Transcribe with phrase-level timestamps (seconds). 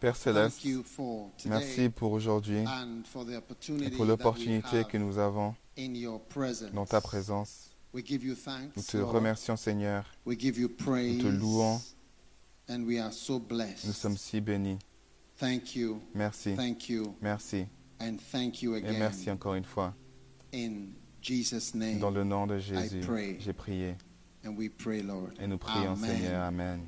[0.00, 0.66] Père Céleste,
[1.46, 5.94] merci pour aujourd'hui and for the et opportunity pour l'opportunité have que nous avons in
[5.94, 6.72] your presence.
[6.72, 7.70] dans ta présence.
[7.92, 11.16] We give you thanks, Nous te remercions Seigneur, We give you praise.
[11.22, 11.80] nous te louons,
[12.68, 13.86] And we are so blessed.
[13.86, 14.78] nous sommes si bénis.
[15.38, 17.66] Thank you, Merci, thank you, merci
[18.00, 18.98] and thank you et again.
[18.98, 19.94] merci encore une fois.
[20.52, 21.98] In Jesus' name.
[21.98, 23.00] Dans le nom de Jésus,
[23.38, 23.96] j'ai prié
[24.46, 25.30] And we pray, Lord.
[25.40, 25.96] et nous prions.
[25.96, 26.42] Seigneur.
[26.42, 26.80] Amen.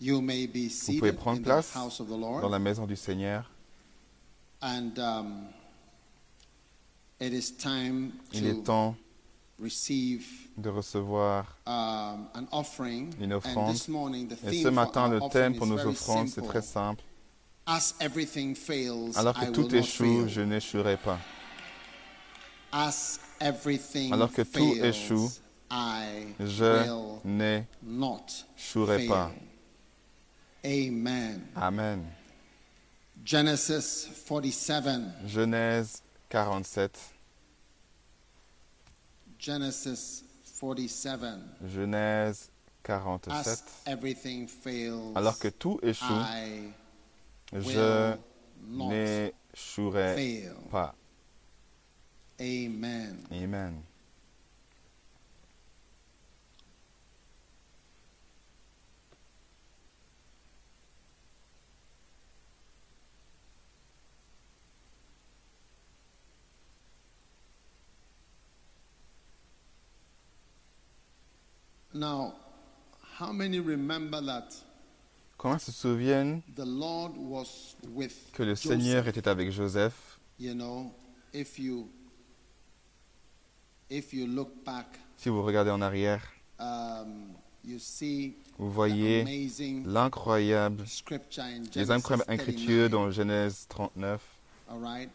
[0.00, 2.42] You may be pouvez prendre in place the house of the Lord.
[2.42, 3.50] Dans la maison du Seigneur,
[4.60, 5.48] And um,
[7.20, 8.96] it is time il est to temps
[9.58, 13.14] receive de recevoir um, an offering.
[13.20, 13.74] une And offrande.
[14.48, 17.02] Et ce matin, le thème pour nos offrandes, c'est très simple.
[17.66, 21.18] As everything fails, Alors que tout échoue, je n'échouerai pas.
[22.70, 25.30] As everything Alors que tout fails, échoue,
[25.70, 26.64] I Je
[27.24, 29.32] will not n'échouerai pas.
[30.66, 31.46] Amen.
[31.56, 32.04] Amen.
[33.24, 35.12] Genesis 47.
[35.26, 36.98] Genèse 47.
[39.38, 40.24] Genesis
[40.60, 41.38] 47.
[41.64, 42.50] Genèse
[42.88, 43.64] As 47.
[43.86, 46.72] everything fails, Alors que tout échoue, I
[47.52, 48.18] je will
[48.68, 50.52] not n'échouerai fail.
[50.70, 50.94] pas.
[52.40, 53.16] Amen.
[53.32, 53.82] Amen.
[71.96, 72.34] Now,
[73.18, 74.54] how many remember that
[75.38, 78.70] Comment se souviennent the Lord was with que le Joseph?
[78.70, 80.18] Seigneur était avec Joseph?
[80.38, 80.92] You know,
[81.32, 81.88] if you
[83.88, 86.22] if you look back, Si vous regardez en arrière,
[86.58, 87.32] um,
[87.64, 89.24] you see vous voyez
[89.84, 92.90] l'incroyable, les Genesis incroyables écritures 39.
[92.90, 94.22] dans Genèse 39.
[94.68, 95.10] All right,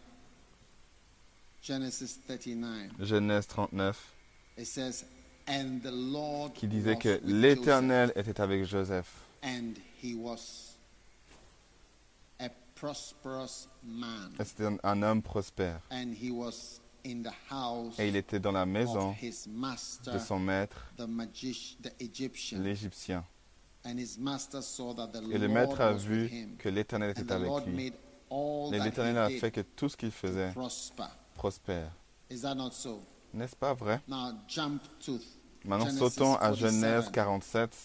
[1.61, 2.91] Genesis 39.
[2.99, 3.97] Genèse 39,
[4.57, 5.20] It says, "And the Lord
[6.53, 8.81] qui disait que l'Éternel était avec Joseph.
[8.81, 9.07] Joseph,
[9.43, 10.77] and he was
[12.39, 15.81] a prosperous man, Et C'était un, un homme prospère.
[15.91, 20.13] and he was in the house Et il était dans la maison of his master,
[20.13, 23.23] de son maître, the magician, the Egyptian." l'Égyptien.
[23.83, 26.29] And his master saw that the Et le maître a vu
[26.59, 27.87] que l'Éternel était avec lui.
[28.73, 30.53] Et l'Éternel a fait que tout ce qu'il faisait
[31.35, 31.91] prospère.
[32.29, 33.01] Is that not so?
[33.33, 34.01] N'est-ce pas vrai?
[35.65, 36.59] Maintenant sautons à 47.
[36.59, 37.75] Genèse 47,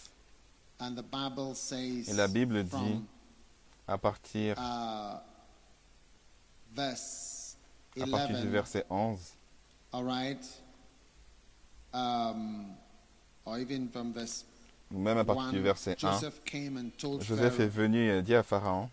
[0.79, 3.01] and the Bible says Et la Bible dit,
[3.87, 5.19] à partir, uh,
[6.79, 9.19] à partir 11, du verset 11,
[9.93, 10.63] all right,
[11.93, 12.75] um,
[14.91, 16.19] ou même à partir 1, du verset 1.
[17.19, 18.89] Joseph est venu et a dit à Pharaon,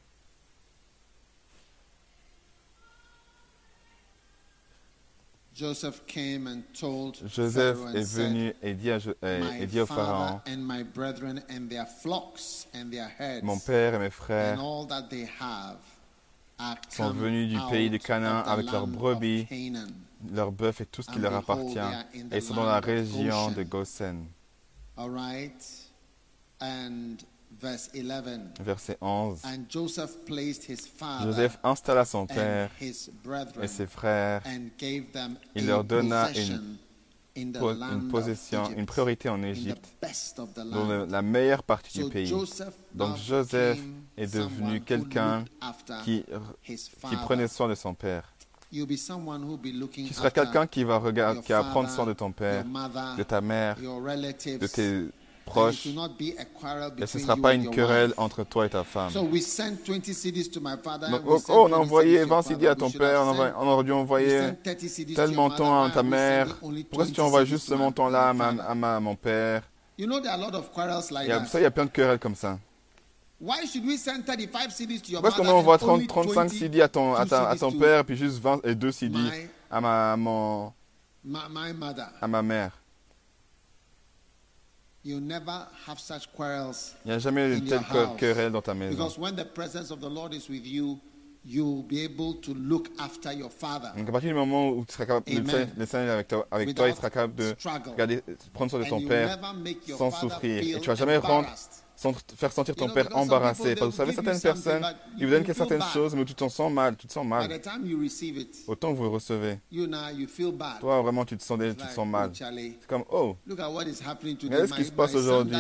[5.55, 9.87] Joseph came and told Joseph Pharaoh and est venu et dit, à et- dit au
[9.87, 14.07] father Pharaon, and my brethren and their flocks and their herds mon père et mes
[14.07, 15.77] and frères all that they have
[16.59, 19.47] are sont venus du pays de Canaan avec leurs brebis,
[20.33, 21.79] leurs bœufs et tout ce qui leur appartient.
[22.31, 24.27] Et ils sont dans la région de Goshen.
[27.65, 27.79] All right.
[27.79, 28.53] And verse 11.
[28.61, 29.39] Verset 11.
[29.45, 33.11] And Joseph placed his father Joseph installa son and père his
[33.63, 36.61] et ses frères, and gave them Il a leur donna possession
[37.37, 40.39] in the po- land une of possession, Egypt, une priorité en in the Égypte, best
[40.39, 42.27] of the dans le- la meilleure partie So du pays.
[42.27, 43.79] Joseph Donc Joseph
[44.17, 45.45] est someone devenu who quelqu'un
[46.05, 46.25] qui,
[46.69, 47.17] his qui father.
[47.25, 48.31] prenait soin de son père.
[48.73, 51.63] You'll be someone who'll be looking Tu seras quelqu'un qui va regarder, your qui va
[51.65, 52.65] prendre soin de ton père,
[53.17, 55.09] de ta mère, your relatives, de tes
[55.45, 55.75] quarrel
[56.99, 59.11] Et ce ne sera pas une querelle entre toi et ta femme.
[59.11, 61.11] So we sent 20 CDs to my father.
[61.11, 63.21] Donc, oh, oh, on a 20 envoyé CDs to your 20 CD à ton père,
[63.59, 66.57] on, aurait dû envoyer sent 30 CDs tel montant à ta mère.
[66.57, 69.63] Pourquoi 20 tu envoies juste ce montant-là à, mon père?
[69.97, 71.47] Il y a, that.
[71.47, 72.59] ça, il y a plein de querelles comme ça.
[73.41, 76.07] Why should we send 35 CDs to your Pourquoi est-ce qu'on envoie and 30, only
[76.07, 78.61] 35 20 CD à ton, à, ta- à ton to père et puis juste 20
[78.65, 79.19] et 2 CD
[79.71, 80.73] à ma, mon-
[82.21, 82.73] à ma mère You'll never have
[83.83, 85.19] such quarrels Il
[87.07, 87.83] n'y a jamais une telle
[88.19, 88.93] querelle dans ta maison.
[88.97, 90.99] because when the presence of the Lord is with you,
[91.45, 93.91] you'll be able to look after your father.
[93.97, 95.87] Donc à partir du moment où tu seras capable, le Amen.
[95.87, 97.55] Seigneur- avec toi, avec toi, il sera capable de
[97.91, 98.23] regarder,
[98.55, 99.39] prendre soin de ton père
[99.99, 100.77] sans souffrir.
[100.77, 101.49] Et tu vas jamais rendre.
[102.05, 103.75] Sans faire sentir ton père embarrassé.
[103.75, 104.83] Parce que vous savez, certaines personnes,
[105.17, 107.51] ils vous donnent certaines choses, mais tu t'en sens mal, tu te sens mal.
[108.67, 109.59] Autant que vous le recevez.
[110.81, 112.31] Toi, vraiment, tu te sens, tu te sens mal.
[112.31, 112.35] oh,
[112.81, 113.37] C'est comme, oh.
[113.49, 115.57] Regardez ce qui se passe aujourd'hui?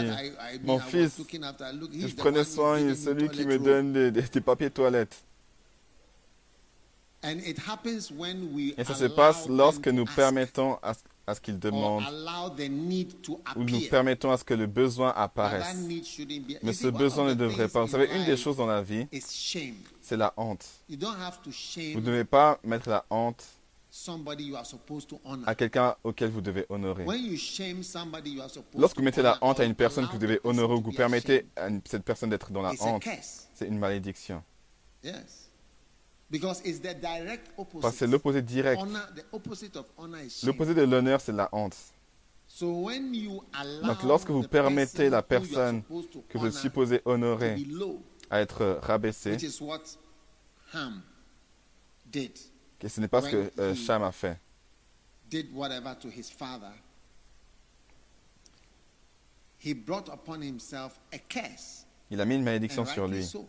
[0.64, 4.40] Mon fils, que je prenais soin, il est celui qui me donne des, des- des
[4.40, 5.16] papiers toilettes.
[7.22, 11.34] And it happens when we Et ça se passe lorsque nous permettons à, ce- à
[11.34, 12.04] ce qu'il demande,
[13.56, 15.76] ou nous permettons à ce que le besoin apparaisse.
[16.62, 17.82] Mais ce besoin ne devrait pas.
[17.84, 19.06] Vous savez, une des choses dans la vie,
[20.00, 20.66] c'est la honte.
[20.88, 23.44] Vous ne devez pas mettre la honte
[25.46, 27.06] à quelqu'un auquel vous devez honorer.
[28.76, 30.92] Lorsque vous mettez la honte à une personne que vous devez honorer ou que vous
[30.92, 33.04] permettez à cette personne d'être dans la honte,
[33.54, 34.42] c'est une malédiction.
[35.02, 35.48] Yes.
[35.50, 36.23] Because it's the direct opposite.
[36.40, 38.80] Parce que c'est l'opposé direct.
[40.42, 41.76] L'opposé de l'honneur, c'est la honte.
[42.46, 45.82] So when you allow Donc lorsque vous the permettez la personne
[46.28, 47.56] que vous to honorer
[48.30, 49.82] à être rabaissé, which is what
[50.72, 51.02] Ham
[52.06, 52.30] did,
[52.80, 54.38] et ce n'est pas ce que euh, Cham a fait.
[55.28, 56.72] did whatever to his father,
[59.58, 61.86] he brought upon himself a curse.
[62.10, 63.24] Il a mis une malédiction sur lui.
[63.24, 63.40] so.
[63.40, 63.48] And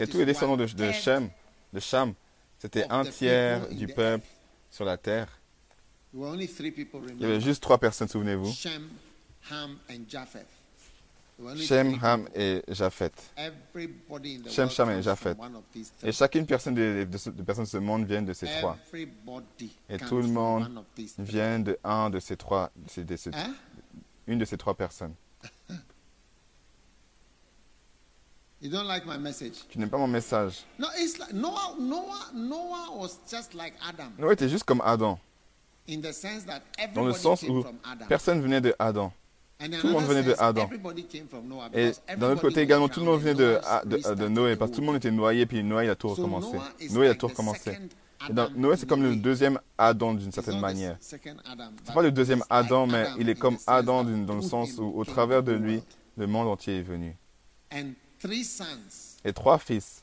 [0.00, 1.30] Et tous les descendants de, de Shem,
[1.72, 2.14] de Cham,
[2.58, 4.24] c'était un tiers du peuple
[4.70, 5.28] sur la terre.
[6.10, 7.40] There were only three people, Il y avait remember?
[7.40, 8.52] juste trois personnes, souvenez-vous.
[8.52, 8.88] Shem,
[9.50, 9.78] Ham,
[11.38, 12.90] were only Shem, Ham et Sham
[14.90, 18.76] et Et chacune personne de, de personnes de ce monde vient de ces trois.
[19.88, 20.84] Et tout le monde.
[21.18, 23.54] Vient de un de ces trois, de ces- de ces- Hein?
[24.26, 25.14] une de ces trois personnes.
[28.62, 29.54] You don't like my message?
[29.68, 30.64] Tu n'aimes pas mon message.
[30.78, 31.74] No, it's like Noah.
[31.80, 32.30] Noah.
[32.32, 35.18] Noah was just like Adam Oui, tu es juste comme Adam.
[35.88, 36.62] in the sense that
[36.94, 38.06] Dans le everybody sens came où from Adam.
[38.08, 39.12] personne venait de Adam.
[39.60, 40.62] And tout le monde another venait de sense, Adam.
[40.64, 43.50] Everybody came from Noah Et because d'un autre côté également, tout le monde venait drowned
[43.52, 45.10] de, and ah, de, Noah de restarted Noé, the parce que tout le monde était
[45.10, 46.52] noyé, puis Noé il a tout So recommencé.
[46.56, 47.70] Noah is Noé a like tout the recommencé.
[47.72, 47.88] second
[48.30, 49.16] Et donc, Adam Noé, c'est in comme a le way.
[49.16, 50.96] deuxième Adam d'une He's certaine not the manière.
[51.00, 53.40] second Adam, C'est but pas le deuxième he's like Adam, mais Adam il est in
[53.40, 55.46] comme sense Adam that d'une- dans le through sens him où, au came travers the
[55.46, 55.84] de lui, world.
[56.16, 57.16] le monde entier est venu.
[57.72, 60.02] And three sons, Et trois fils.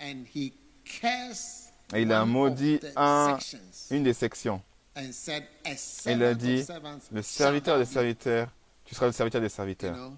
[0.00, 0.52] and he
[0.84, 3.36] cursed Et il a maudit un,
[3.90, 4.62] une des sections.
[4.96, 6.64] and said, a Et il a dit,
[7.12, 8.48] le serviteur des be." serviteurs,
[8.84, 9.94] tu seras le serviteur des You serviteurs.
[9.96, 10.16] know?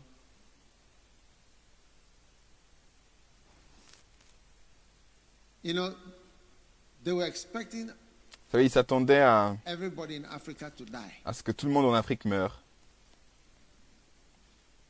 [5.63, 5.95] You know,
[7.05, 10.97] they were expecting Vous savez, il s'attendait à, everybody in Africa to die.
[11.25, 12.61] à ce que tout le monde en Afrique meure.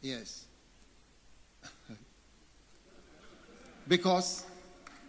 [0.03, 0.47] Yes.
[3.91, 4.47] Because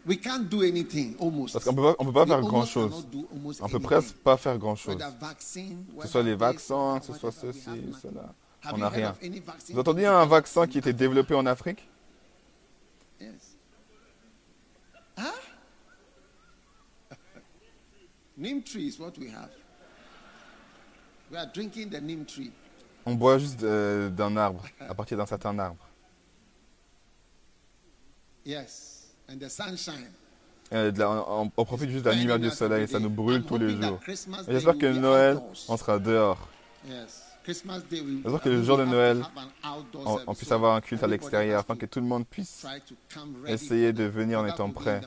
[0.06, 1.54] we can't do anything almost.
[1.54, 3.08] Parce qu'on peut on peut pas faire grand-chose.
[3.14, 3.82] On peut anything.
[3.82, 4.98] presque pas faire grand-chose.
[4.98, 8.34] Que ce soit les vaccins, que ce soit ceci, cela.
[8.74, 9.16] On n'a rien.
[9.70, 11.88] Vous entendez un vaccin qui était développé en Afrique?
[15.18, 15.24] Huh?
[18.38, 19.52] neem tree is what we have.
[21.30, 22.52] We are drinking the neem tree.
[23.06, 25.91] On boit juste euh, d'un arbre, à partir d'un certain arbre.
[28.46, 29.14] Yes.
[29.30, 30.12] And the sunshine.
[30.74, 33.58] Euh, la- on, on profite juste de la lumière du soleil, ça nous brûle tous
[33.58, 34.00] les jours.
[34.48, 36.48] J'espère que Noël, on sera dehors.
[37.46, 39.24] J'espère que le jour de Noël,
[40.28, 42.66] On, puisse avoir un culte à l'extérieur afin que tout le monde puisse
[43.48, 45.02] essayer de venir en étant prêt.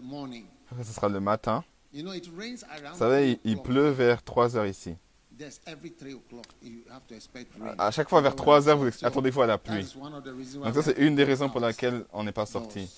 [0.82, 1.64] Ce sera le matin.
[1.92, 4.96] Vous savez, il, pleut vers 3 heures ici.
[7.78, 9.86] À chaque fois vers 3 heures, vous attendez-vous à la pluie.
[10.54, 12.88] Donc ça, c'est une des raisons our pour laquelle on n'est pas sorti.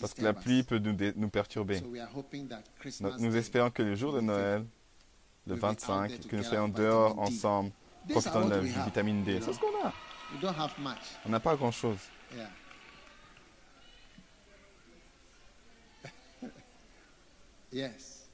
[0.00, 1.80] Parce que la pluie peut nous, perturber.
[1.80, 4.66] Donc, nous espérons que le jour de Noël,
[5.46, 7.70] le We'll be out 25, there que nous soyons dehors ensemble,
[8.08, 9.40] profitant de la vitamine D.
[9.40, 9.92] C'est ce qu'on a.
[11.24, 11.98] On n'a pas grand-chose.
[17.72, 18.28] Yes.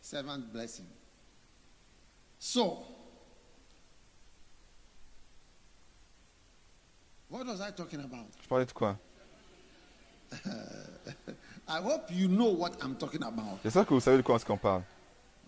[0.00, 0.86] Servant blessing.
[2.38, 2.78] So,
[7.28, 8.26] what was I talking about?
[8.42, 8.98] Je parlais de quoi?
[11.68, 13.58] I hope you know what I'm talking about.
[13.64, 14.82] J'espère que vous savez de quoi est-ce qu'on parle.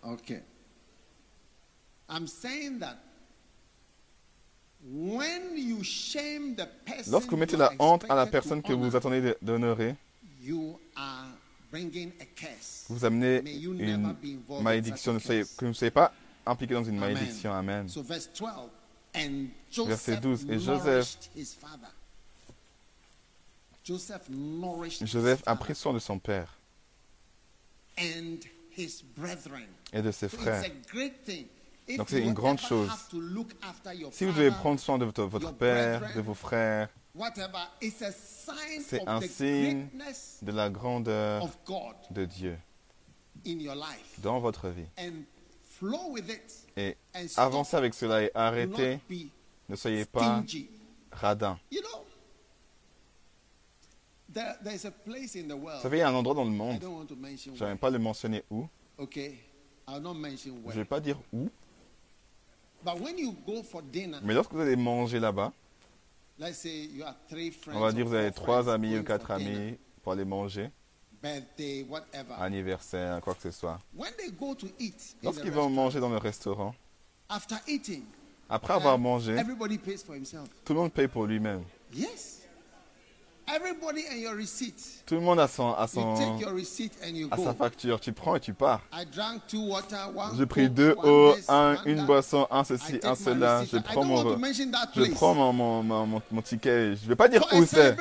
[0.02, 0.43] Okay.
[2.09, 2.97] I'm saying that
[4.88, 8.95] When you shame the person Lorsque vous mettez la honte à la personne que vous
[8.95, 9.97] attendez de- d'honorer,
[10.40, 11.26] you are
[11.73, 12.85] bringing a curse.
[12.88, 15.12] vous amenez May you never une be involved in malédiction.
[15.14, 15.57] Ne such a soyez, curse.
[15.57, 16.12] que vous ne soyez pas
[16.47, 17.14] impliqué dans une Amen.
[17.14, 17.52] malédiction.
[17.52, 17.88] Amen.
[17.88, 18.49] So verse 12.
[19.16, 21.88] And Verset Joseph 12, et Joseph- nourished his father.
[23.87, 26.59] Joseph nourished his Joseph a pris soin de son père
[27.99, 28.40] and
[28.76, 29.69] his brethren.
[29.93, 30.64] et de ses frères.
[31.97, 32.88] Donc c'est une grande chose.
[32.88, 36.21] have to look after your Si vous devez prendre soin de votre, votre père, de
[36.21, 36.88] vos frères,
[38.81, 39.88] C'est un signe
[40.43, 41.49] de la grandeur
[42.11, 42.59] de Dieu
[43.47, 44.21] in your life.
[44.21, 44.88] dans votre vie.
[44.99, 45.23] And
[45.62, 46.66] flow with it.
[46.76, 46.97] Et
[47.37, 48.99] avancez avec cela et arrêtez.
[49.69, 50.43] Ne soyez pas
[51.12, 51.59] radin.
[51.71, 52.05] You know,
[54.25, 54.25] there, there's a place in the world.
[54.37, 57.99] Vous savez, il y a un endroit dans le monde, je ne vais pas le
[57.99, 58.66] mentionner où,
[58.99, 61.49] je ne vais pas dire où,
[64.23, 65.52] mais lorsque vous allez manger là-bas,
[66.38, 70.71] on va dire que vous avez trois amis ou quatre amis pour aller manger,
[72.38, 73.81] anniversaire, quoi que ce soit.
[75.23, 76.75] Lorsqu'ils vont manger dans le restaurant,
[78.49, 79.35] après avoir uh, mangé,
[80.64, 81.64] tout le monde paye pour lui-même.
[81.93, 82.36] Yes.
[83.49, 84.75] Everybody and your receipt.
[85.07, 87.55] Tout le monde a, son, a, You son, take your receipt and you a sa
[87.55, 88.00] facture.
[88.00, 88.83] Tu prends et tu pars.
[90.37, 93.65] J'ai pris deux one eau, this, un, une boisson, un ceci, un cela.
[93.65, 95.53] Je prends mon, je prends mon,
[95.85, 96.97] mon, mon, ticket.
[96.97, 97.97] Je ne vais pas dire où c'est.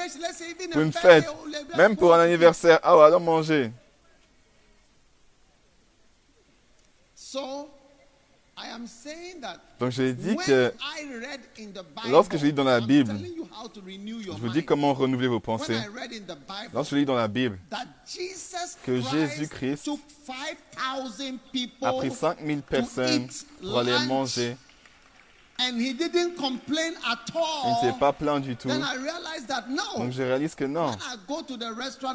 [0.72, 1.28] Pour une fête,
[1.78, 2.80] même pour un anniversaire.
[2.82, 3.72] Ah ouais, allons manger.
[7.14, 8.45] So, I am saying that
[9.80, 13.14] Donc j'ai dit que I read in the Bible, lorsque je lis dans la Bible,
[13.14, 15.78] telling you how to renew your je vous dis comment renouveler vos pensées.
[16.74, 21.94] Lorsque je lis dans la Bible, that Jesus que Christ Jésus-Christ took 5,000 people a
[21.94, 23.28] pris 5000 personnes
[23.62, 24.56] pour aller manger.
[25.58, 27.76] and he didn't complain at Il ne all.
[27.82, 28.68] s'est pas plaint du tout.
[28.68, 29.84] Then I realized that no.
[29.98, 30.92] Donc je réalise que non.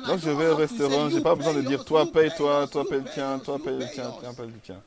[0.07, 2.37] Donc je vais au restaurant, you j'ai pas besoin de dire toi you paye pay
[2.37, 4.77] toi, paye le tien, toi paye le tien, tiens paye le tien.
[4.77, 4.83] Don't bring your wallet.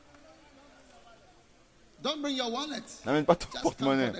[3.04, 4.12] N'amène pas ton porte-monnaie.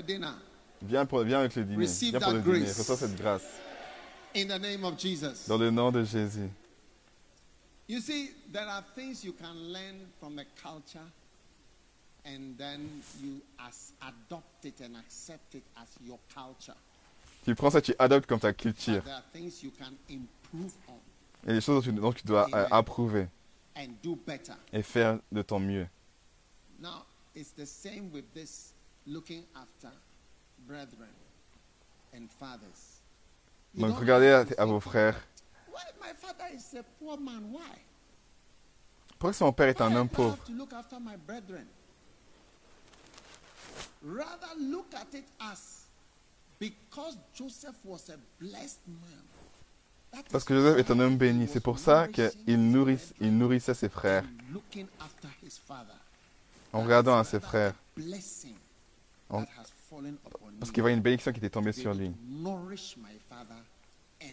[0.82, 1.84] Viens, pour, viens avec le dîner.
[1.84, 2.68] Receive Viens pour le dîner.
[2.68, 3.44] Reçois cette grâce.
[4.36, 5.46] In the name of Jesus.
[5.48, 6.48] Dans le nom de Jésus.
[7.86, 11.06] You see, there are things you can learn from the culture
[12.24, 12.80] and then
[13.22, 16.76] you as adopt it and accept it as your culture.
[17.44, 18.94] Tu prends ça, tu adoptes comme ta culture.
[18.94, 20.98] But there are things you can improve on
[21.44, 22.68] Il y a des choses dont tu, dont tu dois euh, Amen.
[22.70, 23.28] approuver
[23.76, 24.54] and do better.
[24.72, 25.86] et faire de ton mieux.
[26.80, 28.72] Now, it's the same with this
[29.06, 29.90] looking after
[30.66, 31.12] brethren
[32.14, 33.00] and fathers.
[33.74, 35.16] You Donc regardez à, à vos frères.
[35.68, 37.52] Why my father is a poor man?
[37.52, 37.60] Why?
[39.18, 40.38] Pourquoi son père est un homme pauvre?
[44.06, 45.86] Rather look at it as
[46.58, 50.22] because Joseph was a blessed man.
[50.30, 51.48] Parce is que Joseph est un homme béni.
[51.48, 54.24] C'est pour ça qu'il il nourrissait ses frères
[56.74, 57.74] en regardant à ses rather frères.
[59.30, 59.44] En-
[60.58, 62.12] Parce qu'il voyait une bénédiction qui était tombée sur lui.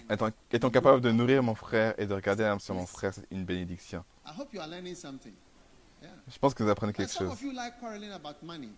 [0.09, 3.45] Étant, étant capable de nourrir mon frère et de regarder sur mon frère, c'est une
[3.45, 4.03] bénédiction.
[4.25, 5.33] I hope you are learning something.
[6.01, 6.09] Yeah.
[6.27, 7.37] Je pense que vous apprenez quelque chose.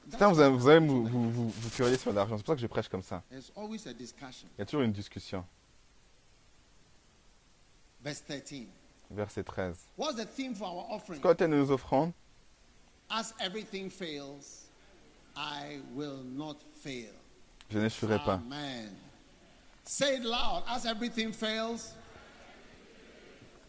[0.09, 2.37] Certains, vous, avez- vous, vous, vous, vous, querellez sur l'argent.
[2.37, 3.23] C'est pour ça que je prêche comme ça.
[3.29, 4.49] There's always a discussion.
[4.57, 5.45] Il y a toujours une discussion.
[8.03, 8.67] Verse 13.
[9.09, 9.77] Verset 13.
[9.97, 11.21] What's the theme for our offering?
[11.21, 12.11] Quoi de nos offrandes?
[13.15, 14.67] As everything fails,
[15.35, 17.13] I will not fail.
[17.69, 18.39] Je n'échouerai pas.
[18.43, 18.89] Amen.
[19.85, 20.63] Say it loud.
[20.67, 21.93] As everything fails,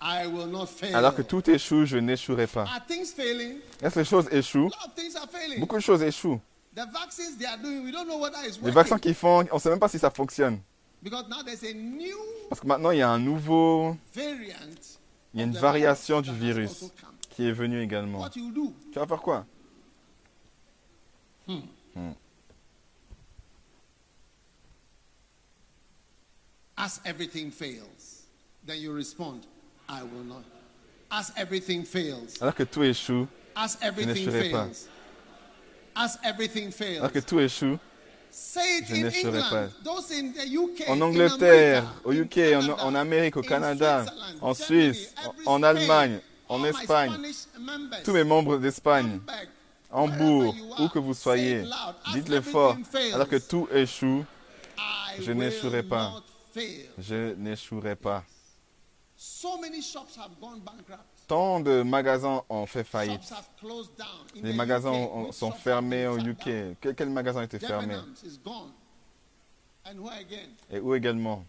[0.00, 0.94] I will not fail.
[0.94, 2.62] Alors que tout échoue, je n'échouerai pas.
[2.62, 3.58] Are things failing?
[3.82, 4.70] Est-ce que les choses échouent?
[4.72, 5.60] A lot of things are failing.
[5.60, 6.40] Beaucoup de choses échouent.
[6.74, 9.54] The vaccines they are doing, we don't know whether it's Les vaccins qu'ils font, on
[9.54, 10.58] ne sait même pas si ça fonctionne.
[11.02, 12.16] Because now there's a new
[12.48, 14.56] Parce que maintenant, il y a un nouveau, variant.
[15.34, 16.90] il y a une variation du virus.
[17.34, 18.28] Qui est venue également.
[18.30, 18.42] Tu
[18.94, 19.46] vas faire quoi?
[26.76, 28.24] As everything fails,
[28.66, 29.46] then you respond,
[29.88, 30.44] I will not.
[31.10, 34.64] As everything fails, Alors que tout échoue, as everything n'échouerai pas.
[34.66, 34.88] fails,
[35.94, 36.98] as everything fails.
[36.98, 37.78] alors que tout échoue,
[38.30, 39.68] Say it Je n'échouerai pas.
[39.84, 44.04] those in the UK, en Angleterre, au UK, en, en Amérique, au Canada,
[44.40, 45.14] en Suisse,
[45.46, 47.12] en Allemagne, en Espagne,
[48.04, 49.20] tous mes membres d'Espagne,
[49.90, 51.64] Hambourg, où que vous soyez,
[52.12, 52.76] dites-le fort,
[53.12, 54.24] alors que tout échoue,
[55.20, 56.22] je n'échouerai pas.
[56.98, 58.24] je n'échouerai pas.
[61.26, 63.32] Tant de magasins ont fait faillite.
[64.34, 66.76] Les magasins ont- sont fermés au UK.
[66.80, 67.94] Quel, quel magasin a été fermé?
[67.94, 68.72] Debenhams is gone.
[69.86, 70.48] And where again?
[70.70, 71.44] Et où également?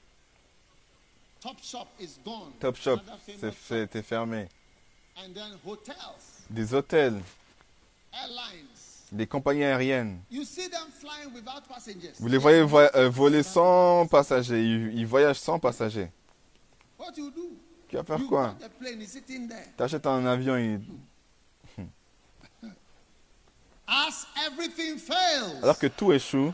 [1.42, 2.52] Top Shop is gone.
[2.60, 3.54] Top Shop, Another famous
[3.92, 4.48] c'est fermé.
[5.18, 7.22] And then hotels, Des hôtels,
[8.14, 8.68] airlines.
[9.12, 10.20] des compagnies aériennes.
[10.30, 12.14] You see them flying without passengers.
[12.20, 14.62] Vous les voyez vo- euh, voler sans passagers.
[14.62, 16.12] Ils, ils voyagent sans passagers.
[17.00, 17.56] What you do?
[17.88, 18.56] Tu vas faire you quoi?
[18.60, 19.64] there?
[19.78, 20.82] T'achètes un avion, il-
[23.88, 25.62] As everything fails.
[25.64, 26.54] alors que tout échoue.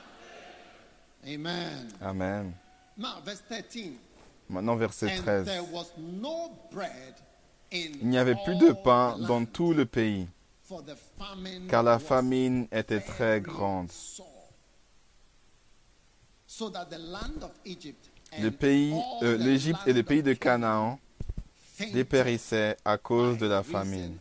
[1.25, 1.87] Amen.
[2.01, 2.53] Amen.
[2.97, 3.93] Now, verse 13.
[4.49, 5.45] Maintenant, verset And 13.
[5.45, 7.15] there was no bread
[7.71, 10.27] Il n'y avait plus de pain dans tout le pays,
[11.69, 13.89] car la famine était très grande.
[19.23, 20.99] euh, l'Égypte et le pays de Canaan
[21.93, 24.17] dépérissaient à cause de la famine.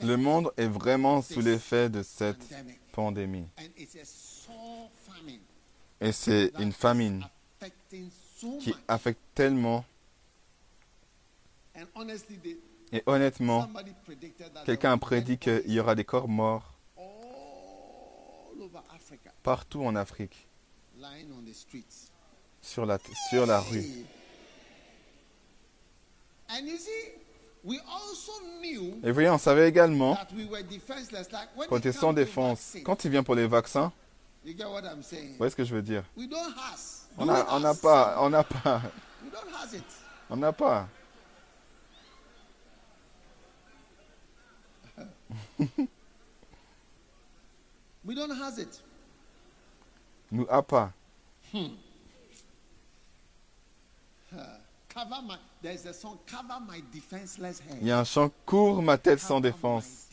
[0.00, 2.54] Le monde est vraiment sous l'effet de cette
[2.92, 3.46] pandémie.
[6.02, 7.24] Et c'est une famine
[8.60, 9.84] qui affecte tellement.
[12.92, 13.70] Et honnêtement,
[14.66, 16.72] quelqu'un a prédit qu'il y aura des corps morts
[19.44, 20.46] partout en Afrique,
[22.60, 22.98] sur la,
[23.30, 23.84] sur la rue.
[27.64, 30.18] Et vous voyez, on savait également
[31.68, 32.76] qu'on it était sans défense.
[32.84, 33.92] Quand il vient pour les vaccins,
[34.44, 35.32] you get what I'm saying?
[35.32, 36.04] vous voyez ce que je veux dire?
[36.16, 37.06] We don't has.
[37.18, 37.80] On n'a we on has?
[37.80, 38.82] pas, on n'a pas,
[39.22, 39.84] We don't has it.
[40.30, 40.88] on n'a pas.
[48.04, 48.80] We don't has it.
[50.30, 50.92] Nous a pas.
[54.88, 55.36] Cover my.
[55.62, 56.18] There's a song.
[56.26, 57.78] Cover my defenseless head.
[57.80, 60.08] Il y a un chant Couvre ma tête sans Cover défense.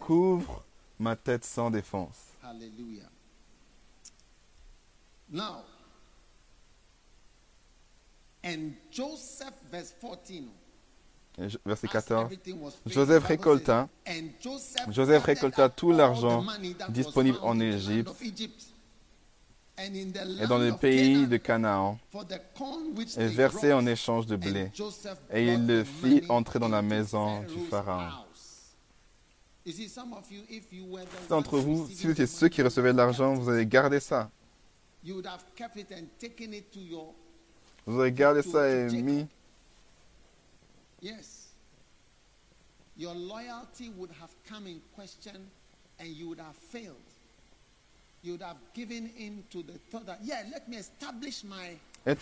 [0.00, 0.64] Couvre
[0.98, 2.16] ma tête sans défense.
[2.42, 3.08] Hallelujah.
[5.34, 5.64] Now,
[8.44, 10.48] and Joseph, verse 14.
[11.36, 12.20] Et je- Verset as 14.
[12.26, 13.88] everything was fixed, Joseph Bible récolta-
[14.90, 16.46] Joseph récolta tout l'argent
[16.90, 18.10] disponible en Égypte
[19.76, 21.98] et dans le pays de Canaan
[23.16, 24.70] et versé en échange de blé.
[25.32, 28.24] Et il le fit entrer dans la maison du Pharaon.
[31.28, 34.30] d'entre vous, si vous étiez ceux qui recevaient de l'argent, vous avez gardé ça.
[37.86, 39.26] Vous avez gardé ça et mis.
[41.02, 41.50] Yes.
[42.96, 45.36] Your loyalty would have come in question
[45.98, 46.96] and you would have failed.
[48.22, 52.12] You would have given in to the thought that, yeah, let me establish my, my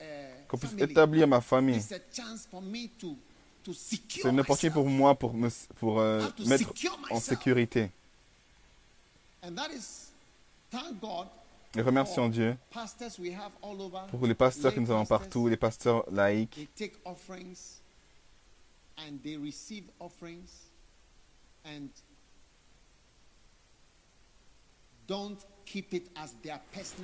[0.00, 0.04] uh,
[0.48, 0.90] qu'on puisse family.
[0.90, 1.76] établir ma famille.
[1.76, 3.14] It's a chance for me to,
[3.64, 6.72] to secure C'est une opportunité pour moi pour me pour euh, mettre
[7.10, 7.90] en sécurité.
[9.42, 10.11] And that is,
[11.74, 12.56] Et remercions Dieu
[14.10, 16.68] pour les pasteurs que nous avons partout, les pasteurs laïcs.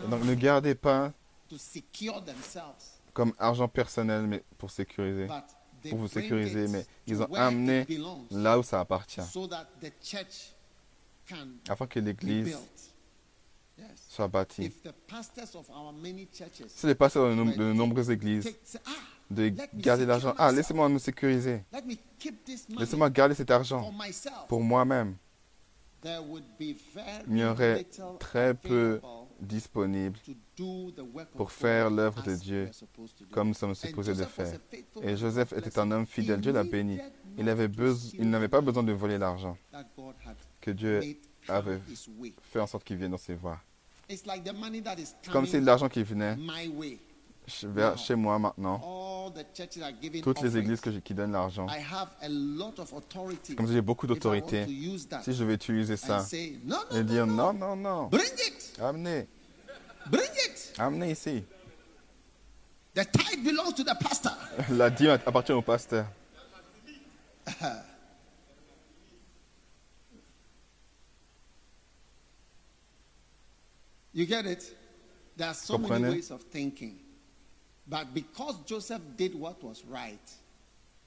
[0.09, 1.13] Donc ne gardez pas
[3.15, 5.27] comme argent personnel, mais pour sécuriser,
[5.89, 7.87] pour vous sécuriser, mais ils ont amené
[8.31, 9.21] là où ça appartient,
[11.69, 12.57] afin que l'Église.
[14.09, 14.29] Soit
[16.33, 18.49] churches Si les pasteurs de, nom- de nombreuses églises
[18.87, 18.91] ah,
[19.31, 21.64] de garder l'argent, ah laissez-moi me sécuriser,
[22.79, 23.93] laissez-moi garder cet argent
[24.49, 25.17] pour moi-même,
[26.05, 27.85] il y aurait
[28.19, 29.01] très peu
[29.41, 30.19] disponible
[31.37, 32.71] pour faire l'œuvre de Dieu
[33.31, 34.59] comme nous sommes supposés de faire.
[35.03, 35.17] Et.
[35.17, 36.99] Joseph était un homme fidèle, Dieu l'a béni.
[37.37, 37.69] Il avait
[38.19, 39.57] n'avait pas besoin de voler l'argent
[40.61, 41.01] que Dieu
[41.49, 41.81] avait
[42.43, 43.61] fait en sorte qu'il vienne dans ses voies.
[44.09, 46.99] It's like the money that is Comme coming c'est l'argent qui venait my way.
[47.47, 48.81] ch- vers chez moi maintenant.
[48.83, 51.66] All the churches are giving Toutes les églises que qui donnent l'argent.
[51.68, 53.55] I have a lot of authority.
[53.55, 54.66] Comme ça, j'ai beaucoup if I want to d'autorité.
[54.71, 57.35] use that Si je vais utiliser ça and say, no, no, et no, dire no.
[57.35, 58.79] non, non, non, Bring it.
[58.81, 59.27] amenez,
[60.11, 60.73] Bring it.
[60.79, 61.44] amenez ici.
[62.94, 64.33] The tithe belongs to the pastor.
[64.71, 66.07] La dîme appartient au pasteur.
[74.12, 74.64] You get it?
[75.37, 76.14] There are so many Comprenez?
[76.14, 76.99] ways of thinking.
[77.87, 80.31] But because Joseph did what was right,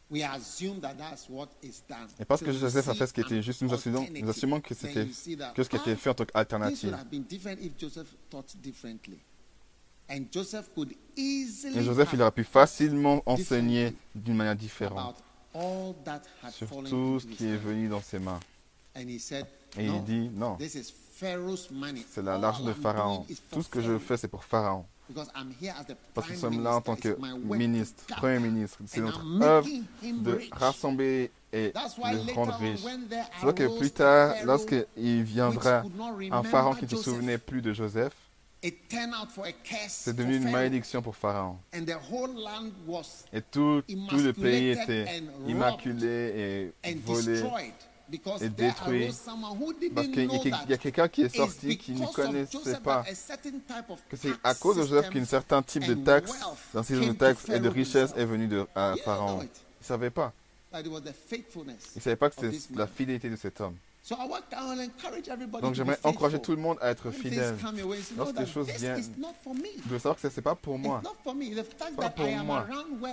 [0.09, 2.07] we assume that that's what is done.
[2.19, 4.73] Et parce que Joseph a fait ce qui était juste, nous assumons, nous assumons que
[4.73, 5.05] c'était
[5.55, 6.93] que ce qui était ah, fait en tant qu'alternative.
[6.93, 9.19] have been different if Joseph thought differently.
[10.09, 15.31] And Joseph could easily Et Joseph, il aurait pu facilement enseigner d'une manière différente about
[15.53, 18.39] all that had sur fallen tout ce his qui est venu dans ses mains.
[18.95, 19.45] And he said,
[19.77, 20.57] Et il dit, non,
[22.09, 23.25] c'est l'argent de Pharaon.
[23.51, 24.85] Tout ce que je fais, c'est pour Pharaon.
[26.13, 28.79] Parce que nous sommes là en tant que ministre, premier ministre.
[28.87, 29.67] C'est notre œuvre
[30.01, 32.79] de rassembler et later rendre riche.
[32.81, 35.83] C'est vrai que plus tard, lorsqu'il viendra
[36.31, 38.13] un pharaon qui ne se souvenait plus de Joseph,
[39.89, 41.57] c'est devenu une malédiction pour Pharaon.
[41.73, 47.43] Et tout, tout le pays était immaculé et volé.
[48.49, 49.07] There détruit.
[49.95, 50.23] Parce qu'il
[50.69, 53.03] y, a- quelqu'un qui est sorti qui ne connaissait pas
[54.09, 56.31] que c'est à cause de Joseph qu'un certain type de taxe,
[56.73, 59.41] d'un système de taxes et de richesse est venu de, à Pharaon.
[59.41, 60.33] Il ne savait pas.
[60.73, 60.89] Il
[61.95, 63.75] ne savait pas que c'est la fidélité de cet homme.
[64.03, 67.11] So I want, I will encourage everybody Donc j'aimerais encourager tout le monde à être
[67.11, 67.55] fidèle.
[68.17, 69.67] Lorsque les choses viennent, is not for me.
[69.85, 71.01] de savoir que ce n'est pas pour moi.
[71.03, 71.09] Pas
[71.99, 72.65] that pour moi.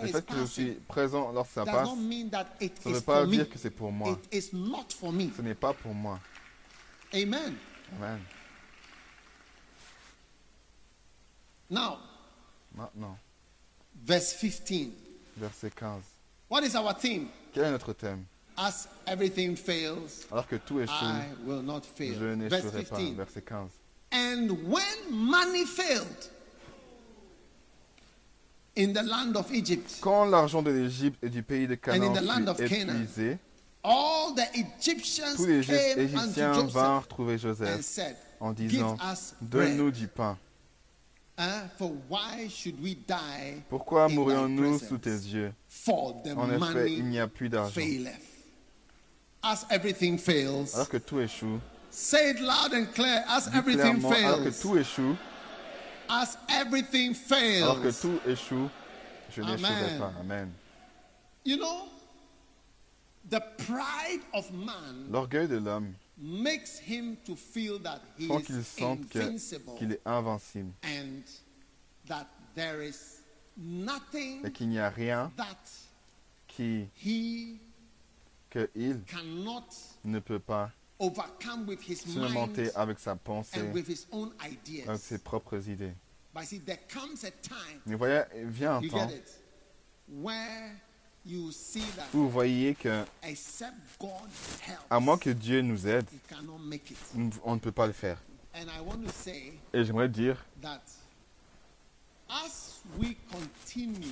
[0.03, 3.59] Le fait que je suis présent lorsque ça passe, ça ne veut pas dire que
[3.59, 4.18] c'est pour moi.
[4.33, 6.18] Ce n'est pas pour moi.
[7.12, 7.55] Amen.
[7.96, 8.20] Amen.
[11.70, 11.98] Now,
[12.74, 13.18] Maintenant,
[14.07, 14.92] verse 15.
[15.37, 16.03] verset 15.
[16.48, 17.29] What is our theme?
[17.53, 18.24] Quel est notre thème?
[18.61, 22.14] As everything fails, Alors que tout échoue, I will not fail.
[22.18, 22.97] je n'échouerai pas.
[22.97, 23.14] 15.
[23.14, 23.71] Verset 15.
[24.11, 26.29] And when money failed
[28.77, 32.12] in the land of Egypt, Quand l'argent de l'Égypte et du pays de Canaan in
[32.14, 33.38] the land of fut Canaan, épuisé,
[33.85, 38.53] all the Egyptians tous les came unto Égyptiens Joseph vinrent trouver and Joseph said, en
[38.55, 39.68] Give disant us bread.
[39.68, 40.37] Donne-nous du pain.
[41.40, 45.53] Hein, for why should we die Pourquoi mourrions-nous sous tes yeux?
[45.68, 47.71] For the En effet, money il n'y a plus d'argent.
[47.71, 48.16] faileth.
[49.51, 51.59] As everything fails, Alors que tout échoue,
[51.89, 53.25] say it loud and clear.
[53.27, 55.17] As dis everything clairement, alors que fails, tout échoue,
[56.07, 57.15] as everything
[57.63, 58.01] alors que fails.
[58.03, 58.69] tout échoue,
[59.35, 60.13] je n'échouerai pas.
[60.21, 60.53] Amen.
[61.47, 61.89] You know,
[63.31, 68.59] the pride of man L'orgueil de l'homme makes him to feel that he font qu'il
[68.59, 69.09] is sente
[69.79, 71.23] qu'il est invincible and
[72.07, 73.23] that there is
[73.57, 75.57] nothing et qu'il n'y a rien that
[76.49, 77.61] qui he
[78.51, 79.01] qu'il
[80.05, 85.01] ne peut pas overcome with his surmonter avec sa pensée, and with his own avec
[85.01, 85.95] ses propres idées.
[86.35, 89.11] But see, there comes a time, Mais voyez, vient un you temps
[92.15, 94.11] où vous voyez que, except God
[94.67, 96.07] helps, à moins que Dieu nous aide,
[97.45, 98.19] on ne peut pas le faire.
[98.55, 101.07] And I want to say Et j'aimerais dire that as we
[102.11, 102.18] continue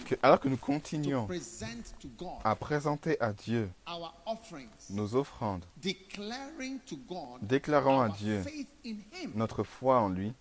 [0.09, 4.90] que, alors que nous to continuons present to God à présenter à Dieu our offerings,
[4.90, 9.33] nos offrandes, declaring to God déclarant à our Dieu faith in Him.
[9.35, 10.33] notre foi en lui,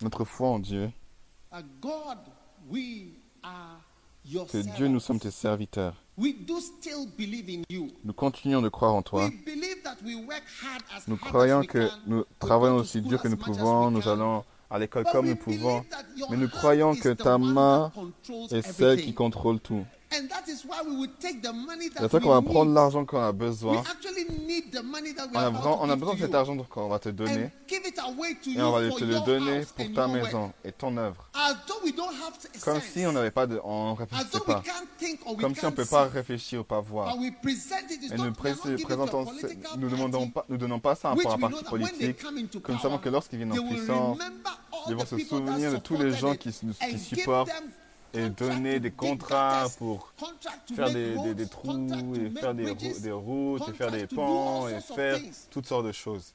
[0.00, 0.90] notre foi en Dieu,
[4.48, 5.94] que Dieu, nous sommes tes serviteurs.
[6.16, 7.88] We do still believe in you.
[8.04, 9.26] Nous continuons de croire en toi.
[9.26, 12.76] We believe that we work hard as Nous hard as croyons we que nous travaillons
[12.76, 15.84] aussi dur que nous pouvons, nous allons à l'école comme nous pouvons,
[16.30, 17.92] mais nous croyons que ta main
[18.50, 19.84] est celle qui contrôle tout.
[20.16, 22.42] And that is why we would take the money that C'est ça we qu'on va
[22.42, 23.82] prendre l'argent qu'on a besoin.
[25.34, 28.90] On a, besoin- on a de cet argent qu'on va te donner et on va
[28.90, 31.28] te le donner pour ta maison et ton œuvre.
[32.62, 34.62] Comme si on n'avait pas de, on réfléchissait pas.
[35.40, 37.16] Comme si on can't peut pas réfléchir ou pas voir.
[37.16, 38.02] But we present it.
[38.02, 39.26] It's Et nous présentons,
[39.78, 42.18] nous demandons party, pas, nous donnons pas ça pour un parti politique.
[42.62, 44.18] Que nous savons que lorsqu'ils viennent en puissance,
[44.88, 47.50] ils vont the se souvenir de tous les gens qui, qui supportent
[48.14, 50.12] et donner des contrats pour
[50.74, 55.18] faire des, des- trous et faire des, des routes et faire des ponts et faire
[55.50, 56.34] toutes sortes de choses.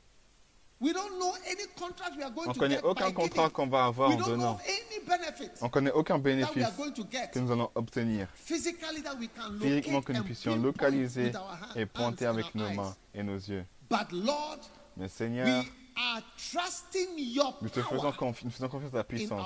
[0.82, 3.68] We don't know any contract we are going On ne to connaît aucun contrat qu'on
[3.68, 4.58] va avoir en donnant.
[5.62, 6.64] On ne connaît aucun bénéfice
[7.34, 8.28] que nous allons obtenir.
[8.36, 11.34] Physiquement que nous puissions localiser
[11.76, 13.66] et pointer avec nos mains et nos yeux.
[14.96, 15.64] Mais Seigneur,
[17.62, 19.42] nous te faisons, confi- nous faisons confiance à ta puissance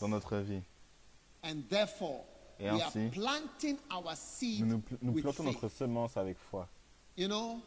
[0.00, 0.62] dans notre vie.
[1.44, 2.24] And therefore,
[2.58, 5.54] Et we are planting our seed Nous, nous, pl- nous with plantons faith.
[5.62, 6.68] notre semence avec foi.
[7.16, 7.60] You know,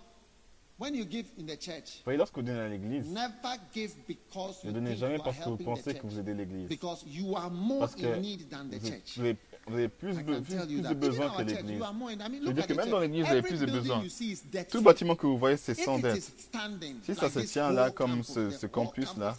[0.80, 3.96] when you give in the church, Vous voyez, lorsque vous donnez à l'église, never give
[4.08, 6.00] because ne you donnez think jamais you are parce que vous helping the pensez que
[6.02, 6.12] church.
[6.12, 6.68] vous aidez l'église.
[6.70, 9.18] Because you are more Parce que in need than the Vous, church.
[9.67, 11.80] Vous avez plus, be- plus, de besoins que l'église.
[12.41, 14.03] Je veux dire que même dans l'église, vous avez plus de besoins.
[14.71, 16.21] Tout bâtiment que vous voyez, c'est sans dette.
[17.03, 19.36] Si ça se tient là, comme ce- campus-là.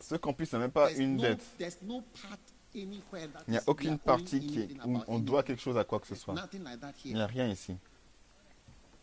[0.00, 1.40] Ce campus n'a même pas une dette.
[3.46, 6.06] Il n'y a aucune partie qui est, où on doit quelque chose à quoi que
[6.06, 6.34] ce soit.
[7.04, 7.76] Il n'y a rien ici.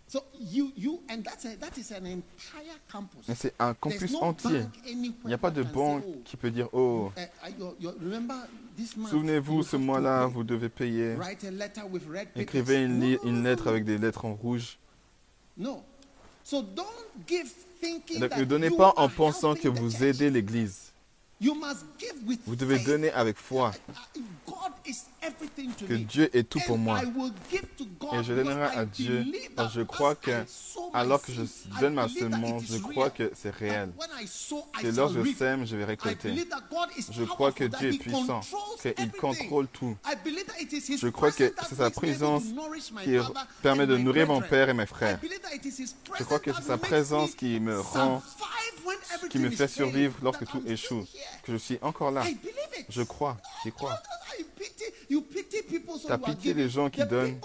[0.09, 3.27] So you you and that's a, that is an entire campus.
[3.27, 4.65] Mais c'est un campus no entier.
[4.87, 7.11] Il n'y a pas de banque say, oh, qui peut dire Oh,
[8.01, 8.33] remember
[8.75, 11.15] this month, souvenez-vous, ce mois-là, vous devez payer.
[12.35, 14.79] Écrivez une, li- lettre avec des lettres en rouge.
[15.55, 15.83] No.
[16.43, 16.87] So don't
[17.27, 20.88] give thinking Donc that ne donnez you pas en pensant que vous aidez l'Église.
[21.41, 23.71] Vous devez donner avec foi
[24.45, 25.99] God is everything to que me.
[25.99, 27.01] Dieu est tout pour moi.
[27.01, 29.25] I will give to God Et je donnerai I à Dieu
[29.55, 30.31] parce que je crois que
[30.93, 31.43] alors que je
[31.79, 33.91] donne ma semence, je crois que c'est réel.
[34.81, 36.33] Shall lorsque je sème, je vais récolter.
[37.11, 39.19] Je crois que Dieu est he puissant, controls qu'il everything.
[39.19, 39.95] contrôle tout.
[40.97, 42.43] Je crois que c'est that sa présence
[43.03, 43.15] qui
[43.61, 45.19] permet de nourrir mon père et mes I frères.
[46.17, 48.21] Je crois que c'est sa présence qui me rend,
[49.29, 51.05] qui me fait survivre lorsque tout échoue.
[51.43, 52.23] Que je suis encore là.
[52.89, 53.97] Je crois, j'y crois.
[55.09, 55.21] You
[56.07, 57.39] are pitié les gens qui donnent.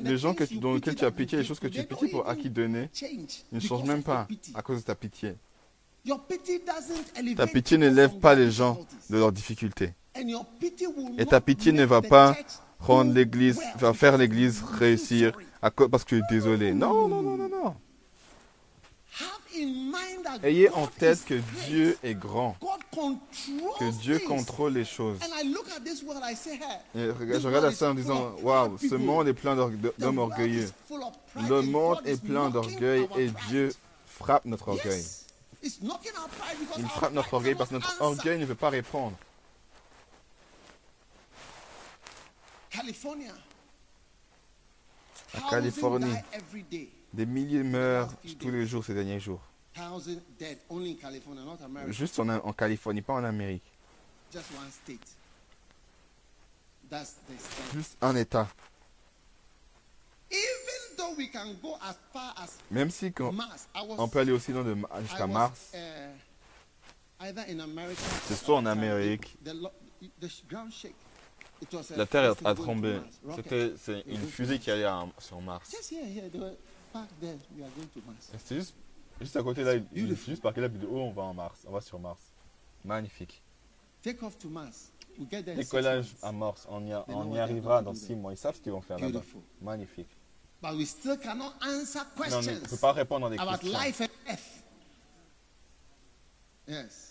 [0.00, 2.28] Les gens que tu- dont lesquels tu as pitié, les choses que tu don't pour
[2.28, 2.90] à qui donner,
[3.52, 5.36] ne changent même pas à cause de ta pitié.
[7.36, 8.78] Ta pitié ne people lève from pas les gens
[9.10, 9.92] de leurs difficultés.
[11.18, 12.36] Et ta pitié ne va pas
[12.78, 13.60] rendre l'église,
[13.94, 16.72] faire l'église réussir à parce que tu es désolé.
[16.72, 17.64] Non, non, non, non, non.
[17.66, 17.76] Have in
[19.20, 19.39] mind that
[20.42, 21.34] Ayez en tête que.
[21.66, 22.56] Dieu est grand,
[23.78, 25.18] que Dieu contrôle les choses.
[26.94, 27.08] Et
[27.40, 29.56] je regarde world ça en is disant, waouh, ce monde est plein
[29.98, 30.70] d'hommes orgueilleux.
[31.48, 33.30] Le monde est plein d'orgueil et.
[33.48, 33.72] Dieu
[34.06, 35.04] frappe notre orgueil.
[35.62, 39.16] Il frappe notre orgueil parce que notre orgueil ne veut pas répondre.
[45.32, 46.14] Thousand Californie.
[47.12, 49.40] Des milliers meurent tous les jours ces derniers jours.
[51.88, 53.64] Juste en, en Californie, pas en Amérique.
[57.72, 58.48] Juste un État.
[60.30, 63.34] Even though we can go as far as Même si quand
[63.74, 64.64] on peut aller aussi loin
[65.02, 65.78] jusqu'à Mars, uh,
[68.28, 69.36] C'est soit en Amérique.
[71.96, 73.00] La Terre a tremblé.
[73.36, 73.74] C'était
[74.06, 75.74] une fusée qui allait sur Mars.
[76.92, 77.38] There.
[77.56, 78.30] We are going to Mars.
[78.50, 78.74] Juste,
[79.20, 81.64] juste à côté là, il- juste par là, puis de haut, on va en Mars.
[81.66, 82.20] On va sur Mars.
[82.84, 83.42] Magnifique.
[84.02, 84.90] Take off to Mars.
[85.18, 88.14] We get there in six Décollage à Mars, on y, a- on arrivera dans six
[88.14, 88.32] mois.
[88.32, 89.12] Ils savent ce qu'ils vont faire là-bas.
[89.12, 89.42] Beautiful.
[89.60, 90.08] Magnifique.
[90.62, 93.58] But we still cannot answer Mais on ne questions peut pas répondre à des about
[93.58, 93.78] questions.
[93.80, 94.64] life and death.
[96.68, 97.09] Yes.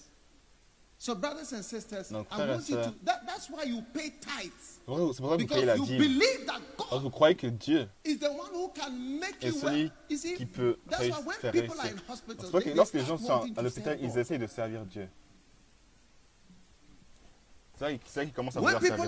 [1.02, 2.84] So, brothers and sisters, Donc, I want you to.
[2.84, 4.52] sœurs, That, that's why you pay tithes.
[4.86, 5.98] C'est pour ça que vous payez la dîme.
[5.98, 9.42] believe that Parce que God vous croyez que Dieu is the one who can make
[9.42, 9.92] est celui
[10.36, 11.98] qui peut that's réuss- why when faire people are réussir.
[11.98, 14.86] in C'est hospitals, pour que lorsque les gens sont à l'hôpital, ils essayent de servir
[14.86, 15.08] Dieu.
[17.76, 19.06] C'est là- là qu'ils commencent à vouloir people servir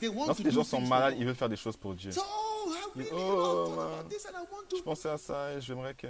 [0.00, 0.10] Dieu.
[0.26, 2.10] Lorsque to les gens sont malades, ils veulent faire des choses pour Dieu.
[2.18, 4.04] Oh, man.
[4.10, 4.82] Je to.
[4.82, 6.06] pensais à ça et j'aimerais que...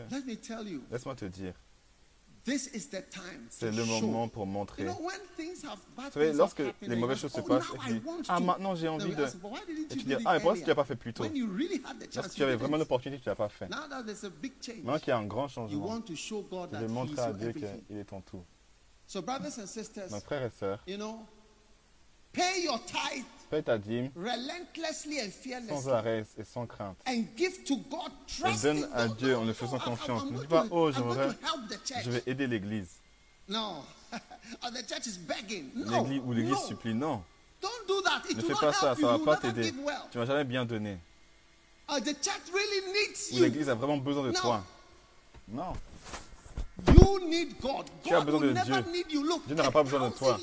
[0.90, 1.58] Laisse-moi te dire, this is the
[2.16, 2.30] time
[3.50, 4.85] c'est le moment pour You montrer.
[4.85, 7.92] know, when things have bad Vous savez, lorsque les mauvaises choses se passent, "Oh, et
[7.94, 9.22] now tu dis, ah to." maintenant j'ai envie de...
[9.24, 10.85] ask, "But why didn't Et you tu dis, ah et pourquoi tu earlier?" l'as pas
[10.85, 13.29] fait plus tôt When you really had the chance, Lorsque tu avais vraiment l'opportunité, tu
[13.29, 13.68] l'as pas fait.
[13.68, 16.00] Now that there's a big change, Maintenant qu'il y a un grand you changement, want
[16.03, 18.44] to show God je that vais He's montrer à Dieu qu'il est ton tout.
[19.07, 21.20] So, brothers and sisters, Donc frères et sœurs, you know,
[22.33, 24.10] pay your tithe fais ta dîme
[25.68, 26.96] sans arrêt et sans crainte.
[27.10, 27.24] Et
[28.62, 29.08] donne à.
[29.08, 30.30] Dieu en le no, faisant confiance.
[30.30, 31.28] Ne dis pas, oh j'aimerais,
[32.04, 32.96] je vais aider l'église.
[33.48, 33.84] No.
[35.74, 36.94] L'église ou l'église supplie.
[36.94, 37.22] Non,
[38.36, 39.06] ne fais pas ça, ça you.
[39.06, 39.72] va pas t'aider.
[40.10, 40.98] Tu vas jamais bien donner.
[41.88, 44.64] Or the church really needs Ou l'église a vraiment besoin de toi.
[45.48, 45.72] Non.
[46.88, 47.86] You need God.
[48.02, 48.84] Tu as besoin de Dieu.
[49.46, 50.38] Dieu n'aura pas besoin de toi.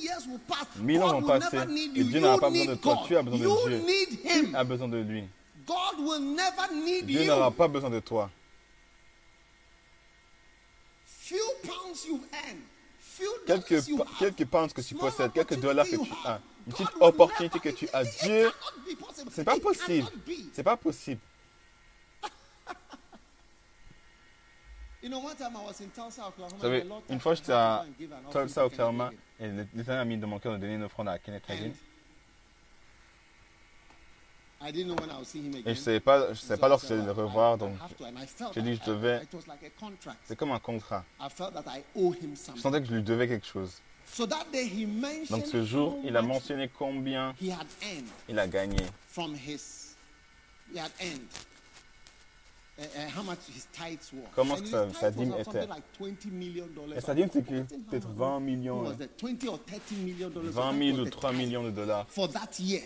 [0.77, 1.57] Mille ans vont passer,
[1.95, 2.03] et.
[2.03, 3.03] Dieu n'aura pas besoin de toi.
[3.07, 3.37] Tu as besoin
[3.69, 3.83] de Dieu.
[4.23, 5.23] Tu as besoin de lui?
[7.03, 8.29] Dieu n'aura pas besoin de toi.
[13.45, 13.83] Quelques,
[14.19, 17.89] quelques pounds que tu possèdes, quelques dollars que tu as, une petite opportunité que tu
[17.91, 18.03] as.
[18.03, 18.51] Dieu,
[19.31, 20.07] c'est pas possible.
[20.53, 21.19] C'est pas possible.
[24.96, 24.96] You know, one time I was in Tulsa, Oklahoma.
[25.09, 27.85] Vous savez, une fois j'étais à
[28.31, 31.43] Tulsa, Oklahoma, et l'Éternel a mis dans mon cœur de donner une offrande à Kenneth
[31.49, 31.71] Hagin.
[34.59, 35.69] And I didn't know when I would see him again.
[35.71, 37.73] Et je ne savais pas, je savais pas lorsque said, j'allais le revoir, donc
[38.55, 39.21] j'ai dit that je devais.
[40.23, 41.05] C'est comme un contrat.
[41.21, 41.35] Je
[42.35, 42.61] something.
[42.61, 43.81] sentais que je lui devais quelque chose.
[44.07, 48.07] So that day he mentioned Donc ce jour, il a mentionné combien he had earned
[48.27, 48.83] il a gagné.
[54.35, 55.61] Comment And his sa- tithes sa dîme était.
[55.67, 56.97] like 20 million dollars.
[56.97, 58.17] Et sa dîme, forgotten how peut-être much.
[58.17, 59.07] 20 What millions, was that?
[59.17, 60.51] 20 or 30 million dollars.
[60.53, 62.81] 20 That 000 was ou the 3 tithe millions de dollars For that year.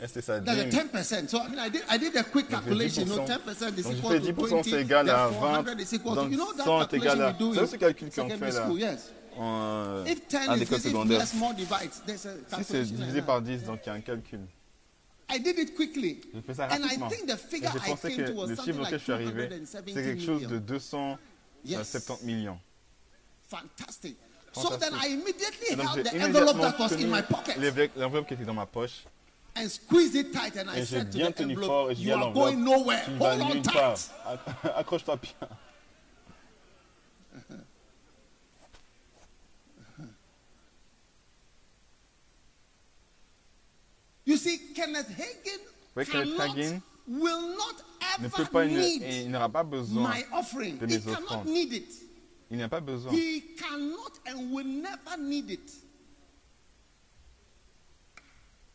[0.00, 0.54] Et c'est sa dîme.
[0.70, 1.28] 10%.
[1.28, 3.02] So I mean, I did, I did a quick Donc, j'ai calculation.
[3.02, 3.26] You know, 10%.
[3.26, 4.62] 10% is Donc, j'ai equal fait to 10%, 20.
[4.62, 5.64] c'est égal à then 20.
[5.64, 7.54] 400 is equal to, Donc, you know, that 100 est égal calculation à- we do
[7.54, 8.64] c'est ce calcul qu'on fait là.
[8.64, 9.12] school, yes.
[9.36, 11.18] En, If 10 à is l'école secondaire.
[11.20, 13.44] less more divides, there's a Si c'est divisé par that.
[13.50, 14.40] 10, donc il y a un calcul.
[15.30, 16.20] I did it quickly.
[16.34, 17.08] J'ai fait ça And I rapidement.
[17.10, 19.04] think the Et I pensé que came to was le something chiffre auquel like je
[19.04, 20.60] suis arrivé, 270 c'est quelque chose de million.
[21.64, 22.58] 270 millions.
[23.48, 24.16] Fantastic.
[24.52, 25.02] So then Fantastique.
[25.02, 27.56] I immediately Et donc held j'ai the envelope immédiatement that was in tenu my pocket
[27.96, 29.04] l'enveloppe qui était dans ma poche
[29.56, 32.02] and squeezed it tight and I et said to the tenu fort envelope, et j'ai
[32.02, 33.04] dit you are going nowhere.
[33.04, 34.10] tu ne vas Hold on tight.
[34.76, 35.48] Accroche-toi bien.
[44.28, 45.60] You see, Kenneth Hagin
[45.96, 47.82] Oui, Kenneth cannot, Hagin will not
[48.20, 50.02] Ne peut ever pas, need ne- il n'aura pas besoin.
[50.10, 50.76] my offering.
[50.78, 51.46] de He mes cannot offrandes.
[51.46, 51.92] need it.
[52.50, 53.10] Il n'a pas besoin.
[53.12, 55.70] He cannot and will never need it.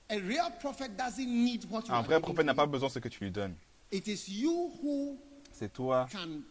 [0.10, 3.00] A real prophet doesn't need what you Un vrai prophète n'a pas besoin de ce
[3.00, 3.56] que tu lui donnes.
[3.92, 5.18] It is you who
[5.52, 6.42] C'est toi can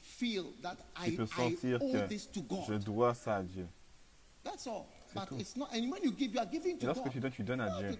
[0.00, 2.64] feel that qui I, peux I sentir owe que this to God.
[2.68, 3.66] je dois ça à Dieu.
[4.42, 4.86] That's all.
[5.14, 5.38] But tout.
[5.40, 5.68] it's not.
[5.72, 7.12] And when you give, you are giving Et to lorsque God.
[7.12, 7.90] tu donnes, tu donnes à Dieu.
[7.92, 7.96] uh,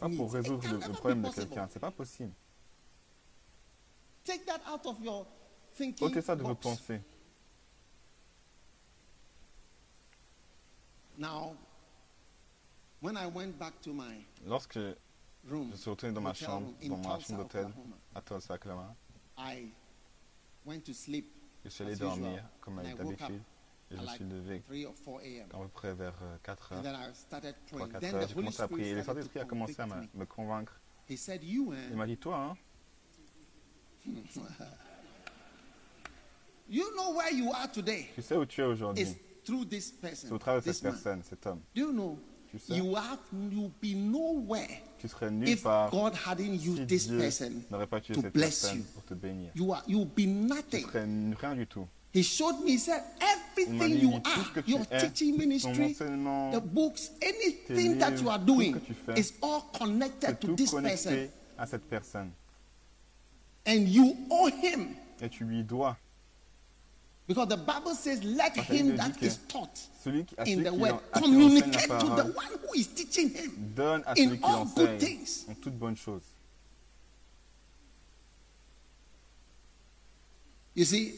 [0.00, 1.68] Pas pour résoudre le, le problème de quelqu'un.
[1.70, 2.32] C'est pas possible.
[4.24, 5.26] Take that out of your
[5.74, 6.06] thinking.
[6.06, 7.00] Ôtez ça de vos pensées.
[11.16, 11.56] Now,
[13.00, 14.78] when I went back to my Lorsque
[15.48, 17.66] room, je suis retourné dans ma chambre, dans ma chambre d'hôtel
[18.14, 18.94] à Tulsa, Oklahoma,
[19.36, 19.72] I
[20.64, 21.26] went to sleep
[21.64, 22.08] je suis allé usual.
[22.10, 23.42] dormir comme avec woke d'habitude.
[23.90, 25.48] Et je me suis levé 3 or 4 a.m.
[25.52, 27.92] à peu près vers euh, 4 And heures, then I started 3 praying.
[27.92, 28.28] 4 Then heures.
[28.28, 28.88] J'ai commencé à prier.
[28.90, 30.80] Et le Saint-Esprit a commencé à me, convaincre.
[31.42, 32.56] "You, Il m'a dit, toi, hein,
[36.68, 38.08] you know where you are today.
[38.14, 39.06] tu sais où tu es aujourd'hui.
[39.44, 41.60] C'est au travers de cette personne, cet homme.
[41.74, 42.18] Do you know?
[42.50, 42.76] Tu sais?
[42.76, 47.86] You have you'll be nowhere Tu serais nulle part God hadn't si Dieu person n'aurait
[47.86, 48.84] pas tué cette personne you.
[48.94, 49.52] pour te bénir.
[49.54, 50.82] You are you'll be Tu nothing.
[50.82, 51.86] serais rien du tout.
[52.12, 56.60] He showed me, he said, everything you tout ce que are, your teaching ministry, the
[56.60, 60.56] books, anything that you are doing tout ce que tu fais, is all connected to
[60.56, 61.10] this person.
[61.10, 62.30] connecté à cette personne.
[63.66, 64.96] And you owe him.
[65.20, 65.96] Et tu lui dois.
[67.26, 69.78] Because the Bible says, let him that is taught
[70.46, 73.28] in the word en- à qui enseigne la communicate to the one who is teaching
[73.28, 73.52] him.
[73.76, 75.44] donne à in celui all good things.
[75.46, 76.22] en toute bonne chose.
[80.74, 81.12] You see,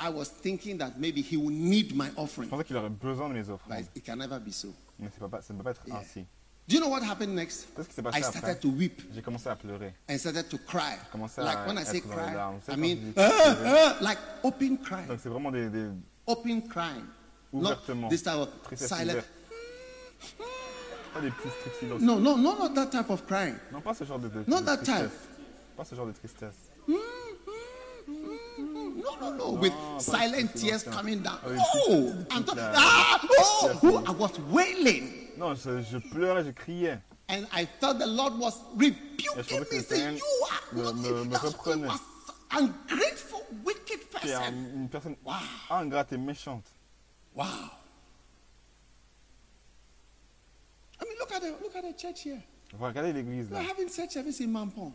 [0.00, 3.28] I was thinking that maybe he will need my Je offering, pensais qu'il aurait besoin
[3.28, 3.84] de mes but offrandes.
[3.94, 4.68] it can never be so.
[4.98, 5.98] Mais c'est pas- ça ne peut pas être Yeah.
[5.98, 6.26] ainsi.
[6.68, 7.66] Do you know what happened next?
[7.76, 9.94] Qu'est-ce qui s'est I started après to weep J'ai commencé à pleurer.
[10.10, 10.96] and started to cry.
[11.12, 12.74] commencé à Like when I say être dans les cry.
[12.74, 13.30] I mean, je ah,
[13.64, 15.88] ah, like open crying, Donc c'est vraiment des, des
[16.26, 17.04] open crying,
[17.52, 18.08] not Ouvertement.
[18.08, 19.22] this type of silent.
[21.14, 22.04] Pas des petits trucs silencieux.
[22.06, 23.54] No, no, no, not that type of crying.
[23.72, 25.10] Non, pas ce genre de, de, Not de that tristesse.
[25.10, 25.76] type.
[25.76, 26.56] Pas ce genre de tristesse.
[29.06, 31.38] No, no, no, with silent tears coming down.
[31.46, 32.12] Oh,
[32.56, 32.74] larme.
[32.76, 35.28] ah, oh, oh, I was wailing.
[35.38, 36.98] Non, je, pleurais, je criais.
[37.28, 40.20] And I felt the Lord was Et je rebuking pensais que me, le saying, Seigneur
[40.74, 41.88] You are me- me- reprenait.
[42.52, 44.54] ungrateful, wicked person.
[44.74, 45.34] une personne Wow.
[45.70, 46.64] ingrate et méchante.
[47.34, 47.44] Wow.
[51.00, 52.42] I mean, look at the look at the church here.
[52.78, 53.68] Regardez l'église We're là.
[53.68, 54.92] having church service in Mampong.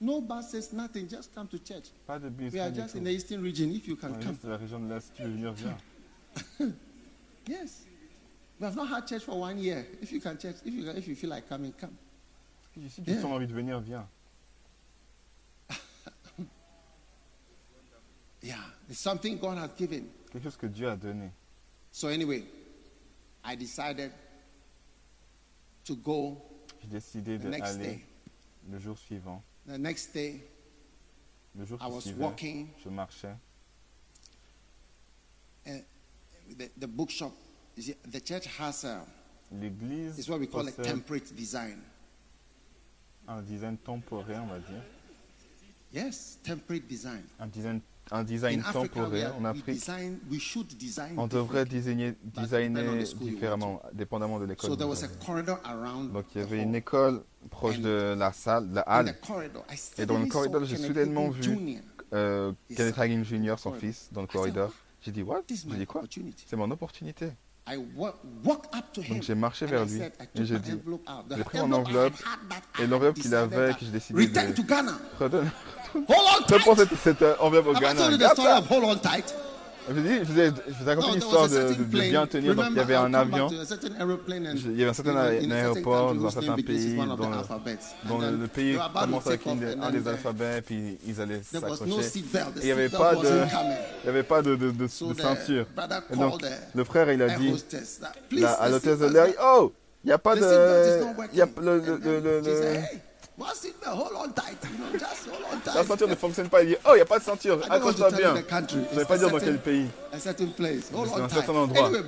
[0.00, 1.06] No buses, nothing.
[1.08, 1.90] Just come to church.
[2.06, 2.52] Pas de bus.
[2.52, 3.70] We are just in the eastern region.
[3.74, 5.06] If you can On come, juste la région de l'Est.
[5.08, 5.76] Si tu veux venir, viens.
[7.46, 7.84] yes.
[8.58, 9.86] We have not had church for one year.
[10.00, 11.96] If you can church, if you if you feel like coming, come.
[12.88, 13.20] Si tu Yeah.
[13.20, 14.06] sens envie de venir, viens.
[18.42, 18.56] Yeah,
[18.88, 20.08] it's something God has given.
[20.32, 21.30] Quelque chose que Dieu a donné.
[21.92, 22.44] So anyway,
[23.44, 24.12] I decided
[25.84, 26.40] to go
[26.80, 28.04] J'ai décidé the next d'aller day.
[28.70, 29.42] le jour suivant.
[29.66, 30.40] The next day,
[31.56, 32.68] Le jour I qui was suivait, walking.
[32.84, 33.36] je marchais.
[35.66, 35.82] and
[36.58, 37.32] the, the bookshop.
[37.76, 39.02] The church has a,
[39.54, 41.80] L'église it's what we call a temperate design.
[43.28, 44.82] un design temporaire, on va dire.
[45.92, 47.22] Yes, temperate design.
[47.38, 49.34] Un design, un design temporaire.
[49.36, 49.82] En Afrique,
[51.16, 52.14] on devrait designer,
[53.20, 54.68] différemment, dépendamment de l'école.
[54.70, 55.24] So où there vous was a allez.
[55.24, 56.12] corridor around.
[56.12, 59.18] Donc il y the avait une école proche And de la salle, de la halle.
[59.20, 61.78] corridor, I Et dans le corridor, j'ai Kenneth soudainement vu
[62.12, 63.00] euh, Kenneth son.
[63.00, 64.66] Hagin Jr., son fils, dans le corridor.
[64.68, 64.74] "What?
[65.02, 65.42] J'ai dit, what?
[65.48, 66.00] J'ai my dit quoi?
[66.00, 66.44] opportunity.
[66.48, 67.30] C'est mon opportunité.
[67.72, 68.14] I wa-
[68.44, 69.14] walked up to him.
[69.14, 70.72] Donc j'ai marché vers lui et j'ai dit,
[71.36, 72.14] j'ai pris mon enveloppe
[72.80, 74.92] et l'enveloppe qu'il avait, que j'ai décidé Return de- to Ghana.
[75.20, 75.50] Redonne.
[75.94, 76.52] Hold on tight.
[76.66, 78.08] Reprends cette, enveloppe au Ghana.
[79.90, 82.26] Je je faisais, je faisais raconter No, une there histoire was a de, de- bien
[82.26, 82.54] tenir.
[82.54, 83.48] Donc il y avait un avion.
[83.50, 89.26] Il y avait un certain aéroport dans un certain pays And le, le pays commence
[89.26, 92.22] avec un des alphabets, puis ils allaient s'accrocher.
[92.56, 93.28] il n'y avait pas de,
[94.02, 95.66] il y avait pas de, de, de- ceinture.
[96.10, 96.40] Et donc,
[96.74, 97.54] le frère, il a dit
[98.44, 99.72] à l'hôtesse de l'air, oh,
[100.04, 100.40] il n'y a pas de,
[101.32, 102.40] il y a le, le, le,
[103.40, 103.96] then le- she said, le- hey, what seatbelt?
[103.96, 104.58] Hold on tight.
[104.64, 105.74] You know, just hold on tight.
[105.74, 106.62] la ceinture ne fonctionne pas.
[106.62, 108.34] Il dit, oh, il n'y a pas de ceinture, accroche-toi bien.
[108.36, 109.86] Je ne vais pas dire dans quel pays.
[110.12, 110.90] A certain place.
[110.94, 111.86] Hold C'est on un certain endroit.
[111.86, 112.02] Anyway,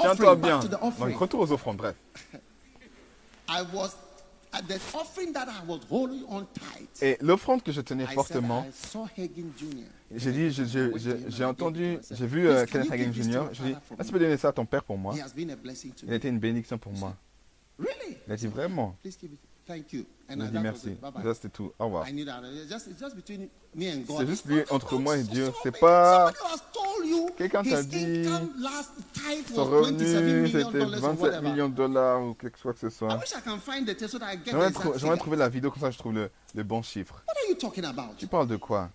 [0.00, 0.60] Tiens-toi bien.
[0.60, 1.94] Donc, retour aux offrandes, bref.
[3.48, 3.90] I was.
[7.00, 8.66] Et l'offrande que je tenais fortement,
[10.14, 10.50] j'ai dit,
[11.28, 13.40] j'ai entendu, j'ai vu euh, Kenneth Hagin Jr.
[13.52, 15.14] Je dit, est-ce que tu peux donner ça à ton père pour moi?
[15.16, 17.16] Il a été une bénédiction pour moi.
[18.26, 18.94] Il a dit vraiment.
[19.62, 19.66] It.
[19.66, 20.04] Thank you.
[20.28, 20.88] And dit merci.
[20.90, 20.98] it.
[21.22, 21.72] Ça, c'était tout.
[21.78, 22.04] Au revoir.
[24.18, 25.52] C'est juste lui, entre moi et Dieu.
[25.62, 26.32] C'est pas-
[27.36, 28.30] Quelqu'un t'a dit Son
[29.62, 31.50] was 27 revenu, c'était dollars or 27 whatever.
[31.50, 33.18] millions de dollars ou quelque chose que ce soit.
[34.96, 37.22] J'aimerais trouver la vidéo comme ça, je trouve le, le bon chiffre.
[38.18, 38.90] Tu parles de quoi?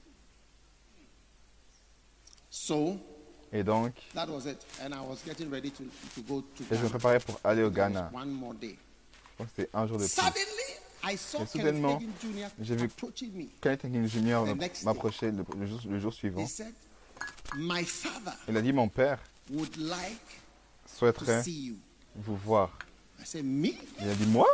[3.52, 3.94] Et donc,
[4.46, 4.66] it.
[6.72, 8.12] Et je me préparais pour aller au Ghana.
[9.38, 10.10] Crois que c'était un jour de plus.
[10.12, 12.00] Suddenly, I saw Et soudainement,
[12.60, 12.90] j'ai vu-.
[13.62, 14.44] Kenneth Hagin Jr.
[14.84, 16.46] M'approchait le, le jour, le jour suivant.
[18.48, 19.20] Il a dit, mon père
[19.50, 20.20] would like
[20.86, 21.44] to souhaiterait
[22.16, 22.78] vous voir.
[23.20, 23.70] I said, Me?
[24.02, 24.48] Il a dit, moi?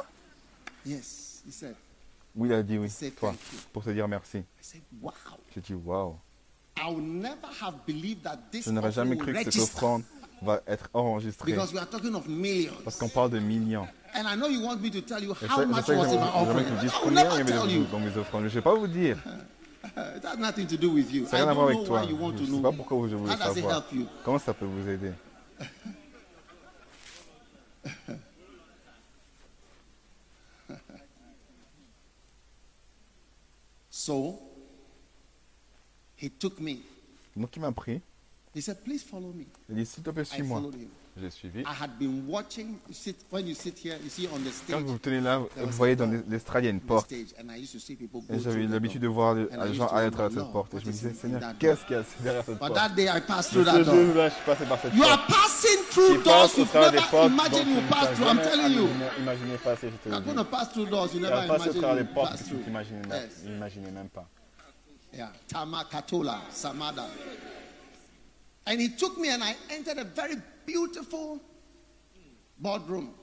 [2.36, 3.36] Oui, il a dit oui, toi,
[3.72, 4.38] pour te dire merci.
[4.40, 5.12] I said, Wow.
[5.54, 6.18] J'ai dit, waouh.
[6.78, 10.04] I would never have believed that this Je n'aurais jamais cru que cette offrande
[10.42, 11.52] va être enregistrée.
[11.52, 12.74] because we are talking of millions.
[12.84, 13.88] Parce qu'on parle de millions.
[14.16, 16.20] And I know you want me to tell you Je sais, how much was in
[16.20, 16.68] my offering.
[16.68, 17.86] I will never tell you.
[17.92, 19.18] Je ne vais pas vous dire.
[19.96, 21.26] It has nothing to do with you.
[21.26, 22.04] Ça n'a rien à voir avec toi.
[22.08, 23.74] Je ne sais pas pourquoi does it savoir.
[23.74, 24.08] help you?
[24.24, 25.12] Comment ça peut vous aider?
[33.90, 34.38] So
[36.18, 36.80] he took me.
[37.38, 38.02] Donc il m'a pris.
[38.54, 39.46] He said, Please follow me.
[39.70, 40.62] Il a dit, s'il te plaît, suis-moi.
[41.16, 41.64] J'ai suivi.
[44.74, 47.12] Quand vous tenez là, vous voyez dans l'estrade, il y a une porte.
[48.32, 50.74] Et j'avais l'habitude de voir les gens aller à travers cette porte.
[50.74, 52.74] Et je me is disais, Seigneur, qu'est-ce qu'il y a derrière cette porte?
[53.44, 55.20] Ce jour-là, je suis passé par cette porte.
[55.94, 57.84] Tu passes au travers des portes dont tu
[59.22, 60.30] imaginé passer, je te le dis.
[61.18, 64.28] Tu vas passer au travers des portes que tu n'imaginais même- n'imaginais pas.
[65.48, 67.06] Tama Katola, Samada.
[68.66, 70.36] And he took me and I entered a very
[70.66, 71.40] beautiful
[72.58, 73.14] boardroom.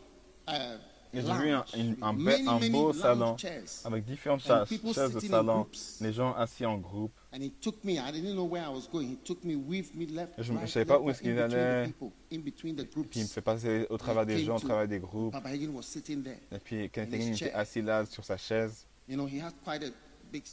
[0.47, 0.77] Uh,
[1.13, 1.65] Et j'ai vu un,
[2.03, 3.37] un, un beau salon
[3.85, 5.67] avec différentes chaises, de salon,
[6.01, 7.11] les gens assis en groupe.
[7.33, 7.99] And he took me.
[7.99, 9.09] I didn't know where I was going.
[9.09, 10.35] He took me with me left.
[10.39, 11.87] Je ne savais pas où est-ce qu'il allait.
[11.87, 13.11] people, in between the groups.
[13.11, 15.33] Puis il me fait passer au travers des gens, au travers des groupes.
[15.33, 16.39] Papa Hagin was sitting there.
[16.53, 18.87] Et puis Kenneth Hagin était assis là sur sa chaise.
[19.09, 19.91] You know, he has quite a
[20.31, 20.45] big,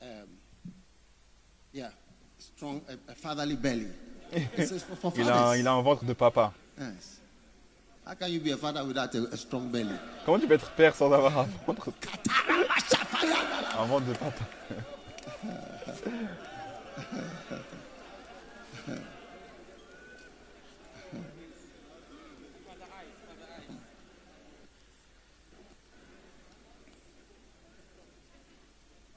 [0.00, 0.28] um,
[1.72, 1.90] yeah,
[2.62, 3.88] strong, a, a fatherly belly.
[4.56, 5.58] For, for Il a, fathers.
[5.58, 6.52] il a un ventre de papa.
[6.78, 7.18] Yes.
[8.06, 9.94] How can you be a father without a, a strong belly?
[10.24, 11.90] Comment tu peux être père sans avoir un ventre
[13.78, 14.44] Un ventre de papa.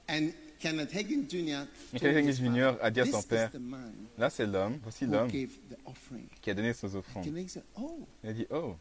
[0.08, 0.34] And
[2.00, 2.78] Kenneth Hagin Jr.
[2.82, 3.52] A dit à "This son père,
[4.18, 5.30] Là, c'est l'homme, voici l'homme
[6.42, 7.24] qui a donné ses offrandes.
[7.76, 8.76] "Oh," Il a dit, oh,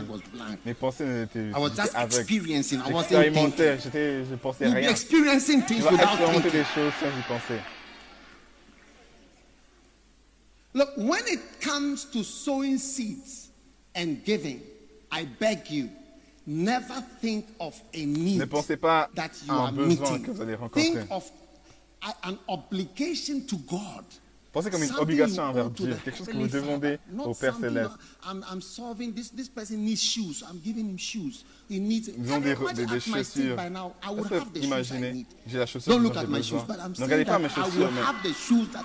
[0.64, 1.94] Mes pensées étaient I was just
[3.82, 4.88] j'étais je pensais rien.
[4.90, 5.82] expérimenter thinking.
[6.52, 7.60] des choses sans y penser.
[10.74, 13.48] Look, when it comes to sowing seeds
[13.94, 14.60] and giving,
[15.10, 15.88] I beg you,
[16.46, 20.22] never think of a need Ne pensez pas that you à un are besoin meeting.
[20.24, 20.82] que vous allez rencontrer.
[20.82, 21.30] Think of
[22.24, 24.04] an obligation to God.
[24.54, 27.90] Pensez comme une obligation envers Dieu, quelque chose que vous demandez au Père céleste.
[31.68, 33.56] Ils ont des, des, des chaussures?
[34.62, 36.66] imaginez, j'ai la chaussure Don't j'ai my besoin.
[36.68, 38.30] Ne regardez pas mes chaussures, mais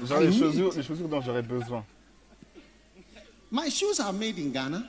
[0.08, 1.86] j'aurai les chaussures, les chaussures dont j'aurai besoin.
[3.52, 4.84] My shoes are made in Ghana.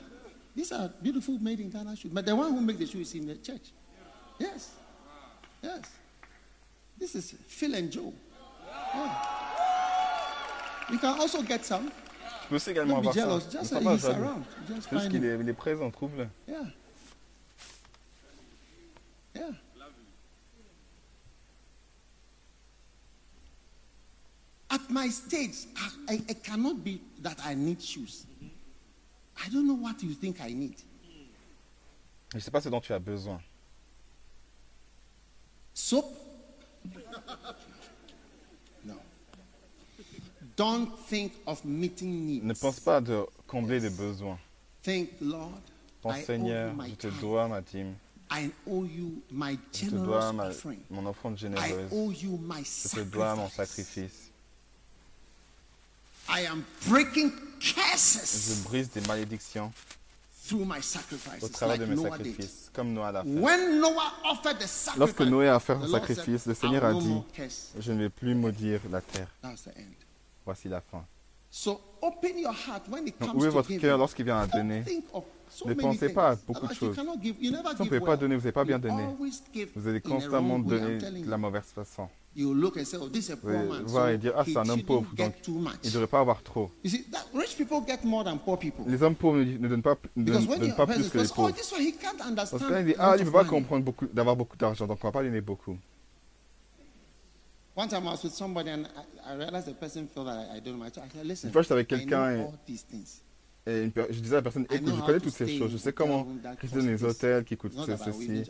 [0.55, 2.11] These are beautiful made in Ghana shoes.
[2.11, 3.71] But the one who makes the shoes is in the church.
[4.39, 4.71] Yes.
[5.61, 5.81] Yes.
[6.97, 8.13] This is Phil and Joe.
[8.95, 9.40] Yeah.
[10.91, 11.89] You can also get some.
[12.43, 13.41] Tu peux aussi également Don't be avoir jealous.
[13.41, 13.47] ça.
[13.47, 14.23] Ne Just sois say pas he's jaloux.
[14.23, 14.43] around.
[14.67, 15.39] Just Juste find qu'il him.
[15.39, 16.27] est, il est présent, trouve-le.
[16.47, 16.63] Yeah.
[19.35, 19.51] Yeah.
[24.69, 28.25] At my stage, I, I, I cannot be that I need shoes.
[29.43, 30.75] I don't know what you think I need.
[32.31, 33.41] Je ne sais pas ce dont tu as besoin.
[35.73, 36.05] Soap?
[40.61, 42.43] Don't think of meeting needs.
[42.45, 44.37] Ne pense pas de combler des besoins.
[44.83, 45.59] Think, Lord,
[46.03, 47.19] Pense I owe Seigneur, you my je te time.
[47.19, 47.95] dois ma dîme.
[48.29, 50.79] I owe you my Je te generous dois ma- offering.
[50.91, 51.91] mon offrande I généreuse.
[51.91, 53.85] owe you my Je te dois mon sacrifice.
[53.87, 54.29] sacrifice.
[56.29, 59.71] I am breaking Je curses brise des malédictions
[60.47, 62.27] through my sacrifices, au travers like de mes Noah did.
[62.35, 63.29] sacrifices, comme Noé l'a fait.
[63.29, 66.53] When Noah offered the sacrifice, Lorsque Noé a fait the son Lord sacrifice, said, le
[66.53, 69.27] Seigneur a "I will no dit, more curse." je ne vais plus maudire la terre.
[69.41, 69.95] That's the end.
[70.45, 71.05] Voici la fin.
[71.49, 74.47] So open your heart when it Donc comes ouvrez to votre cœur lorsqu'il vient à
[74.47, 74.83] donner.
[75.49, 76.95] so Ne pensez pas à beaucoup de choses.
[76.95, 78.79] Si on ne pouvez pas donner, vous n'allez pas bien
[79.53, 82.07] give Vous allez constamment donner de la mauvaise façon.
[82.33, 84.55] You look and say, oh, this is a Vous allez voir et dire, ah, c'est
[84.55, 86.71] un homme pauvre, donc il ne devrait pas avoir trop.
[86.81, 88.85] You see, that rich people get more than poor people.
[88.87, 91.53] Les hommes pauvres ne, ne donnent pas, ne donnent, pas plus que les oh, pauvres.
[91.53, 93.83] Parce que là, il dit, ah, il ne peut pas comprendre
[94.13, 95.77] d'avoir beaucoup d'argent, donc on ne va pas donner beaucoup.
[97.75, 98.85] One time I was with somebody and
[99.25, 100.85] I, I realized the person felt that I, I don't know.
[100.85, 102.53] I said, listen, Une fois, j'étais avec I quelqu'un know
[103.67, 105.71] et- une je disais à la personne, I écoute, je connais to toutes ces choses,
[105.71, 106.27] je sais comment
[106.59, 108.43] rester dans les hôtels qui coûtent ceci.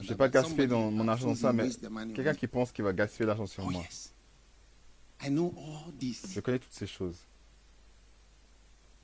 [0.00, 1.68] Je pas somebody dans mon argent dans ça, mais
[2.14, 3.82] quelqu'un qui pense qu'il va gaspiller l'argent sur Oh moi.
[3.82, 4.12] yes.
[5.24, 6.24] I know all this.
[6.32, 7.16] Je connais toutes ces choses.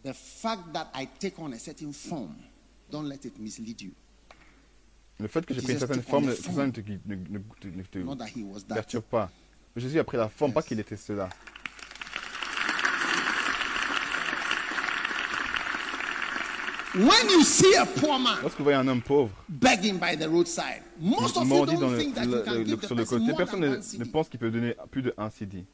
[0.05, 2.35] The fact that I take on a certain form,
[2.91, 3.93] don't let it mislead you.
[5.23, 7.39] Le fait que j'ai pris une certaine forme, ne, the ça ne te, ne, ne-
[7.39, 9.31] ne- perturbe pas.
[9.77, 11.29] Jésus a pris la forme, pas qu'il était cela.
[16.95, 20.29] When you see a poor man Lorsque vous voyez un homme pauvre, begging by the
[20.29, 22.95] roadside, most of you don't le, think that you le- can le- give the sur
[22.97, 25.64] le person côté, more personne than ne, pense qu'il peut donner plus de un CD.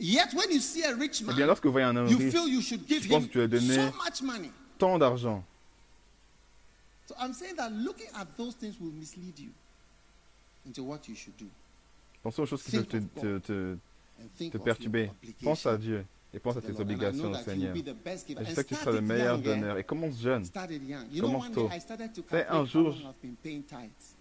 [0.00, 2.16] Yet when you see a rich Eh man, bien, lorsque vous voyez un homme you
[2.18, 4.50] riche, feel you should give tu penses him que tu vas donner so much money.
[4.78, 5.44] tant d'argent.
[7.08, 9.50] So I'm saying that looking at those things will mislead you
[10.66, 11.46] into what you should do.
[12.22, 12.86] Pensez aux choses qui peuvent
[14.36, 15.10] Think te, perturber.
[15.42, 16.04] Pense à Dieu
[16.34, 17.74] et pense à tes obligations Seigneur.
[17.74, 17.84] Et
[18.44, 19.42] je sais que tu seras le meilleur eh?
[19.42, 19.78] donneur.
[19.78, 20.44] Et commence jeune.
[21.18, 21.68] Commence tôt.
[21.68, 24.16] day I started to Fais un jour, long I've been paying tithes.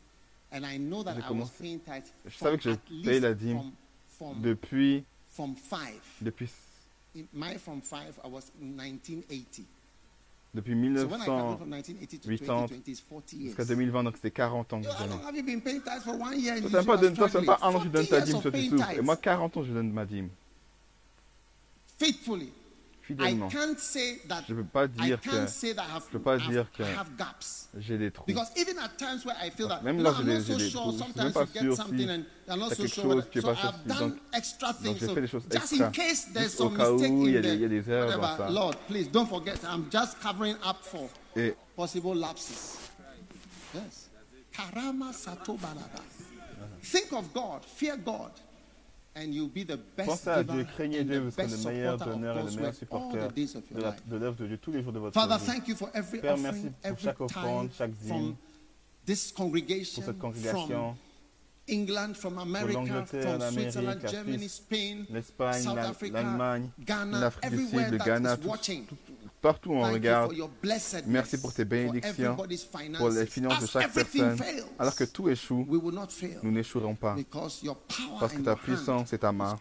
[0.53, 1.81] And I know that j'ai I was commencé-
[2.25, 3.71] je from savais que je payais la dîme
[4.41, 5.03] Depuis,
[6.21, 6.49] depuis,
[7.15, 9.65] In my from five, I was in 1980.
[10.53, 13.45] Depuis So when I calculate from 1980 to 80 2020, it's 40 years.
[13.47, 14.89] jusqu'à 2020, donc c'était 40 ans que je
[16.63, 18.51] you t'as pas, toi, ça pas un an que tu donnes 40 ta dîme, toi
[18.51, 18.91] tu souffres.
[18.91, 20.29] Et moi, 40 ans, je donne ma dîme.
[21.99, 22.51] Faithfully.
[23.09, 23.47] I Fidèlement.
[23.49, 26.03] can't say that Je ne peux pas I dire can't que say that I have,
[26.07, 26.83] je peux pas dire que-
[27.79, 28.25] j'ai des trous.
[28.27, 30.57] Because even at times where I feel that Même là, j'ai I'm des- not so
[30.57, 30.91] j'ai des sure, trous.
[30.91, 33.03] Je suis sometimes même pas you get sûr something si not t'as so quelque sure.
[33.03, 33.99] chose qui est so pas I've suffisant.
[34.07, 34.97] done extra Donc things.
[34.99, 35.89] j'ai fait des choses just in extra.
[35.91, 37.65] case there's Juste au some cas où mistake il y a in des- il y
[37.65, 38.49] a des there, erreurs dans ça.
[38.49, 39.55] Lord, please don't forget.
[39.63, 42.77] I'm just covering up for Et possible lapses.
[43.73, 44.09] Yes.
[44.51, 46.01] Karama sato balaba.
[46.81, 48.31] Think of God, fear God,
[50.05, 52.73] pensez à Dieu, craignez Dieu, the vous serez best le meilleur donneur et le meilleur
[52.73, 55.45] supporter de l'œuvre de Dieu tous les jours de votre Father, vie.
[55.51, 58.35] thank you for every Père, merci pour chaque offrande, chaque dîme,
[59.05, 60.95] pour congregation, cette congrégation,
[61.69, 66.13] England, from America, l'Angleterre, from l'Amérique, Switzerland, la Germany, Suisse, Spain, l'Espagne, South la- Africa,
[66.21, 68.85] l'Allemagne, Ghana, l'Afrique du everywhere Sud, le Ghana, tout- watching.
[69.47, 70.33] Partout on regarde.
[71.05, 72.35] Merci pour tes bénédictions,
[72.97, 74.37] pour les finances de chaque personne.
[74.77, 75.65] Alors que tout échoue,
[76.43, 77.15] nous n'échouerons pas.
[78.19, 79.55] Parce que ta puissance et ta main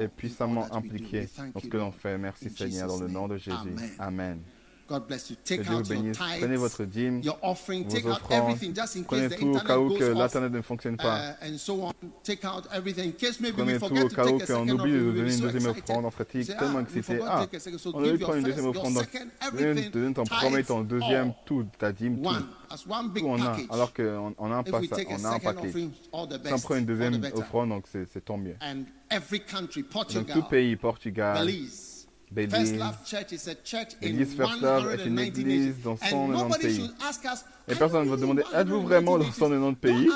[0.00, 2.18] est puissamment impliquée dans ce que l'on fait.
[2.18, 3.38] Merci Seigneur, dans le nom de.
[3.38, 3.74] Jésus.
[3.98, 4.42] Amen.
[4.88, 5.36] God bless you.
[5.36, 8.16] Que Take Dieu vous out your tithes, Prenez votre dîme, your offering, vos take out
[8.22, 8.54] offrandes.
[8.54, 11.18] everything just in case Prenez the tout au cas où que l'Internet ne fonctionne pas.
[11.18, 11.92] Uh, and so on.
[12.22, 15.12] Take out everything in case maybe Prenez we tout au cas où qu'on oublie de
[15.12, 16.04] donner une deuxième offrande.
[16.06, 17.20] On fatigue tellement ah, excité.
[17.22, 17.46] Ah,
[17.92, 18.94] on a de prendre une deuxième offrande.
[18.94, 22.28] Donc, donne, ton premier, ton deuxième, tout, ta dîme, tout.
[22.28, 23.50] One, as one big Tout on a.
[23.50, 23.66] package.
[23.70, 25.72] Alors qu'on on a un, If pas- we take a on a un paquet.
[25.72, 28.56] Si on prend une deuxième offrande, donc c'est tant mieux.
[28.62, 31.87] And every country, Donc tout Portugal, pays, Portugal, Belize,
[32.34, 35.74] First Belize, Love Church is a church in L'église First Love est une 190 église
[35.82, 36.90] dans And 190 nobody pays.
[37.68, 40.08] Et "Are personne ne va demander, êtes-vous vraiment dans 190 pays?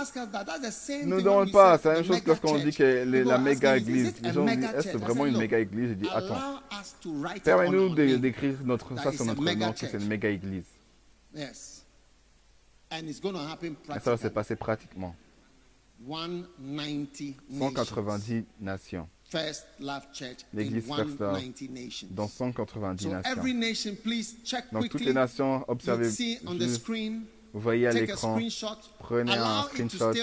[1.07, 4.15] Ne demande pas, c'est la même chose mega lorsqu'on dit que la méga église.
[4.23, 5.89] Les gens disent, est-ce que vraiment une "Look, méga église?
[5.89, 6.61] J'ai dit, attends,
[7.45, 10.29] permets-nous on our de- name." d'écrire notre, ça sur notre nom, que c'est une méga
[10.29, 10.65] église.
[11.35, 11.41] Et
[12.91, 14.31] ça va se practically.
[14.35, 15.17] passer pratiquement.
[17.59, 19.09] 190 nations.
[19.33, 19.39] 190 nations.
[19.39, 22.09] First Love Church in L'église First Love 190 nations.
[22.11, 23.61] dans 190 So every nations.
[23.61, 26.47] nation, please check Donc toutes les nations, observez juste,
[27.55, 28.39] vous voyez à l'écran,
[28.99, 30.17] prenez un screenshot,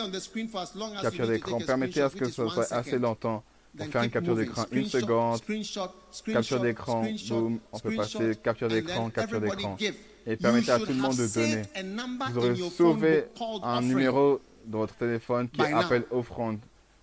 [1.02, 3.44] capture d'écran, permettez à ce que ce soit assez longtemps
[3.78, 4.66] pour faire une capture d'écran.
[4.72, 5.40] Une seconde,
[6.26, 8.36] capture d'écran, boum, on peut passer.
[8.44, 9.78] Capture d'écran, capture d'écran.
[10.26, 11.62] Et permettez à tout le monde de donner.
[12.32, 13.26] Vous aurez sauvé
[13.64, 16.60] un numéro dans votre téléphone qui appelle offrande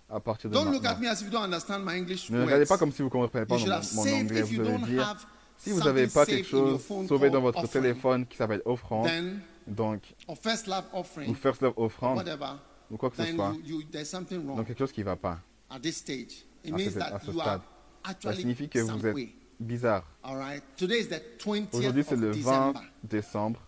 [0.09, 1.01] à partir de Don't look at maintenant.
[1.01, 3.09] me as if you don't understand my English Ne regardez pas comme si vous ne
[3.09, 4.41] comprenez pas mon, anglais.
[4.41, 5.17] Vous devez dire,
[5.57, 9.39] si vous n'avez pas quelque chose sauvé dans votre offering, téléphone qui s'appelle offrande, Then,
[9.67, 12.53] donc, or first love ou offering, first love offrande, whatever,
[12.89, 15.01] ou quoi que ce then soit, you, you, there's something wrong donc quelque chose qui
[15.01, 15.39] ne va pas.
[15.69, 16.45] at this stage.
[16.63, 17.35] It À means ce- à stade.
[17.39, 17.61] are
[18.05, 19.17] Ça actually signifie que vous êtes
[19.59, 20.03] bizarre.
[20.23, 20.63] All right?
[20.77, 22.79] Today is the 20th Aujourd'hui, c'est le 20 December.
[23.03, 23.59] décembre.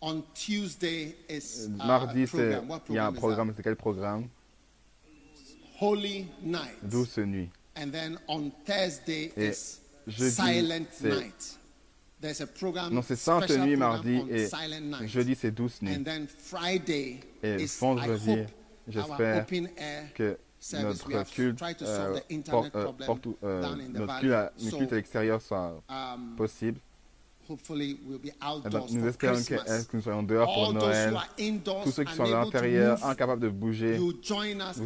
[0.00, 2.26] On Tuesday is uh, Mardi.
[2.68, 3.52] What il y a un programme.
[3.56, 4.28] C'est quel programme?
[5.80, 6.76] Holy Night.
[6.82, 7.50] Douce nuit.
[7.76, 11.58] And then on Thursday Et is jeudi, Silent c'est- Night.
[12.20, 12.94] There's a program.
[12.94, 14.48] Non, c'est Sainte Nuit mardi et
[15.06, 15.94] jeudi, c'est Douce nuit.
[15.94, 18.44] And then Friday Et is vendredi,
[18.88, 20.38] j'espère open air que
[20.80, 23.84] notre culte, tried to euh, solve the porte- internet euh, problem porte- euh, down in
[23.84, 24.20] the notre valley.
[24.20, 26.80] culte à, notre So, culte à l'extérieur soit um, possible.
[27.48, 29.62] Hopefully we'll be Eh ben, outdoors nous espérons Christmas.
[29.66, 31.14] eh, que nous soyons dehors pour All those who Noël.
[31.16, 34.12] are indoors, Tous ceux qui sont à l'intérieur, incapables de bouger, vous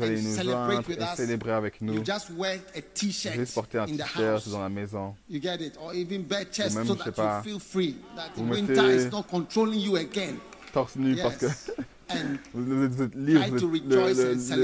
[0.03, 1.17] allez and nous celebrate joindre with et us.
[1.17, 1.95] célébrer avec nous.
[1.95, 4.49] You just wear a t-shirt Juste porter un t-shirt house.
[4.49, 5.15] dans la maison.
[5.29, 5.75] You get it?
[5.81, 7.97] Or even bare chest même, so je sais that pas, you feel free.
[8.17, 10.37] That the vous winter mettez- is not controlling you again.
[10.73, 13.57] Torse nu parce que vous vous êtes, vous libre.
[13.57, 13.73] Vous.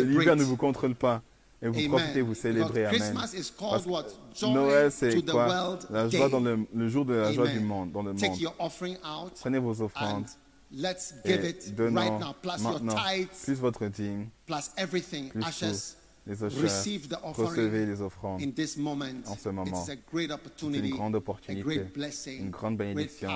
[0.05, 1.23] L'hiver ne vous contrôle pas.
[1.63, 1.89] Et vous amen.
[1.91, 2.85] profitez, vous célébrez.
[2.85, 3.15] Because Amen.
[3.15, 4.05] Christmas is Parce called que what?
[4.35, 5.47] Joy Noël, to c'est the quoi?
[5.47, 8.31] world La joie dans le, le jour de la joie du monde, dans le Take
[8.31, 8.41] monde.
[8.41, 10.27] your offering out Prenez vos offrandes and
[10.73, 12.35] let's give et it right now.
[12.43, 15.31] Plus your maintenant tithes, plus votre dîme, plus everything.
[15.31, 15.97] plus tout,
[16.27, 18.41] les receive the Recevez les offrandes.
[18.41, 19.22] in this moment.
[19.27, 19.64] en ce moment.
[19.66, 23.29] It's a great C'est opportunity, une grande opportunité, blessing, une grande bénédiction,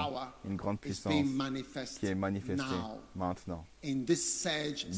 [0.48, 1.12] une grande is puissance
[1.98, 3.64] qui est manifestée now maintenant.
[3.84, 4.42] in this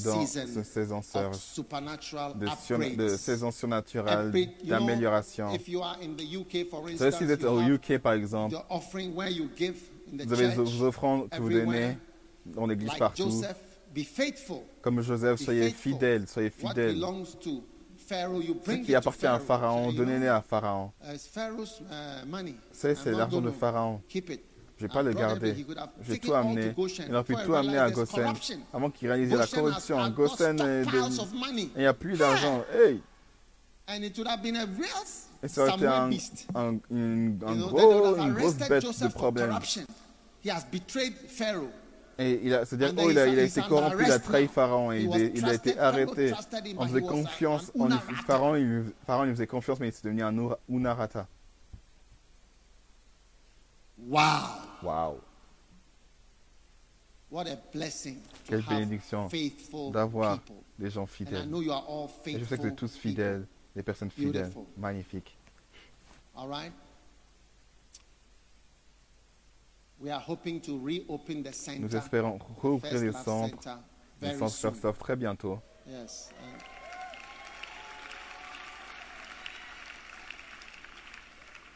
[0.04, 4.32] Dans season cette saison of surge supernatural de, de saison surnaturelle,
[4.64, 5.52] d'amélioration.
[5.52, 7.98] If you are in the UK, for Vous savez, instance, si vous êtes au UK
[7.98, 9.74] par exemple, the offering where you give
[10.12, 11.96] in the vous avez vos offrandes que vous donnez
[12.46, 13.24] dans l'église like partout.
[13.24, 13.56] Joseph,
[13.92, 14.60] be faithful.
[14.80, 16.96] Comme Joseph, soyez fidèles, soyez fidèles.
[18.10, 20.92] Ce qui appartient à Pharaon, donnez-les à Pharaon.
[21.04, 22.54] uh.
[22.72, 24.00] Ça, c'est l'argent de Pharaon.
[24.12, 25.52] Je ne vais pas le garder.
[25.52, 26.74] taken tout.
[26.74, 28.34] Goshen Il aurait pu tout amener à Goshen
[28.72, 30.08] avant qu'il réalise la corruption.
[30.10, 30.84] Goshen est
[31.34, 31.68] money.
[31.76, 32.64] Il n'y a plus d'argent.
[32.72, 33.02] Hey!
[33.86, 34.88] And it would have been a real
[35.42, 36.10] Et ça aurait été un,
[36.54, 39.58] un, une, un gros, une grosse bête de problème.
[42.20, 44.46] Et il a, c'est-à-dire, oh, il a, il a été corrompu, il a trahi.
[44.46, 46.34] Pharaon et il, a été arrêté.
[46.76, 47.98] On faisait was confiance, an on.
[47.98, 50.36] Pharaon, il, Pharaon lui faisait confiance, mais il s'est devenu un
[50.68, 51.26] Unarata.
[53.98, 54.20] Wow.
[54.82, 55.18] Waouh!
[57.30, 59.28] What a blessing Quelle bénédiction
[59.90, 60.40] d'avoir
[60.78, 61.46] des gens And I fidèles.
[61.48, 63.10] know you are all Et faithful je sais que vous êtes tous people.
[63.10, 63.46] fidèles,
[63.76, 64.64] des personnes fidèles, Beautiful.
[64.76, 65.36] magnifiques.
[66.36, 66.60] All right?
[66.60, 66.74] We are hoping to reopen the center.
[70.00, 74.38] Nous espérons rouvrir les very centres soon.
[74.38, 75.60] First Love très bientôt.
[75.86, 76.30] Yes.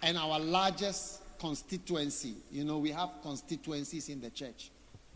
[0.03, 4.71] And, our largest constituency, you know, we have constituencies in the church.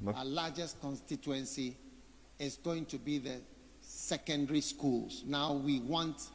[0.06, 1.76] Our largest constituency
[2.38, 3.40] is going to be the
[3.80, 5.24] secondary schools.
[5.26, 6.30] Now we want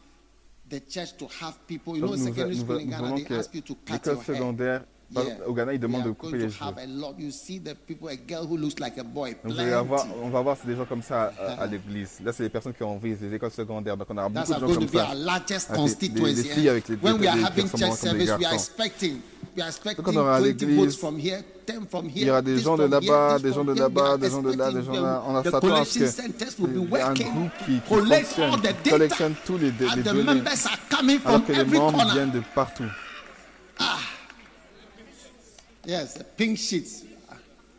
[0.69, 1.95] the church to have people.
[1.95, 4.85] You know, Donc secondary school in Ghana, they ask you to cut your hair.
[5.47, 6.65] Au Ghana, ils demandent de couper les cheveux.
[6.65, 6.73] a a a.
[9.43, 12.19] Donc vous allez avoir, on va voir des gens comme ça à, à l'église.
[12.23, 13.97] Là, c'est les personnes qui ont envie, les écoles secondaires.
[13.97, 15.13] Donc on That's beaucoup de gens comme ça.
[15.69, 15.75] Ah,
[16.13, 19.19] des- des filles avec les- when we are having church service, we expecting,
[19.67, 22.11] expecting on aura 20 l'église, votes from here, 10 from here.
[22.15, 24.71] Il y aura des gens de là-bas, des gens de là-bas, des gens de là,
[24.71, 25.23] des gens de là.
[25.27, 27.79] On a s'attend à ce qu'il y ait un groupe qui, qui
[28.89, 30.41] collectionne tous les, les données,
[31.25, 32.83] alors que les membres viennent de partout.
[35.85, 37.03] Yes, the pink sheets.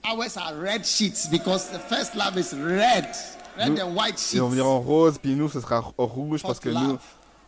[0.05, 3.17] Ours are red sheets because the first love is red,
[3.57, 4.35] red Nous- and white sheets.
[4.35, 6.99] Ils vont venir en rose, puis nous, ce sera au rouge parce que nous,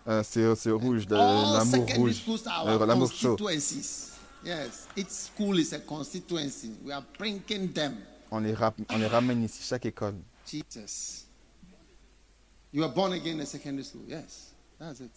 [0.09, 3.37] euh, c'est rouge, l'amour rouge, euh, our l'amour chaud.
[4.45, 6.71] Yes, each school is a constituency.
[6.85, 7.97] We are bringing them.
[8.31, 10.15] On les, rap- on les ramène ici, chaque école.
[10.47, 11.25] Jesus.
[12.73, 14.03] You were born again in secondary school.
[14.07, 15.11] Yes, that's it.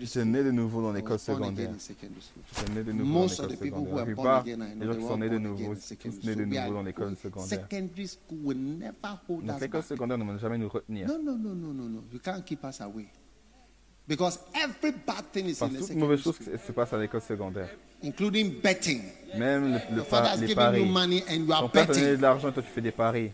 [0.00, 1.70] J'étais né de nouveau dans I l'école was born again secondaire.
[1.70, 2.42] in secondary school.
[2.56, 3.96] J'étais né de nouveau dans Most of the l'école people who secondaire.
[3.96, 6.26] La are born plupart des gens qui sont nés de born again nouveau, in tous
[6.26, 7.48] nés de nouveau dans l'école secondaire.
[7.60, 8.94] Secondary school will never
[9.28, 11.06] hold Donc us l'école secondaire ne va jamais nous retenir.
[11.06, 12.04] No, no, no, no, no, no.
[12.12, 13.06] You can't keep us away.
[14.08, 16.98] Because every bad thing is Parce in que the toute mauvaise chose se passe à
[16.98, 17.68] l'école secondaire.
[17.68, 19.02] school, including betting.
[19.36, 20.84] Même le, le Your par- les giving you paris.
[20.86, 22.16] money and you are Ton père te donne betting.
[22.16, 23.32] de l'argent et toi tu fais des paris.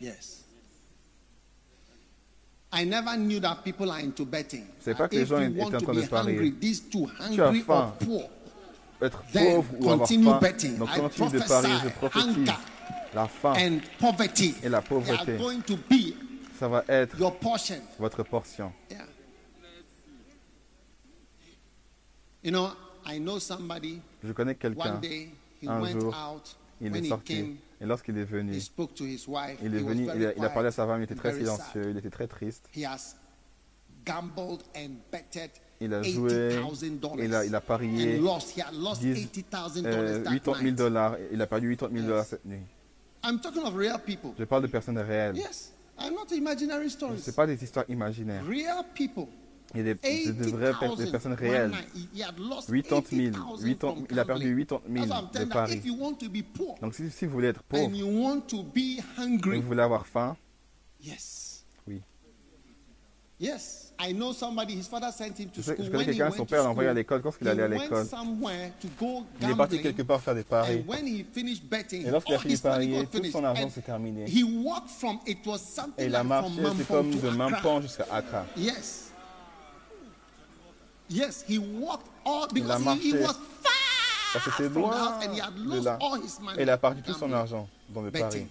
[0.00, 0.32] Yes.
[0.32, 0.44] I never
[1.22, 2.65] knew that people are into betting.
[4.80, 6.34] C'est pas que les if gens you étaient want en to train be de parier.
[6.36, 8.06] hungry, these two, as hungry or faim.
[8.06, 8.22] poor,
[9.02, 10.38] Être pauvre ou avoir continue faim.
[10.40, 10.78] betting.
[10.78, 12.52] Donc continue de parier, je prophétise.
[13.14, 15.32] La faim, and poverty Et la pauvreté.
[15.34, 16.14] are going to be
[16.58, 17.80] ça va être your portion.
[17.98, 18.72] votre portion.
[18.90, 19.04] Yeah.
[22.42, 22.70] You know,
[23.04, 24.00] I know somebody.
[24.22, 25.30] Je connais quelqu'un, One day
[25.62, 26.56] he un went jour, out.
[26.80, 27.56] il when est he sorti.
[27.80, 28.60] Et lorsqu'il est venu, il est
[29.78, 31.34] he was venu, very il a, il a parlé à sa femme, il était très
[31.34, 32.68] silencieux, il était très triste.
[35.78, 38.56] Il a joué, $80,000 il a, il a parié and lost.
[38.56, 40.74] He had lost 10, $80,000 euh, that 80 000 night.
[40.74, 41.16] dollars.
[41.32, 42.62] Il a perdu 80 000 dollars cette nuit.
[44.38, 45.36] Je parle de personnes réelles.
[45.36, 47.22] Yes, I'm not imaginary Ce stories.
[47.26, 48.42] n'est pas des histoires imaginaires.
[49.74, 51.70] Il y a des, c'est de vraies des 80,000 personnes réelles.
[51.70, 51.88] night.
[51.94, 54.66] He- he had lost 80 000, 80,000 80 from il a perdu gambling.
[54.66, 55.80] 80 000 That's what I'm de paris.
[56.80, 58.00] Donc si, si vous voulez être pauvre et
[59.60, 60.36] vous voulez avoir faim,
[61.86, 62.02] oui.
[63.40, 63.82] yes.
[63.98, 64.74] I know somebody.
[64.74, 65.86] His father sent him to Je, sais- school.
[65.86, 67.22] je connais When he quelqu'un, son père l'a envoyé à l'école.
[67.24, 68.06] Lorsqu'il allait à l'école,
[69.40, 70.84] il est parti quelque part faire des paris.
[70.84, 74.26] Et lorsqu'il a all fini de parier, tout son argent s'est terminé.
[74.28, 77.28] He walked from it was something Et il a marché, c'est comme de.
[77.30, 78.44] Mampan jusqu'à Accra.
[78.56, 79.05] Yes.
[81.08, 83.22] Yes, he walked all a because he, he marché.
[83.26, 83.36] was
[84.32, 85.98] Parce que the loin house and he had de lost là.
[86.00, 86.58] all his money.
[86.58, 88.46] Et il a perdu tout son argent dans le pari.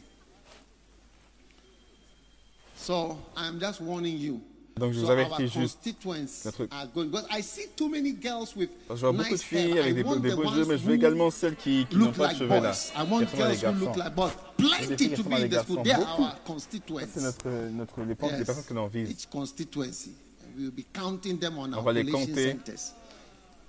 [2.76, 4.41] So I'm just warning you.
[4.78, 5.78] Donc je vous avertis juste.
[5.82, 9.18] constituents Notre- are going because I see too many girls with Parce que je vois
[9.24, 10.36] beaucoup de filles avec des, beaux- des
[10.66, 12.72] mais je veux également celles qui, qui n'ont look pas de like cheveux là.
[12.74, 14.34] Qui look garçons.
[14.58, 15.74] Des Plenty filles qui ressemblent à des garçons.
[15.76, 15.88] Beaucoup.
[17.08, 19.28] C'est notre, notre, les, les personnes que l'on vise.
[20.58, 20.62] Each constituency.
[20.62, 22.93] We will be counting them on On our va les collation compter centers.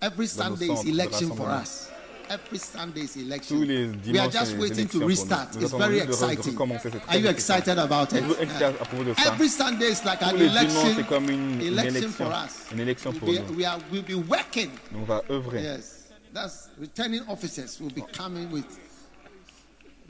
[0.01, 1.63] Every dans nos Sunday is centres de election for rassemblement.
[1.63, 1.91] us.
[2.29, 3.61] Every Sunday is election.
[3.61, 5.55] We are just c'est waiting to pour restart.
[5.55, 5.61] nous.
[5.61, 6.53] Nous It's attendons very juste de re- de exciting.
[6.53, 6.91] recommencer.
[6.91, 7.59] C'est Are très you excitant.
[7.63, 8.15] excited about it?
[8.19, 9.33] Êtes-vous excité à propos de ça?
[9.33, 10.95] Every Sunday is like an les dimanches, election.
[10.97, 12.11] c'est comme une, une election élection.
[12.27, 12.73] for us.
[12.73, 13.57] Une élection We'll pour be, nous.
[13.57, 14.71] we are, we'll be working.
[14.97, 15.63] On va œuvrer.
[15.63, 18.67] Yes, that's returning officers will be coming with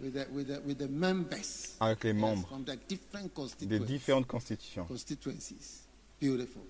[0.03, 3.79] with the, with the, with the members Avec les yes, membres from the different des
[3.81, 4.87] différentes constitutions.
[4.89, 5.83] constituencies.
[6.21, 6.63] Beautiful.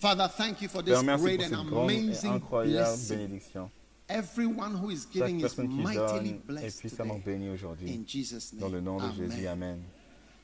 [0.00, 3.18] Father, thank you for this great pour and amazing incroyable blessing.
[3.18, 3.70] bénédiction.
[4.08, 7.32] Everyone who is giving is personne qui mightily donne est blessed puissamment today.
[7.38, 7.90] bénie aujourd'hui.
[7.94, 8.60] In Jesus' name.
[8.62, 9.30] Dans le nom de Amen.
[9.30, 9.82] Jésus, Amen.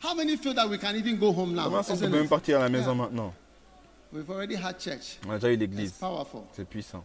[0.01, 1.65] How many feel that we can even go home now?
[1.65, 3.03] Comment est-ce qu'on Isn't peut même partir à la maison Yeah.
[3.03, 3.35] maintenant?
[4.13, 5.19] We've already had church.
[5.27, 5.95] On a déjà eu l'église.
[6.53, 7.03] C'est puissant.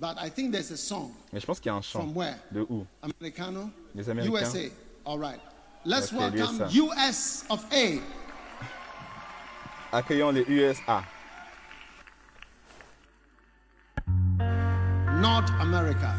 [0.00, 2.00] But I think there's a song Mais je pense qu'il y a un chant.
[2.00, 2.36] from where?
[2.50, 2.86] De où?
[3.02, 3.70] Americano?
[3.94, 4.40] Les Américains.
[4.40, 4.70] USA.
[5.04, 5.38] All right.
[5.84, 6.68] Let's welcome USA.
[6.72, 8.00] US of A.
[9.94, 11.02] Accueillons les USA.
[15.20, 16.14] North America.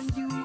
[0.00, 0.39] Is upon you,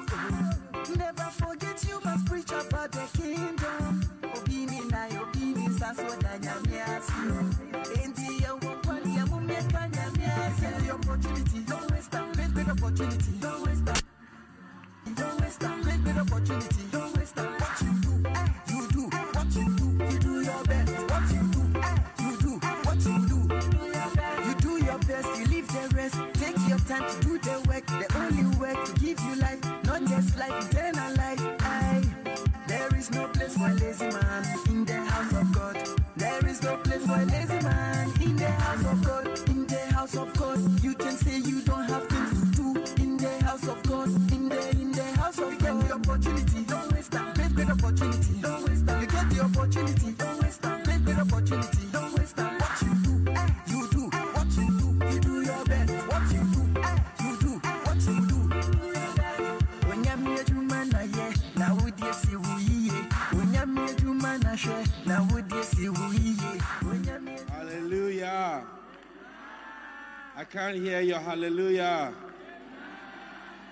[70.38, 72.12] I can't hear your hallelujah.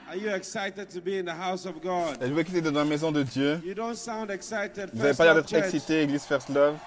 [0.09, 2.19] Are you excited to be in the house of God?
[2.21, 3.61] Je veux quitter dans la maison de Dieu?
[3.65, 4.91] You don't sound excited.
[4.95, 6.79] Vous n'avez pas l'air d'être excité, Église First Love.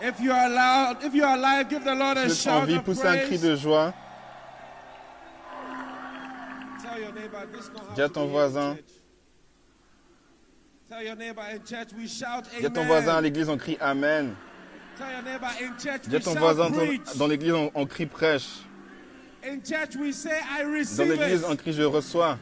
[0.00, 3.04] If you are allowed, if you are alive, give the Lord a shout of poussez
[3.06, 3.92] un cri de joie.
[6.80, 8.70] Tell your neighbor this don't have Dis à to ton voisin.
[8.70, 8.84] in church.
[10.88, 12.86] Tell your neighbor in church we shout Dis à ton amen.
[12.86, 14.36] voisin à l'église, on crie Amen.
[14.96, 17.84] Tell your neighbor in church Dis à we ton voisin dans, dans l'église, on, on
[17.86, 18.48] crie prêche.
[20.96, 22.38] Dans l'église, on crie je reçois.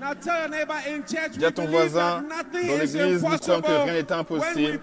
[0.00, 3.62] Now tell your neighbor in church Dis à ton voisin, dans is l'église, nous croyons
[3.62, 4.80] que rien n'est impossible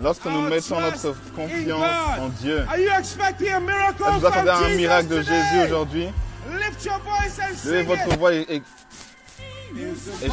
[0.00, 2.64] Lorsque nous mettons notre confiance en Dieu.
[3.98, 5.22] Vous attendez un miracle de?
[5.22, 6.08] Jésus aujourd'hui?
[6.50, 8.62] Lift your voice and Levez votre voix et, et-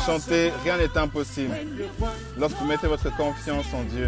[0.05, 1.53] chantez, rien n'est impossible.
[2.37, 4.07] Lorsque vous mettez votre confiance en Dieu.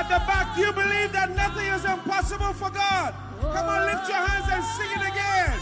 [0.00, 3.12] At the back, do you believe that nothing is impossible for God?
[3.42, 5.60] Come on, lift your hands and sing it again.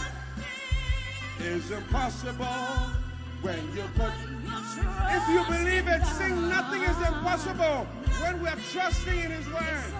[1.39, 2.45] It's impossible
[3.41, 4.13] when you put.
[5.11, 7.85] If you believe it, sing nothing is impossible
[8.21, 9.91] when we're trusting in His word.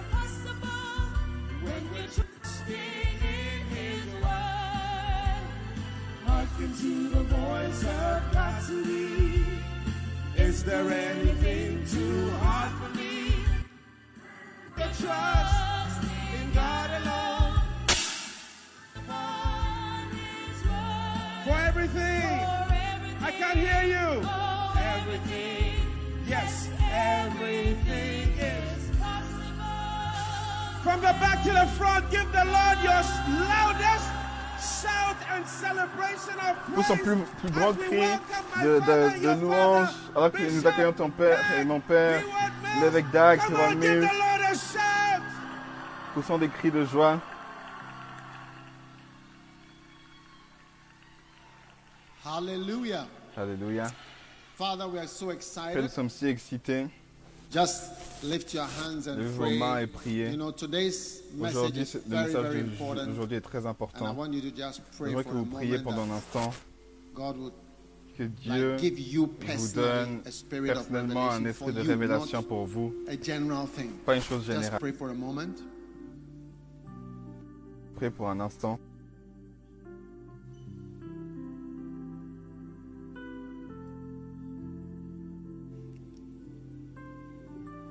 [1.60, 5.42] When we're trusting in His word,
[6.24, 9.44] hearken to the voice of God to thee.
[10.36, 13.09] Is there anything too hard for me?
[30.82, 33.02] From the back to the front, give the Lord your
[33.46, 34.08] loudest
[34.82, 36.56] shout and celebration of
[36.86, 37.02] son praise.
[37.02, 38.00] plus, plus grand cri
[38.62, 42.22] de, de, your de louange, alors que nous accueillons ton père et mon père,
[42.80, 44.39] l'évêque Dag, Leeward
[46.14, 47.20] poussant des cris de joie.
[52.24, 53.06] Hallelujah.
[53.36, 53.90] Alléluia.
[54.56, 55.90] Father, we are so Père, nous excited.
[55.90, 56.86] sommes si excités.
[57.50, 59.82] Just lift your hands and Levez vos mains pray.
[59.84, 60.30] et priez.
[60.30, 62.32] You know, today's message is le message
[63.08, 64.14] d'aujourd'hui est très And I important.
[64.14, 66.52] want you to just pray J'aimerais for que vous priez pendant un instant,
[67.14, 67.52] God would
[68.16, 70.20] que Dieu like, give you vous donne
[70.66, 72.92] personnellement un esprit de révélation pour vous,
[74.04, 74.78] pas une chose générale.
[78.08, 78.78] Pour un instant.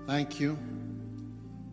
[0.07, 0.57] Thank you.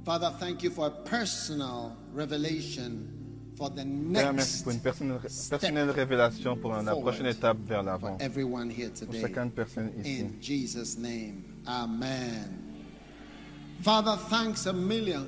[0.05, 3.09] Father, thank you for a personal revelation
[3.57, 3.83] for the
[4.13, 8.19] Père, merci next pour une personnelle, step personnelle révélation pour la prochaine étape vers l'avant.
[8.21, 10.21] everyone here Pour chacune personne ici.
[10.21, 11.43] In Jesus' name.
[11.67, 12.63] Amen.
[13.81, 15.27] Father, thanks a million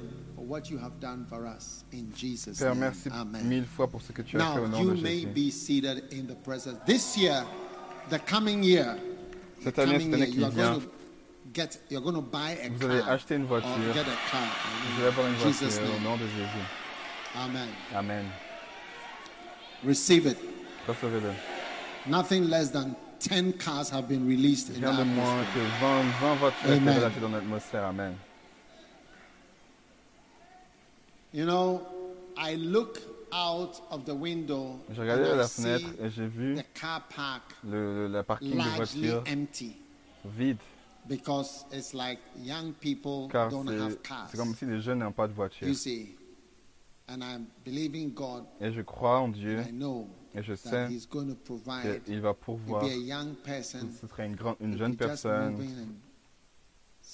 [0.48, 1.84] what you have done for us.
[1.92, 2.80] In Jesus' Père, name.
[2.80, 3.44] merci Amen.
[3.46, 5.34] mille fois pour ce que tu as fait au Now nom de you may Jésus.
[5.34, 6.78] be seated in the presence.
[6.86, 7.44] This year,
[8.10, 8.96] the coming year,
[9.60, 10.88] the Cette année, coming cette année year, qui you are vient, going to
[11.52, 13.92] get, you're going to buy a vous allez car acheter une or voiture.
[13.94, 14.42] get a car.
[14.96, 16.02] Vous allez avoir une In Jesus' au name.
[16.04, 16.64] nom de Jésus.
[17.36, 17.68] Amen.
[17.94, 18.24] Amen.
[19.84, 20.38] Receive it.
[20.88, 21.32] Recevez-le.
[22.10, 25.62] Nothing less than 10 cars have been released in Rien de the moins atmosphere.
[25.62, 26.96] que 20, 20 voitures ont été Amen.
[26.98, 27.84] relâchées dans l'atmosphère.
[27.84, 28.14] Amen.
[31.32, 31.82] You know,
[32.36, 32.98] I look
[33.32, 38.06] out of the window and à la fenêtre et j'ai vu the car park le,
[38.06, 39.76] le- la parking de voitures empty
[40.24, 40.56] vide.
[41.06, 44.28] because it's like young people Car don't c'est have cars.
[44.30, 45.68] c'est comme si les jeunes n'ont pas de voiture.
[45.68, 46.16] You see,
[47.08, 48.44] and I'm believing God.
[48.60, 52.02] Et je crois en Dieu I know et je that sais He's going to provide.
[52.04, 52.82] qu'il va pourvoir.
[52.84, 55.56] Ce serait une, grande, une if jeune personne.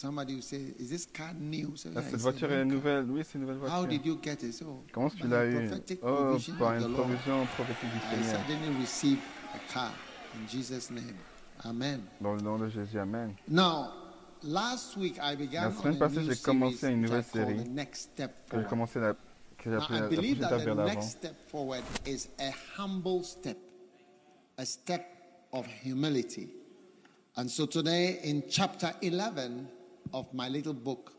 [0.04, 3.06] Somebody will say, "Is this car new?" So, Ah, yeah, cette voiture est nouvelle.
[3.10, 3.88] Oui, c'est une nouvelle How voiture.
[3.88, 4.52] did you get it?
[4.52, 5.70] So, Comment tu l'as eu?
[6.02, 8.40] Oh, par une provision prophétique du I Seigneur.
[8.46, 9.22] suddenly received
[9.54, 9.92] a car
[10.34, 11.16] in Jesus' name.
[11.64, 12.02] Amen.
[12.20, 13.34] Dans le nom de Jésus, Amen.
[13.48, 13.92] Now,
[14.42, 17.64] last week I began La semaine passée, j'ai commencé une I nouvelle série
[18.52, 19.14] j'ai commencé la,
[19.56, 20.94] que j'ai appelée I la believe prochaine that étape the vers l'avant.
[20.94, 23.56] next step forward is a humble step,
[24.58, 25.06] a step
[25.50, 26.50] of humility.
[27.38, 29.66] And so today, in chapter 11
[30.14, 31.10] of my little book,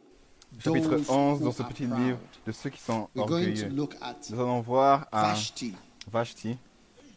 [0.59, 3.63] Chapitre Those 11 who dans ce petit livre de ceux qui sont we're going to
[3.65, 3.69] orgueilleux.
[3.75, 5.73] look at Nous allons voir à Vashti.
[6.11, 6.57] Vashti.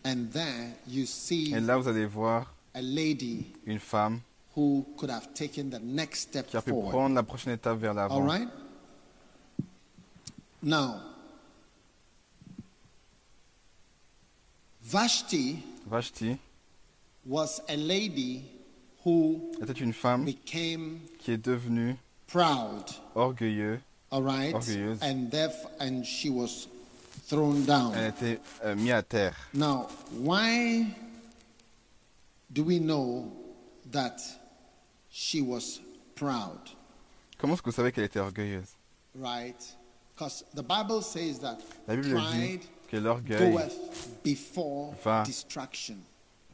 [0.05, 4.21] And there you see Et là, vous allez voir a lady une femme
[4.57, 6.91] who could have taken the next step qui a pu forward.
[6.91, 8.25] prendre la prochaine étape vers l'avant.
[8.27, 8.49] right?
[10.63, 11.01] Now,
[14.83, 16.39] Vashti Vashti
[17.25, 18.43] was a lady
[19.05, 21.97] who était une femme became qui est devenue
[22.27, 22.85] proud,
[23.15, 23.81] orgueilleuse.
[24.11, 24.55] all right?
[24.55, 24.99] Orgueilleuse.
[25.03, 26.69] And deaf, and she was
[27.29, 27.95] thrown down.
[27.95, 29.37] Elle était euh, mise à terre.
[29.55, 30.87] Now, why
[32.53, 33.31] do we know
[33.93, 34.21] that
[35.11, 35.81] she was
[36.15, 36.59] proud,
[37.39, 38.75] Comment est-ce que vous savez qu'elle était orgueilleuse?
[39.15, 39.57] Right?
[40.15, 43.57] Because the Bible says that La Bible pride dit que l'orgueil
[45.05, 45.97] va- destruction.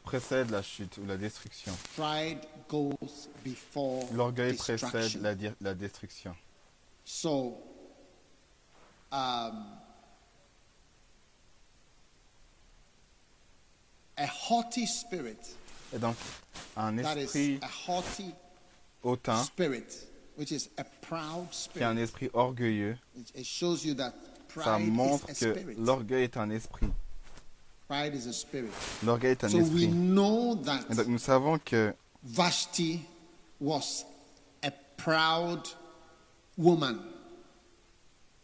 [0.05, 1.73] Précède la chute ou la destruction.
[4.13, 6.35] L'orgueil précède la, la destruction.
[7.03, 7.57] So,
[9.11, 9.65] um,
[14.17, 15.55] a haughty spirit,
[15.93, 16.15] Et donc,
[16.75, 18.33] un that is esprit a haughty
[19.03, 23.93] hautain, spirit, which is a proud qui est un esprit orgueilleux, It, it shows you
[23.95, 24.13] that
[24.63, 26.87] ça montre is a que l'orgueil est un esprit.
[26.87, 26.95] Pride is a spirit.
[29.03, 29.87] L'orgueil est un So we esprit.
[29.89, 33.01] know that Et donc, nous savons que Vashti
[33.61, 34.05] was
[34.63, 35.61] a proud
[36.57, 36.97] woman.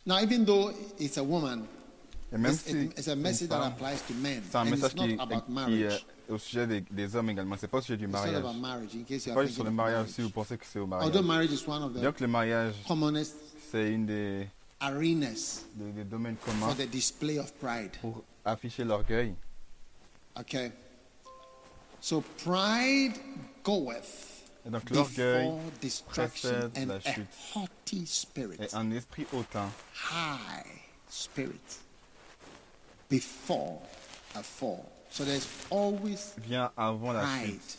[0.05, 1.63] Now, even though it's a woman,
[2.33, 4.41] et même it's, si it- it's a message that femme, applies to men.
[4.49, 6.05] c'est un And it's message not qui, about qui marriage.
[6.29, 7.55] est au sujet des, des hommes également.
[7.59, 8.43] C'est pas au sujet du It's not mariage.
[8.43, 10.79] about marriage, in case C'est you're pas sur le mariage si vous pensez que c'est
[10.79, 11.07] au mariage.
[11.09, 12.73] Although marriage is one of Bien the que le mariage,
[13.71, 14.47] c'est une des,
[14.81, 17.91] arenas des, des domaines for communs the display of pride.
[18.01, 19.35] pour afficher l'orgueil.
[20.39, 20.71] Okay.
[22.01, 23.13] So pride
[23.63, 24.31] goeth
[24.65, 25.51] Et donc, l'orgueil
[26.07, 28.59] précède and la a chute.
[28.59, 29.69] est un esprit hautain,
[30.11, 31.79] high spirit,
[33.09, 33.81] before
[34.35, 34.85] a fall.
[35.09, 37.77] So there's always vient avant la chute.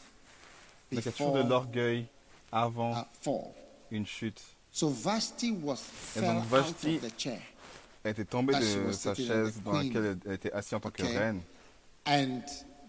[0.90, 2.07] Donc, il y a toujours de l'orgueil
[2.50, 3.07] avant
[3.90, 4.42] une chute.
[4.73, 5.79] So Vashti was
[6.16, 7.41] Et donc, out Vashti- of the chair,
[8.05, 11.41] Elle était tombée de sa chaise dans laquelle elle était assise en tant que reine.
[12.07, 12.41] and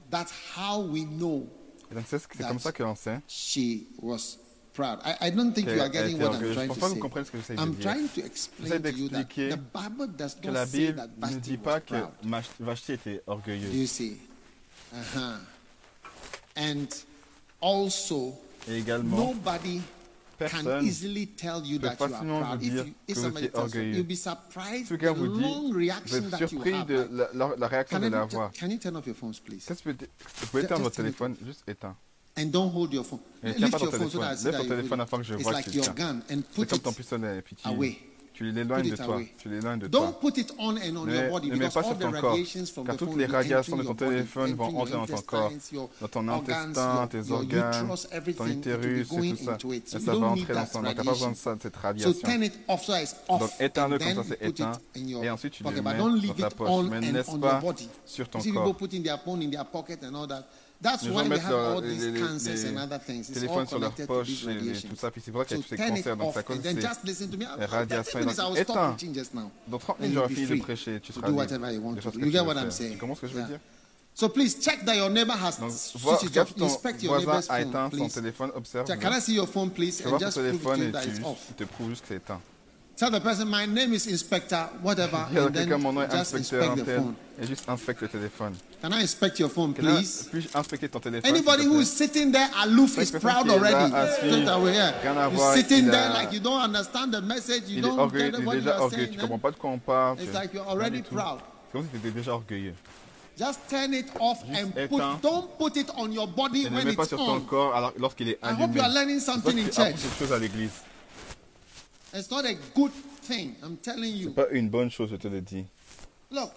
[0.09, 1.45] that's how we know
[1.91, 4.37] Et donc, c'est comme ça que l'on sait she was
[4.73, 4.99] proud.
[5.05, 7.55] I, I don't think you are getting what I'm trying pense to pas que say.
[7.57, 11.39] I'm trying to explain to you that the Bible does not say that ne Vashti
[11.41, 12.11] dit was pas que proud.
[12.23, 13.75] Mash- Vashti était Do orgueilleuse.
[13.75, 14.17] you see?
[14.93, 15.37] Uh-huh.
[16.55, 16.87] And
[17.61, 18.35] also,
[18.67, 19.81] Et également, nobody
[20.51, 22.59] personne easily tell you peut that you are facilement proud.
[22.59, 23.93] vous If, dire que vous orgueilleux.
[23.97, 26.73] you'll be surprised Si the quelqu'un vous dit, long vous reaction êtes that you surpris
[26.73, 26.87] have.
[26.87, 28.51] de la, la- la réaction can, de la voix.
[28.59, 29.63] can you turn off your phones, please?
[29.67, 31.95] Qu'est-ce que vous pouvez éteindre votre téléphone Juste éteint.
[32.37, 33.19] And don't hold your phone.
[33.43, 34.21] Et tiens pas ton téléphone.
[34.43, 35.93] Lève ton téléphone afin que je vois que tu tiens.
[36.55, 37.97] C'est comme ton pistolet et puis tu, away.
[38.33, 39.21] Tu l'éloignes de toi.
[39.37, 40.19] Tu l'éloignes de Don't toi.
[40.19, 42.37] put it on and on Ne, your body ne mets pas sur ton corps,
[42.85, 45.51] car toutes les radiations de ton téléphone vont entrer dans ton corps,
[46.01, 47.87] dans ton intestin, tes organes,
[48.37, 49.57] ton utérus et tout ça.
[49.97, 50.93] Et ça va entrer dans son corps.
[50.95, 52.13] T'as pas besoin de ça, de cette radiation.
[53.29, 54.71] Donc éteins-le comme ça c'est éteint.
[54.95, 56.85] Et ensuite tu le mets dans ta poche.
[56.89, 57.61] Mais ne laisse pas
[58.05, 58.75] sur ton corps.
[60.81, 63.29] That's Les why gens we mettent have leur- all these les- cancers and other things.
[63.29, 65.11] It's all téléphones sur leur connected to poche et, et tout ça.
[65.11, 66.17] Puis c'est pour ça qu'il y So a tous ces turn it cancers.
[66.17, 67.45] Donc off cause and de then just listen to me.
[67.57, 68.63] les radiations 30 minutes, I will éteins.
[68.73, 69.51] stop preaching just now.
[69.67, 70.99] Dans 30 And minutes, you'll j'aurai be fini de prêcher.
[70.99, 72.17] Tu seras do libre whatever you want de to faire do.
[72.17, 72.71] ce que You tu get veux what I'm faire.
[72.73, 72.93] saying?
[72.93, 73.47] Tu comprends ce que je veux Yeah.
[73.47, 73.59] dire?
[74.15, 76.55] So please check that your neighbor has Donc, switched vois, it regarde off.
[76.57, 78.13] ton Inspect your voisin neighbor's a phone, éteint son please.
[78.13, 78.87] téléphone, observe.
[78.87, 80.79] Check, Can I see your phone, please, Tu and vois ton just prove to téléphone
[80.79, 81.39] you et that it's off.
[81.55, 82.41] te prouve juste que c'est éteint.
[82.97, 85.93] Tell the person, my name is Inspector, whatever, Il y a and then quelqu'un, mon
[85.93, 87.13] nom est just inspecteur inspect the tel, phone.
[87.41, 88.53] et juste inspecte le téléphone.
[88.83, 90.27] Can I inspect your phone, Can please?
[90.29, 93.89] Puis-je inspecter ton téléphone Anybody who is sitting there aloof is proud already.
[94.17, 95.29] Straight away, yeah.
[95.31, 98.55] You're sitting there a- like you don't understand the message, you Il don't get what
[98.55, 98.95] you déjà are orgueilleux.
[98.97, 99.11] saying.
[99.11, 100.19] Tu then comprends pas de quoi on parle.
[100.21, 101.39] It's like you're already proud.
[101.67, 102.73] C'est comme si tu étais déjà orgueilleux.
[103.39, 106.85] Just turn it off and put, don't put it on your body Et ne when
[106.85, 107.39] mets pas it's sur ton on.
[107.39, 109.95] corps alors, lorsqu'il est I hope you are learning something in church.
[109.95, 110.71] quelque chose à l'église.
[112.13, 112.91] It's not a good
[113.25, 113.55] thing.
[113.63, 114.27] I'm telling you.
[114.35, 115.65] C'est pas une bonne chose, je te le dis.
[116.31, 116.51] Look,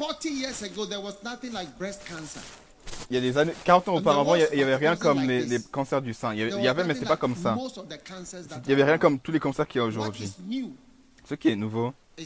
[0.00, 2.40] 40 years ago, there was nothing like breast cancer.
[3.10, 6.00] Il y a des années, 40 ans auparavant, il n'y avait rien comme les, cancers
[6.00, 6.32] du sein.
[6.32, 7.54] Il y avait, There il y was avait, mais c'est pas comme ça.
[8.64, 10.32] Il n'y avait rien comme tous les cancers qu'il y a aujourd'hui.
[11.28, 12.24] Ce qui est nouveau, Ce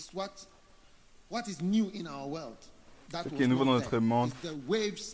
[3.34, 4.30] qui est nouveau dans notre monde,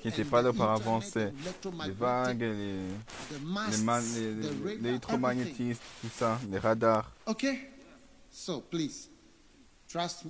[0.03, 1.33] qui n'était pas là auparavant, c'est
[1.87, 2.77] les vagues, les,
[4.83, 7.11] l'électromagnétisme, tout ça, les radars.
[7.27, 7.71] Okay?
[8.31, 9.09] So please,
[9.89, 10.27] trust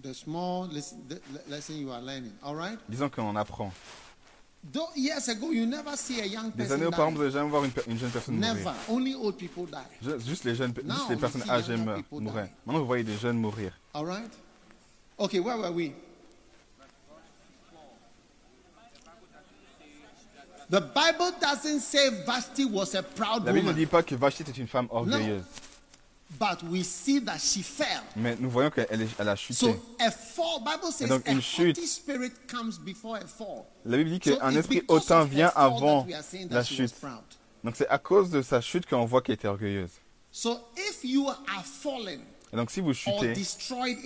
[0.00, 2.32] the small the lesson you are learning.
[2.42, 2.78] All right?
[2.88, 3.72] Disons qu'on apprend.
[4.72, 7.16] Though years ago, you never see a young Des person années auparavant, die.
[7.16, 8.62] vous n'allez jamais voir une, jeune personne Never.
[8.62, 8.74] mourir.
[8.88, 9.78] Only old people die.
[10.00, 12.44] Ju- Juste les, jeunes, Now juste les you personnes see âgées younger meurent, people mouraient.
[12.46, 12.52] die.
[12.64, 13.72] Maintenant, vous voyez des jeunes mourir.
[13.92, 14.30] All right?
[15.18, 15.92] Okay, where were we?
[20.70, 24.14] The Bible doesn't say Vashti was a proud La Bible ne woman, dit pas que
[24.14, 25.42] Vashti était une femme orgueilleuse,
[26.38, 28.02] but we see that she fell.
[28.16, 29.54] mais nous voyons qu'elle elle a chuté.
[29.54, 31.76] So a fall, Bible says donc, une chute.
[31.78, 33.64] haughty spirit comes before a fall.
[33.84, 36.06] La Bible dit So qu'un it's esprit her vient avant
[36.50, 36.94] la chute.
[37.64, 39.90] Donc c'est à cause de sa chute qu'on voit qu'elle était orgueilleuse.
[40.30, 42.20] So if you are fallen
[42.52, 43.34] Et donc si vous chutez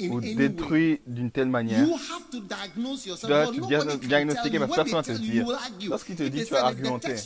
[0.09, 3.28] ou détruit d'une telle manière, You have to diagnose tu yourself.
[3.28, 5.44] dois te diagnostiquer parce que personne ne te tell you,
[5.78, 5.90] dire.
[5.90, 7.16] Lorsqu'il te dit, tu vas argumenter.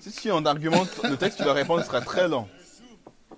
[0.00, 2.46] Si, si on argumente, le texte que tu vas répondre sera très long.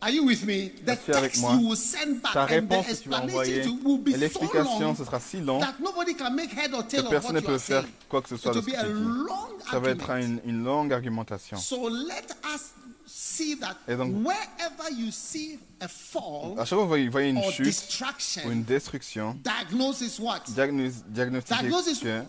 [0.01, 0.70] Are you with me?
[0.84, 1.52] The Es-tu avec moi?
[1.55, 5.05] you will send back Ta and the réponse que tu vas envoyer et l'explication, ce
[5.05, 8.66] sera si long que personne ne peut faire quoi que ce soit It de ce
[8.66, 9.70] que tu dis.
[9.70, 11.56] Ça va être une, une longue argumentation.
[11.56, 12.72] So let us
[13.06, 17.28] see that Et donc- wherever you see a fall À chaque fois que vous voyez-
[17.30, 18.01] une chute
[18.44, 20.40] ou une destruction, diagnosis what?
[20.48, 22.22] diagnos- diagnostiquez Diagnosis- que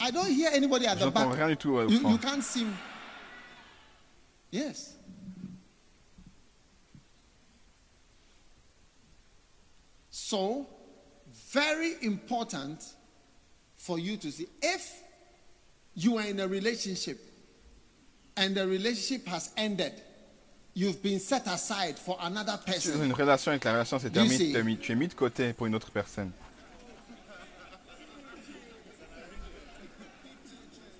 [0.00, 1.36] I don't hear anybody at the j'entends back.
[1.38, 2.10] rien du tout au You, fond.
[2.12, 2.70] you can't see me.
[4.50, 4.94] Yes.
[10.10, 10.66] So,
[11.52, 12.84] very important
[13.76, 14.46] for you to see.
[14.62, 14.90] If
[15.94, 17.18] you are in a relationship
[18.36, 19.92] and the relationship has ended,
[20.74, 23.02] you've been set aside for another person.
[23.02, 25.52] une relation et la relation s'est terminée, tu es mis- tu es mis de côté
[25.52, 26.30] pour une autre personne.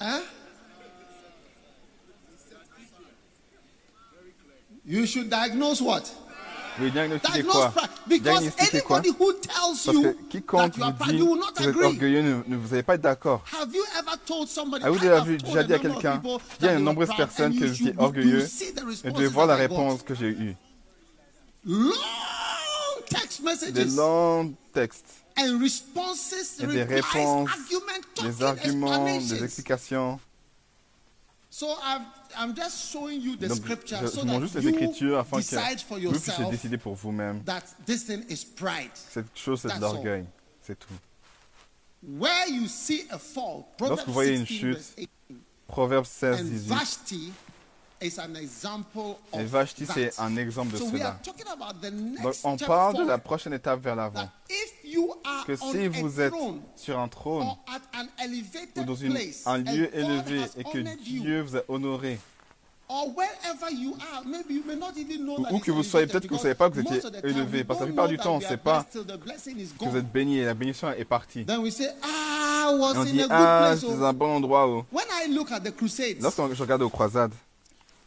[0.01, 0.21] Huh?
[4.89, 6.05] You should diagnose what?
[6.79, 7.75] Vous diagnostiquez quoi?
[8.07, 8.99] Diagnostiquez quoi?
[8.99, 12.57] anybody who tells Parce you que quiconque vous dit que vous êtes orgueilleux, ne, ne-
[12.57, 13.45] vous n'allez pas être d'accord.
[13.53, 14.85] Have you ever told somebody?
[14.85, 16.23] Avez-vous déjà, déjà dit à quelqu'un,
[16.61, 18.47] il y a de nombreuses personnes que je you orgueilleux
[19.05, 20.57] et vais voir la réponse que j'ai eue.
[21.67, 21.93] Long
[23.11, 25.05] text Des messages longs textes,
[25.39, 30.19] and responses, et des réponses, arguments, des arguments, des explications.
[32.31, 34.55] So I've, I'm just showing you the Donc, scripture je, so je montre that juste
[34.57, 37.43] les you Écritures afin decide for que vous puissiez yourself décider pour vous-même.
[37.45, 38.91] that this thing is pride.
[38.95, 40.25] Cette chose, c'est de l'orgueil.
[40.63, 40.89] C'est tout.
[42.03, 45.11] Where you see a fall, Proverbs Lorsque vous voyez une 16, chute, verse 8,
[45.67, 47.33] Proverbe 16, and 18.
[48.01, 51.09] Et Vashti, c'est un exemple de So we cela.
[51.11, 54.21] are talking about the next Donc, on parle de la prochaine étape vers l'avant.
[54.21, 56.33] that if you are que on si vous êtes
[56.77, 60.79] sur un trône or at an ou elevated dans une- un lieu élevé et que
[61.03, 62.19] Dieu vous a honoré,
[62.91, 63.13] Ou-
[65.59, 67.85] que vous soyez- peut-être que vous because savez pas que vous étiez élevé, parce que
[67.85, 70.91] la plupart du temps, we c'est are pas que vous êtes béni et la bénédiction
[70.93, 71.45] est partie.
[71.45, 73.81] Then we say, ah, I was Et on in dit, a good ah, place.
[73.81, 74.67] c'est oh." un bon endroit.
[74.69, 74.85] oh.
[74.93, 77.33] When I look at the crusades Lorsque je regarde aux croisades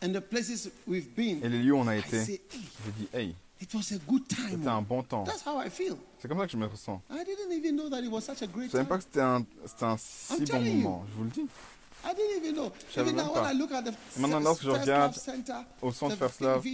[0.01, 4.49] et les lieux où on a été, je dis, hey, it was a good time.
[4.51, 5.23] c'était un bon temps.
[5.23, 5.95] That's how I feel.
[6.19, 7.01] C'est comme ça que je me ressens.
[7.11, 8.89] I didn't even know that it was such a Je great savais time.
[8.89, 9.45] pas que c'était un,
[9.97, 11.47] si bon moment, je vous le dis.
[12.03, 12.71] I didn't even know.
[12.89, 13.41] Je savais Even même now, pas.
[13.43, 15.53] when I look at the Maintenant, lorsque je regarde Center,
[15.83, 16.71] au centre First Love, les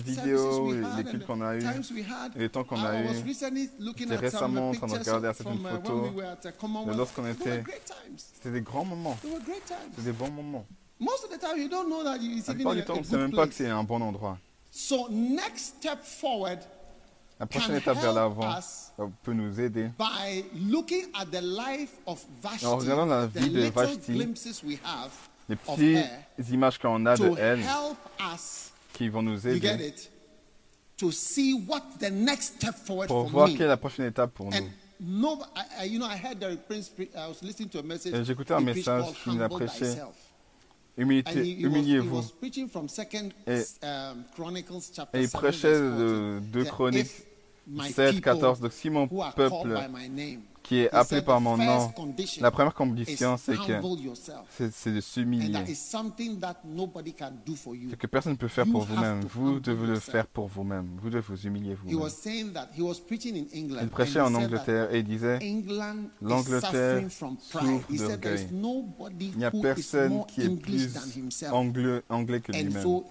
[0.00, 2.48] vidéos, we et had les cultes the qu'on a eus, times we had, et les
[2.48, 3.22] temps qu'on I a was eus.
[3.26, 5.62] recently looking J'étais at some récemment en of the train de pictures regarder certaines uh,
[5.62, 6.96] when photos we were at the de Commonwealth.
[6.96, 8.18] lorsqu'on était- were great times.
[8.34, 9.18] C'était des grands moments.
[9.20, 9.76] They were great times.
[9.90, 10.64] C'était des bons moments.
[10.98, 12.84] Most of the time, you don't know that it's La even plupart a, du a
[12.84, 14.38] temps, on ne good sait même pas que c'est un bon endroit.
[14.70, 16.60] So, next step forward
[17.38, 18.58] La prochaine étape vers l'avant
[19.22, 23.50] peut nous aider by looking at the life of Vashti, En regardant la the vie
[23.50, 25.10] de little Vashti, glimpses we have
[25.48, 27.98] les of petites her, images qu'on a de elle help
[28.34, 30.10] us qui vont nous aider it?
[30.96, 33.52] To see what the next step forward pour for voir me.
[33.52, 34.56] quelle est la prochaine étape pour nous.
[38.24, 39.94] j'écoutais un message called qu'il a prêché.
[41.66, 42.08] Humiliez-vous.
[43.46, 43.62] Et-
[45.14, 46.50] il 7, prêchait de 14.
[46.52, 47.26] 2 That Chroniques if
[47.66, 48.60] my 7, people 14.
[48.60, 49.50] Donc si mon peuple
[50.66, 51.92] qui est appelé par mon nom,
[52.40, 53.80] la première condition c'est que
[54.72, 55.70] c'est de And that s'humilier.
[55.70, 57.90] is something that nobody can do for you.
[57.90, 59.20] C'est que personne ne peut faire pour vous-même.
[59.32, 60.88] Vous devez le faire pour vous-même.
[61.00, 62.00] Vous devez vous humilier He vous-même.
[62.00, 63.80] was saying that he was preaching in England.
[63.82, 65.38] Il prêchait he en Angleterre et il disait
[66.20, 67.66] L'Angleterre suffering from pride.
[67.66, 68.60] souffre He said there is d'orgueil.
[68.60, 70.88] nobody Il n'y a personne qui est plus
[71.52, 72.82] anglais, anglais que lui-même.
[72.82, 73.04] so,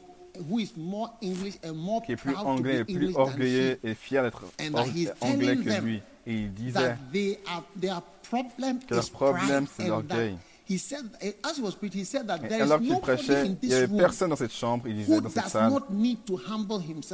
[0.50, 4.24] who is more English and more Qui est plus anglais et plus orgueilleux et fier
[4.24, 4.44] d'être
[5.22, 6.02] anglais que lui.
[6.28, 6.96] Et il disait
[8.88, 10.38] Que leur problème, c'est l'orgueil.
[12.44, 15.30] Et is alors qu'il prêchait, il n'y avait personne dans cette chambre, il disait dans
[15.30, 15.72] cette salle.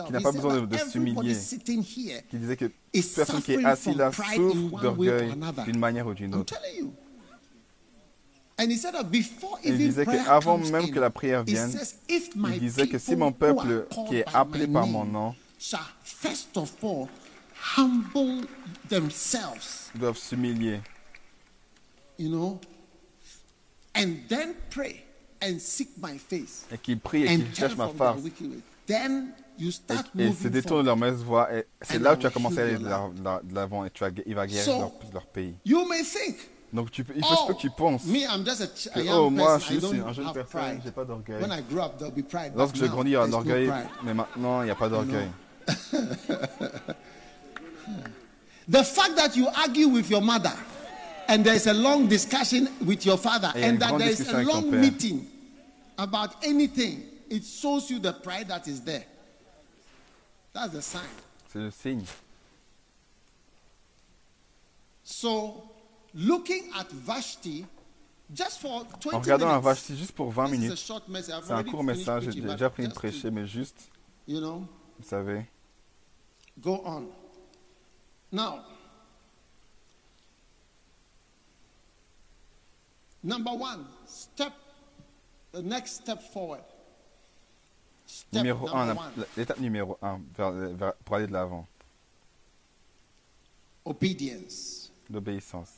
[0.05, 1.33] Qui n'a pas besoin de- de s'humilier.
[2.29, 2.71] qui disait que
[3.15, 3.61] personne qui est
[3.91, 5.29] from là souffre d'orgueil
[5.65, 6.53] d'une manière ou d'une autre.
[9.63, 11.71] Et il disait qu'avant même que la prière vienne,
[12.53, 15.35] il disait que si mon peuple qui est appelé par mon nom
[17.77, 18.47] humble
[18.89, 20.81] themselves, doivent s'humilier
[22.21, 22.59] you know,
[23.95, 25.03] and then pray
[25.41, 28.21] and seek my face et qu'ils prient et and qu'ils cherchent ma face.
[28.85, 31.53] Then you et, start et se moving détournent de leur mauvaise voie.
[31.53, 34.09] Et c'est là où tu vas will commencer à aller de l'avant et tu vas,
[34.25, 35.55] il va guérir So- leur, leur pays.
[35.65, 36.37] You may think,
[36.73, 39.59] Donc tu il faut oh, que tu penses me, I'm just a, que, oh moi
[39.59, 41.41] je suis don't un jeune personne, j'ai pas d'orgueil.
[41.41, 42.53] When I grew up, there'll be pride.
[42.55, 43.71] Lorsque but j'ai now, grandi, il y aura de l'orgueil,
[44.03, 45.29] mais maintenant il n'y a pas d'orgueil.
[48.69, 50.53] The fact that you argue with your mother
[51.27, 53.97] and there's a long discussion with your father Et il y a une and that
[53.97, 54.79] there's a long père.
[54.79, 55.25] meeting
[55.97, 59.05] about anything, it shows you the pride that is there.
[60.53, 61.01] That's the sign.
[61.51, 62.05] C'est le signe.
[65.03, 65.63] So,
[66.13, 67.65] looking at Vashti,
[68.33, 71.07] just for 20 En regardant minutes, Vashti juste pour 20 this is a minutes, short
[71.09, 71.35] message.
[71.35, 73.89] I've c'est un court message, j'ai déjà fini de prêcher, mais juste,
[74.27, 74.65] you know,
[74.99, 75.45] vous savez,
[76.59, 77.05] go on.
[78.31, 78.61] Now,
[83.23, 84.53] number one, step,
[85.51, 86.61] the next step forward.
[88.07, 90.19] Step numéro number 1, one, l'étape numéro 1
[91.05, 91.65] pour aller de l'avant,
[93.85, 94.91] obedience.
[95.09, 95.71] l'obéissance.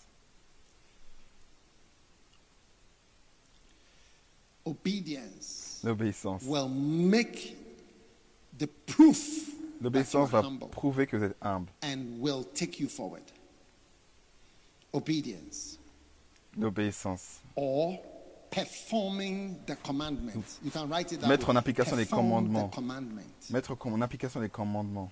[4.66, 6.44] Obedience L'obéissance.
[6.44, 7.56] will make
[8.58, 9.53] the proof
[9.84, 10.42] L'obéissance va
[10.72, 11.70] prouver que vous êtes humble.
[11.84, 13.24] and will take you forward.
[14.94, 15.78] Obedience.
[16.58, 17.42] L'obéissance.
[17.56, 18.00] or
[18.50, 20.60] performing the commandments.
[20.64, 21.30] You can write it down.
[21.30, 22.72] Mettre en application les commandements.
[23.50, 25.12] Mettre en application les commandements.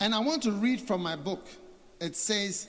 [0.00, 1.46] And I want to read from my book.
[2.00, 2.68] It says,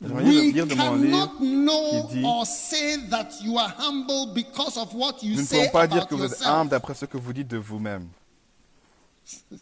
[0.00, 5.40] We cannot know dit, or say that you are humble because of what you Nous
[5.42, 6.50] ne say pouvons pas dire about que vous êtes yourself.
[6.54, 8.08] humble d'après ce que vous dites de vous-même.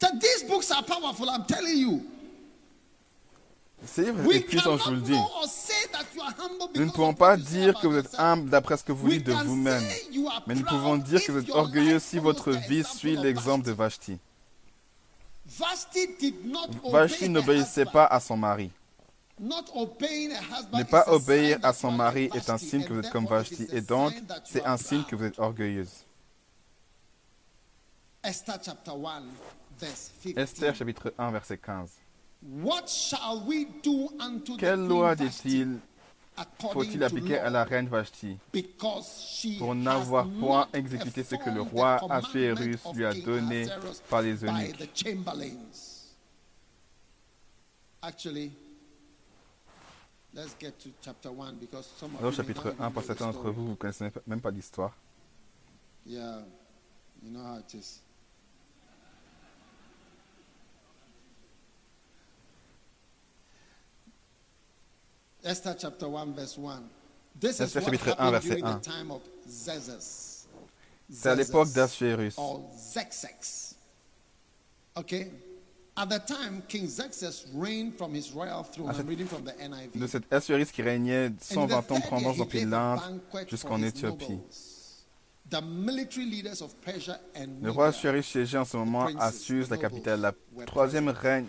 [0.00, 2.02] That these books are powerful, I'm telling you.
[3.86, 5.12] C'est We puissant, je vous le dis.
[5.12, 7.44] know or say that you are humble Nous ne because pouvons of pas what you
[7.44, 9.80] say dire que vous êtes humble d'après ce que vous We dites de vous-même.
[9.82, 13.16] say you are Mais nous pouvons dire que vous êtes orgueilleux si votre vie suit
[13.16, 14.18] of l'exemple de Vashti.
[15.58, 17.28] Vashti.
[17.28, 18.70] N'obéissait pas à son mari.
[19.38, 23.66] Ne pas obéir à son mari est un signe que vous êtes comme Vashti.
[23.72, 24.12] Et donc,
[24.44, 26.04] c'est un signe que vous êtes orgueilleuse.
[28.22, 29.22] Esther chapter 1,
[29.78, 30.38] verse 15.
[30.38, 31.90] Esther chapitre 1 verset 15.
[32.62, 35.78] What shall we do unto Quelle loi dit-il
[36.72, 38.38] faut-il appliquer à la reine Vashti?
[39.58, 43.66] Pour n'avoir point exécuté ce que le roi Assuérus lui a donné
[44.08, 46.04] par les by eunuques the chamberlains.
[48.02, 48.52] Actually,
[50.34, 53.02] let's get to chapter 1 because some of Alors, chapitre not even 1, pour know
[53.02, 54.94] the certains d'entre vous, vous ne connaissez même pas l'histoire.
[56.06, 56.42] Yeah,
[57.22, 58.00] you know how it is.
[65.44, 66.82] Esther chapter 1, verse 1.
[67.38, 68.80] This is Esther what chapitre 1, happened verset during the 1.
[68.80, 70.46] time of Xerxes.
[71.10, 72.36] C'est à l'époque d'Assuérus.
[74.96, 75.30] Okay?
[75.96, 78.90] At the time, King Xerxes reigned from his royal throne.
[78.90, 79.98] I'm reading from the NIV.
[80.00, 84.40] De cet Assuérus qui régnait And in the 120 ans pendant l'Inde jusqu'en Éthiopie.
[85.50, 87.88] The military leaders of Persia and Le roi.
[87.88, 90.20] Assuérus siégeait en ce moment à Suse, la capitale.
[90.22, 90.32] La
[90.64, 91.46] troisième règne,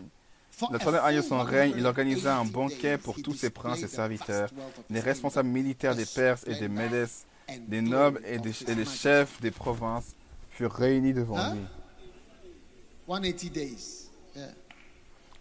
[0.57, 3.21] For la a troisième année de full son règne, il 180 organisa un banquet pour
[3.21, 4.49] tous ses princes et serviteurs,
[4.89, 7.07] les responsables militaires des Perses et des Médès,
[7.67, 10.15] des nobles et, des, et les chefs des provinces
[10.51, 11.55] furent réunis devant Hein?
[11.55, 11.65] lui.
[13.07, 14.09] 180 days.
[14.35, 14.47] Yeah.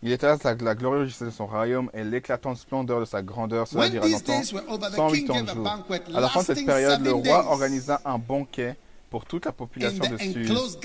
[0.03, 3.67] Il étala la, la glorieuse de son royaume et l'éclatante splendeur de sa grandeur.
[3.67, 5.65] Cela these longtemps, days were over, the 108 king ans gave de a jour.
[5.65, 8.77] banquet À la fin de cette période, le roi organisa un banquet
[9.15, 10.77] pour toute la population de Suse,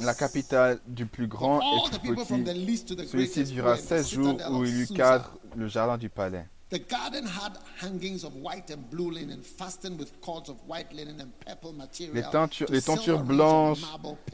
[0.00, 3.06] la capitale du plus grand et the petit.
[3.06, 6.46] Celui-ci the 16 jours où il eut cadre le jardin du palais.
[6.70, 11.20] The garden had hangings of white and blue linen, fastened with cords of white linen
[11.20, 12.14] and purple material.
[12.14, 12.80] Les tentures, les
[13.24, 13.82] blanches,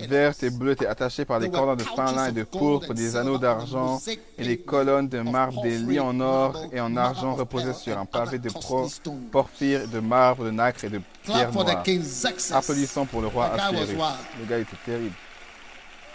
[0.07, 3.17] vertes et bleues étaient attachées par des cordons de fin lin et de pourpre, des
[3.17, 3.99] anneaux d'argent
[4.37, 8.05] et pavement colonnes de marbre, des lits en or et en argent reposaient sur un
[8.05, 8.91] pavé de pro-
[9.33, 11.85] porphyre, de marbre, de nacre et de pierre noire.
[12.53, 13.57] Applaudissons pour le roi.
[14.39, 15.15] Le gars était terrible.
[15.17, 15.35] Wine
[16.07, 16.15] was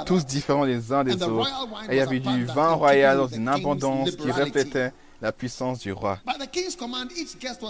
[0.07, 1.49] tous différents les uns des autres.
[1.89, 5.33] Et il y was avait du vin in royal dans une abondance qui reflétait la
[5.33, 6.19] puissance du roi.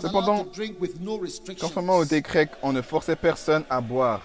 [0.02, 0.46] Cependant.
[1.60, 4.20] Conformément au décret, on ne forçait personne à boire.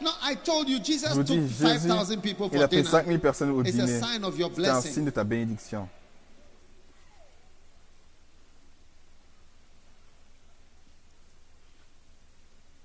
[0.00, 2.88] Je vous dis, Jésus, 5,000 people il a pris dinner.
[2.88, 4.00] 5000 personnes au dîner.
[4.54, 5.88] C'était un signe de ta bénédiction.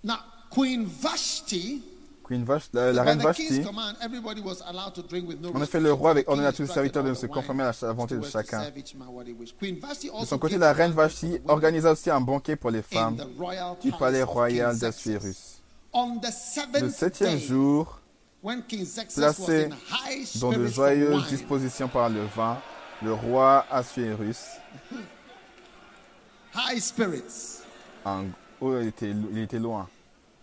[0.05, 0.17] Now,
[0.53, 1.81] Queen Vashti,
[2.23, 3.61] Queen la, reine Vashti,
[5.53, 7.91] en effet, le roi avait ordonné à tous les serviteurs de se conformer à la
[7.91, 8.61] volonté de chacun.
[8.61, 13.17] De son côté, la reine Vashti organisa aussi un banquet pour les femmes
[13.81, 14.93] du palais royal the
[16.81, 17.99] Le septième jour,
[19.15, 19.69] placé
[20.35, 22.57] dans de joyeuses dispositions par le vin,
[23.01, 24.37] le roi spirits,
[28.05, 28.25] en-
[28.61, 29.87] oh, il, était, il était loin,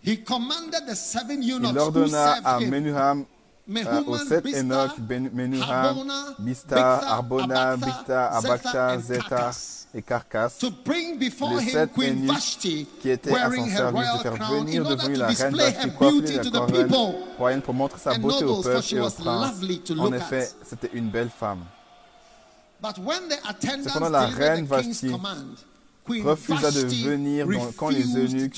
[0.05, 3.24] he commanded the seven il ordonna à Menuham, euh,
[3.66, 11.18] Mehuman, aux sept Enoch, Ben- Menuham, Bista, Arbona, Bicta, Zethar Carcas, et Carcasse, to bring
[11.18, 15.06] before les him sept Queen eunuques qui étaient à son service, de faire venir devant
[15.09, 15.59] lui la reine de
[16.43, 17.14] to la couronne.
[17.39, 19.55] royale pour montrer sa beauté au peuple et aux princes.
[19.98, 21.64] En effet, c'était une belle femme.
[22.82, 25.12] Cependant, la reine Vashti
[26.23, 28.55] refusa de venir dans- quand les eunuques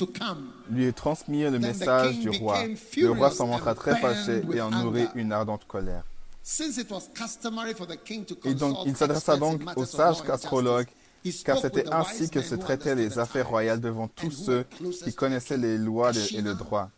[0.69, 2.57] lui transmirent le message du roi.
[3.03, 6.03] Le roi s'en montra très fâché et en nourrit une ardente colère.
[8.45, 10.87] Et donc, il s'adressa donc aux sages astrologues,
[11.45, 14.65] car c'était ainsi que se traitaient les affaires royales devant tous ceux
[15.03, 16.89] qui connaissaient les lois et le droit.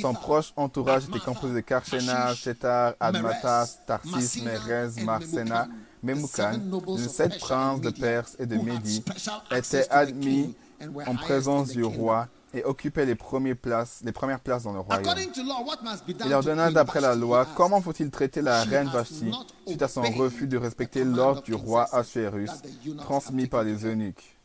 [0.00, 4.38] Son proche entourage était composé de Hashish, Shetar, Admatas, Tarsis,
[4.98, 5.68] and Marsena,
[6.02, 6.60] Memucan,
[6.96, 9.02] les sept princes de Perse et de Médie,
[9.50, 10.54] étaient admis
[11.06, 15.04] en présence du roi et occupaient les, premières places, les premières places dans le royaume.
[16.24, 19.30] Il Queen d'après la loi comment faut-il traiter la reine Vashti
[19.66, 22.62] suite à son refus de respecter l'ordre du roi eunuchs
[22.98, 24.35] transmis par les eunuques.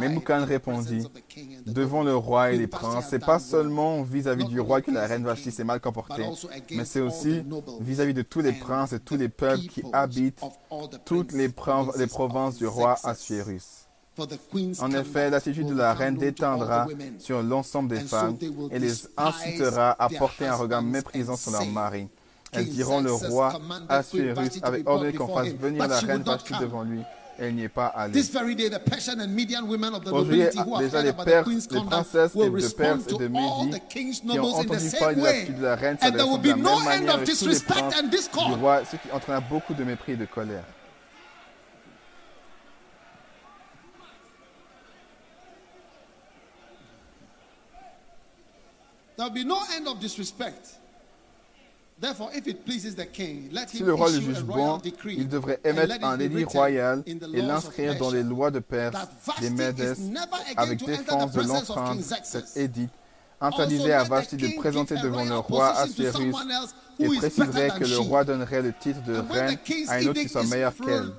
[0.00, 1.06] Memucan répondit
[1.66, 5.24] devant le roi et les princes, c'est pas seulement vis-à-vis du roi que la reine
[5.24, 6.26] Vashti s'est mal comportée,
[6.70, 7.42] mais c'est aussi
[7.80, 10.40] vis-à-vis de tous les princes et tous les peuples qui habitent
[11.04, 13.86] toutes les, provinces du roi Assuérus.
[14.80, 16.86] En effet, l'attitude de la reine déteindra
[17.18, 18.38] sur l'ensemble des femmes
[18.70, 22.08] et les incitera à porter un regard méprisant sur leur mari.
[22.52, 27.00] Elles diront le roi Assuérus avait ordonné qu'on fasse venir la reine Vashti devant lui,
[27.38, 28.12] elle n'y est pas allée.
[28.12, 31.02] This very day, the Persian and Median women of the Aujourd'hui, nobility who have déjà
[31.02, 33.70] les, Perses, queen's les princesses will et de respond Perse et de to all Médie
[33.70, 35.32] the king's qui ont nobles in the entendu same parler de way.
[35.32, 37.08] l'attitude de la reine And there s'adressant will de be la no même end manière
[37.08, 40.16] of avec tous les disrespect princes du roi, ce qui entraîna beaucoup de mépris et
[40.16, 40.64] de colère.
[49.16, 50.66] There will be no end of disrespect.
[50.66, 51.83] Therefore, if it pleases the king, let
[53.68, 57.18] Si le roi le juge royal bon, decree il devrait émettre un written royal in
[57.18, 58.96] the et laws of l'inscrire dans les lois de Perse
[59.40, 62.56] des Médès is never again avec défense de presence of l'empreinte cet Xerxes.
[62.56, 62.88] édit
[63.40, 65.98] Also, interdisait à Vashti de présenter devant le roi else
[66.98, 69.58] et préciserait que le roi donnerait le titre de reine
[69.88, 71.10] à une autre qui soit meilleure qu'elle.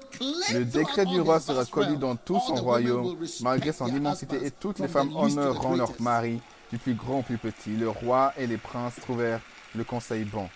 [0.54, 3.86] Le décret du roi sera connu dans tout all son the women royaume, malgré son
[3.86, 6.40] their immensité, et toutes les femmes honoreront leur mari,
[6.72, 7.76] du plus grand au plus petit.
[7.76, 9.42] Le roi et les princes trouvèrent
[9.76, 10.48] le conseil bon.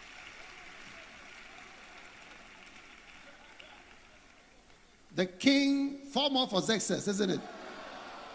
[5.16, 7.40] The king, far more for Xerxes, isn't it?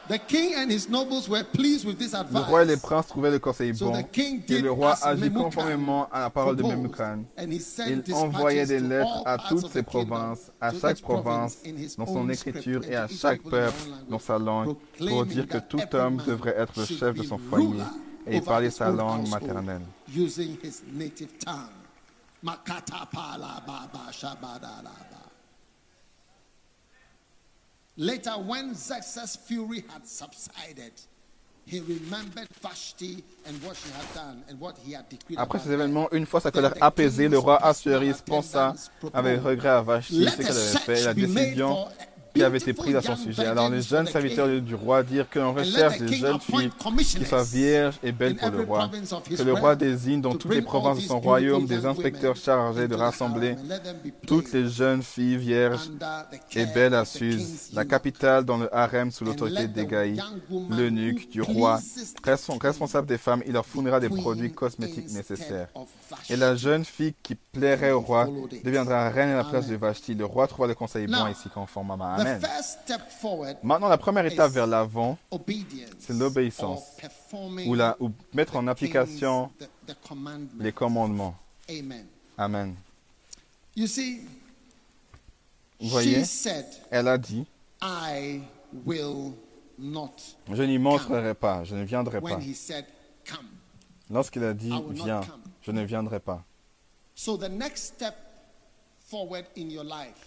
[0.06, 2.46] The king and his nobles were pleased with this Le advice.
[2.46, 4.94] roi et les princes trouvaient le conseil So bon, the king et did le roi
[5.02, 7.24] agit conformément à la parole de Memucan.
[7.38, 10.78] and he sent Il envoyait des to lettres all à toutes ses provinces, à to
[10.80, 13.78] chaque province province in his dans son écriture et à and to each chaque peuple
[14.10, 17.82] dans sa langue pour dire que tout homme devrait être le chef de son foyer
[18.26, 19.80] et parler his sa langue maternelle.
[20.14, 21.70] Using his native tongue.
[27.96, 30.92] Later, when Xerxes' fury had subsided,
[31.66, 35.38] he remembered Vashti and what she had done and what he had decreed.
[35.38, 38.74] Après ces événements, une fois sa colère apaisée, le roi Assuérus pensa
[39.12, 41.86] avec regret à Vashti ce qu'elle avait fait la décision
[42.34, 43.46] qui avait été prise à son sujet.
[43.46, 46.70] Alors les jeunes serviteurs du roi dirent que l'on And let recherche des jeunes filles
[46.98, 48.90] qui soient vierges et belles pour le roi.
[49.36, 52.88] Que le roi désigne dans to toutes les provinces de son royaume des inspecteurs chargés
[52.88, 53.56] de rassembler
[54.26, 55.90] toutes les jeunes filles vierges
[56.54, 60.16] et belles à Suse, la capitale dans le harem sous l'autorité woman
[60.70, 61.78] l'eunuque du roi,
[62.60, 65.68] responsable des femmes, il leur fournira des produits cosmétiques nécessaires.
[66.30, 68.28] Et la jeune fille qui plairait au roi
[68.64, 70.14] deviendra reine à la place de Vashti.
[70.14, 72.40] Le roi trouva le conseil bon ici conforme à The Amen.
[73.62, 75.18] Maintenant, la première étape vers l'avant,
[75.98, 76.82] c'est l'obéissance,
[77.66, 79.50] ou, la, ou mettre en application
[80.58, 81.36] les commandements.
[82.38, 82.74] Amen.
[85.80, 86.22] Vous voyez,
[86.90, 87.44] elle a dit,
[90.52, 92.38] je n'y montrerai pas, je ne viendrai pas.
[94.10, 95.20] Lorsqu'il a dit, viens,
[95.62, 96.44] je ne viendrai pas.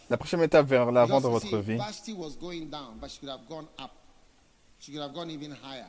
[0.10, 3.20] La prochaine étape vers l'avant de you votre vie, Vashti was going down, but she
[3.20, 3.92] could have gone up.
[4.80, 5.88] She could have gone even higher.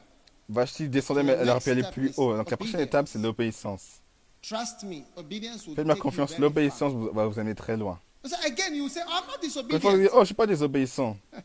[0.48, 2.36] Vashti descendait, mais elle aurait pu aller plus haut.
[2.36, 4.00] Donc la prochaine étape, c'est l'obéissance.
[4.40, 7.98] Trust me, obedience will Faites-moi confiance, l'obéissance va vous amener très loin.
[8.24, 11.16] Une fois, vous dites, oh, je ne suis pas désobéissant.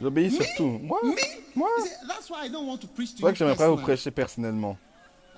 [0.00, 0.30] J'obéis Me?
[0.30, 0.78] sur tout.
[0.82, 1.00] Moi?
[1.54, 1.68] Moi?
[1.78, 3.56] You see, That's why I don't want to preach C'est to vrai you que j'aimerais
[3.56, 4.76] pas vous prêcher personnellement.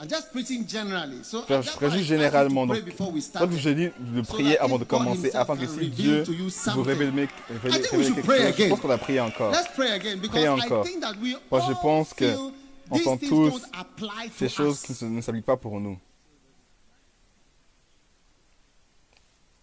[0.00, 2.66] Je I généralement.
[2.66, 2.76] Donc,
[3.20, 3.58] started.
[3.58, 6.24] je dis de prier avant de commencer, afin que si Dieu
[6.74, 7.28] vous révèle, révèle-
[7.62, 9.50] révèle quelque chose, je pense qu'on va prier encore.
[9.52, 10.84] Let's pray again because Priez I encore.
[10.84, 12.24] think that we Moi, je all pense que
[12.90, 14.96] on these sent things tous don't apply to Ces choses us.
[14.98, 15.98] qui ne s'appliquent pas pour nous.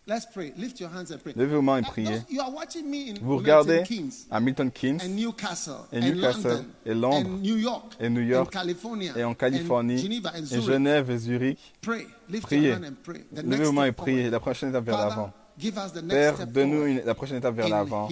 [0.08, 0.54] Let's pray.
[0.56, 1.34] Lift your hands and pray.
[1.36, 2.06] Levez vos mains et priez.
[2.06, 5.98] those- You are watching me in Vous regardez Keynes à Milton Keynes and Newcastle et
[5.98, 9.32] and Newcastle London et Londres and New York et New York and California et en
[9.32, 10.66] and Californie Geneva and et Zurich.
[10.68, 11.60] Genève et Zurich.
[11.82, 12.08] Pray.
[12.30, 12.68] Lift Priez.
[12.68, 13.22] your hand and pray.
[13.34, 14.30] The Levez next vos mains et step priez.
[14.30, 15.32] La prochaine étape vers l'avant.
[15.58, 18.08] give us the next Père, donne-nous la prochaine étape vers l'avant.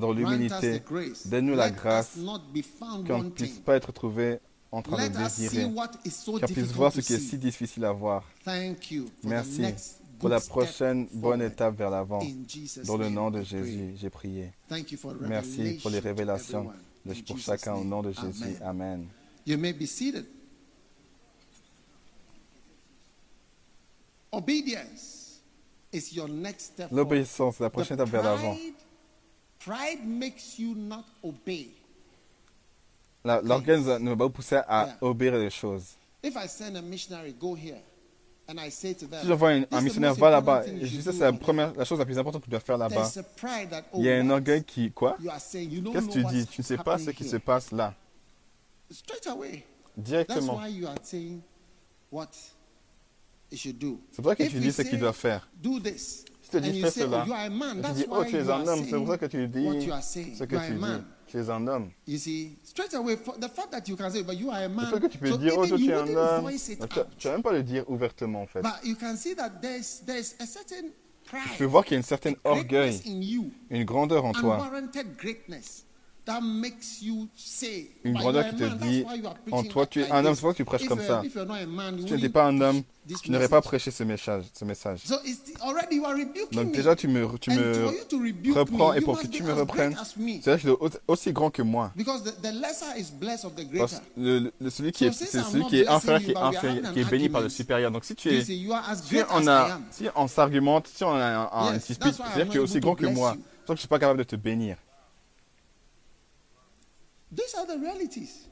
[0.00, 0.82] Dans l'humilité,
[1.26, 4.38] donne-nous la grâce not be found qu'on ne puisse pas être trouvé
[4.72, 5.64] en train Let de désirer.
[5.64, 8.24] Qu'on puisse voir ce qui est si difficile à voir.
[9.24, 9.62] Merci
[10.18, 12.22] pour la prochaine bonne étape vers l'avant.
[12.84, 13.42] Dans le nom de.
[13.42, 14.52] Jésus, j'ai prié.
[15.20, 16.72] Merci pour les révélations
[17.26, 18.56] pour chacun au nom de Jésus.
[18.62, 19.06] Amen.
[26.90, 28.56] L'obéissance, la prochaine étape vers l'avant.
[33.24, 35.96] L'organe ne va pas vous pousser à obéir les choses.
[36.22, 37.80] If I send a missionary, go here,
[38.48, 41.02] and I say to them, Si un, "This un missionnaire, va là-bas, je dis should
[41.02, 42.78] ça, do c'est la, on première, la chose la plus importante que tu dois faire
[42.78, 43.10] là-bas.
[43.94, 45.16] Il y a un oh, orgueil qui, quoi?
[45.20, 46.46] You are saying you don't Qu'est-ce que tu know dis?
[46.46, 47.94] Tu ne sais pas ce qui se passe là.
[48.90, 49.64] Straight away.
[49.96, 50.56] That's Directement.
[50.58, 51.40] why you are saying
[52.12, 52.28] what
[53.50, 54.00] you should do.
[54.12, 55.48] C'est pour ça que tu dis ce qu'il doit faire.
[55.60, 56.24] Do this.
[56.44, 57.24] Je te and dis you fais say, cela.
[57.24, 57.78] oh, you are a man.
[57.78, 58.84] Et tu That's dis, oh, tu es un homme.
[58.88, 60.36] C'est pour ça que tu what dis you are saying.
[60.36, 60.80] ce que tu a dis.
[61.36, 61.90] Tu es un homme.
[62.06, 64.74] You see, straight away, the fact that you can say, but you are a Le
[64.74, 64.90] man.
[64.90, 66.40] fait que tu peux so dire, oh, toi, tu es un homme.
[66.40, 68.62] voice it Donc, tu tu vas même pas le dire ouvertement, en fait.
[68.62, 70.88] But you can see that there's there's a certain
[71.26, 73.02] pride, peux voir qu'il y a une certaine orgueil,
[73.68, 74.70] une grandeur en toi,
[78.04, 79.04] une "But grandeur qui te dit,
[79.52, 81.22] en toi, tu es un homme, c'est pour ça que tu prêches comme ça.
[81.98, 82.82] Si tu n'étais pas un homme,
[83.22, 84.44] tu n'aurais pas prêché ce message.
[84.52, 85.00] Ce message.
[86.52, 87.84] Donc déjà, tu me, tu me
[88.52, 90.40] reprends et pour que tu me reprennes, as me.
[90.42, 91.92] c'est-à-dire qu'il est au- aussi grand que moi.
[93.78, 96.92] Parce que le, le- celui qui est, c'est celui qui est inférieur qui est, inférieur,
[96.92, 97.90] qui est béni par le supérieur.
[97.92, 101.72] Donc si tu es, si on a, si on s'argumente, si on a un, un
[101.88, 103.30] dispute, c'est-à-dire not qu'il est aussi grand que moi.
[103.34, 103.36] you.
[103.36, 104.76] Donc je ne suis pas capable de te bénir.
[107.32, 108.48] These are the realities.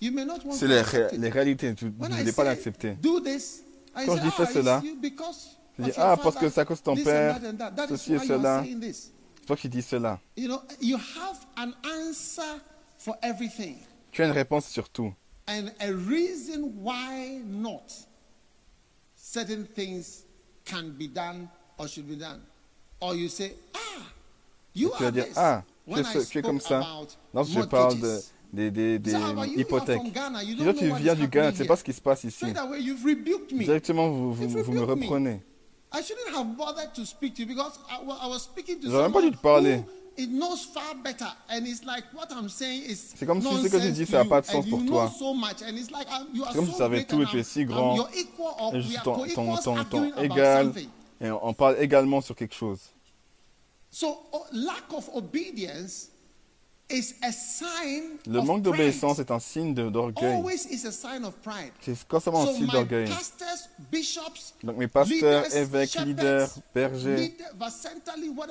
[0.00, 1.74] You may not want C'est to les, ré- réalités.
[1.74, 2.94] Tu ne voulais pas l'accepter.
[3.00, 3.62] Do this.
[3.94, 6.06] I Quand say, je dis fais ah, it's cela, you because je of dis, your
[6.08, 7.70] ah, parce que father, c'est à cause de ton this and père, that and that.
[7.72, 8.62] That is ceci et why you are cela.
[8.64, 9.12] saying this.
[9.40, 10.20] C'est toi qui dis cela.
[10.36, 12.60] You know, you have an answer
[12.98, 13.76] for everything
[14.10, 15.12] Tu as une réponse sur tout.
[15.46, 17.92] and a reason why not
[19.14, 20.24] certain things
[20.64, 21.48] can be done
[21.78, 22.40] or should be done.
[23.00, 24.02] Or you say, ah,
[24.74, 25.36] you tu vas are dire, this.
[25.36, 26.82] ah, tu es, tu comme ça.
[27.34, 28.20] Lorsque je parle de,
[28.52, 29.12] des, des, des?
[29.12, 30.12] You are hypothèques.
[30.12, 30.40] Ghana,
[30.74, 32.46] tu viens du Ghana, tu ne sais pas ce qui se passe ici.
[33.50, 35.42] Directement, vous, vous, You've vous me reprenez.
[35.92, 35.98] To
[38.84, 39.84] J'aurais même pas dû te parler.
[40.16, 40.26] C'est
[43.26, 45.10] comme si ce que tu dis, ça a you, pas de sens pour toi.
[45.10, 45.24] C'est
[46.54, 48.06] comme si tu savais tout et tu es si grand.
[48.08, 48.26] Et
[49.02, 50.72] ton, ton, ton, ton égal.
[51.20, 52.80] Et on parle également sur quelque chose.
[53.92, 56.08] So lack of obedience
[56.88, 60.36] is a sign Le of manque d'obéissance est un signe d'orgueil.
[60.36, 61.72] Always is a sign of pride.
[61.82, 63.08] C'est constamment un So signe d'orgueil.
[64.62, 67.34] Donc mes pasteurs, leaders, évêques, leaders, bergers,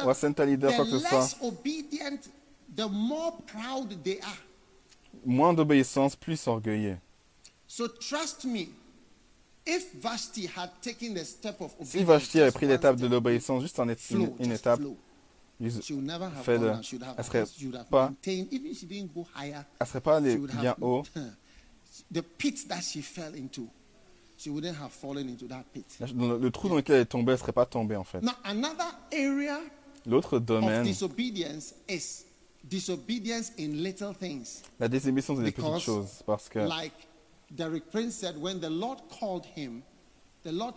[0.05, 2.19] Wasenta leader, quoi que ce soit, less obedient,
[2.75, 4.37] the more proud they are.
[5.25, 6.97] moins d'obéissance, plus orgueilleux.
[7.67, 8.69] So trust me,
[9.65, 13.11] if Vashti had taken the step of obedience, Si Vashti avait pris l'étape de step,
[13.11, 14.97] l'obéissance, juste en une, une étape, flow,
[15.67, 18.47] have, elle serait would have pas- elle
[19.79, 21.03] ne serait pas allée bien haut.
[22.11, 22.23] Dans
[26.27, 28.21] le, le trou dans lequel elle est tombée, elle ne serait pas tombée en fait.
[30.07, 32.25] L'autre domaine, disobedience is
[32.63, 34.61] disobedience in little things.
[34.79, 36.23] la désobéissance des Because, petites choses.
[36.25, 36.93] Parce que Like
[37.51, 39.83] Derek Prince said, when the Lord called him,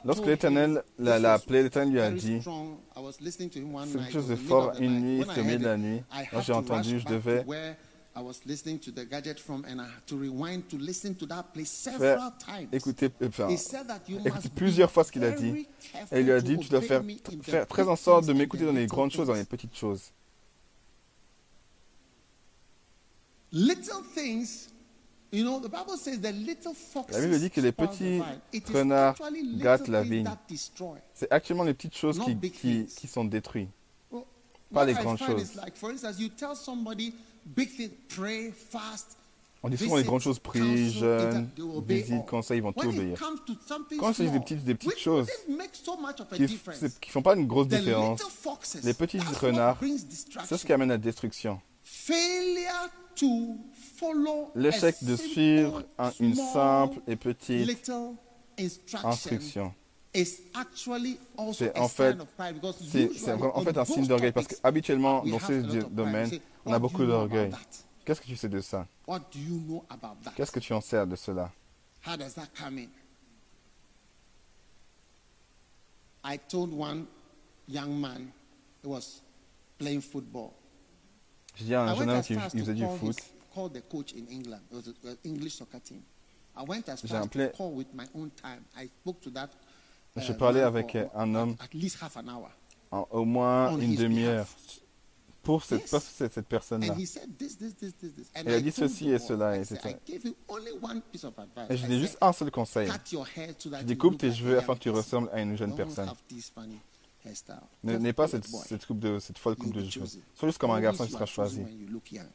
[0.04, 5.42] lorsque l'Éternel l'a appelé, l'Éternel lui a dit, c'est chose de fort, une nuit, au
[5.42, 6.02] milieu de la it, nuit.
[6.30, 7.76] Quand j'ai entendu, je devais where
[8.16, 11.26] I was listening to the gadget from and I had to rewind to listen to
[11.26, 12.68] that place several times.
[12.72, 15.66] écouter, enfin, He said that you écouter must be plusieurs fois ce qu'il a dit.
[16.12, 17.02] Et il lui a dit, tu dois faire,
[17.42, 20.12] faire très en sorte de m'écouter dans les grandes choses, dans les petites choses.
[23.50, 24.68] Little things,
[25.32, 28.20] La Bible dit que les petits
[28.72, 29.16] renards
[29.56, 30.28] gâtent la vigne.
[31.14, 33.68] C'est actuellement les petites choses Not qui, qui, sont détruites.
[34.12, 34.22] Well,
[34.72, 35.54] Pas les grandes choses.
[35.56, 37.14] like, for instance, you tell somebody
[37.44, 39.16] big thing, pray, fast.
[39.62, 41.48] On dit souvent les grandes choses, prie, jeûne,
[41.86, 43.18] visite, conseil, ils vont tout obéir.
[43.98, 48.20] Quand il s'agit des petites- des petites choses qui ne font pas une grosse différence,
[48.82, 49.78] les petits renards,
[50.44, 51.60] c'est ce qui amène à la destruction.
[54.54, 57.90] L'échec de suivre un- une simple et petite
[59.02, 59.74] instruction
[60.12, 62.16] C'est en fait,
[62.80, 65.94] c'est en fait un signe d'orgueil parce qu'habituellement, dans have ce a lot of pride.
[65.94, 67.50] domaine, We say, on a beaucoup d'orgueil.
[68.04, 68.86] Qu'est-ce que tu sais de ça?
[69.08, 70.32] What do you know about that?
[70.36, 71.50] Qu'est-ce que tu en sais de cela?
[72.06, 72.88] How does that come in?
[76.22, 77.06] I told one
[77.68, 78.28] young man
[78.82, 79.22] he was
[79.78, 80.50] playing football.
[81.56, 83.16] Je dis à un jeune homme qui faisait du foot,
[83.54, 84.62] his, call the coach in England.
[84.70, 86.02] It was an English soccer team.
[86.56, 88.62] I went as J'ai far as appelé- to call with my own time.
[88.76, 89.48] I spoke to that.
[90.16, 91.56] J'ai parlé avec, for un at- homme.
[91.60, 92.50] At least half an hour.
[92.92, 94.46] en au moins une demi-heure
[95.42, 95.90] pour cette, Yes.
[95.90, 96.92] pas cette, cette personne-là.
[96.92, 98.30] And he said this, this, this, this, this.
[98.36, 99.98] And Il a dit ceci et cela, et said, c'est I ça.
[100.06, 101.66] gave you only one piece of advice.
[101.70, 102.88] Et je I dis said, juste un seul conseil.
[102.88, 105.40] Cut your hair so that Je dis coupe tes cheveux afin que tu ressembles à
[105.40, 106.08] une jeune personne.
[107.82, 110.06] N'aie pas cette, cette coupe de cette folle coupe de cheveux.
[110.34, 111.60] Sois juste comme un garçon qui sera choisi.
[111.62, 112.28] when you look young.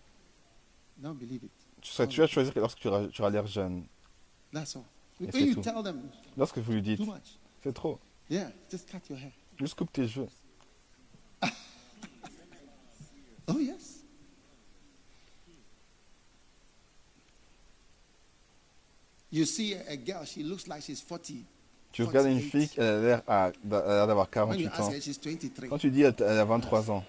[1.01, 1.51] Don't believe it.
[1.81, 3.85] Tu, vas choisir lorsque tu auras, tu auras l'air jeune.
[4.53, 4.83] That's all.
[5.21, 5.61] Et When c'est you tout.
[5.61, 6.01] tell them
[6.37, 7.99] Lorsque vous lui dites, too much, c'est trop,
[8.29, 9.31] yeah, just cut your hair.
[9.59, 10.27] juste coupe tes cheveux.
[13.51, 14.03] Oh yes.
[19.31, 21.45] You see a, girl, she looks like she's 40.
[21.91, 22.49] Tu regardes une 48.
[22.51, 24.91] fille, elle a l'air à- elle a l'air d'avoir When you 48 ask ans.
[24.91, 25.67] her, she's 23.
[25.69, 27.03] Quand tu dis elle elle a 23 ans,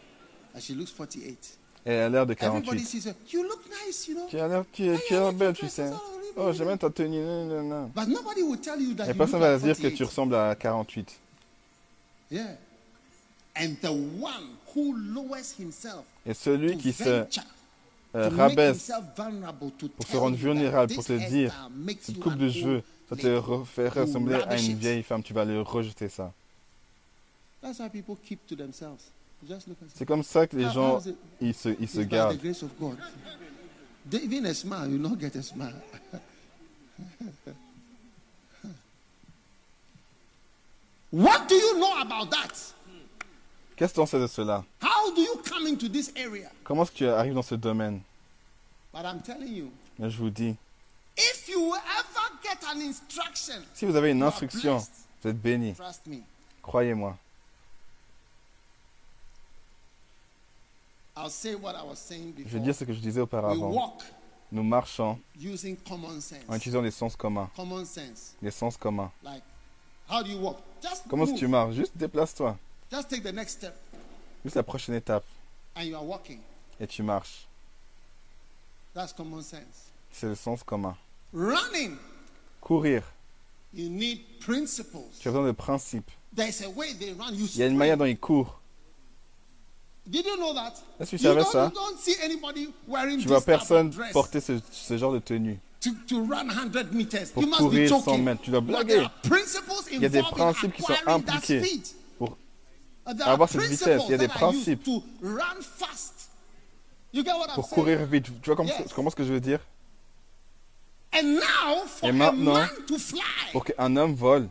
[0.55, 1.59] And she looks 48.
[1.87, 2.87] Et elle a l'air de Everybody 48.
[2.87, 3.15] sees her.
[3.33, 4.27] You look nice, you know.
[4.29, 5.91] Tu as l'air tu es, tu as l'air belle, tu sais.
[6.37, 7.21] Oh, j'aime bien ta tenue.
[7.21, 7.91] nan, nan, nan.
[7.95, 10.05] But nobody will tell you that Et personne va dire que tu 48.
[10.05, 11.19] ressembles à 48.
[12.31, 12.57] Yeah.
[13.57, 17.27] And the one who lowers himself Et celui qui se
[18.15, 18.91] euh, rabaisse
[19.97, 21.69] pour se rendre vulnérable, pour te dire,
[22.01, 25.61] cette coupe de cheveux, ça te You ressembler à une vieille femme, tu vas le
[25.63, 26.33] rejeter ça.
[27.61, 29.11] That's why people keep to themselves.
[29.49, 31.17] Just look at C'est comme ça que les How- gens, how it?
[31.41, 32.39] ils se, ils se gardent.
[34.13, 35.75] Even a smile, you not get a smile.
[41.11, 42.73] what do you know about that?
[43.77, 44.65] Qu'est-ce que tu en sais de cela?
[44.83, 46.51] How do you come into this area?
[46.65, 48.03] Comment est-ce que tu arrives dans ce domaine?
[48.93, 50.57] But I'm telling you, Mais je vous dis,
[51.17, 54.79] if you ever get an instruction, si vous avez une instruction,
[55.23, 55.75] vous êtes béni.
[55.75, 56.23] Trust me.
[56.63, 57.17] Croyez-moi.
[57.17, 57.17] I'll say what I was
[60.77, 63.97] saying Je vais dire ce que je disais auparavant.
[64.53, 66.39] Nous marchons using common sense.
[66.49, 67.49] en utilisant les sens communs.
[68.43, 69.13] Les sens communs.
[69.23, 69.43] Like,
[70.09, 70.59] how do you walk?
[70.83, 71.75] Just Comment tu marches?
[71.77, 72.57] Juste déplace-toi.
[72.91, 73.75] Just take the next step,
[74.45, 75.25] Juste la prochaine étape.
[75.77, 76.41] and you are walking.
[76.81, 77.47] Et tu marches.
[78.95, 79.93] That's common sense.
[80.11, 80.97] C'est le sens commun.
[81.33, 81.97] Running,
[82.61, 83.05] Courir.
[83.73, 85.07] you need principles.
[85.21, 86.11] Tu as besoin de principes.
[86.35, 87.33] There's a way they run.
[87.35, 88.60] You Il y a une manière dont ils courent.
[90.07, 90.73] Did you know that?
[90.99, 93.93] Est-ce que tu You savais don't, ça you don't see anybody wearing Tu vois personne
[94.13, 95.61] porter ce, ce genre de tenue.
[95.81, 97.31] to, to run 100 meters.
[97.33, 98.25] Pour you must be courir 100 joking.
[98.25, 98.43] mètres.
[98.43, 99.07] Tu dois blaguer.
[99.23, 101.63] principles y a des principes qui sont impliqués
[102.19, 102.37] pour
[103.25, 104.03] avoir cette vitesse.
[104.07, 106.31] Il y a des principes to run fast.
[107.13, 107.75] You get what I'm pour saying?
[107.75, 108.25] courir vite.
[108.43, 108.93] Tu vois comment, Yes.
[108.95, 109.61] comment ce que je veux dire?
[111.13, 113.21] And now, for Et a maintenant, man to fly,
[113.53, 114.49] Pour qu'un homme vole,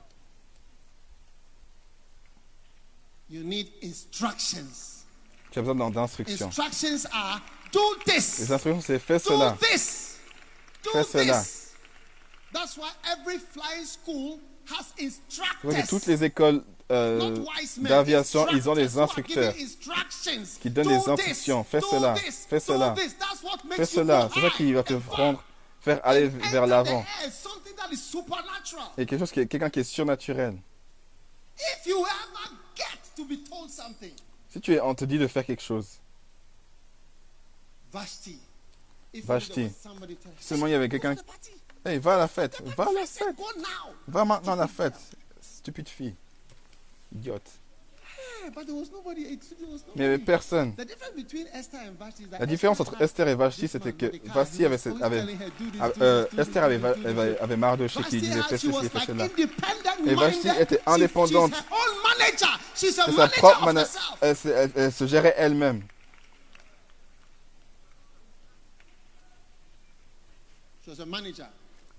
[3.30, 4.89] you need instructions.
[5.52, 6.48] Tu as besoin d'in- d'instructions.
[6.48, 8.40] Instructions are do this.
[8.40, 9.56] Les instructions, c'est fais cela.
[9.60, 9.78] Fais
[11.04, 11.40] cela.
[11.42, 11.74] this.
[12.54, 15.88] That's why every flying school has Tu vois que instructors.
[15.90, 17.38] toutes les écoles euh,
[17.78, 19.54] d'aviation, ils ont des instructeurs.
[20.60, 21.64] qui donnent Do des instructions.
[21.64, 22.96] Fais cela, fais cela.
[23.76, 24.30] Fais cela.
[24.34, 25.16] C'est ça qui va te and far.
[25.16, 25.44] rendre,
[25.82, 27.06] faire aller vers l'avant.
[28.98, 30.58] Et quelque chose qui est quelqu'un qui est surnaturel.
[34.50, 36.00] Si tu es, on te dit de faire quelque chose,
[37.92, 38.40] Vashti.
[39.24, 39.72] Vashti.
[40.40, 41.16] seulement il y avait quelqu'un-
[41.86, 43.36] hey, va à la fête, va à la fête,
[44.08, 44.96] va maintenant à la fête.
[45.42, 46.16] Stupide fille.
[47.16, 47.50] Idiote.
[49.96, 50.74] Mais il n'y avait personne.
[52.40, 55.22] La différence entre Esther et Vashti, c'était man, que Vashti avait, cette- avait-
[55.80, 59.26] ah, euh, Esther avait, avait, avait Mardoché qui disait fais ceci, fais cela.
[60.06, 61.52] Et Vashti était indépendante.
[63.08, 64.18] C'est sa propre herself.
[64.22, 65.84] elle, se- elle- elle se gérait elle-même.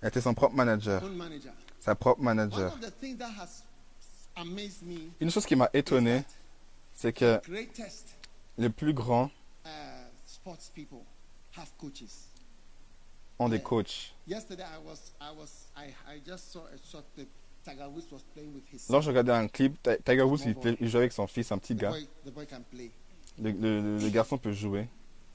[0.02, 1.00] Elle était son propre manager.
[1.80, 2.72] Sa propre manager.
[5.20, 6.24] Une chose qui m'a étonné,
[6.94, 7.40] c'est que
[8.56, 9.30] les plus grands
[9.64, 9.68] uh,
[10.26, 11.00] sports people
[11.56, 12.30] have coaches.
[13.40, 14.14] ont des coachs.
[14.26, 17.26] Yesterday, I was, I was, I, I just saw a shot that
[17.64, 18.88] Tiger Woods was playing with his.
[18.90, 21.74] Là, je regardais un clip, Ti- Tiger Woods, il, jouait avec son fils, un petit
[21.74, 21.92] gars.
[23.38, 23.50] Le,
[23.98, 24.86] le- garçon peut jouer.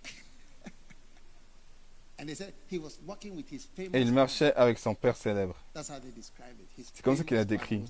[2.19, 3.95] and they said he was walking with his famous.
[3.95, 5.55] Et il marchait avec son père célèbre.
[5.73, 7.83] C'est comme ça qu'il a décrit.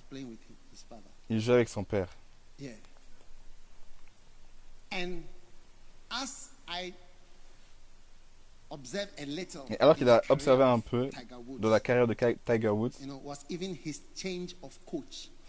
[1.30, 2.10] Il jouait avec son père.
[9.70, 11.10] Et alors qu'il a observé un peu
[11.60, 12.92] de la carrière de Tiger Woods,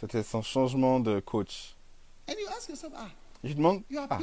[0.01, 1.75] c'était son changement de coach.
[2.29, 3.09] Yourself, ah,
[3.43, 4.19] Et je demande, ah,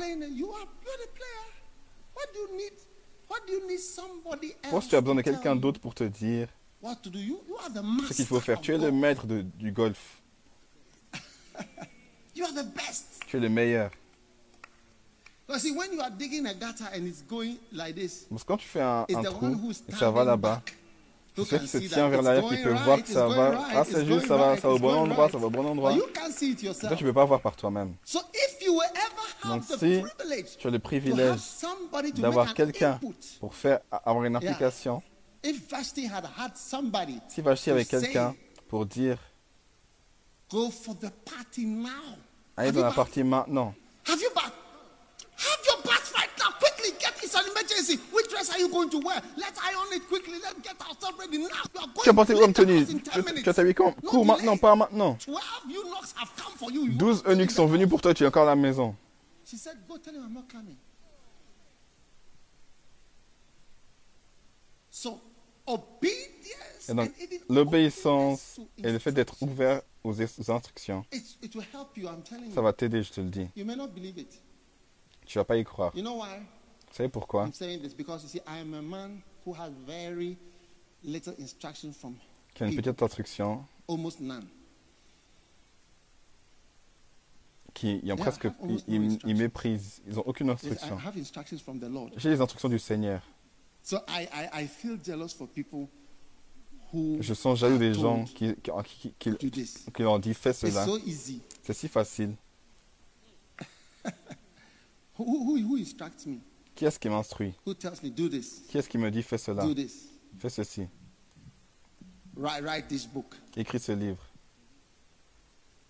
[4.61, 6.47] pourquoi tu as besoin de quelqu'un d'autre pour te dire
[8.09, 8.59] ce qu'il faut faire?
[8.61, 10.21] Tu es le maître de- du golf.
[12.35, 13.21] You are the best.
[13.27, 13.91] Tu es le meilleur.
[15.45, 18.47] Because see, when you are digging a gutter and it's going like this, Parce que
[18.47, 20.61] quand tu fais un, trou et que ça va là-bas,
[21.35, 23.49] c'est who celui qui se tient vers l'arrière qui peut right, voir que ça va.
[23.49, 25.65] right, Ah, c'est juste, ça va, ça va au bon endroit, ça va au bon
[25.65, 25.91] endroit.
[25.93, 26.97] you can't see it Toi, yourself.
[26.97, 27.95] tu peux pas voir par toi-même.
[28.05, 31.01] So if you will ever have Donc the si privilege tu as le to have
[31.01, 31.39] privilège
[32.15, 32.99] d'avoir quelqu'un
[33.39, 35.03] pour faire avoir une implication,
[35.43, 38.35] if Vashti had had somebody si Vashti to avait say, quelqu'un
[38.69, 39.17] pour dire
[40.53, 41.89] go for the party now.
[42.55, 43.73] allez Have dans la partie maintenant,
[44.05, 44.53] Have you bath?
[45.35, 46.51] Have your bath right now.
[46.59, 47.97] Quickly get it's an emergency.
[48.13, 49.19] Which dress are you going to wear?
[49.35, 50.35] Let's iron it quickly.
[50.41, 51.47] Let's get ourselves ready now.
[51.73, 53.47] We are going tu as porté comme tenue, tu 10 tu minutes.
[53.47, 55.17] as t'habillé comme cours maintenant, pas maintenant.
[55.25, 55.39] 12
[55.69, 56.85] eunuchs have come for you.
[56.85, 58.55] You 12 have to leave eunuques sont venus pour toi, tu es encore à la
[58.55, 58.95] maison.
[59.45, 60.77] She said, Go tell him I'm not coming.
[64.91, 65.19] So,
[65.65, 67.11] obedience Et donc,
[67.49, 71.05] l'obéissance et le fait d'être ouvert aux, instructions.
[71.11, 72.63] It, it will help you, I'm telling Ça you.
[72.63, 73.47] va t'aider, je te le dis.
[73.55, 74.41] You may not believe it.
[75.25, 75.91] Tu vas pas y croire.
[75.95, 76.39] You know why?
[76.89, 77.45] Vous savez pourquoi?
[77.45, 80.37] I'm saying this because you see, I am a man who has very
[81.03, 82.15] little instruction from
[82.53, 84.45] Qui a une petite instruction, almost none.
[87.73, 90.01] qui ils ont presque, ils, ils- ils méprisent.
[90.07, 90.97] Ils ont aucune instruction.
[92.17, 93.21] J'ai les instructions du Seigneur.
[93.81, 95.87] So I, I, I feel jealous for people
[96.93, 98.71] Je sens jaloux des gens qui, qui,
[99.17, 99.49] qui, qui,
[99.93, 100.85] qui leur dit fais cela.
[101.63, 102.35] C'est si facile.
[105.17, 106.39] Who, who, who instructs me?
[106.75, 107.53] Qui est-ce qui m'instruit?
[107.65, 108.63] Who tells me do this?
[108.67, 109.63] Qui est-ce qui me dit fais cela?
[109.63, 110.09] Do this.
[110.39, 110.87] Fais ceci.
[112.35, 113.35] Write, write this book.
[113.55, 114.25] Écris ce livre.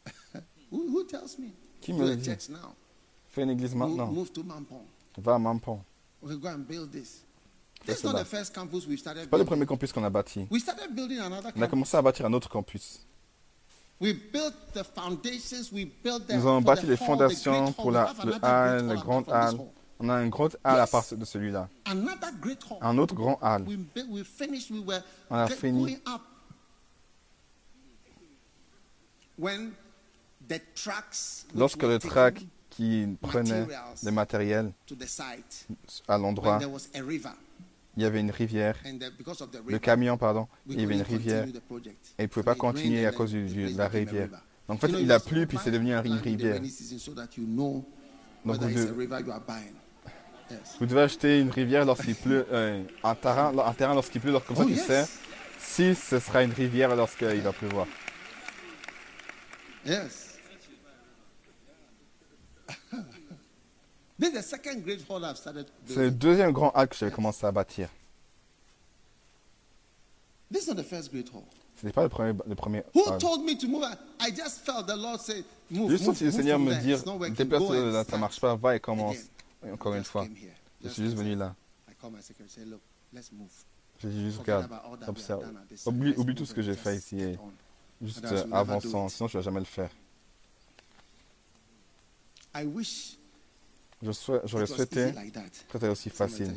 [0.72, 1.54] Who, who tells me?
[1.80, 2.30] Qui me le dit?
[3.28, 4.12] Fais une église maintenant.
[4.12, 4.84] move to Mampong.
[5.18, 5.80] Va à Mampon.
[7.86, 10.48] C'est pas le premier campus qu'on a bâti.
[10.50, 11.70] We started building another On a campus.
[11.70, 13.00] commencé à bâtir un autre campus.
[14.00, 15.72] We built the foundations.
[15.72, 19.28] We built the, Nous avons for bâti the les fondations pour la, le hall, great
[19.28, 19.60] le hall.
[20.00, 21.70] On a un grand hall à part de celui-là.
[21.86, 23.64] Un autre grand hall.
[23.68, 24.72] We, built, we finished.
[24.72, 25.84] We were On a fini.
[25.84, 26.22] going up.
[29.38, 29.72] When
[30.48, 35.68] the trucks which Lorsque le track qui prenait materials le matériel to the site,
[36.08, 36.60] à l'endroit,
[37.96, 38.76] il y avait une rivière.
[39.68, 41.46] Le camion, pardon, il y avait une rivière.
[41.46, 41.52] Et
[42.20, 44.30] il ne pouvait pas continuer à cause de la rivière.
[44.68, 46.60] Donc en fait, il a plu, puis c'est devenu une rivière.
[48.46, 48.88] Donc vous devez-.
[50.80, 54.64] Vous acheter une rivière lorsqu'il pleut, euh, un terrain, un terrain lorsqu'il pleut, comme ça
[54.64, 54.86] Oh, tu yes.
[54.86, 55.06] sais
[55.60, 57.88] si ce sera une rivière lorsqu'il va pleuvoir.
[64.20, 67.90] C'est le deuxième grand hall que j'avais commencé à bâtir.
[70.52, 71.44] This is not the first great hall.
[71.76, 73.18] Ce n'est pas le premier, le premier Who hall.
[73.18, 73.84] told me to move?
[74.20, 77.62] I just felt the Lord say, move, Juste move, senti le Seigneur me dire, déplace
[77.62, 79.18] and là, ça start marche pas, va et commence.
[79.66, 80.28] Et encore I une fois.
[80.84, 81.56] Je suis juste venu là.
[81.90, 82.82] I call my secretary and say, look,
[83.12, 83.50] let's move.
[84.00, 84.70] J'ai dit juste, regarde,
[85.08, 85.44] observe.
[85.88, 87.40] Oublie, tout ce que j'ai fait ici et
[88.02, 89.10] juste euh, it.
[89.10, 89.90] sinon tu vas jamais le faire.
[92.56, 93.18] I wish
[94.46, 96.54] J'aurais souhaité que c'était aussi facile.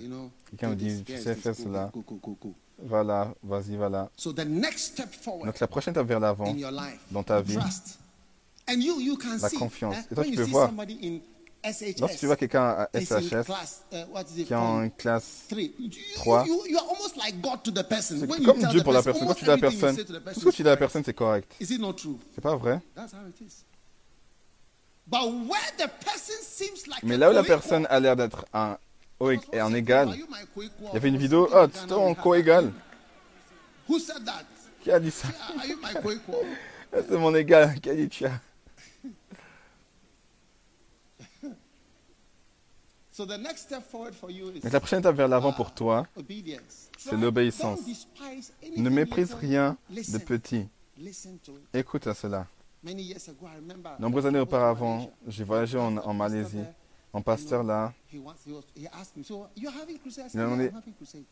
[0.50, 1.90] Quelqu'un me dit, tu sais is faire cela.
[1.92, 2.54] go, go, go, go.
[2.78, 4.10] Va là, vas-y, va là.
[4.16, 6.54] So the next step forward Donc la prochaine étape vers l'avant,
[7.10, 7.56] dans ta vie,
[8.68, 9.96] La confiance.
[10.10, 10.72] Et toi, tu peux voir.
[11.98, 13.50] lorsque tu vois quelqu'un à SHS
[13.92, 15.74] uh, qui est en classe Three.
[15.78, 16.44] You, you, Trois.
[16.46, 18.18] you, you are almost like God to the person.
[18.20, 19.34] C'est When you comme Dieu pour la person, personne.
[19.34, 21.14] Quand tu dis à la personne, tout ce que tu dis à la personne, c'est
[21.14, 21.50] correct.
[21.60, 22.80] C'est pas vrai?
[27.02, 28.76] Mais là où la personne a l'air d'être un,
[29.20, 30.14] et égal,
[30.56, 32.72] il y avait une vidéo, oh, tu es en co-égal.
[34.82, 35.28] Qui a dit ça?
[36.02, 36.46] Co-equal?
[36.92, 38.40] C'est mon égal qui a dit tu as.
[43.16, 45.72] So the next step forward for you is Mais la prochaine étape vers l'avant pour
[45.72, 46.90] toi, obedience.
[46.98, 47.80] c'est l'obéissance.
[48.76, 50.68] ne méprise rien de petit.
[51.72, 52.46] Écoute à cela.
[53.98, 56.58] Nombreuses années auparavant, j'ai voyagé en, Malaisie.
[57.12, 58.20] En pasteur là, Il
[60.32, 61.22] said, a yeah, demandé, I'm having crusade.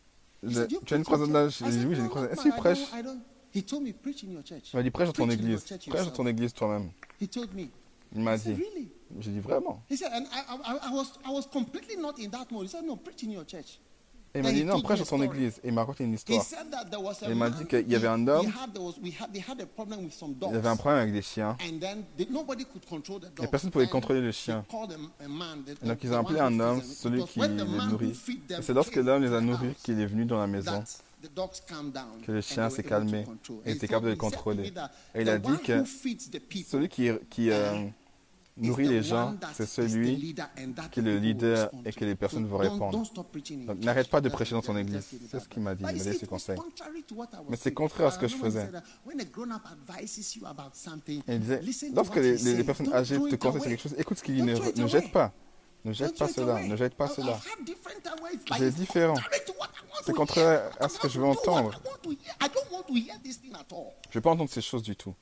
[0.42, 1.50] He je- said, "You tu as une croisade là?
[1.50, 2.32] church?" J'ai dit said, oui, j'ai une "No, croisade.
[2.32, 3.20] Est-ce qu'il prêche don't- I don't."
[3.54, 4.72] He told me, preach in your church.
[4.72, 5.64] Il m'a dit prêche dans ton église.
[5.64, 6.90] Prêche dans ton église toi-même.
[7.20, 8.56] Il m'a dit.
[9.20, 9.82] J'ai dit vraiment.
[14.36, 15.24] Et il m'a dit non, prêche dans story.
[15.26, 15.60] église.
[15.62, 16.44] Et il m'a raconté une histoire.
[17.28, 18.52] Il m'a dit qu'il y avait un homme.
[19.04, 19.12] Il
[20.52, 21.56] y avait un problème avec des chiens.
[23.36, 23.48] Dogs.
[23.48, 24.64] personne ne pouvait contrôler le they chien.
[24.68, 27.48] called a- a man, the- Et donc ils ont appelé un homme, celui qui les
[27.48, 28.18] nourrit.
[28.50, 30.82] Et c'est lorsque l'homme les a nourris qu'il est venu dans la maison.
[32.26, 33.24] que le chien s'est calmé
[33.64, 34.72] et était capable de le contrôler.
[35.14, 35.84] Et il a dit que
[36.66, 37.86] Celui qui, qui euh,
[38.56, 40.34] nourrit les gens, c'est celui
[40.92, 42.92] qui est le leader et que les personnes So vont répondre.
[42.92, 45.04] Donc n'arrête pas de prêcher dans ton église.
[45.30, 45.82] C'est ce qu'il m'a dit.
[45.82, 46.56] Il m'a you donné see, ses it was conseils.
[46.56, 48.70] contrary to what I was Mais c'est contraire à ce que I je faisais.
[51.28, 51.60] il disait,
[51.94, 55.10] lorsque les, personnes âgées te conseillent quelque chose, écoute ce qu'il dit, ne, ne jette
[55.12, 55.32] pas.
[55.84, 57.38] Ne jette pas cela, ne jette pas cela.
[58.56, 59.16] C'est différent.
[60.02, 61.78] C'est contraire à ce que je veux entendre.
[62.02, 62.14] Je ne
[64.14, 65.14] veux pas entendre ces choses du tout.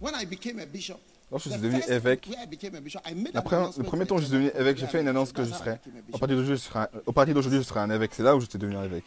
[0.00, 0.98] When I became a bishop,
[1.30, 3.70] Lorsque je suis devenu évêque, where I became a bishop, I made la an première-
[3.78, 5.78] le premier temps où je suis devenu évêque, j'ai fait une annonce que je serai
[7.06, 8.12] au partir d'aujourd'hui, je serai un évêque.
[8.14, 9.04] C'est là où j'étais devenu un évêque.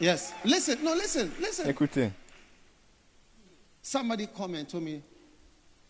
[0.00, 0.32] Yes.
[0.44, 1.68] Listen, no, listen, listen.
[1.68, 2.10] Écoutez,
[3.82, 5.00] Somebody come and told me.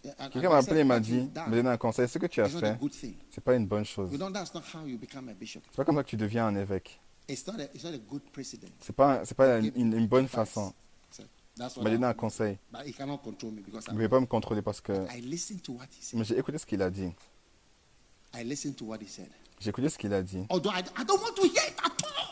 [0.05, 2.09] yeah, and- quelqu'un m'a appelé et m'a "What dit, me donné un conseil.
[2.09, 3.15] Ce que tu as fait, thing.
[3.31, 4.11] c'est pas une bonne chose.
[4.11, 5.61] Bishop.
[5.71, 7.01] C'est pas comme ça que tu deviens un évêque.
[7.29, 8.69] It's not a, it's not a good precedent.
[8.81, 10.73] C'est pas, pas une, une bonne façon.
[11.55, 12.59] So that's Il what m'a I- donné un conseil.
[12.73, 14.93] But he cannot control me because Il ne pouvait pas me contrôler parce que.
[16.15, 17.13] Mais j'ai écouté ce qu'il a dit.
[19.61, 20.47] J'ai écouté ce qu'il a dit.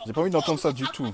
[0.06, 1.04] J'ai pas envie d'entendre ça du tout.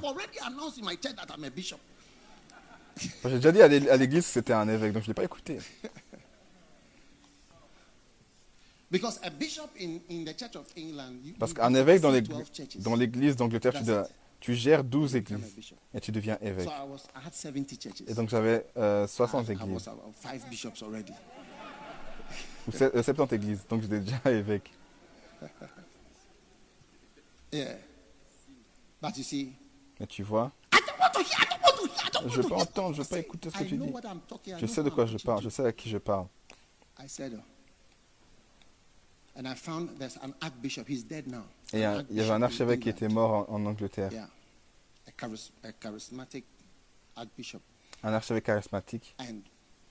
[3.24, 5.14] J'ai déjà dit à l'é- à l'église que c'était un évêque, donc je ne l'ai
[5.14, 5.58] pas écouté.
[11.38, 12.76] Parce qu'un évêque dans see l'ég- 12 churches.
[12.78, 14.08] dans l'église d'Angleterre, tu, dois-.
[14.46, 16.68] Tu gères 12 Become a églises et tu deviens évêque.
[16.68, 18.04] 70.
[18.06, 19.90] Et donc j'avais euh, I, 60 I églises,
[22.68, 24.70] ou se- euh, 70 églises, donc j'étais déjà évêque.
[27.52, 27.76] Yeah.
[29.00, 29.52] But you see,
[30.00, 30.52] Mais tu vois,
[32.26, 33.92] Je veux hear entendre, je veux you're pas écouter ce que tu dis.
[34.58, 36.26] je sais de quoi je parle, je sais à qui je parle.
[36.98, 37.04] Oh.
[39.36, 40.88] and I found there's an archbishop.
[40.88, 41.44] He's dead now.
[41.72, 44.10] Et il y, avait un archevêque qui était mort en, en Angleterre,
[45.06, 46.44] a, charis- a charismatic
[47.14, 47.60] archbishop,
[48.02, 49.14] un archevêque charismatique.
[49.20, 49.40] and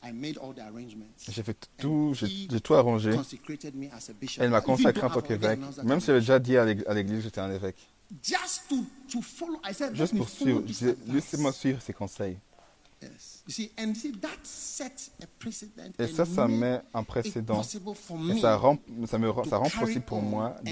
[0.04, 1.16] I made all the arrangements.
[1.30, 3.12] J'ai fait tout, j'ai tout arrangé.
[3.16, 4.42] consecrated me as a bishop.
[4.44, 7.18] Elle m'a consacré en tant qu'évêque, même si j'avais déjà dit à l'ég- à l'église
[7.18, 7.78] que j'étais un évêque.
[8.22, 8.76] just to,
[9.12, 9.60] to follow.
[9.68, 10.62] I said, Juste pour suivre,
[11.08, 12.38] laissez-moi suivre ses conseils.
[13.02, 13.44] Yes.
[13.48, 15.92] You see, and you see, that set a precedent.
[16.00, 17.62] Et and ça, ça met un précédent.
[17.62, 20.64] Et me ça rend, ça me, ça rend possible pour moi and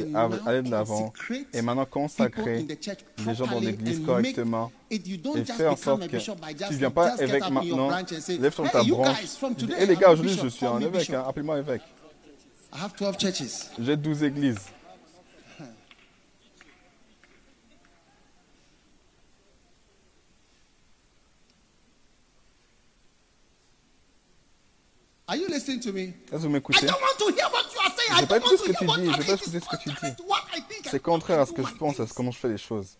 [0.45, 1.13] d'aller de l'avant
[1.53, 5.75] et maintenant consacrer in the church les gens dans l'église correctement et just faire en
[5.75, 9.17] become sorte que tu just- ne deviens pas évêque maintenant, lève "Hey, ta branche.
[9.77, 11.81] Et les gars, aujourd'hui bishop, je suis un évêque, bishop." hein, appelez-moi évêque.
[12.73, 13.69] I have 12 churches.
[13.79, 14.57] J'ai 12 églises.
[25.73, 26.01] Listening to me?
[26.01, 28.11] Est-ce que vous I m'écoutez don't want to hear what you are saying.
[28.11, 29.65] Je I vais pas écouter ce que tu dis, you je vais pas écouter ce
[29.69, 30.89] que tu dis.
[30.89, 32.97] C'est contraire à ce que je pense, à comment je fais les choses.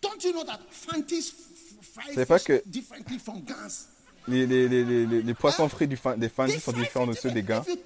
[0.00, 3.86] Don't you know that Fantis f- fry savez pas que- differently from Gans?
[4.28, 4.84] Les, les, les,
[5.22, 7.62] les, poissons frits du fin- des They fandis sont différents de ceux des gars.
[7.66, 7.76] Si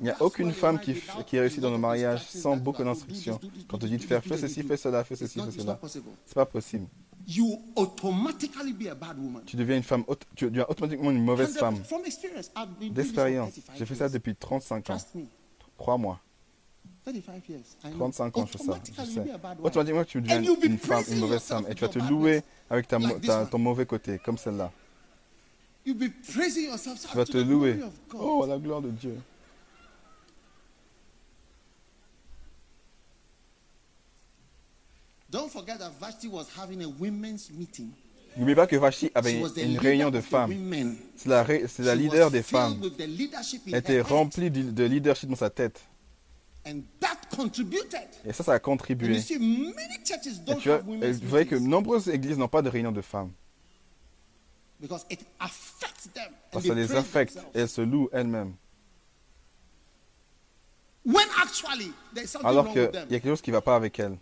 [0.00, 3.40] Il n'y a aucune femme qui, réussit dans le mariage sans beaucoup d'instructions.
[3.68, 5.80] Quand do tu dis de faire do fais ceci, fais cela, fais ceci, fais cela.
[6.26, 6.86] C'est pas possible.
[9.46, 11.78] Tu deviens une femme, tu deviens automatiquement une mauvaise 100 femme.
[12.90, 13.52] D'expérience.
[13.52, 14.96] 35 J'ai fait ça depuis 35 ans.
[15.78, 16.20] Crois-moi.
[17.04, 17.76] 35 years.
[17.84, 17.98] I know.
[17.98, 18.80] 35 ans, je fais ça.
[18.84, 19.20] Je sais.
[19.62, 21.66] Automatiquement, tu deviens une femme, praising une mauvaise yourself femme.
[21.70, 22.98] Et tu vas te louer avec ta,
[23.46, 24.70] ton mauvais côté, comme celle-là.
[25.84, 25.94] Tu
[27.14, 27.80] vas te louer.
[28.14, 29.18] Oh, la gloire de Dieu.
[35.28, 37.90] Don't forget that Vashti was having a women's meeting.
[38.36, 40.54] N'oubliez pas que She avait une réunion de femmes.
[41.16, 41.44] C'est la,
[41.78, 42.80] la leader des femmes.
[43.66, 45.80] Elle était remplie de leadership dans sa tête.
[46.64, 48.08] And that contributed.
[48.24, 49.16] Et ça, ça a contribué.
[49.16, 53.32] Et tu vois, vous voyez que nombreuses églises n'ont pas de réunion de femmes.
[54.82, 56.26] because it affects them.
[56.26, 57.38] and Parce que ça les affecte.
[57.54, 58.54] Et elles se louent elles-mêmes.
[61.04, 63.98] When actually there's something Alors qu'il y a quelque chose qui ne va pas avec
[63.98, 64.18] elles.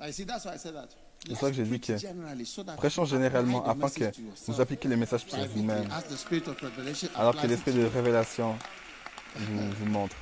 [0.00, 4.10] C'est ça que j'ai dit que prêchons généralement afin que
[4.46, 5.88] vous appliquez les messages sur vous-même.
[7.16, 8.56] Alors que l'esprit de révélation
[9.36, 10.16] vous, vous montre.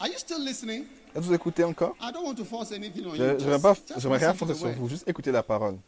[0.00, 0.84] Are you still listening?
[1.14, 1.94] Est-ce que vous écoutez encore?
[2.00, 5.06] I don't want to force anything on Je just j'aimerais rien forcer sur vous, juste
[5.08, 5.78] écoutez la parole.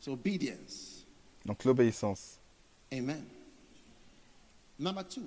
[0.00, 1.06] So obedience.
[1.44, 2.38] Donc l'obéissance.
[2.92, 3.24] Amen.
[4.78, 5.22] Number two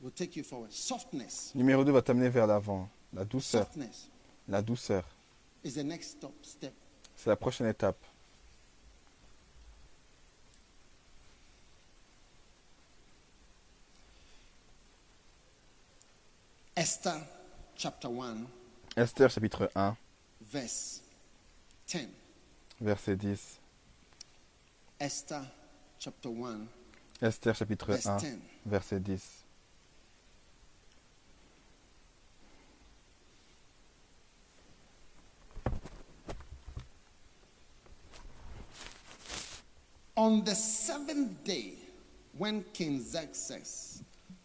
[0.00, 0.72] will take you forward.
[0.72, 1.52] Softness.
[1.54, 2.88] Numéro 2 va t'amener vers l'avant.
[3.12, 3.64] La douceur.
[3.64, 4.08] Softness
[4.48, 5.04] La douceur.
[5.64, 6.72] is the next stop step.
[7.22, 8.02] C'est la prochaine étape.
[16.74, 17.20] Esther
[17.76, 18.46] chapter 1,
[18.96, 19.96] Esther chapitre 1,
[20.50, 21.02] verse
[21.88, 22.08] 10.
[22.80, 23.58] verset 10.
[24.98, 25.42] Esther
[25.98, 26.66] chapter 1,
[27.20, 28.40] Esther chapitre verse 1, 10.
[28.64, 29.39] verset 10.
[40.22, 41.72] On the seventh day,
[42.36, 44.02] when King Xerxes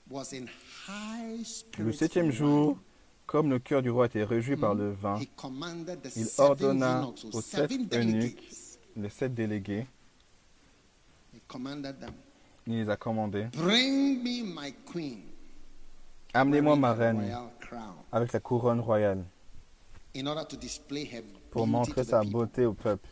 [0.10, 0.48] was in
[0.88, 2.78] high Le spirits, septième jour,
[3.26, 7.06] comme le cœur du roi était réjoui par le vin, he commanded the il ordonna
[7.34, 8.42] aux sept eunuques,
[8.96, 9.86] les sept délégués,
[12.66, 13.48] il les a commandés.
[13.58, 15.24] Bring me my queen,
[16.34, 17.38] Amenez-moi ma reine
[18.14, 19.26] avec la couronne royale
[21.52, 23.10] pour montrer sa beauté au peuple.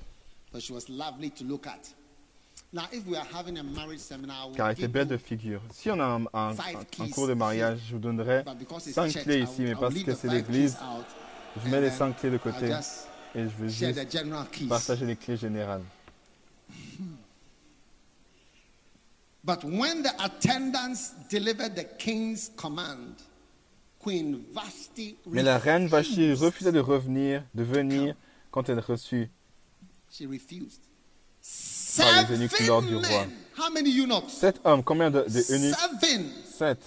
[2.74, 5.62] Car elle était give belle you- de figure.
[5.72, 6.56] Si on a un,
[7.12, 8.44] cours de mariage, je vous donnerai
[8.80, 10.78] cinq clés ici, mais parce que c'est l'église,
[11.64, 12.72] je mets les cinq clés de côté
[13.36, 15.84] et je share juste partager les clés générales.
[19.45, 23.16] But when the attendants delivered the king's command,
[24.00, 26.44] Queen Vashti Mais la reine Vashti refused.
[26.44, 28.16] refusa de revenir, de venir
[28.52, 29.30] quand elle reçut
[30.10, 30.82] She refused.
[31.98, 33.26] Par les eunuques lors du roi.
[34.28, 34.84] sept hommes.
[34.84, 35.76] Combien de, de eunuques?
[36.02, 36.30] Seven.
[36.45, 36.80] Sept.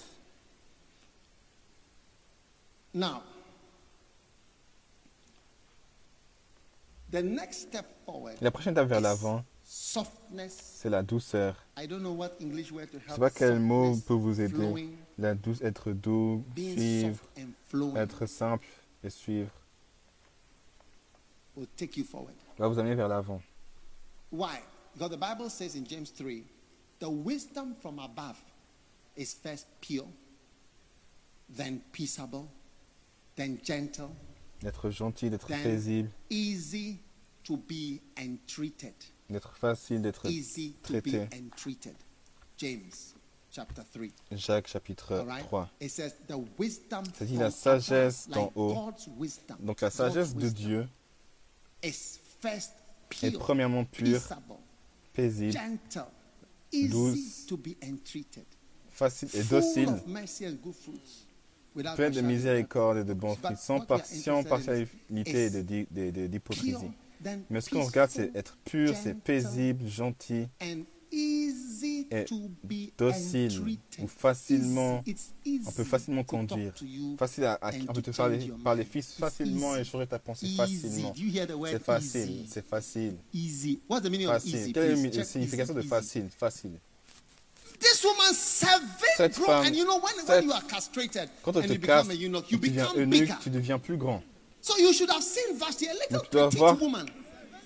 [2.93, 3.21] Now,
[7.11, 10.57] the next step forward, La prochaine étape vers l'avant, softness.
[10.77, 11.55] c'est la douceur.
[11.77, 13.13] I don't know what English word to Je help.
[13.15, 14.89] sais pas quel mot peut vous aider.
[15.19, 18.65] La douce, être doux, being suivre, soft and flowing être simple
[19.03, 19.51] et suivre.
[21.55, 22.33] will take you forward.
[22.57, 23.41] Va vous amener vers l'avant.
[24.31, 24.57] Why?
[24.97, 26.43] Because the Bible says in James 3,
[26.99, 28.35] the wisdom from above
[29.15, 30.07] is first pure,
[31.49, 32.49] then peaceable,
[33.35, 34.09] then gentle,
[34.59, 36.97] D'être gentil, d'être paisible, easy
[37.43, 38.95] to be entreated.
[39.29, 41.29] d'être facile, d'être Easy to be traité.
[41.31, 41.95] entreated.
[42.57, 43.13] James
[43.51, 44.11] chapter 3.
[44.31, 45.43] Jacques chapitre right?
[45.47, 45.69] 3.
[45.79, 48.73] It says the wisdom from la sagesse d'en haut.
[48.73, 50.87] God's wisdom, Donc la God's sagesse de wisdom Dieu
[51.83, 52.71] is first
[53.21, 54.57] est pure, premièrement pure, peaceable,
[55.17, 55.51] paisible,
[56.89, 57.45] douce,
[58.89, 59.85] facile et docile,
[61.95, 63.79] pleine de miséricorde et de bons fruits, sans,
[64.43, 66.71] partialité et de de- de- d'hypocrisie.
[67.49, 70.47] Mais ce qu'on regarde, c'est être pur, c'est paisible, gentil,
[72.63, 75.03] be docile, ou facilement-
[75.65, 76.73] on peut facilement conduire,
[77.17, 81.13] facile à, à- on peut te parler, parler fils facilement et changer ta pensée facilement.
[81.65, 83.79] C'est facile, c'est facile, Easy.
[83.89, 84.73] What's the meaning of facile.
[84.73, 86.29] Quelle est la signification de facile?
[86.37, 86.79] Facile.
[87.79, 88.33] This woman
[89.17, 91.73] Cette femme, and you know when, when cette- you are castrated Quand on and te
[91.73, 93.35] you become casse, a eunuch, tu you deviens become eunuque, bigger.
[93.43, 94.23] tu deviens plus grand.
[94.61, 97.05] So you should have seen Vashti, a little tu dois voir- woman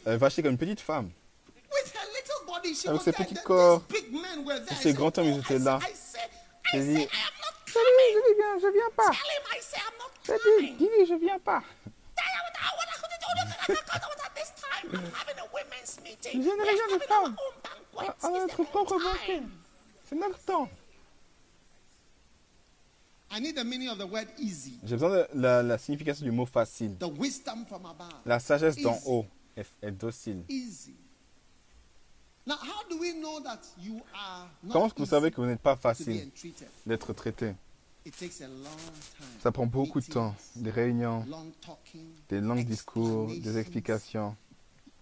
[0.05, 1.09] Elle va acheter comme une petite femme.
[1.71, 2.20] with her
[2.87, 5.79] Avec ses petits corps, I ces grands hommes, ils "Oh," étaient là.
[6.71, 7.07] J'ai dit,
[7.67, 9.11] je viens, je viens pas.
[10.25, 10.33] J'ai
[10.67, 11.63] dit, dis-lui, je viens pas.
[16.33, 17.35] Je viens de femmes.
[18.21, 19.41] À notre propre banquet.
[20.07, 20.69] C'est notre temps.
[23.33, 24.77] I need the meaning of the word easy.
[24.83, 26.97] J'ai besoin de la, la signification du mot facile.
[26.99, 28.11] The wisdom from above.
[28.25, 29.25] La sagesse d'en haut
[29.55, 30.43] est, est docile.
[30.49, 30.93] Easy.
[30.93, 32.30] Now, how do we know that you are not
[34.71, 36.31] Comment est-ce que vous savez que vous n'êtes pas to be facile
[36.85, 37.53] d'être traité?
[38.03, 39.27] It takes a long time.
[39.43, 40.35] Ça prend beaucoup de temps.
[40.55, 41.23] Des réunions,
[42.29, 44.35] des longs discours, des explications.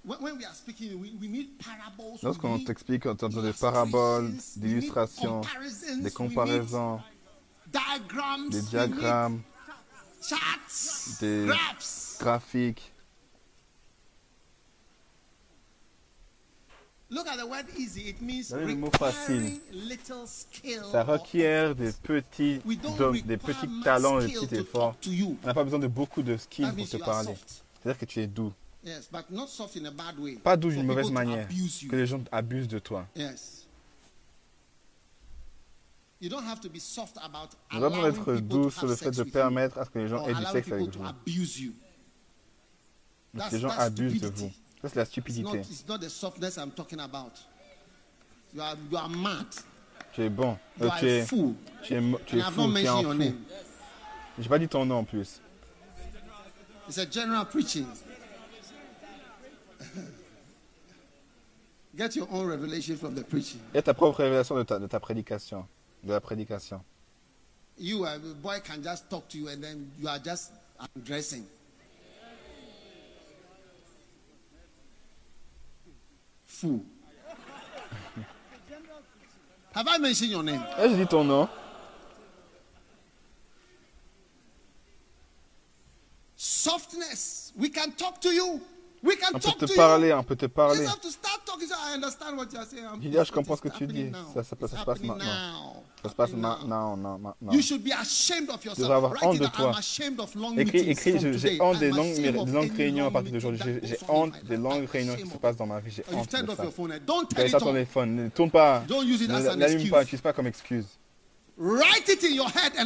[0.04, 2.16] When, when we are speaking, we, we need parables.
[2.16, 3.82] we Lorsqu'on t'explique, t'entend des illustrations,
[4.58, 5.42] paraboles, need
[6.02, 7.00] des comparaisons,
[8.50, 9.42] des diagrammes,
[11.22, 11.48] des
[12.20, 12.94] graphiques.
[17.12, 18.10] Look at the word easy.
[18.10, 18.92] It means Regardez le mot
[19.72, 20.84] little skill.
[20.92, 24.94] Ça requiert des petits, require des petits talents, des petits efforts.
[24.94, 25.38] talk to you.
[25.44, 27.36] On n'a pas besoin de beaucoup de skills pour te parler.
[27.82, 28.54] C'est-à-dire que tu es doux.
[28.84, 30.36] Yes, but not soft in a bad way.
[30.36, 31.46] Pas doux d'une mauvaise manière.
[31.46, 31.90] abuse you.
[31.90, 33.08] Que les gens abusent de toi.
[33.16, 33.66] Yes.
[36.22, 39.78] You don't have to be soft about people doux sur have le fait de permettre
[39.78, 41.06] à ce que les gens aient du sexe avec to vous.
[43.34, 44.52] que les gens abusent de vous.
[44.82, 45.58] Ça, c'est la It's not, stupidité.
[45.60, 47.34] it's not the softness I'm talking about.
[48.54, 49.48] You are, you are mad.
[50.14, 50.58] Tu es bon.
[50.80, 51.54] You Euh, are tu es, fool.
[51.84, 52.72] tu es, tu es fou.
[52.74, 53.36] Tu es un fou.
[54.40, 55.42] J'ai pas dit ton nom en plus.
[56.88, 57.86] It's a general preaching.
[61.96, 63.60] Get your own revelation from the preaching.
[63.74, 65.68] Et ta propre révélation de ta, de ta prédication.
[66.04, 66.82] De la prédication.
[67.78, 70.52] You, a boy, can just talk to you and then you are just
[70.96, 71.46] undressing.
[76.60, 76.84] Fool.
[79.72, 80.62] Have I mentioned your name?
[80.78, 81.48] J'ai dit ton nom.
[86.36, 87.54] Softness.
[87.56, 88.60] We can talk to you.
[89.02, 90.16] We can On peut talk te to parler, you.
[90.16, 90.86] on peut te parler.
[92.54, 92.84] you're saying.
[92.84, 94.12] I'm- Je comprends ce que tu dis.
[94.34, 95.84] Ça, ça, se passe maintenant.
[96.04, 97.52] Ça se passe maintenant, maintenant.
[98.66, 98.82] Yourself.
[98.82, 99.72] devrais avoir honte de toi.
[100.58, 103.80] Écris, écris, j'ai honte des longues, des longues réunions à partir d'aujourd'hui.
[103.84, 105.92] J'ai on honte des longues réunions qui se passent dans ma vie.
[105.92, 106.66] J'ai honte de ça.
[106.66, 107.74] Tu ton on.
[107.74, 108.16] téléphone.
[108.16, 108.84] Ne tourne pas.
[109.62, 109.90] Excuse.
[109.90, 110.86] pas, n'utilise pas comme excuse.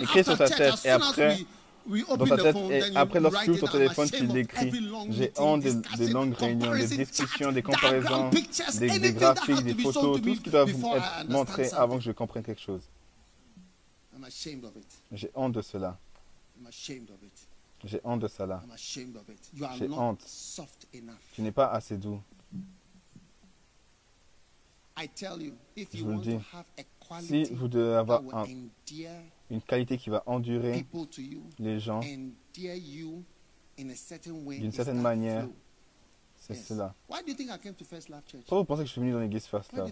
[0.02, 1.38] Écris sur ta tête et après,
[1.85, 4.72] Dans ta tête, et après, lorsque tu ouvres ton téléphone, tu ashamed of l'écris.
[5.10, 10.35] J'ai honte des, longues réunions, des discussions, des comparaisons, des, graphiques, des photos, to tout
[10.35, 12.81] ce qui doit être montré avant que je comprenne quelque chose.
[15.11, 15.97] J'ai honte de cela.
[16.60, 17.47] I'm ashamed of it.
[17.84, 18.61] J'ai honte de cela.
[18.64, 19.49] I'm ashamed of it.
[19.53, 20.26] You are J'ai honte.
[21.34, 22.22] Tu n'es pas assez doux.
[24.95, 26.39] I tell you, if Je you vous le dis.
[26.53, 28.45] have a Si vous devez avoir un-
[29.49, 30.85] une qualité qui va endurer
[31.59, 31.99] les gens,
[33.77, 35.47] D'une certaine manière,
[36.37, 36.93] c'est cela.
[37.07, 39.91] Pourquoi vous pensez que je suis venu dans l'église First Love?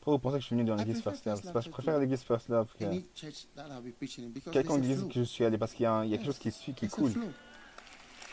[0.00, 1.40] Pourquoi vous pensez que je suis venu dans l'église First Love?
[1.52, 5.72] Parce que je préfère l'église First Love que quelqu'un dise que je suis allé parce
[5.72, 7.12] qu'il y a, quelque chose qui suit, qui coule.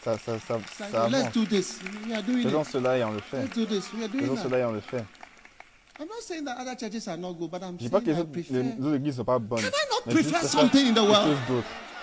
[0.04, 0.60] Ça, ça, ça,
[0.90, 1.32] ça avance.
[1.32, 3.46] Faisons cela et on le fait.
[3.48, 5.06] Faisons cela et on le fait.
[6.02, 8.06] I'm not saying that other churches are not good, but I'm Je dis pas saying
[8.06, 8.54] que les I autres, prefer.
[8.64, 9.62] les églises ne sont pas bonnes.
[9.62, 11.38] Can I not prefer something in the world?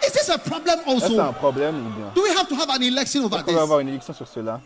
[0.07, 1.33] Is this a problem Est-ce que c'est un also?
[1.33, 2.13] problème ou bien?
[2.15, 3.57] Do we have to have an election over va this?
[3.57, 4.61] avoir une élection sur cela?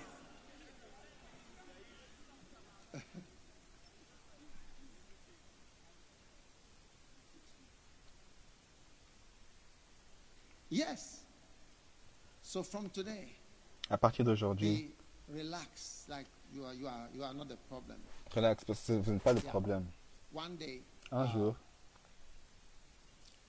[10.70, 11.20] Yes.
[12.42, 13.28] So from today,
[13.90, 14.90] À partir d'aujourd'hui,
[15.32, 16.08] be relaxed.
[16.08, 17.96] Like you are, you are, you are not the problem.
[18.34, 19.84] relax, parce que vous n'êtes pas le problème.
[20.34, 21.54] One day, Un jour,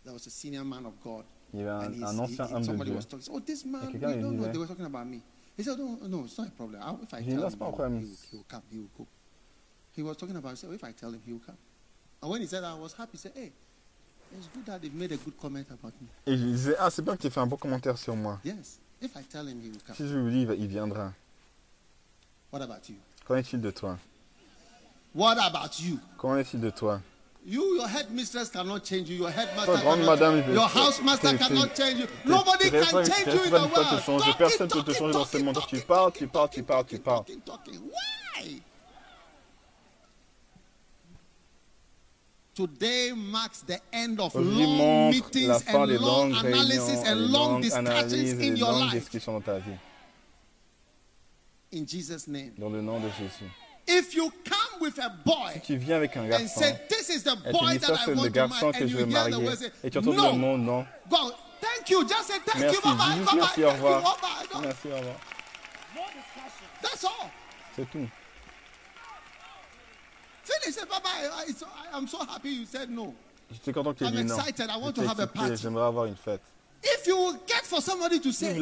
[0.03, 1.23] there was a senior man of God.
[1.53, 2.95] il y avait And un, un ancien he- homme de somebody Dieu.
[2.97, 3.27] was talking.
[3.33, 4.51] Oh, this man, lui don't know.
[4.51, 5.21] They were talking about me.
[5.55, 6.81] He said, no, no, it's not a problem.
[7.03, 8.01] If I tell him, c'est pas un he will, problème.
[8.01, 8.61] he will, come.
[8.71, 9.07] He will go.
[9.95, 10.49] He was talking about.
[10.51, 11.57] He said, oh, if I tell him, he will come.
[12.21, 13.11] And when he said, that, I was happy.
[13.13, 13.51] He said, hey,
[14.35, 16.07] it's good that they've made a good comment about me.
[16.25, 18.39] Et je disais, ah, c'est bien que tu aies fait un bon commentaire sur moi.
[18.43, 18.79] Yes.
[18.99, 19.95] If I tell him, he will come.
[19.95, 21.13] Si je lui dis, il viendra.
[22.53, 22.97] What about you?
[23.25, 23.97] Qu'en est-il de toi?
[25.15, 25.99] What about you?
[26.19, 27.01] Qu'en est-il de toi?
[27.43, 29.17] You, your headmistress cannot change you.
[29.17, 32.07] Your headmaster grande cannot, madame, your housemaster cannot change you.
[32.25, 34.37] Nobody can change you in the world.
[34.37, 35.57] personne peut te changer dans ce monde.
[35.67, 37.25] Tu parles, tu parles, tu parles, tu parles.
[37.27, 38.61] Why?
[42.53, 48.73] Today marks the end of long meetings and long analysis and long discussions in your
[48.73, 48.91] life.
[48.91, 49.75] discussions dans ta vie.
[51.73, 52.53] In Jesus' name.
[52.57, 53.49] Dans le nom de Jésus.
[53.87, 56.61] If you come with a boy Tu viens avec un and garçon.
[56.61, 58.77] say, This is the boy dit that ça, I c'est le want to garçon marry,
[58.79, 59.71] que and je you veux hear the marier.
[59.83, 60.33] Et tu entends le No.
[60.33, 60.85] mot non.
[61.09, 61.17] Go.
[61.59, 62.07] Thank you.
[62.07, 62.81] Just say thank Merci, you.
[62.81, 63.19] Bye bye.
[63.19, 63.85] dis merci, au Thank you.
[63.85, 64.19] revoir.
[64.61, 65.15] Merci, au revoir.
[66.81, 67.29] That's all.
[67.75, 68.07] C'est tout.
[70.43, 70.89] Finish it.
[70.89, 71.53] Bye bye.
[71.93, 73.13] I'm so happy you said no.
[73.51, 74.37] J'étais content que tu aies I'm dit non.
[74.37, 74.69] excited.
[74.69, 75.55] I want to have a excité, party.
[75.61, 76.41] J'aimerais avoir une fête.
[76.83, 78.55] If you will get for somebody to Si say,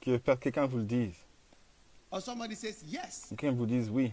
[0.00, 1.14] que quelqu'un vous le dise,
[2.10, 3.26] or somebody says yes.
[3.30, 4.12] quelqu'un vous dise oui.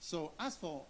[0.00, 0.86] So as for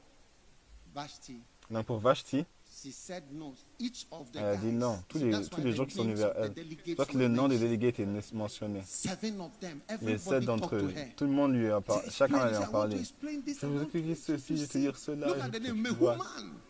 [0.94, 3.54] Vashti, Donc pour Vashti, she said no.
[3.78, 4.98] Each of the elle a dit non.
[5.08, 6.52] Tous les, tous les the gens qui sont venus vers elle.
[6.86, 8.82] C'est que le nom des délégués était mentionné.
[8.86, 9.80] Seven of them.
[10.02, 12.62] Les sept d'entre eux, tout le monde lui a parlé, chacun Explain allait this, en
[12.62, 12.94] I want parler.
[12.94, 15.26] to explain this, Je vais vous expliquer to- ceci, je vais te dire cela.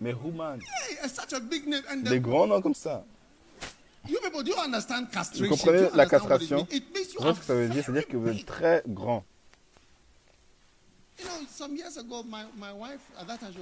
[0.01, 0.61] Mais Human.
[1.03, 3.05] A Des grands noms comme ça.
[3.05, 6.67] you people, do you understand Vous comprenez Do you la castration?
[6.67, 6.83] voyez
[7.21, 7.85] are ce que ça veut dire?
[7.85, 9.25] C'est-à-dire que vous êtes très grand.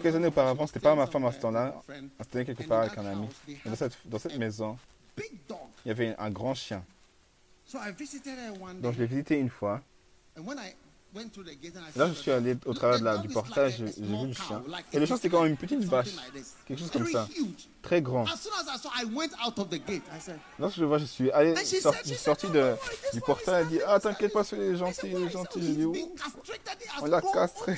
[0.02, 1.74] Quelques années auparavant, c'était pas ma femme à ce temps-là.
[2.18, 3.28] On se tenait quelque part avec un ami.
[3.48, 4.78] Et dans cette, dans cette maison,
[5.18, 6.84] il y avait un grand chien.
[7.64, 9.80] So I visited her one Donc je l'ai visité une fois.
[10.36, 10.40] Et
[11.96, 14.62] là, je suis allé au travers de la- du portage, a j'ai vu le chien.
[14.92, 16.08] Et le chien, c'était quand même like une petite vache.
[16.66, 17.28] Quelque chose comme ça.
[17.82, 18.24] Très grand.
[20.58, 23.62] Lorsque je le vois, je suis allé, sorti, sorti de, "No, no, this du portail.
[23.62, 25.58] Elle dit, ah, t'inquiète pas, celui-là, il est I gentil, il est gentil.
[25.58, 26.82] "Oh, Je dis, he's où been castrated.
[26.82, 27.76] He has On l'a castré.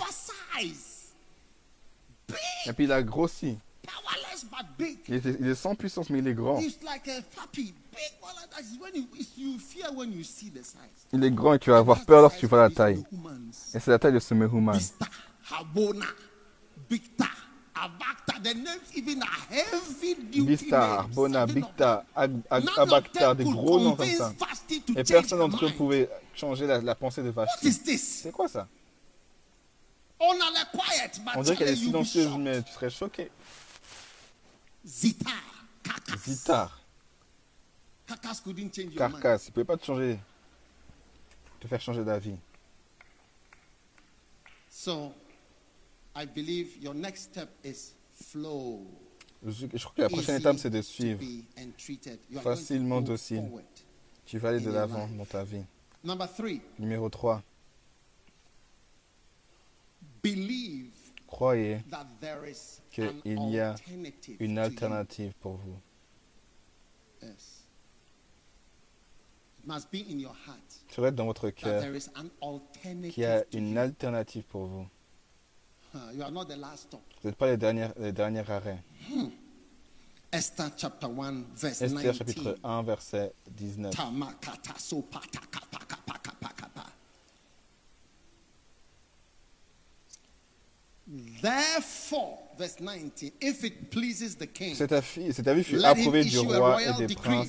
[2.67, 3.59] Et puis il a grossi.
[5.09, 6.61] Il, est sans puissance, mais il est grand.
[11.13, 13.03] Il est grand et tu vas avoir peur lorsque tu vois la taille.
[13.75, 14.79] Et c'est la taille de ce Mehuman.
[14.79, 15.07] Bista.
[20.97, 24.33] Arbona, Abactar, them des gros noms comme ça.
[24.97, 27.73] Et personne d'entre eux pouvait changer la, la pensée de Vashti.
[27.73, 28.67] C'est quoi ça?
[30.21, 33.31] On dirait qu'elle est silencieuse, mais tu serais choqué.
[34.87, 35.33] Zitar,
[35.83, 36.21] carcass.
[36.25, 36.81] Zitar,
[38.07, 39.21] Carcass couldn't change your mind.
[39.21, 40.19] carcasse, il ne pouvait pas te changer,
[41.61, 42.37] te faire changer d'avis.
[44.71, 45.13] So,
[46.17, 48.87] I believe your next step is flow.
[49.45, 51.21] Je, je crois que la prochaine Easy étape, c'est de suivre.
[52.43, 53.45] Facilement docile.
[54.27, 55.65] Tu vas aller de l'avant dans ta vie.
[56.05, 57.43] Number three, Numéro 3.
[60.23, 60.91] believe
[61.29, 65.79] Croyez that there is Que an il y a alternative une alternative pour vous.
[67.23, 67.65] Yes.
[69.59, 73.45] It must be in your heart Ça doit être dans votre cœur qu'il y a
[73.53, 74.87] une alternative pour vous.
[75.93, 78.83] Vous n'êtes pas les derniers, les derniers arrêts.
[80.31, 82.19] Esther chapter 1 verse Esther 19.
[82.19, 83.95] chapitre 1 verset 19.
[83.95, 86.85] Tamakata sopata kapa kapa kapa kapa.
[89.49, 90.98] Therefore, verse 19, if it pleases the king,
[94.75, 97.15] Cet avis, cet avis fut let him approuvé du issue a roi royal et des
[97.15, 97.49] decree, princes.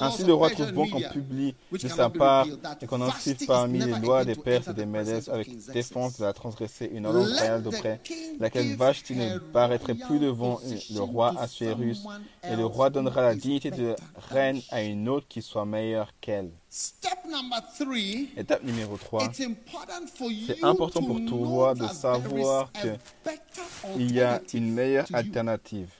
[0.00, 2.46] Ainsi le roi trouve bon qu'on publie de sa part
[2.80, 6.32] et qu'on inscrive parmi les lois des Perses et des Médès avec défense de la
[6.32, 12.04] transgresser une Let royale d'auprès, king laquelle Vashti ne paraîtrait plus devant le roi Assuérus,
[12.42, 13.94] et le roi donnera la dignité de
[14.30, 16.50] reine à une autre qui soit meilleure qu'elle.
[16.68, 18.30] Step number three.
[18.36, 19.26] Étape numéro 3.
[19.26, 23.98] It's important for you C'est important pour toi de savoir there is a que better
[23.98, 25.90] Il y a une meilleure alternative.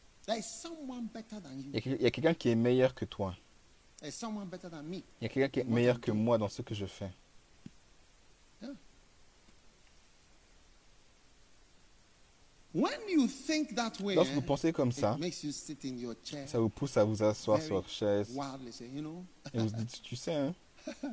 [0.00, 0.13] you.
[0.26, 3.36] Il y a quelqu'un qui est meilleur que toi.
[3.98, 5.02] There is someone better than me.
[5.20, 7.10] Il y a quelqu'un qui est meilleur que moi dans ce que je fais.
[12.74, 15.16] When you think that way, Lorsque vous eh, pensez comme ça,
[16.46, 20.34] ça vous pousse à vous asseoir sur votre chaise et vous vous dites, tu sais,
[20.34, 20.52] hein,
[20.94, 21.12] there was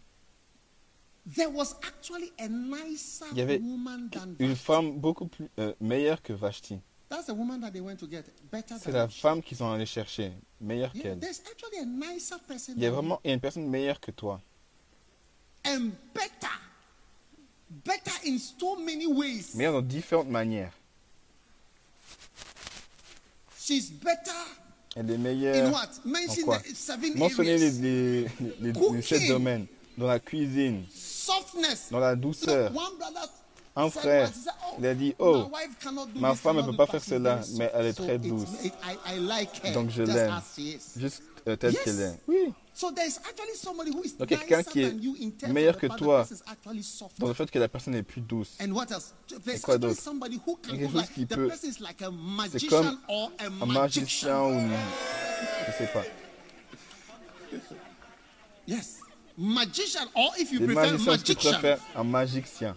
[0.00, 1.38] nicer Il
[3.36, 6.78] y avait woman than une femme beaucoup plus euh, meilleure que Vashti.
[7.08, 9.86] That's the woman that they went to get, better C'est la femme qu'ils sont allés
[9.86, 11.18] chercher, meilleure qu'elle.
[11.20, 14.40] there's actually a nicer person Il y a vraiment une personne meilleure que toi.
[15.64, 15.72] you.
[15.72, 16.58] and better,
[17.84, 19.54] better in so many ways.
[19.54, 20.72] Meilleure dans différentes manières.
[23.58, 24.32] She's better
[24.96, 25.70] Elle est in meilleure
[27.14, 28.22] Mentionnez les, les,
[28.60, 29.66] les- les- sept domaines.
[29.98, 30.84] Dans la cuisine.
[31.90, 32.72] Dans la douceur.
[33.74, 35.50] Un frère, oh, il a dit, oh,
[36.16, 38.50] ma femme ne peut pas faire cela, mais elle est très douce.
[39.72, 40.40] Donc je l'aime.
[40.96, 42.20] juste euh, telle qu'elle est.
[42.28, 42.52] Oui.
[42.80, 46.26] Donc, il y a quelqu'un qui est meilleur que toi.
[47.18, 48.56] Dans le fait que la personne est plus douce.
[48.62, 49.14] And what else?
[49.44, 50.00] There's quoi d'autre?
[50.68, 52.10] Il y quelque chose qui the peut- person is like a
[52.50, 54.70] C'est comme or a un magicien ou.
[55.66, 56.04] Je sais pas.
[59.38, 61.50] Magician or if you Les prefer magiciens, si tu magician.
[61.52, 62.76] préfères un magicien.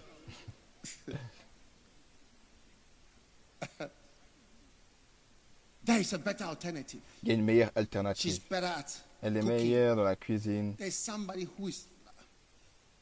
[5.84, 7.00] There is a better alternative.
[7.22, 8.40] Il y a une meilleure She's alternative.
[8.50, 8.86] better at
[9.22, 9.56] Elle est cooking.
[9.56, 10.74] meilleure dans la cuisine.
[10.76, 11.84] There's somebody who is.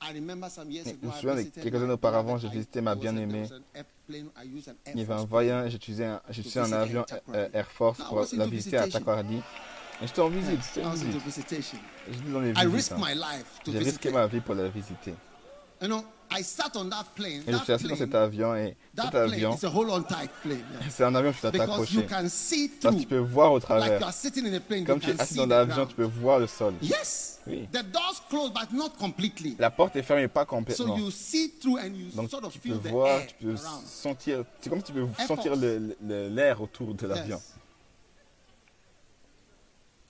[0.02, 1.06] I remember some years Je ago.
[1.06, 3.48] me souviens de quelques années auparavant, j'ai visité ma bien-aimée.
[4.06, 4.16] Il
[4.96, 6.20] y avait un j'ai utilisé un,
[6.56, 9.40] un avion euh, Air Force pour la visiter à Takoradi.
[10.02, 11.20] J'étais en visite, j'étais en visite.
[11.36, 13.00] J'étais dans les I risked hein.
[13.00, 15.14] my life to J'ai risqué ma vie pour la visiter.
[15.80, 17.42] You know, I sat on that plane.
[17.46, 19.56] Et je suis assis dans cet avion et cet avion,
[20.90, 22.06] c'est un avion que tu dois t'accrocher.
[22.06, 22.96] can see Parce through.
[22.96, 24.02] que tu peux voir au Like you travers.
[24.02, 25.86] are sitting in a plane, Comme you tu es can assis see dans the l'avion,
[25.86, 26.74] tu peux voir le sol.
[26.80, 27.40] Yes.
[27.46, 27.68] Oui.
[27.72, 29.56] The doors closed, but not completely.
[29.58, 30.96] La porte est fermée, pas So complètement.
[30.96, 33.34] you see through and you Donc sort of tu feel peux the voir, air tu
[33.44, 33.84] peux around.
[33.86, 34.44] sentir.
[34.60, 35.52] C'est comme si tu peux sentir
[36.00, 37.40] l'air autour de l'avion.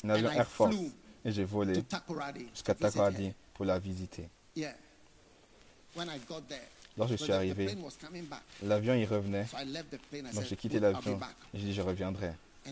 [0.04, 0.76] Un avion Air Force.
[1.24, 1.82] Et j'ai volé
[2.52, 4.28] jusqu'à Takoradi pour la visiter.
[4.54, 4.74] Yeah.
[5.96, 6.60] When I got there,
[6.96, 7.76] Lorsque je suis arrivé,
[8.62, 9.46] l'avion il revenait.
[10.32, 11.16] Donc j'ai quitté "Good, I'll be l'avion.
[11.16, 12.32] back." Et j'ai dit je reviendrai.
[12.66, 12.70] Et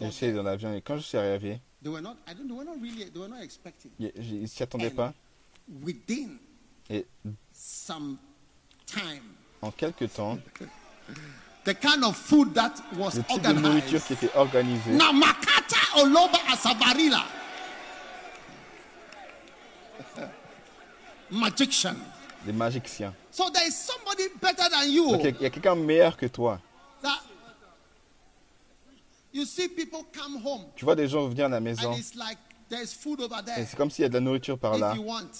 [0.00, 5.14] je suis allé dans l'avion et quand je suis arrivé, ils ne s'y attendaient pas.
[6.90, 7.06] Et
[9.62, 10.38] en quelques temps,
[11.64, 14.06] the kind of food that was le type de nourriture organized.
[14.06, 17.24] qui était organisé, Namakata Oloba Asabarila.
[21.30, 21.96] Magician.
[22.44, 23.14] des magiciens.
[23.30, 25.10] So there is somebody better than you.
[25.12, 26.60] Donc il y a- quelqu'un meilleur que toi.
[27.02, 27.20] That
[29.32, 32.14] you see people come home Tu vois des gens venir à la maison and it's
[32.14, 33.66] like there's food over et there.
[33.66, 34.90] c'est comme s'il y a de la nourriture par là.
[34.92, 35.30] If you want,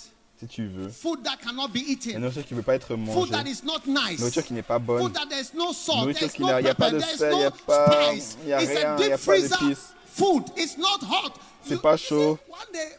[0.42, 0.88] si tu veux.
[0.88, 3.30] food that cannot be La eaten, nourriture qui ne peut pas être food mangée.
[3.30, 5.02] that is not nice, Nourriture qui n'est pas bonne.
[5.02, 7.50] food that there's no salt, Nourriture qui no n'a- a pas de sel, y a
[7.50, 8.36] no pas- spice.
[8.46, 9.94] y a It's rien, a y a deep pas freezer d'épices.
[10.06, 10.44] food.
[10.56, 11.32] It's not hot.
[11.64, 12.38] C'est pas chaud.
[12.48, 12.98] One day,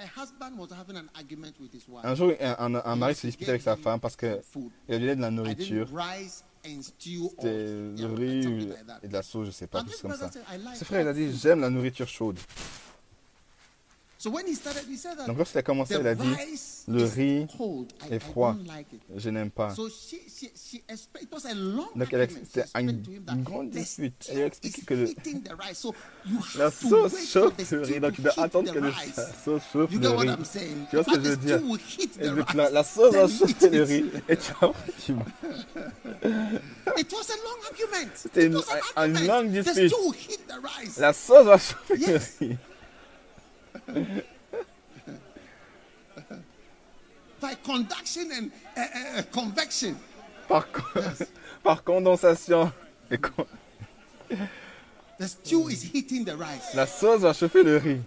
[0.00, 2.04] a husband was having an argument with his wife.
[2.04, 4.70] Un jour, un, un- un mari se disputait avec sa femme parce qu'elle Food.
[4.88, 5.86] donnait de la nourriture.
[6.64, 8.68] C'était le riz
[9.02, 10.28] et de la sauce, je sais pas, chose comme ça.
[10.74, 11.40] Ce frère, il a dit food.
[11.40, 12.38] J'aime la nourriture chaude.
[12.38, 12.56] So when he started, he
[13.68, 14.07] said that
[15.26, 16.28] Donc, lorsqu'il a commencé, il a dit
[16.88, 17.46] Le riz
[18.10, 18.56] est froid.
[19.16, 19.72] Je n'aime pas.
[21.94, 23.02] Donc, elle c'était une-
[23.44, 24.26] grande dispute.
[24.28, 25.06] Elle lui a expliqué que le-
[26.58, 30.08] La sauce chauffe le riz, donc doit heat attendre que le- la sauce chauffe le
[30.20, 30.26] riz.
[30.90, 31.60] Tu vois ce que je veux dire?
[32.20, 34.04] Et donc, la, sauce va chauffer le riz.
[34.28, 34.42] Et tu
[35.04, 35.24] tu argument.
[38.14, 38.56] C'était It une-
[38.96, 39.92] une longue dispute.
[40.98, 42.56] La sauce va chauffer le riz.
[47.40, 49.94] By conduction and uh, uh, convection.
[50.48, 50.82] Par, co-
[51.62, 52.72] par condensation.
[53.10, 53.46] Et con-
[55.18, 56.74] The stew is heating the rice.
[56.74, 58.00] La sauce va chauffer le riz.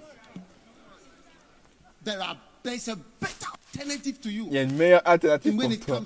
[2.03, 5.67] There are there's a better alternative to you Il y a une meilleure alternative when
[5.67, 6.01] pour it toi.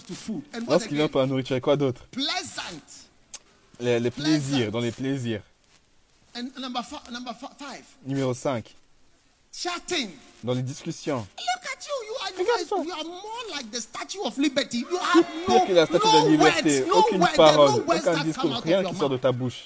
[0.67, 2.05] Lorsqu'il vient pour la nourriture, quoi d'autre?
[2.11, 2.61] Pleasant.
[3.79, 5.41] les, les plaisirs, dans les plaisirs.
[6.35, 8.75] And number five, number five, Numéro 5.
[9.61, 10.09] Chatting.
[10.43, 11.25] Dans les discussions.
[11.37, 11.93] Look at you.
[12.07, 14.79] You are, you are, you are more like the Statue of Liberty.
[14.79, 16.79] You have Pire no, que la statue de la no liberté?
[16.81, 18.99] words, no Aucune parole, no words aucun that come discours, out rien of qui your
[18.99, 19.21] sort de mouth.
[19.21, 19.63] ta bouche.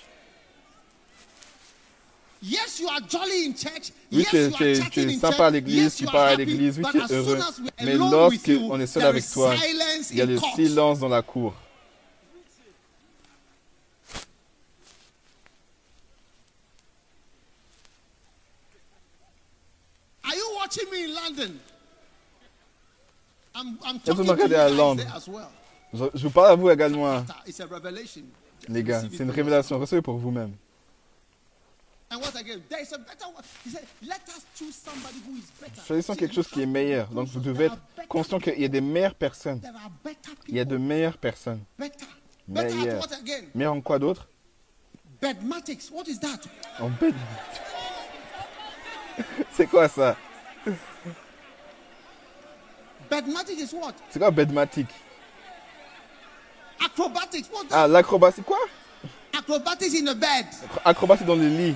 [2.41, 3.91] Yes, you are jolly in church.
[4.11, 5.39] Oui, yes, tu es, you tu are es- tu es in sympa church.
[5.41, 6.45] à l'église, yes, tu you parles are à happy.
[6.45, 7.39] l'église, oui, But tu es as soon heureux.
[7.83, 10.23] Mais lorsque with you, on est seul there avec is toi, silence il y a
[10.23, 10.55] in le court.
[10.55, 11.53] silence dans la cour.
[20.23, 21.59] Are you watching me in London?
[23.55, 25.27] I'm, I'm Est-ce que vous talking to me you regardez à guys Londres there as
[25.27, 25.47] well.
[25.93, 28.23] Je, je vous parle à vous également, It's a revelation.
[28.67, 29.01] les gars.
[29.11, 29.79] C'est une révélation.
[29.79, 30.53] Recevez pour vous-même.
[35.87, 37.07] Choisissons quelque chose qui est meilleur.
[37.09, 37.77] Donc vous devez être
[38.07, 39.61] conscient qu'il y a des meilleures personnes.
[40.47, 41.63] Il y a de meilleures personnes.
[42.47, 43.07] Meilleures.
[43.53, 44.27] Meilleures en quoi d'autre?
[45.21, 45.91] Bedmatics.
[45.91, 46.39] What is that?
[46.79, 47.13] En bête.
[49.51, 50.15] C'est quoi ça?
[53.09, 53.93] Bedmatics is what?
[54.09, 54.89] C'est quoi bedmatique
[56.83, 57.49] Acrobatics.
[57.51, 57.65] What?
[57.71, 58.41] Ah, l'acrobatie.
[58.43, 58.57] Quoi?
[59.37, 60.45] Acrobatics in the bed.
[60.85, 61.75] Acrobatie dans le lit.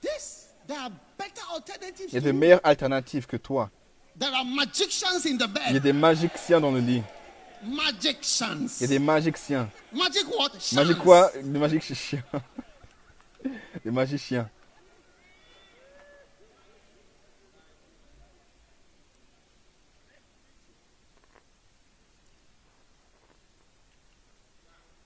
[0.00, 0.48] This.
[0.66, 2.12] There are better alternatives.
[2.12, 3.70] Il y a de meilleures alternatives que toi.
[4.18, 5.82] There are magicians in the Il y a bed.
[5.82, 7.02] des magiciens dans le lit.
[7.62, 8.78] Magicians.
[8.78, 9.68] Il y a des magiciens.
[9.92, 10.50] Magic what?
[10.72, 11.02] Magique Chance.
[11.02, 11.30] quoi?
[11.42, 12.22] Des magiciens.
[13.84, 14.48] Des magiciens.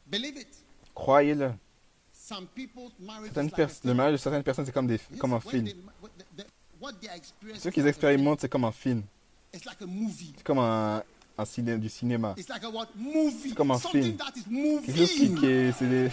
[0.07, 0.49] Believe it.
[0.95, 1.53] Croyez-le.
[2.13, 2.71] Certaines
[3.85, 5.65] le mariage de certaines personnes, c'est comme, des, comme un film.
[5.67, 6.47] they- what the- the-
[6.81, 7.89] what they experience Ceux is qui like a film.
[7.89, 9.03] expérimentent, c'est comme un film.
[9.53, 11.03] C'est comme un,
[11.37, 12.35] un ciné, du cinéma.
[12.37, 12.89] It's like a what?
[12.97, 13.49] Movie.
[13.51, 14.17] C'est comme un Something film.
[14.19, 14.83] that is moving.
[14.87, 15.73] Quelque chose qui, qui est.
[15.73, 16.11] C'est des,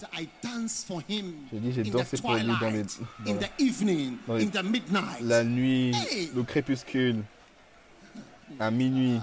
[1.52, 2.82] J'ai dit, j'ai dansé pour lui dans les-
[3.24, 3.32] dans
[4.26, 4.44] dans les-.
[5.22, 5.92] La nuit,
[6.34, 7.22] le crépuscule,
[8.60, 9.20] à minuit.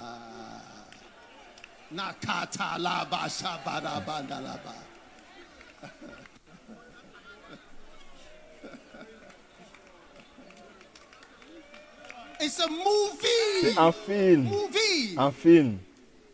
[12.39, 14.43] C'est un film.
[14.43, 15.15] movie.
[15.17, 15.77] Un film.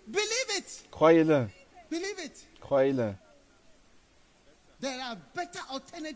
[0.08, 0.86] Believe it.
[0.92, 1.48] Croyez-le.
[1.90, 2.48] Believe it.
[2.62, 3.16] Croyez-le.
[4.82, 5.60] There are better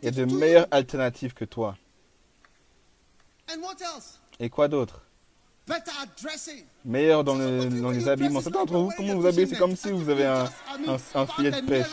[0.01, 1.75] Il y a de meilleures alternatives que toi.
[3.49, 4.19] And what else?
[4.39, 5.01] Et quoi d'autre?
[6.83, 8.41] Meilleur dans, le, dans les habillements.
[8.41, 10.49] Certains d'entre vous, comment vous habillez C'est comme si vous avez un,
[11.15, 11.85] un, filet de pêche.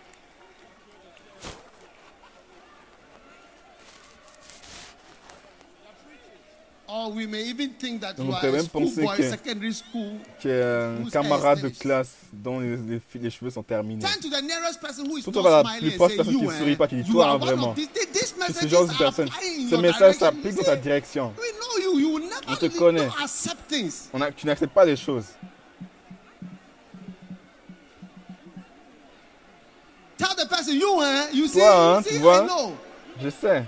[6.90, 9.74] Or we may even think that On you are peut a même penser que- secondary
[9.74, 10.12] school.
[10.40, 14.00] Qui est un Whose camarade de classe dont les, les, les cheveux sont terminés.
[14.02, 16.42] Turn to the nearest person who is Surtout vers la smiling plus proche personne qui
[16.46, 17.74] ne sourit pas, dis, you toi, hein, vraiment.
[17.76, 19.28] C'est ce genre de personne.
[19.70, 21.34] Ce message s'applique dans ta direction.
[21.38, 21.98] We know you.
[22.00, 23.08] You will never On te connaît.
[24.14, 25.26] On a- tu n'acceptes pas les choses.
[30.16, 32.46] Tell the person you, eh, you see, Toi, hein, tu vois.
[33.22, 33.64] Je sais.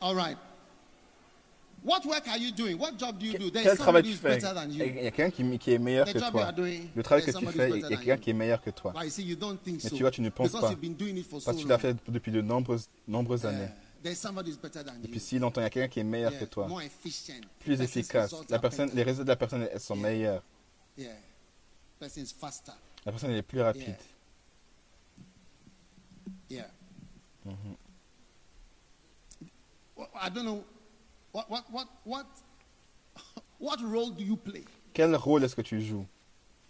[0.00, 0.36] All right.
[1.84, 2.76] What work are you doing?
[2.78, 3.50] What job do you do?
[3.50, 4.40] There Quel is travail somebody tu fais?
[4.40, 6.52] better than Il y a quelqu'un qui, qui est meilleur The que job toi.
[6.52, 8.92] doing, Le travail que tu fais, il y a quelqu'un qui est meilleur que toi.
[8.96, 9.96] Mais so.
[9.96, 10.76] tu vois, tu ne penses because pas.
[11.30, 13.68] so Parce que tu l'as fait depuis de nombreuses, nombreuses années.
[14.04, 15.08] Et you.
[15.10, 16.68] puis si longtemps, il y a quelqu'un qui est meilleur Yeah, que toi,
[17.60, 18.34] plus efficace.
[18.48, 20.42] La personne, les résultats de la personne elles sont meilleurs.
[20.96, 21.14] Yeah.
[22.00, 23.96] La personne elle est plus rapide.
[26.48, 26.70] Yeah.
[27.44, 27.56] Well,
[30.20, 30.64] I don't know.
[31.32, 32.26] What, what, what, what,
[33.58, 34.64] what role do you play?
[34.94, 36.06] Quel rôle est-ce que tu joues?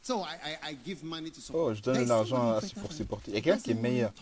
[0.03, 1.71] So I, I, I give money to someone.
[1.71, 3.31] Oh, je donne de l'argent pour supporter.
[3.31, 4.13] Il y a quelqu'un qui est meilleur.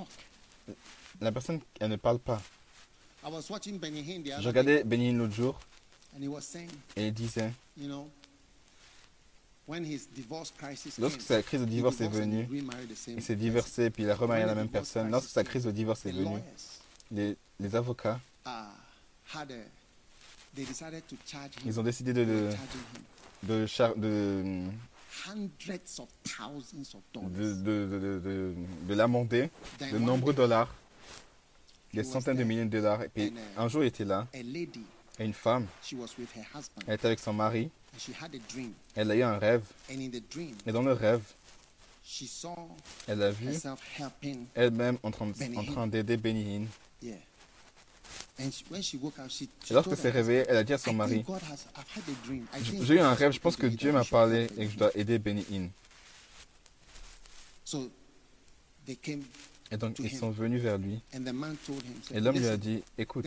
[1.20, 2.40] La personne, elle ne parle pas.
[3.24, 5.59] I was watching Benny Hinn the Je other day, regardais Benny Hinn l'autre jour
[6.16, 8.09] and he was saying, et il disait, you know,
[9.66, 12.61] when his divorce crisis lorsque came, sa crise de divorce est divorced and he venue,
[12.61, 13.44] remarried the same il s'est person.
[13.48, 15.03] divorcé puis il a remarié When la the même divorce personne.
[15.11, 16.81] crisis Lorsque sa came, crise de divorce the est venue, lawyers
[17.11, 18.51] les, les avocats, uh,
[19.35, 19.62] had a,
[20.55, 21.62] they decided to charge him.
[21.66, 22.51] ils ont décidé de, de,
[23.43, 23.66] de,
[23.97, 24.70] de,
[25.27, 28.55] hundreds of thousands of de,
[28.94, 29.51] l'amender
[29.81, 30.74] de nombreux dollars,
[31.93, 33.03] des centaines de millions de dollars.
[33.03, 36.44] Et puis uh, un jour, il était là, et une femme, she was with her
[36.55, 38.73] husband, elle était avec son mari, and she had a dream.
[38.94, 41.23] elle a eu un rêve, And in the dream, et dans le rêve,
[42.05, 42.55] she saw
[43.09, 44.47] elle a vu herself helping.
[44.55, 46.66] elle-même en train, en train d'aider Benny
[48.39, 51.25] Et lorsque s'est réveillée, elle a dit à son mari,
[51.75, 51.83] a
[52.83, 55.19] j'ai eu un rêve, je pense que Dieu m'a parlé et que je dois aider
[55.19, 55.45] Benny
[59.03, 59.23] came,
[59.73, 61.01] Et donc, ils sont venus vers lui.
[61.13, 63.27] Et l'homme lui a "Listen, dit, écoute,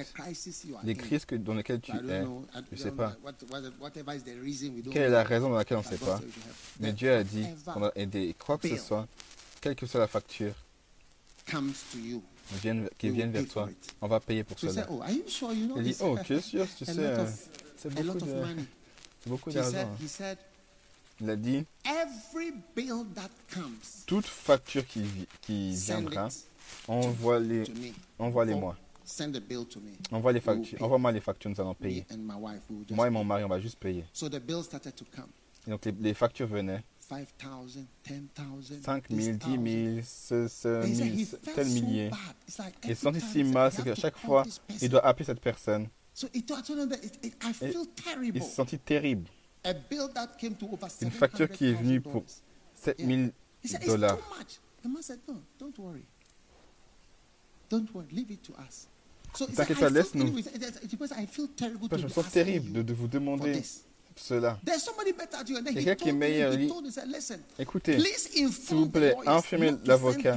[0.84, 2.23] les in, crises dans lesquelles tu es,
[2.72, 3.18] je sais don't pas.
[4.91, 6.22] quelle est la raison dans laquelle on ne sait pas.
[6.80, 8.36] Mais Dieu a dit qu'on doit aider.
[8.40, 9.07] Quoi que ce soit,
[9.60, 10.53] quelle que soit la facture
[12.49, 13.95] comes to you, vienne- qui we will vienne pay vers toi, for it.
[14.01, 14.88] on va payer pour cela.
[14.89, 17.26] oh, are you sure you know Il dit, oh, tu es sûr, tu sais, euh,
[17.77, 18.26] c'est beaucoup
[19.26, 19.95] beaucoup d'argent.
[21.21, 21.65] Il a dit,
[24.05, 25.01] toute facture qui,
[25.41, 26.30] qui viendra,
[26.88, 27.63] envoie-les
[28.17, 28.77] envoie-les For- moi.
[29.05, 29.93] Send the bill to me.
[30.11, 30.80] Envoie les factures.
[30.84, 32.05] Envoie-moi les factures, nous allons payer.
[32.11, 34.05] and my wife we will just Moi et mon mari, on va juste payer.
[34.13, 35.30] So the bill started to come.
[35.67, 36.84] Et donc les, les factures venaient.
[37.10, 38.81] 5,000, 10,000.
[38.84, 40.03] 5 000, 10 000, 10,000.
[40.03, 40.81] ce, ce,
[41.56, 42.10] tel millier.
[42.10, 42.19] bad.
[42.48, 44.53] It's like Il every se sentit time si mal, "I c'est qu'à chaque fois, il
[44.68, 45.88] person." doit appeler cette personne.
[46.34, 46.44] Et
[48.36, 49.27] Il se sentit terrible.
[51.02, 52.02] Une facture qui est venue $700,000.
[52.02, 52.23] pour
[52.76, 53.07] 7 Yeah.
[53.07, 53.19] 000
[53.64, 54.18] He said, it's dollars.
[59.56, 60.27] T'inquiète pas, laisse-nous.
[60.38, 63.61] je me sens terrible de, de vous demander.
[64.21, 64.59] Cela.
[65.73, 66.53] Quelqu'un qui est meilleur,
[67.57, 67.97] Écoutez,
[68.43, 70.35] inform vous plaît, informez l'avocat.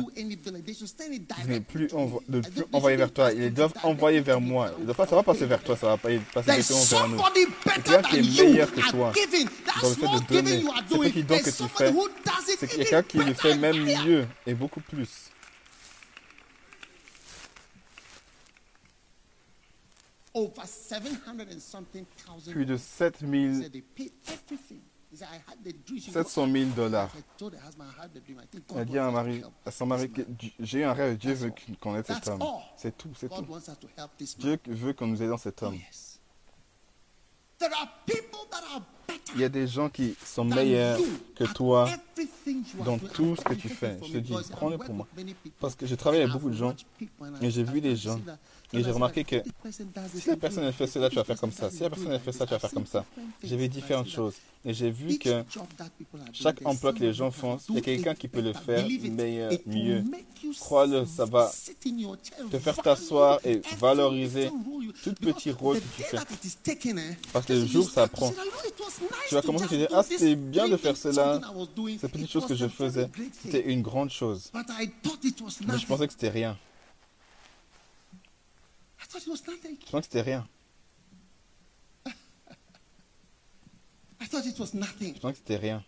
[1.52, 3.32] ne directly plus, envo- de plus envoyer vers toi.
[3.32, 4.70] Ils doivent envoyer vers moi.
[4.78, 7.18] Il doit pas, ça va passer vers toi, ça va pas passer directement vers nous.
[7.64, 9.12] quelqu'un qui est meilleur que toi
[9.82, 10.50] dans le fait de donner.
[10.50, 11.10] giving you are Ce doing.
[11.10, 11.92] petit don que tu fais,
[12.58, 15.08] C'est quelqu'un qui le fait même mieux et beaucoup plus.
[15.08, 15.30] Over
[17.72, 17.90] 700 and
[18.22, 20.21] something thousand.
[20.32, 20.48] Plus
[22.64, 22.80] de dollars.
[22.80, 24.80] 7 He 000, said they paid everything.
[25.10, 26.00] He said, I had the dream.
[26.00, 27.10] She 700 000 dollars.
[28.70, 30.22] Elle a dit à, mari, à son mari que
[30.60, 32.40] j'ai eu un rêve, Dieu veut qu'on aide cet homme.
[32.76, 33.46] C'est tout, c'est tout.
[34.38, 35.74] Dieu veut qu'on nous aidons cet Oh, homme.
[35.74, 36.08] yes.
[37.58, 40.98] There are people that are better Il y a des gens qui sont than meilleurs
[41.36, 43.98] que toi everything you are dans tout ce que tu fais.
[44.04, 45.06] Je te dis, prends-le pour moi.
[45.60, 46.74] Parce que j'ai travaillé avec beaucoup de gens
[47.40, 48.18] et j'ai vu des gens
[48.72, 49.36] Et j'ai remarqué que
[50.18, 51.70] si la personne elle fait cela, tu vas faire comme ça.
[51.70, 53.04] Si la personne elle fait ça, tu vas faire comme ça.
[53.42, 54.34] J'ai vu différentes choses.
[54.64, 55.44] Et j'ai vu que
[56.32, 59.52] chaque emploi que les gens font, il y a quelqu'un qui peut le faire meilleur,
[59.66, 60.04] mieux.
[60.60, 61.50] Crois-le, ça va
[62.50, 64.50] te faire t'asseoir et valoriser
[65.02, 66.18] tout petit rôle que tu fais.
[67.32, 68.32] Parce que le jour ça prend,
[69.28, 71.40] tu vas commencer à te dire, ah, c'était bien de faire cela.
[72.00, 73.10] Ces petites choses que je faisais,
[73.42, 74.50] c'était une grande chose.
[74.54, 76.56] Mais je pensais que c'était rien.
[79.18, 80.46] Je pensais que c'était rien.
[84.20, 85.14] I thought it was nothing.
[85.14, 85.84] Je pensais que c'était rien.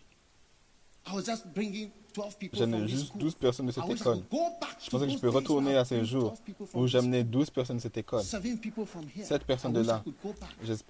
[1.07, 3.21] I was just bringing 12 people J'amenais juste school.
[3.21, 4.23] 12 personnes de cette école.
[4.83, 7.49] Je pensais que je peux retourner à ces jours 12 people from où j'amenais 12
[7.51, 8.23] personnes de cette école.
[8.23, 9.25] Seven people from here.
[9.25, 10.03] 7 personnes de là.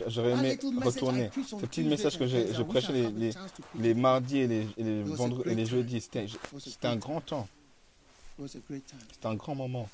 [0.07, 1.30] J'aurais aimé retourner.
[1.45, 3.12] Ce petit message que je prêchais
[3.76, 6.02] les, mardis et les, et les, vendredis, et jeudis.
[6.02, 7.48] C'était un grand temps.
[8.48, 9.90] C'était un grand moment.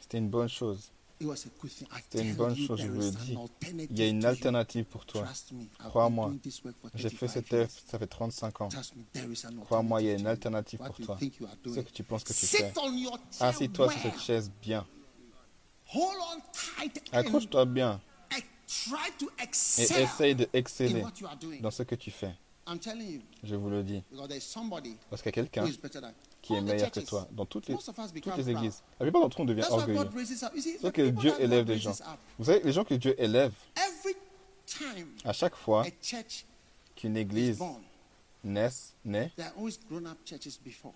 [0.00, 0.90] C'était une bonne chose.
[1.20, 3.38] C'était une bonne chose, je vous le is dis.
[3.90, 5.26] Il y a une alternative pour toi.
[5.78, 6.34] Crois-moi.
[6.94, 8.68] J'ai fait 35 cette œuvre, ça fait 35 ans.
[9.64, 11.18] Crois-moi, il y a une alternative pour toi.
[11.20, 12.72] Ce que tu penses que tu fais.
[13.40, 14.86] Assis-toi sur cette chaise bien.
[17.12, 18.00] Accroche-toi bien
[19.78, 21.60] et essaye de in exceller what you are doing.
[21.60, 22.34] dans ce que tu fais.
[22.66, 24.02] I'm telling you, Je vous le dis.
[24.10, 25.66] because there's somebody Parce qu'il y a quelqu'un
[26.44, 28.82] qui est meilleur que toi dans toutes les, toutes les églises.
[29.00, 30.10] La plupart d'entre nous devient orgueilleux.
[30.80, 31.96] C'est que Dieu élève des gens.
[32.38, 33.52] Vous savez, les gens que Dieu élève,
[35.24, 35.84] à chaque fois
[36.96, 37.80] qu'une is église born,
[38.44, 39.42] naisse, naît, il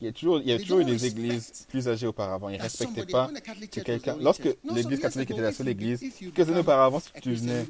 [0.02, 2.50] y a toujours, il y a toujours eu des églises plus âgées auparavant.
[2.50, 3.30] Ils ne respectaient pas
[3.72, 4.16] que quelqu'un.
[4.20, 7.66] Lorsque l'église catholique était la seule église, quelques années auparavant, si tu venais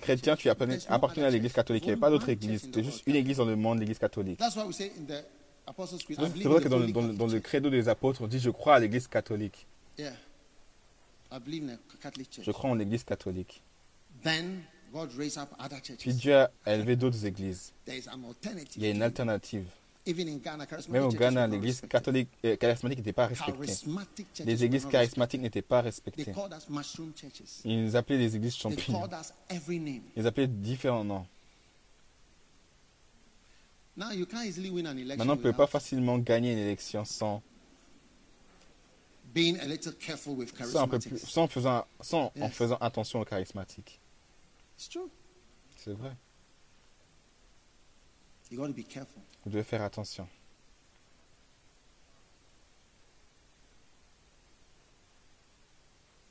[0.00, 1.82] chrétien, tu appartenais, à l'église catholique.
[1.84, 2.62] Il n'y avait pas d'autre église.
[2.62, 4.40] C'était juste une église dans le monde, l'église catholique.
[5.76, 7.42] C'est vrai que dans le, Holy dans le- Catholic dans le Church.
[7.42, 9.66] credo des apôtres, on dit Je crois à l'église catholique.
[9.98, 10.10] Je
[12.50, 13.62] crois en l'église catholique.
[15.98, 16.14] Puis.
[16.14, 17.72] Dieu a élevé d'autres églises.
[17.86, 19.66] Il y a une alternative.
[20.88, 23.74] Même au Ghana, l'église catholique, euh, charismatique n'était pas respectée.
[24.46, 26.32] Les églises charismatiques n'étaient pas respectées.
[27.64, 29.06] Ils nous appelaient les églises champignons.
[30.16, 31.26] Ils appelaient différents noms.
[31.26, 36.58] Now you can't easily win an election Maintenant, on ne peut pas facilement gagner une
[36.58, 37.42] élection sans,
[39.34, 42.52] being a little careful with sans, un peu plus, sans, en faisant, sans en Yes.
[42.54, 44.00] faisant attention aux charismatiques.
[44.76, 46.16] C'est vrai.
[48.50, 49.20] You got to be careful.
[49.44, 50.26] Vous devez faire attention.
[50.26, 50.34] I think the
[56.08, 56.27] next step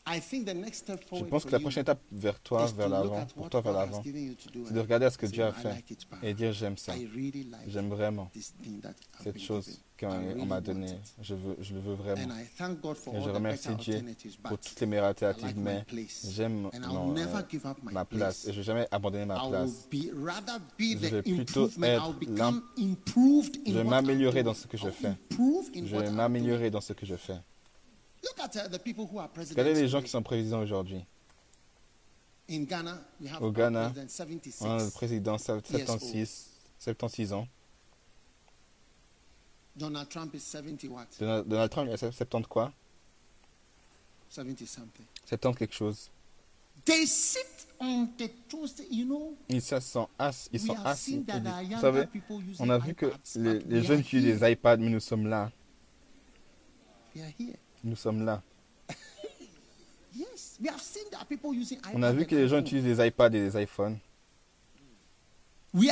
[1.14, 4.74] Je pense que la prochaine étape vers toi, vers l'avant, pour toi vers l'avant, c'est
[4.74, 5.86] de regarder à ce que Dieu a "I fait
[6.24, 6.94] et dire j'aime ça.
[7.68, 8.30] J'aime vraiment
[9.24, 11.00] cette chose qu'on m'a donnée.
[11.22, 12.36] Je, veux, je le veux vraiment.
[12.36, 14.04] I thank God for Et je remercie Dieu
[14.44, 15.84] pour toutes les meilleures alternatives, mais
[16.30, 19.88] j'aime euh, give up my ma place et je ne vais jamais abandonner ma place.
[19.92, 24.78] Je vais plutôt être I'll become l'im- improved in Je vais m'améliorer dans ce que
[24.78, 25.14] je fais.
[25.32, 27.38] Je vais m'améliorer dans ce que je fais.
[29.50, 31.04] Regardez les gens qui sont présidents aujourd'hui.
[32.50, 34.62] Au Ghana, president 76.
[34.62, 36.50] On a le président Yes, 76,
[36.80, 37.48] 76 ans.
[39.76, 41.06] Donald Trump is 70 what?
[41.20, 42.72] Donald, Donald Trump, il a 70 quoi?
[44.30, 45.06] 70 something.
[45.26, 46.10] 70 quelque chose.
[46.86, 49.36] They sit on the toast, you know.
[49.50, 50.50] Ils sont assis.
[50.54, 51.18] Ils sont assis.
[51.18, 52.06] Vous savez,
[52.60, 55.52] on a vu que les, jeunes utilisent des iPads, mais nous sommes là.
[57.16, 57.58] We are here.
[57.88, 58.42] Nous sommes là.
[61.94, 63.98] On a vu que les gens utilisent des iPads et des iPhones.
[65.74, 65.84] Nous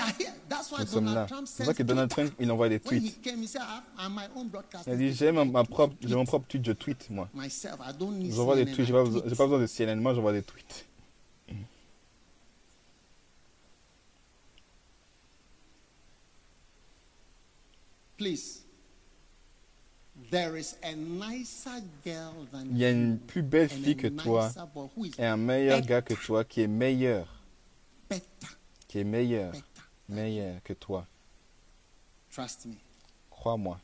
[0.85, 1.25] sommes là.
[1.45, 2.09] C'est pour ça que Donald.
[2.09, 3.21] Trump, il envoie des tweets.
[3.21, 4.87] came, he said, "I have my own broadcast.
[4.87, 7.29] Il a dit, j'ai ma propre, mon propre tweet, je tweet, moi.
[7.33, 9.29] J'envoie des tweets, j'ai I pas, besoin- tweet.
[9.29, 10.85] j'ai pas besoin de CNN, moi j'envoie des tweets.
[18.17, 18.61] Please.
[20.14, 20.14] There is a nicer girl than
[22.71, 24.51] Il y a une plus belle and fille a que toi
[25.17, 27.43] et un meilleur gars que toi qui est meilleur,
[28.09, 28.47] better,
[28.87, 29.53] qui est meilleur,
[30.09, 31.07] meilleur que toi.
[33.29, 33.79] Crois-moi.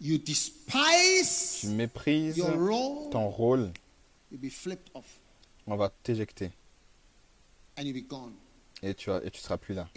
[0.00, 2.42] You Tu méprises
[3.10, 3.72] ton rôle,
[4.30, 5.20] you'll be flipped off
[5.66, 6.50] on va t'éjecter
[7.76, 8.32] and you'll be gone.
[8.82, 9.88] et tu, et tu seras plus là.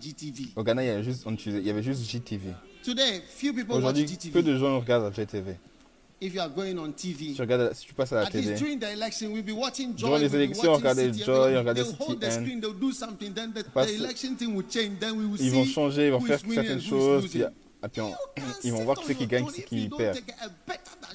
[0.00, 0.52] GTV.
[0.56, 2.52] Au Ghana, il y avait juste, on il y avait juste JTV.
[2.84, 5.56] Today, few people watch Aujourd'hui, peu de gens regardent la JTV.
[6.20, 8.54] If you are going on TV, Si tu, regardes, si tu passes à la télé.
[9.96, 12.42] Durant les élections, regardez Joy, regardez they'll hold the CTN.
[12.42, 15.40] screen, they'll do something, then the, Parce- the election thing will change, then we will
[15.40, 18.16] ils vont changer, ils vont faire certaines choses, puis, on- can
[18.62, 20.18] ils vont voir qui c'est qui gagne, qui c'est qui perd.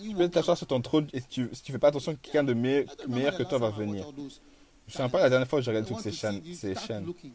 [0.02, 2.44] Tu peux t'asseoir sur ton trône et si tu, si tu fais pas attention, quelqu'un
[2.44, 4.06] de meilleur, que toi va venir.
[4.88, 6.42] Je ne sais pas la dernière fois que j'ai regardé toutes ces chaînes.
[6.54, 7.06] Ces chaînes.
[7.06, 7.32] looking.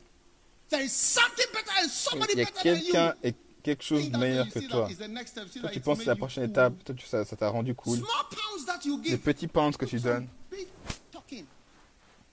[0.70, 4.48] There is something better and somebody Il y a quelqu'un et quelque chose that meilleur
[4.48, 4.88] que toi.
[5.60, 6.84] Toi, tu penses que c'est la prochaine étape.
[6.84, 7.98] Toi, tu, ça ça t'a rendu cool.
[9.02, 9.18] Give.
[9.18, 10.28] petits pounds que tu donnes,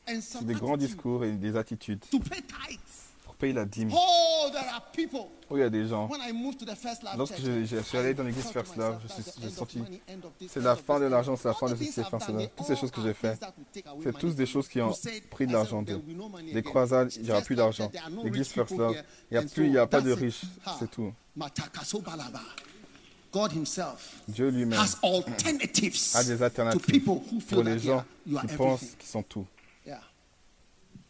[0.05, 2.03] c'est des grands discours et des attitudes
[3.47, 3.89] la dîme.
[3.93, 4.31] Oh.
[5.49, 6.09] Oh, il y a des gens.
[7.17, 9.23] Lorsque je, je suis allé dans l'église First Love, je suis-
[10.39, 13.01] this, c'est la fin de l'argent, c'est la fin de they Toutes ces choses que
[13.01, 14.93] j'ai fait, things that will take away c'est tous des choses qui ont
[15.29, 16.01] pris de l'argent d'eux.
[16.53, 17.91] Les croisades, il n'y aura plus d'argent.
[18.23, 18.95] L'église First Love,
[19.29, 20.41] il n'y a plus, il n'y a pas de riches,
[20.79, 21.13] c'est tout.
[21.35, 22.41] Matakasobalaba.
[23.33, 27.03] God Himself Dieu lui-même a des alternatives
[27.49, 29.47] pour les gens qui pensent qu'ils sont tout.
[29.85, 30.01] Yeah.
[30.01, 31.09] Are you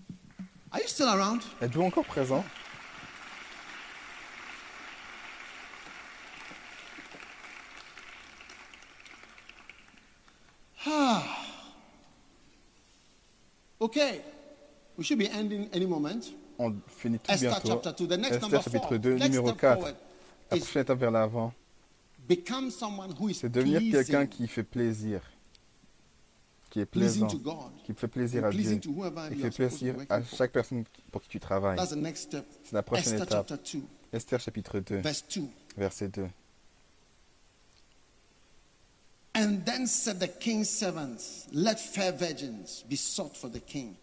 [0.00, 0.59] still around?
[1.60, 2.44] Êtes-vous encore présent?
[13.80, 14.20] Okay.
[14.96, 16.20] We should be ending any moment.
[16.58, 17.68] On finit tout Esther bientôt.
[17.82, 18.06] chapter 2.
[18.06, 18.98] The next Esther number chapitre four.
[18.98, 19.74] 2, Next numéro step 4.
[19.76, 19.96] forward
[20.50, 21.54] La prochaine étape vers l'avant,
[22.28, 25.22] become someone who is c'est devenir quelqu'un qui fait plaisir,
[26.70, 27.26] qui est plaisant,
[27.84, 31.78] qui fait plaisir à Dieu, qui fait plaisir à chaque personne pour qui tu travailles.
[32.62, 33.48] C'est la prochaine étape.
[33.48, 35.42] chapter 2, Esther chapitre 2, verse 2.
[35.76, 36.28] verset 2.
[39.34, 43.96] And then said the king's servants, Let fair virgins be sought for the king,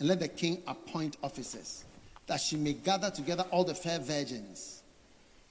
[0.00, 1.84] and let the king appoint officers,
[2.26, 4.81] that she may gather together all the fair virgins.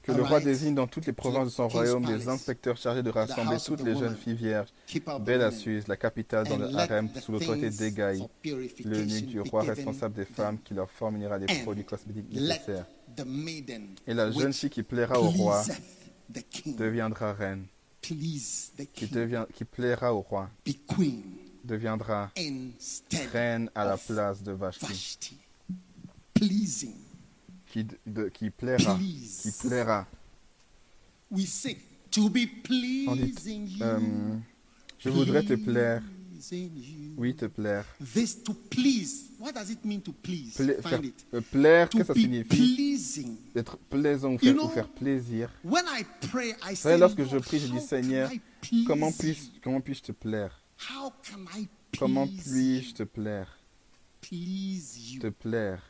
[0.03, 3.09] Que le roi désigne dans toutes les provinces de son royaume des inspecteurs chargés de
[3.09, 4.69] rassembler toutes les jeunes filles vierges,
[5.21, 7.69] belles à Suse, la capitale dans le harem sous l'autorité
[8.17, 12.85] for purification l'eunuque du roi responsable des femmes qui leur fournira And produits cosmétiques nécessaires.
[14.07, 15.63] Et la jeune fille qui plaira au roi
[16.65, 17.65] deviendra reine,
[18.01, 20.49] qui, devient, qui plaira au roi
[21.63, 22.31] deviendra
[23.33, 25.37] reine à la place de Vashti.
[27.71, 29.41] Qui, de- qui plaira, Please.
[29.43, 30.07] qui plaira.
[31.31, 31.45] We
[32.11, 33.99] to be dit, euh,
[34.99, 36.03] je voudrais te plaire,
[37.17, 37.85] oui te plaire.
[38.13, 39.29] This to please.
[39.39, 40.55] What does it mean to please?
[40.55, 41.25] Pla- Find faire- it.
[41.33, 42.97] euh, plaire, qu'est-ce que ça signifie?
[43.55, 45.49] D'être plaisant ou You faire, know, ou faire plaisir.
[45.63, 48.29] When I pray, I Vous say, savez, lorsque je prie, je dis Seigneur,
[48.85, 50.61] comment puis-je comment te plaire?
[50.89, 51.67] How can I
[51.97, 53.57] Comment puis-je te plaire?
[54.21, 55.19] Please you?
[55.21, 55.81] Te plaire.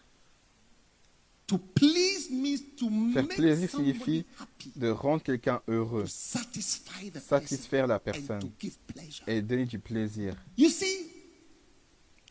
[1.51, 7.09] To please means to Faire make plaisir signifie happy, de rendre quelqu'un heureux, to satisfy
[7.11, 9.27] the satisfaire la person, and personne.
[9.27, 10.33] et donner du plaisir.
[10.57, 11.11] You see,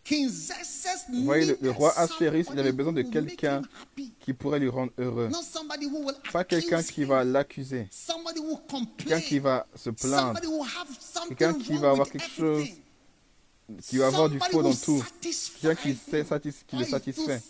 [0.05, 3.61] King Xerxes Vous voyez, le, le roi il somebody avait besoin de quelqu'un
[4.21, 5.29] qui pourrait lui rendre heureux.
[6.33, 7.89] Pas quelqu'un qui va l'accuser,
[8.97, 10.41] quelqu'un qui va se plaindre,
[11.29, 12.69] quelqu'un qui va avoir quelque chose.
[13.83, 15.03] Qui va avoir du faux dans tout,
[15.61, 17.41] quelqu'un qui, satis- qui le satisfait,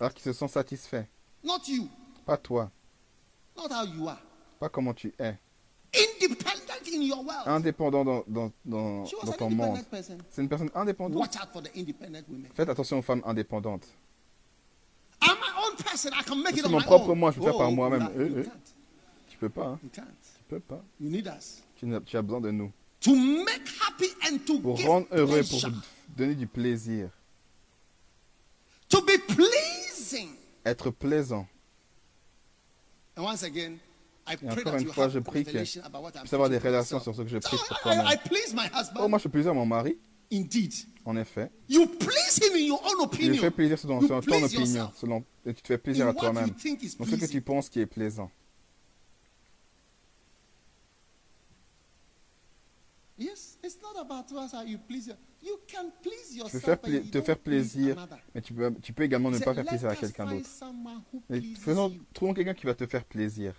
[0.00, 1.08] alors qu'il se sent satisfait.
[1.44, 1.88] Not you,
[2.26, 2.70] Pas toi,
[3.56, 4.20] not how you are.
[4.60, 5.38] pas comment tu es.
[5.94, 7.46] Independent in your world.
[7.48, 9.04] Indépendant dans, dans, dans,
[9.38, 9.78] ton monde.
[10.30, 11.18] C'est une personne indépendante.
[11.20, 12.50] Watch out for the independent women.
[12.54, 13.86] Faites attention aux femmes indépendantes.
[15.22, 16.10] I'm my own person.
[16.12, 17.72] I can make Je it suis on mon propre moi, je peux faire par Oh,
[17.74, 18.02] moi-même.
[18.14, 18.44] you Euh, euh.
[18.44, 18.50] can't.
[19.28, 19.78] Tu peux pas, hein.
[19.82, 20.04] You can't.
[20.04, 20.82] Tu peux pas.
[21.00, 21.62] You need us.
[21.76, 22.70] Tu, n'as- tu as besoin de nous.
[23.02, 25.70] To make happy and to Pour give rendre heureux, pour
[26.16, 27.10] donner du plaisir.
[28.88, 30.30] To be pleasing.
[30.64, 31.46] Être plaisant.
[33.16, 33.78] And once again,
[34.26, 36.34] I Et encore that une fois, je prie que revelation about what tu I'm puisses
[36.34, 38.06] avoir des relations sur ce que je prie pour I, toi-même.
[38.06, 39.00] I please my husband.
[39.04, 39.96] Oh, moi, je plaisir à mon mari.
[40.32, 40.74] Indeed.
[41.04, 41.50] En effet.
[41.68, 43.40] You please him in your own Tu lui opinion.
[43.40, 44.92] fais plaisir selon, ton opinion.
[44.96, 46.50] Selon, et tu te fais plaisir In à toi-même.
[46.50, 48.30] Dans ce que tu penses qui est plaisant.
[53.16, 53.26] Yes, it's not about us how you please.
[53.26, 53.46] your- You can please
[56.46, 59.64] Tu peux faire te faire plaisir, mais tu peux, tu peux également ne pas faire
[59.64, 60.48] plaisir à quelqu'un d'autre.
[61.60, 63.54] faisons, trouvons quelqu'un qui va te faire plaisir.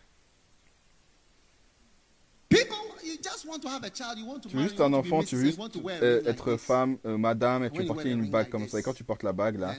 [2.50, 4.92] People, you just want to have a child, you want to Tu veux juste un
[4.94, 8.50] enfant, tu veux juste euh, être femme, euh, madame, et tu veux porter une bague
[8.50, 8.80] comme ça.
[8.80, 9.76] Et quand tu portes la bague, là,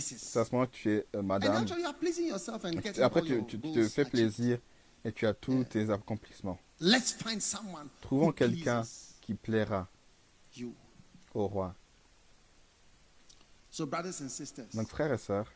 [0.00, 1.64] c'est à ce moment que tu es euh, madame.
[2.96, 4.58] Et après, tu, te fais plaisir
[5.04, 6.58] et tu as tous tes accomplissements.
[6.80, 8.82] Let's find someone Trouvons who quelqu'un
[9.20, 9.86] qui plaira
[10.56, 10.74] you.
[11.34, 11.74] au roi.
[13.70, 15.52] So, brothers and sisters, Donc, frères et sœurs,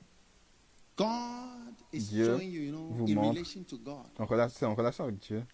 [0.97, 4.57] God is Dieu showing you, you know, vous in montre relation to God, en relation,
[4.59, 5.45] c'est en relation avec Dieu,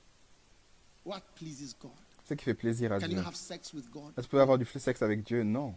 [1.04, 1.92] what pleases God?
[2.28, 3.24] ce qui fait plaisir à Can you Dieu.
[3.26, 4.10] have sex with God?
[4.10, 5.42] Est-ce que tu peux avoir du sexe avec Dieu?
[5.42, 5.74] Non.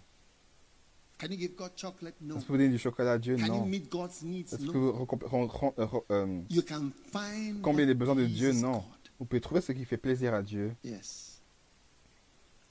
[1.24, 2.16] Can you give God chocolate?
[2.22, 2.36] No.
[2.36, 3.38] Est-ce que vous donnez du chocolat à Dieu?
[3.38, 3.66] Can you Non.
[3.66, 4.54] meet God's needs?
[4.54, 8.52] Est-ce que vous euh, re- You can find comblez what les besoins de Dieu?
[8.52, 8.72] Non.
[8.74, 8.82] God.
[9.20, 10.76] Vous pouvez trouver ce qui fait plaisir à Dieu.
[10.84, 11.42] Yes.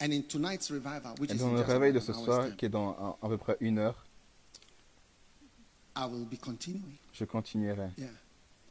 [0.03, 2.69] And in tonight's revival, which Et dans le réveil de ce soir, time, qui est
[2.69, 4.05] dans à, à peu près une heure,
[5.97, 6.97] I will be continuing.
[7.13, 7.89] je continuerai.
[7.97, 8.09] Yeah.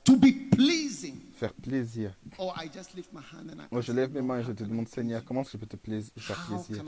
[0.03, 1.19] To be pleasing.
[1.35, 2.13] Faire plaisir.
[2.39, 4.51] Oh, I just lift my hand and I Moi, je lève mes mains et je
[4.51, 6.83] te demande, Seigneur, comment je peux te plais- faire plaisir?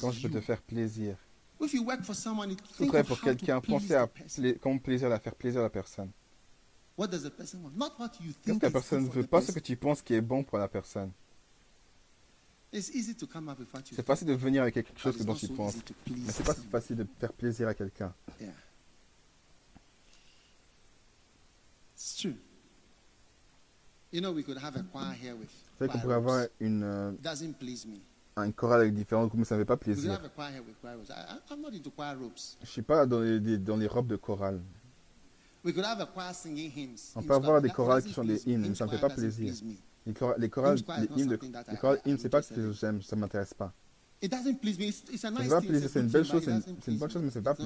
[0.00, 1.16] Comment je peux te faire plaisir?
[1.62, 4.08] If you work for someone, think pour quelqu'un, pensez à
[4.60, 6.10] comment plaisir à faire plaisir à la personne.
[6.98, 7.76] What does the person want?
[7.76, 10.14] Not what you Qu'est-ce que la personne for veut Pas ce que tu penses qui
[10.14, 11.12] est bon pour la personne.
[12.72, 15.76] C'est facile de venir avec quelque chose dont tu penses.
[16.10, 18.14] Mais c'est pas si facile de faire plaisir à quelqu'un.
[18.40, 18.46] Vous
[25.78, 28.00] savez qu'on pourrait avoir une, euh, It doesn't please me.
[28.36, 30.20] Un choral avec différents groupes, ça ne fait pas plaisir.
[32.62, 34.60] Je suis pas dans les, des- dans les robes de chorale.
[35.64, 38.48] On peut avoir des chorales qui sont des me.
[38.66, 39.54] hymnes, ça me fait pas plaisir.
[39.64, 39.74] me.
[40.06, 41.38] Les, chora- les chorales, les hymnes, de,
[41.70, 43.72] les chorales hymnes, c'est pas ce que j'aime, ça m'intéresse pas.
[45.08, 45.16] Me.
[45.16, 46.42] Ça me fait pas plaisir, c'est une belle chose,
[46.80, 47.30] c'est une- bonne chose, me.
[47.30, 47.56] mais pas me.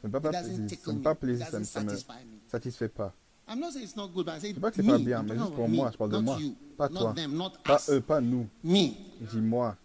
[0.00, 1.02] Ça me fait It pas plaisir, ça me me.
[1.02, 2.50] pas It plaisir, ça me, me satisfy me.
[2.50, 3.14] satisfait pas.
[3.48, 4.90] I'm not saying it's not good, but I say pas que c'est me.
[4.92, 7.14] pas bien, mais juste pour moi, je parle de not moi, you, pas not toi.
[7.14, 7.90] them, not Pas us.
[7.90, 8.48] eux, pas nous.
[8.64, 8.88] Me.
[9.20, 9.76] Dis-moi.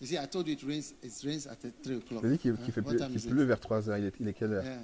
[0.00, 0.94] You see, I told you it rains.
[1.02, 2.24] It rains at 3 o'clock.
[2.24, 2.96] Dis qu'il fait pleu-
[3.28, 3.98] pleut vers 3 heures.
[3.98, 4.64] Il est, il est quelle heure?
[4.64, 4.78] Yeah.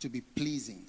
[0.00, 0.84] To be pleasing.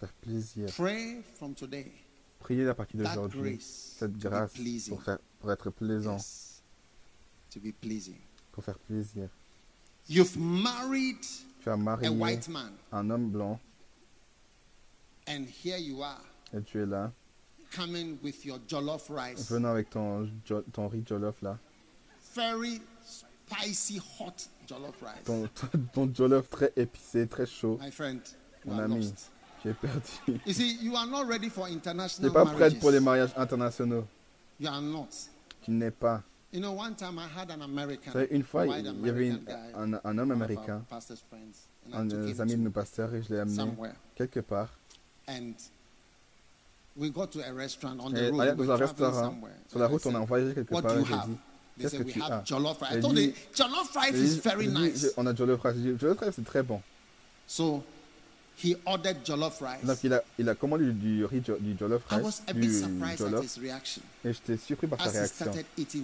[0.00, 0.66] Faire plaisir.
[0.76, 1.92] Pray from today.
[2.40, 3.58] Priez à partir d'aujourd'hui.
[3.60, 4.54] Cette grâce
[4.88, 6.62] pour, faire, pour être plaisant, Yes.
[7.50, 8.16] To be pleasing.
[8.52, 9.28] Pour faire plaisir.
[10.08, 11.22] You've married
[11.62, 13.60] Tu as a marié white man, un homme blanc
[15.28, 16.20] and here you are
[16.52, 17.12] et tu es là,
[17.70, 19.48] coming with your jollof rice.
[19.50, 20.28] venant avec ton,
[20.88, 21.58] riz jollof là.
[22.34, 25.24] Very spicy, hot jollof rice.
[25.92, 27.78] Ton, jollof très épicé, très chaud.
[27.80, 28.20] My friend,
[28.64, 29.30] Mon ami, lost.
[29.62, 30.40] tu es perdu.
[30.46, 33.32] You see, you are not ready for Tu international n'es pas prête pour les mariages
[33.36, 34.06] internationaux.
[34.58, 35.08] You are not.
[35.62, 36.22] Tu n'es pas.
[36.52, 39.40] You know, one time I had an American, savez, une fois, il y avait une-
[39.76, 43.54] un, un homme américain, friends, un des amis de nos pasteurs, et je l'ai amené
[43.54, 43.94] somewhere.
[44.16, 44.68] quelque part.
[45.28, 45.52] And
[46.96, 48.56] we got to a restaurant on the road.
[48.56, 49.38] dans un restaurant,
[49.68, 51.38] sur la route, on a envoyé quelque part, et j'ai dit,
[51.78, 52.44] qu'est-ce que we tu have as?
[52.44, 53.04] jollof rice.
[53.04, 55.06] I jollof rice is very nice.
[55.16, 55.76] On a jollof rice.
[56.00, 56.82] Jollof rice, c'est très bon.
[57.46, 57.84] So
[58.62, 59.84] he ordered jollof rice.
[59.84, 62.52] Donc il a, il a commandé du, du riz, du jollof I rice, was a
[62.52, 65.46] bit surprised at his reaction et j'étais surpris par sa réaction.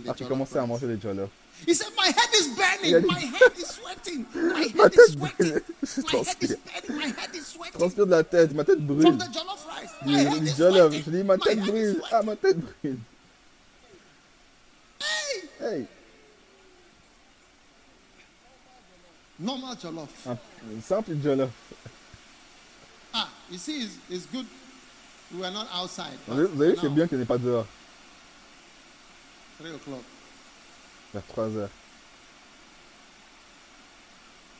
[0.04, 1.30] Alors qu'il commençait à manger les jollof.
[1.66, 2.48] He said, My head is
[2.84, 3.08] Il a burning.
[3.08, 4.26] dit- My head is sweating.
[4.34, 5.62] My Ma head is tête sweating.
[6.04, 6.98] My head is burning.
[6.98, 7.78] My head is sweating.
[7.78, 9.00] transpire de la tête, ma tête brûle.
[9.02, 9.90] From the jollof rice.
[10.04, 11.04] Du, My head du is jollof, sweating.
[11.06, 12.02] je dis, ma tête brûle.
[12.12, 12.98] Ah, ma tête brûle.
[15.00, 15.48] Hey!
[15.60, 15.86] Hey,
[19.38, 20.08] Normal jollof.
[20.26, 20.36] un
[20.82, 21.50] simple jollof.
[23.48, 24.46] Ah, you see, it's, it's good.
[25.32, 26.18] We were not outside.
[26.28, 27.66] Vous vu, c'est bien qu'il n'est pas dehors,
[29.58, 30.02] Three o'clock.
[31.14, 31.70] vers 3 heures.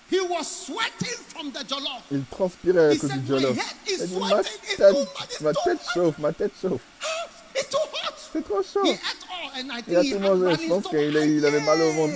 [0.08, 2.02] He was sweating from the jollof.
[2.12, 3.58] Il transpirait à cause du "My jollof.
[3.88, 4.52] Il dit, ma sweating.
[4.62, 5.52] It's tête, ma
[5.94, 6.82] chauffe, ma tête chauffe.
[7.56, 8.14] It's too hot.
[8.32, 8.84] C'est trop chaud.
[9.88, 10.62] Il a tout mangé.
[10.62, 12.14] Je pense qu'il avait mal au ventre.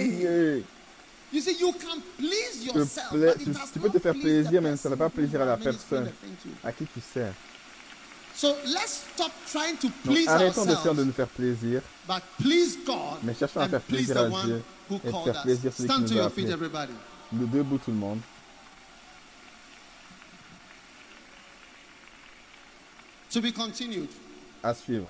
[1.33, 4.60] You see, you can please peux yourself, pla- but it tu- peux te faire plaisir,
[4.60, 6.10] mais ça ne va pas plaisir à la personne.
[6.65, 7.33] À qui tu sers
[8.34, 12.78] So let's stop trying to Donc please arrêtons d'essayer de nous faire plaisir, but please
[12.86, 15.70] God mais cherchons à faire please plaisir the à one Dieu who et faire plaisir
[15.70, 15.76] us.
[15.76, 16.52] celui qui Stand to nous a your feet, appelés.
[16.52, 16.92] everybody.
[17.39, 18.20] Le debout tout le monde.
[23.31, 24.09] To be continued.
[24.62, 25.07] À suivre.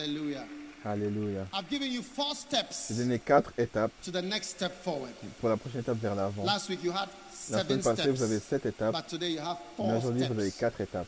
[0.00, 0.44] Hallelujah.
[0.84, 1.46] Alléluia.
[1.52, 5.10] I've given you four steps J'ai donné quatre étapes to the next step forward.
[5.40, 6.44] pour la prochaine étape vers l'avant.
[6.44, 7.08] Last week you had
[7.50, 10.26] La seven passée, vous avez steps, sept étapes, but today you have mais four aujourd'hui,
[10.26, 10.60] vous avez steps.
[10.60, 11.06] quatre étapes.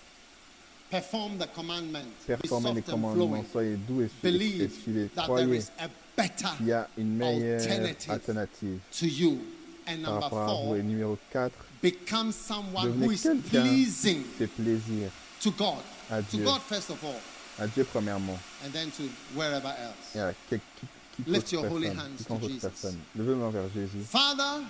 [0.91, 2.07] Perform the commandment.
[2.27, 3.45] Be Performez les soft and commandements, flowing.
[3.53, 4.29] soyez doux et suivez.
[4.29, 5.09] et Believe suivez.
[5.15, 8.11] that there Croyez is a better qu'il y a une meilleure alternative.
[8.11, 9.39] alternative to you.
[9.87, 10.65] And par number rapport à vous.
[10.65, 11.53] four, Et numéro 4,
[11.83, 15.11] become someone who devenez is quelqu'un pleasing qui fait plaisir
[15.41, 15.79] to God.
[16.11, 16.45] à To Dieu.
[16.45, 17.21] God first of all,
[17.59, 19.05] à Dieu premièrement and then to
[19.35, 20.15] wherever else.
[20.15, 20.87] et à qui- qui-
[21.27, 22.61] Lift your holy hands to Jesus.
[22.61, 22.97] personne.
[23.17, 24.05] Levez-moi vers Jésus.
[24.09, 24.65] Father,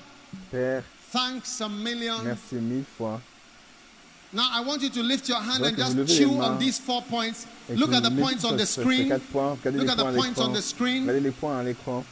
[0.51, 3.21] Père, thanks a million merci mille fois
[4.33, 7.01] Now I want you to lift your hand and just levez chew on these four
[7.03, 7.47] points.
[7.71, 9.09] Look at the points on the screen.
[9.09, 9.63] quatre points.
[9.65, 11.03] Regardez Look at the points on the screen.
[11.07, 12.05] Regardez les points à l'écran.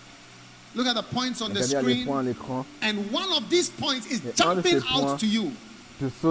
[0.75, 2.65] Look at the points on the Regardez les points à screen.
[2.83, 5.53] And one of these points is Et un de ces jumping out to you.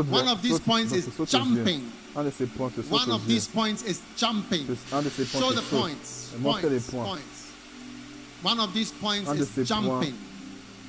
[0.09, 1.81] One of these points is jumping.
[2.17, 3.35] Un de ces points te saute One aux of yeux.
[3.35, 4.65] these points is jumping.
[4.67, 5.79] Te- Un de ces points Show te the saute.
[5.81, 6.39] points.
[6.41, 6.91] Montre les Points.
[6.91, 7.05] points.
[7.17, 8.51] Points.
[8.51, 10.13] One of these points Un de is ces points jumping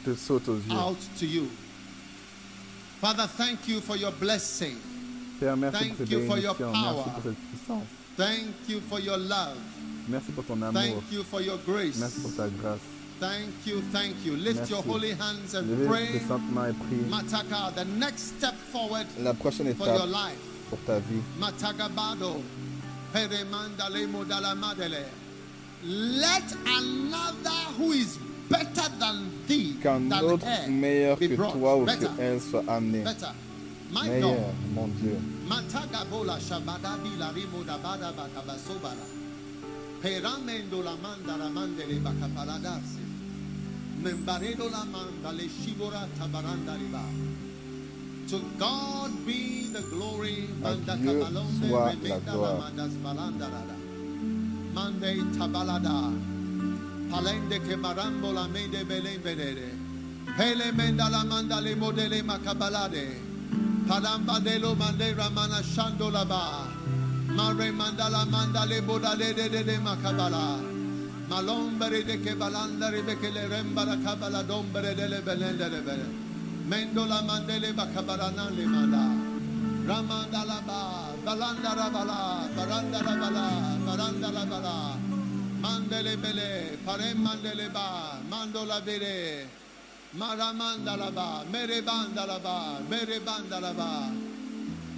[0.05, 0.73] te saute aux yeux.
[0.77, 1.49] out to you.
[3.01, 4.77] Father, thank you for your blessing.
[5.41, 6.73] Père, merci Thank pour cette you for your bénédiction.
[6.73, 6.95] power.
[7.05, 7.87] Merci pour cette puissance.
[8.17, 9.57] Thank you for your love.
[10.09, 10.73] Merci pour ton amour.
[10.81, 11.97] Thank you for your grace.
[11.99, 12.81] Merci pour ta grâce.
[13.19, 14.37] Thank you, thank you.
[14.37, 14.73] Lift Merci.
[14.73, 16.07] your holy hands and Levez pray.
[16.13, 17.05] tes saintes mains et prie.
[17.11, 20.39] Mataka, the next step forward La prochaine for your étape life.
[20.69, 21.23] Pour ta vie.
[25.85, 31.53] Let another who is better than thee, Qu'un autre meilleur be que brought.
[31.53, 33.05] toi ou better, que elle soit amené.
[33.93, 34.75] Meilleur, God.
[34.75, 35.19] mon Dieu.
[36.41, 37.33] Shabadabi la
[44.85, 47.46] manda le shibora tabaranda riba.
[48.29, 50.49] To God be the glory.
[50.65, 51.23] À Dieu
[51.69, 52.59] soit la gloire.
[52.59, 53.77] mandas balanda rada.
[54.75, 56.11] Mande tabalada.
[57.09, 59.71] Palende marambo la mende bele bedere.
[60.37, 63.15] Pele menda la manda le modele makabalade.
[63.87, 66.67] Palamba de lo mande ramana shando la ba.
[67.29, 70.59] Mare manda la manda le de de de de makabala.
[71.29, 75.81] Malombere de ke balanda re ke le remba la kabala dombere de le belende de
[75.81, 76.26] bele.
[76.67, 79.05] Mendo la mandele bakabala na le manda.
[79.87, 84.99] Ramanda la ba, balanda la bala, baranda la bala, baranda la bala.
[85.63, 89.49] Mandele bele, pare mandele ba, mando la bele.
[90.13, 94.11] Maramanda la ba, mere banda la ba, mere banda la ba.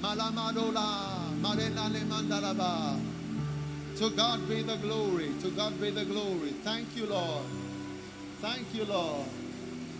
[0.00, 2.96] Malamadola, marena le manda la ba.
[3.96, 6.52] To God be the glory, to God be the glory.
[6.62, 7.44] Thank you, Lord.
[8.40, 9.26] Thank you, Lord.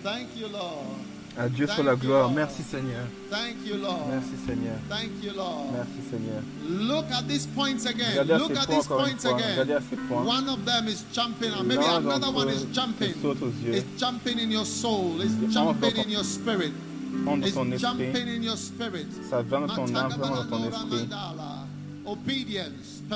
[0.03, 1.18] Thank you, Lord.
[1.39, 2.31] À Dieu soit la gloire.
[2.33, 3.05] Merci Seigneur.
[3.31, 4.09] Thank you, Lord.
[4.11, 4.75] Merci Seigneur.
[4.89, 5.73] Thank you, Lord.
[5.73, 6.43] Merci Seigneur.
[6.69, 8.11] Look at these points again.
[8.19, 9.57] Regardez Look ces at points these points again.
[9.89, 10.27] ces points.
[10.27, 11.65] One of them is jumping out.
[11.65, 13.15] Maybe another one is jumping.
[13.67, 15.21] It's jumping in your soul.
[15.21, 16.73] It's jumping dans in your spirit.
[17.43, 19.07] It's jumping in your spirit.
[19.31, 21.09] Ça va dans ton âme, dans ton esprit.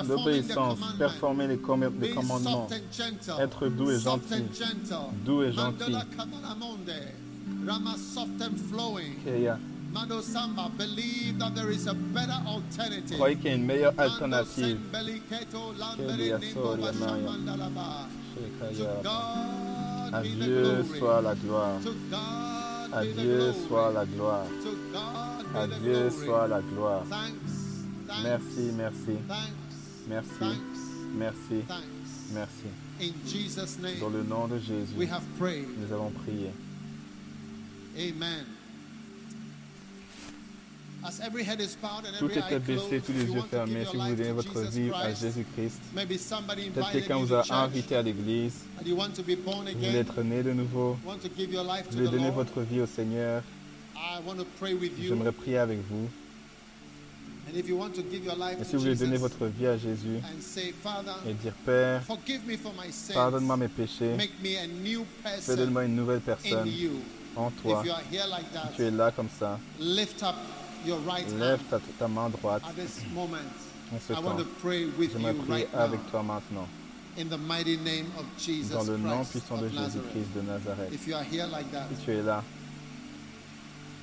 [0.09, 2.69] L'obéissance, performer les, comm- les commandements.
[2.71, 3.39] and.
[3.41, 4.35] Être doux et gentil.
[4.35, 5.11] and.
[5.25, 5.97] Doux et gentil.
[7.67, 9.17] Rama soft and flowing.
[9.93, 13.19] Mado Samba, believe that there is a better alternative.
[13.19, 14.79] Croyez qu'il y a une meilleure Mando alternative.
[16.55, 18.09] Soria Maya.
[19.03, 20.99] God À Dieu glory.
[20.99, 21.81] soit la gloire.
[21.83, 24.47] To God À Dieu soit la gloire.
[25.55, 27.05] À Dieu soit la gloire.
[28.23, 29.19] Merci, merci,
[30.09, 30.45] merci,
[31.19, 31.65] merci,
[32.33, 32.69] merci.
[33.01, 35.67] In Jesus' Dans name, le nom de we Jésus, have prayed.
[35.79, 36.51] nous avons prié.
[37.97, 38.47] Amen.
[41.05, 43.43] As every head is bowed and Tout every eye était baissé, closed, tous les yeux
[43.51, 43.85] fermés.
[43.91, 48.03] Si vous donnez to votre vie à Christ, Jésus-Christ, peut-être quelqu'un vous a invité à
[48.03, 48.55] l'église,
[48.85, 51.19] vous voulez être né de nouveau, vous
[51.91, 53.43] voulez donner votre vie au Seigneur,
[55.01, 56.09] j'aimerais prier avec vous.
[57.55, 57.63] Et
[58.65, 60.21] si vous voulez donner votre vie à Jésus
[61.27, 62.03] et dire Père,
[63.13, 66.69] pardonne-moi mes péchés, Make me a new fais de person moi une nouvelle personne.
[67.37, 67.83] En toi.
[67.85, 74.37] Si tu es là comme ça, lève ta, ta main droite en ce temps.
[74.63, 76.67] J'aimerais prier avec toi maintenant.
[77.19, 79.69] in the mighty name of Jesus Dans le nom puissant de.
[79.69, 80.93] Jésus-Christ de Nazareth.
[80.93, 82.43] If you are here like that, Si tu es là,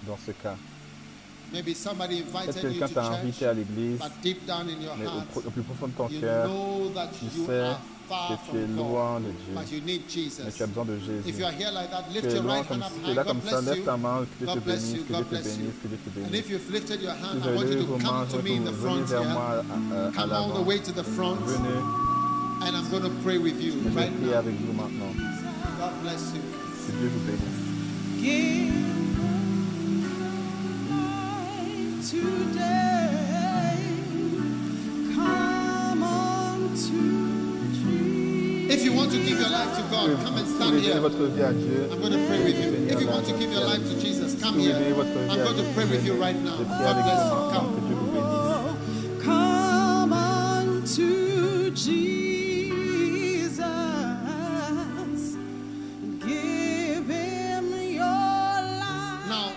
[0.05, 0.55] dans ce cas,
[1.51, 6.49] peut-être quelqu'un t'a invité à l'église, mais au, plus profond de ton cœur,
[7.19, 7.75] tu sais
[8.09, 10.55] far que tu es from God, loin de Dieu, but you need mais Jesus.
[10.57, 11.39] tu as besoin de If Jésus.
[11.39, 12.99] you are here like that, Tu lift es your loin right comme hand up si
[12.99, 13.15] tu es high.
[13.15, 13.85] là God comme ça, bless lève you.
[13.85, 15.03] ta main, que Dieu te God bless bénisse, you.
[15.03, 15.51] que Dieu God te bless you.
[15.59, 16.39] bénisse, que Dieu te And bénisse.
[16.39, 18.25] if you've lifted your hand, Vous I avez want you levé to vos mains, come
[18.25, 19.33] je to veux me que in the vous front vers here.
[19.33, 20.65] moi euh, à, à- à Come all the l'avant.
[20.65, 21.83] way to the front, Venez,
[22.65, 24.39] and I'm going to pray with you je vais right prier now.
[24.39, 25.13] avec vous maintenant.
[25.79, 26.41] God bless you.
[26.41, 28.59] Que Dieu vous bénisse.
[32.59, 33.85] Today.
[35.13, 37.28] Come on to Jesus.
[38.71, 40.81] If you want to give your life to God, come and Si vous stand voulez
[40.81, 41.01] donner here.
[41.01, 42.69] votre vie à Dieu, I'm going to pray with you.
[42.87, 44.79] If you want to give your life to Jesus, si come vous voulez here.
[44.79, 46.55] donner votre vie I'm à going to Dieu, pray with you right je now.
[46.55, 47.35] prie God avec bless vous you.
[47.35, 47.49] maintenant.
[47.49, 47.73] Come.
[47.73, 48.29] Que Dieu vous bénisse.
[49.25, 53.65] Come on to Jesus.
[56.25, 59.27] Give him your life.
[59.27, 59.51] Now,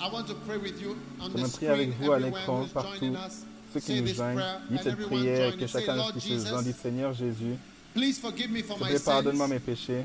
[0.00, 2.16] I want to pray pray with you on the J'aimerais prier avec screen, vous à
[2.16, 3.26] everywhere l'écran, who's joining partout.
[3.26, 3.44] us.
[3.72, 5.68] Ceux qui Say nous this joignent, prayer dites and cette everyone prière join que it.
[5.70, 6.64] Say, chacun Lord puisse se Jesus, joindre.
[6.64, 7.56] Dites Seigneur Jésus,
[7.94, 9.54] please forgive me for my pardonne-moi sins.
[9.54, 10.04] mes péchés.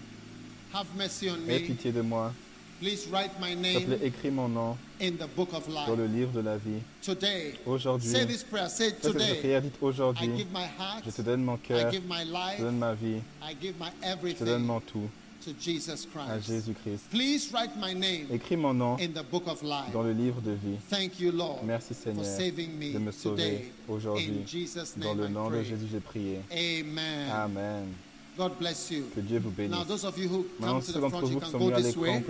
[0.73, 2.33] Have mercy on Aie pitié de moi.
[2.79, 5.95] Please write my S'il te plaît, name écris mon nom in the book of dans
[5.95, 6.15] le life.
[6.15, 6.81] livre de la vie.
[7.01, 8.69] Today, Aujourd'hui, say this prayer.
[8.69, 9.35] Say faites cette today.
[9.39, 11.03] prière, dites I aujourd'hui, give my heart.
[11.05, 12.57] je te donne mon I cœur, give my je life.
[12.57, 13.87] te donne ma vie, I give my
[14.23, 15.09] je te donne mon tout
[15.47, 16.47] to Jesus à Christ.
[16.47, 17.09] Jésus-Christ.
[17.09, 19.91] Please write my name Écris mon nom in the book of life.
[19.93, 20.77] dans le livre de vie.
[20.89, 23.71] Thank you, Lord, Merci for Seigneur saving me de me sauver today.
[23.87, 24.41] aujourd'hui.
[24.43, 25.63] In Jesus' Dans name le I nom de.
[25.63, 26.39] Jésus, j'ai prié.
[26.51, 27.29] Amen.
[27.31, 27.93] Amen.
[28.37, 29.05] God bless you.
[29.15, 29.71] Que Dieu vous bénisse.
[29.71, 31.45] Now, those of you who Maintenant, come to ceux the d'entre front, vous you qui
[31.45, 32.23] can sont go à this l'écran, way.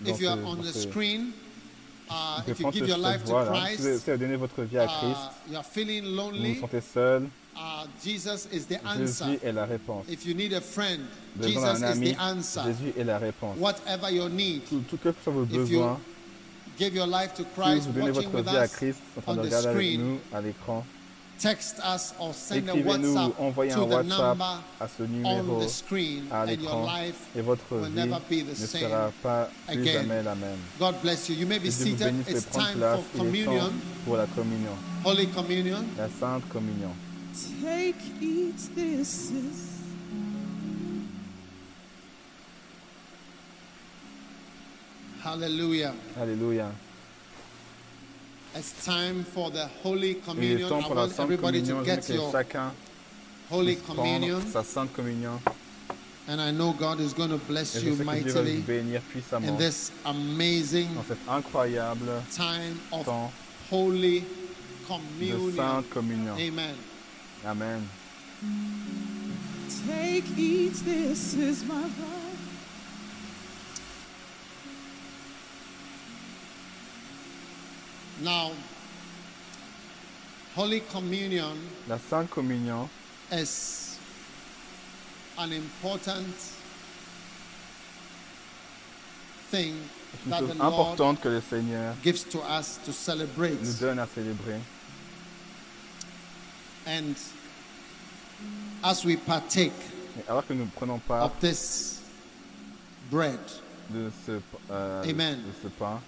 [0.00, 1.32] vous If you are on the screen,
[2.10, 4.78] uh, vous if you give your life to vous Christ, si vous donnez votre vie
[4.78, 7.28] à Christ, uh, you are feeling vous vous lonely, sentez seul,
[8.02, 9.24] Jesus is the answer.
[9.24, 10.06] Jésus est la réponse.
[10.08, 11.00] If you need a friend,
[11.36, 12.60] Vous avez besoin Jesus d'un is ami, the answer.
[12.64, 13.56] Jésus est la réponse.
[13.58, 15.98] Whatever your need, Tout, tout que If you besoins,
[16.78, 19.20] give your life to si Christ, vous donnez votre with vie à us Christ, en
[19.20, 20.84] train on de the regarder avec screen, nous à l'écran,
[21.38, 25.02] text us or send a écrivez-nous, WhatsApp envoyez un to the WhatsApp number à ce
[25.02, 28.66] on numéro the screen, à l'écran life et votre will vie never be the ne
[28.66, 29.92] same sera pas plus again.
[30.02, 30.58] jamais la même.
[30.78, 31.34] God bless you.
[31.34, 32.14] You may be vous seated.
[32.28, 33.72] It's time for communion,
[34.04, 35.84] pour la communion, Holy Communion.
[35.96, 36.90] la Sainte Communion.
[37.46, 39.78] Take, eat, this is
[45.22, 45.94] Hallelujah.
[46.14, 46.70] Hallelujah.
[48.54, 50.68] It's time for the Holy Il est Communion.
[50.68, 51.84] temps I pour la want Sainte everybody Communion.
[51.84, 52.72] to Je veux get que your chacun
[53.50, 54.40] Holy puisse Communion.
[54.40, 55.40] prendre sa Sainte Communion.
[56.28, 58.42] And I know God is going to bless Et je you sais que Dieu va
[58.42, 59.00] vous mightily bénir
[59.48, 63.32] in this amazing dans cette incroyable time of temps
[63.70, 64.26] Holy de
[64.86, 65.56] Communion.
[65.56, 66.34] Sainte Communion.
[66.36, 66.74] Amen.
[67.44, 67.88] Amen.
[69.86, 72.36] take, eat, this is my blood.
[78.22, 78.50] Now,
[80.56, 81.56] Holy Communion
[81.88, 82.88] La Sainte Communion
[83.30, 83.96] is
[85.38, 86.34] an important
[89.50, 89.74] thing
[90.12, 93.62] est une that chose the Lord importante que le Seigneur gives to us to celebrate.
[93.62, 94.58] nous donne à célébrer.
[96.88, 97.14] And
[98.82, 99.72] as we partake
[100.18, 102.00] Et alors que nous prenons part of this
[103.10, 103.38] bread,
[103.90, 105.42] de ce, euh, Amen.
[105.42, 106.00] de ce pain,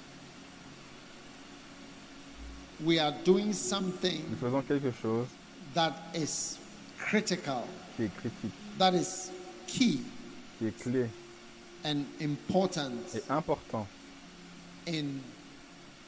[2.83, 5.27] we are doing something nous faisons quelque chose
[5.75, 6.57] that is
[6.99, 7.65] critical,
[7.97, 9.31] qui est critique, that is
[9.67, 10.01] key
[10.59, 11.09] qui est clé
[11.85, 13.87] and important et important
[14.89, 15.21] in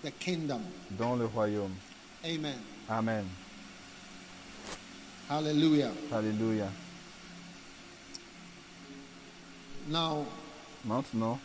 [0.03, 0.63] the kingdom.
[0.99, 1.75] dans le royaume.
[2.25, 2.59] Amen.
[2.89, 3.27] Amen.
[5.29, 5.93] Hallelujah.
[6.13, 6.69] Alléluia.
[9.89, 10.27] Now,
[10.85, 11.39] Maintenant,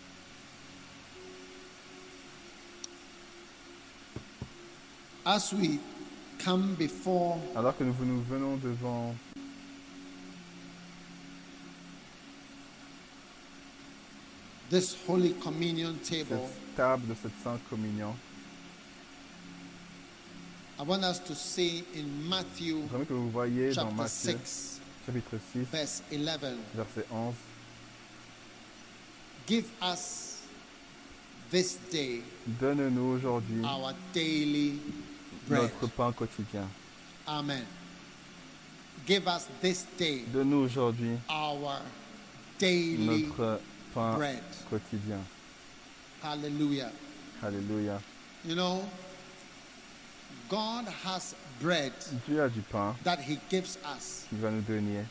[5.24, 5.80] as we
[6.40, 9.14] come before alors que nous nous venons devant
[14.72, 18.16] this Holy Communion table, cette table de cette Sainte Communion,
[20.80, 25.64] I want us to see in Matthew que vous voyez dans Matthieu 6, chapitre 6,
[25.72, 26.58] verse 11.
[26.76, 27.34] verset 11,
[29.48, 30.42] Give us
[31.50, 32.22] this day
[32.60, 34.80] Donne-nous aujourd'hui our daily
[35.48, 35.62] bread.
[35.64, 36.68] notre pain quotidien.
[37.28, 37.66] Amen.
[39.08, 41.80] Give us this day Donne-nous aujourd'hui our
[42.60, 43.60] daily notre
[43.96, 44.44] pain bread.
[44.70, 45.22] quotidien.
[46.22, 46.92] Hallelujah.
[47.42, 48.00] Alléluia.
[48.46, 48.84] You know,
[50.50, 51.92] God has bread
[52.28, 55.04] Dieu a du pain that He gives us qu'il va nous donner,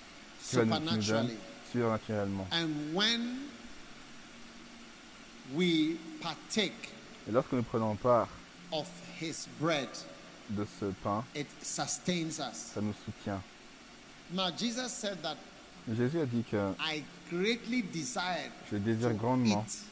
[0.48, 1.36] qu'il va nous, nous donne supernaturally.
[1.73, 2.47] surnaturellement.
[2.52, 3.48] And when
[5.55, 6.90] we partake
[7.28, 8.28] Et lorsque nous prenons part
[8.73, 8.86] of
[9.20, 9.89] His bread,
[10.50, 12.73] de ce pain, it sustains us.
[12.74, 13.42] ça nous soutient.
[14.32, 15.36] Now, Jesus said that
[15.89, 19.84] Jésus a dit que I greatly desired je désire to grandement eat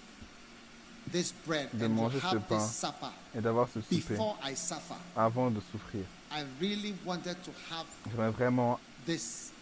[1.13, 4.55] de and to manger ce have pain this supper et d'avoir ce souper before I
[4.57, 4.95] suffer.
[5.17, 6.05] avant de souffrir.
[6.33, 9.53] I really wanted to have J'aimerais vraiment this,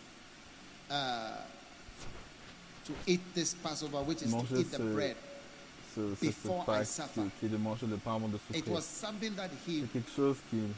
[0.91, 1.37] uh,
[2.87, 5.17] to eat this Passover, which is to manger eat the ce, bread.
[5.95, 7.23] ce, ce, ce Before I Pâques suffer.
[7.39, 8.73] qui, est de manger le pain avant de It souffrir.
[8.75, 10.69] was something that he, C'est quelque chose qu'il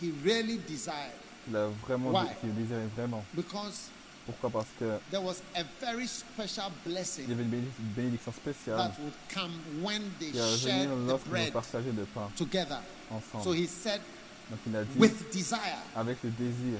[0.00, 1.12] he really desired
[1.44, 3.24] qu'il a vraiment, qu'il désirait vraiment.
[3.34, 3.90] because
[4.26, 4.50] Pourquoi?
[4.50, 8.32] Parce que there was a very special il y blessing avait une bénédic- une bénédiction
[8.32, 9.52] spéciale that would come
[9.82, 12.78] when they qui allait venir nous bread partageons le pain together.
[13.10, 13.44] ensemble.
[13.44, 14.00] So he said,
[14.50, 16.78] Donc il a dit, with desire, avec le désir,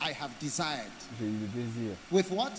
[0.00, 0.90] I have desired.
[1.18, 1.96] j'ai eu le désir.
[2.10, 2.52] With what?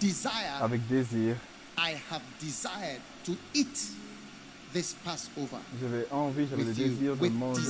[0.00, 1.36] Desire, Avec désir,
[1.78, 3.78] I have desired to eat
[4.72, 7.60] this Passover J'avais envie, j'avais le désir de manger,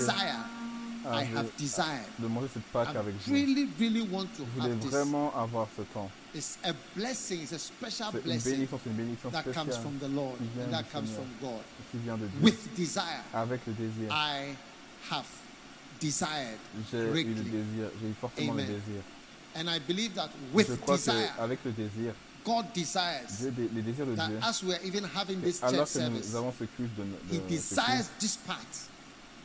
[1.06, 1.14] desire.
[1.14, 2.06] I avec- have desired.
[2.18, 3.32] de manger cette Pâque I avec vous.
[3.32, 4.90] really, really want to Je voulais have this.
[4.90, 6.10] vraiment avoir ce temps.
[6.34, 9.52] It's a blessing, it's a special C'est une blessing bénédiction, c'est une bénédiction that comes
[9.64, 11.22] spéciale from the Lord qui vient and that du comes Seigneur.
[11.40, 11.62] from God.
[11.90, 12.38] qui vient de Dieu.
[12.42, 14.08] With desire, Avec le désir.
[14.10, 14.54] I
[15.10, 15.24] have
[16.00, 16.58] desired
[16.90, 17.34] J'ai eu le greatly.
[17.50, 18.66] désir, j'ai eu fortement Amen.
[18.66, 19.02] le désir.
[19.56, 22.12] And I believe that Je with crois desire, qu'avec le désir,
[22.44, 25.62] God desires Dieu, dé- les désirs de that Dieu, as we are even having this
[25.62, 28.36] alors church que service, nous avons ce culte de, de He ce desires culte, this
[28.46, 28.58] part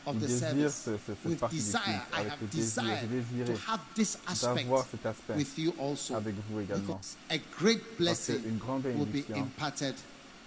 [0.06, 0.74] of the service.
[0.76, 2.14] ce- ce- cette With desire, culte.
[2.14, 4.68] I have désir, desired désiré to have this aspect
[5.06, 6.16] aspect with you also.
[6.16, 6.88] avec vous également.
[6.98, 8.42] Because a great blessing
[8.98, 9.96] will be imparted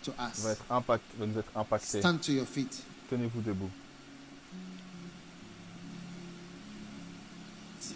[0.02, 0.44] to va, us.
[0.46, 2.00] être impact, va nous être impactée.
[2.00, 2.82] Stand to your feet.
[3.10, 3.70] Tenez-vous debout.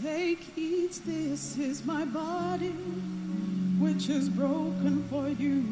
[0.02, 2.70] Take, eat, this is my body,
[3.80, 5.64] which is broken for you.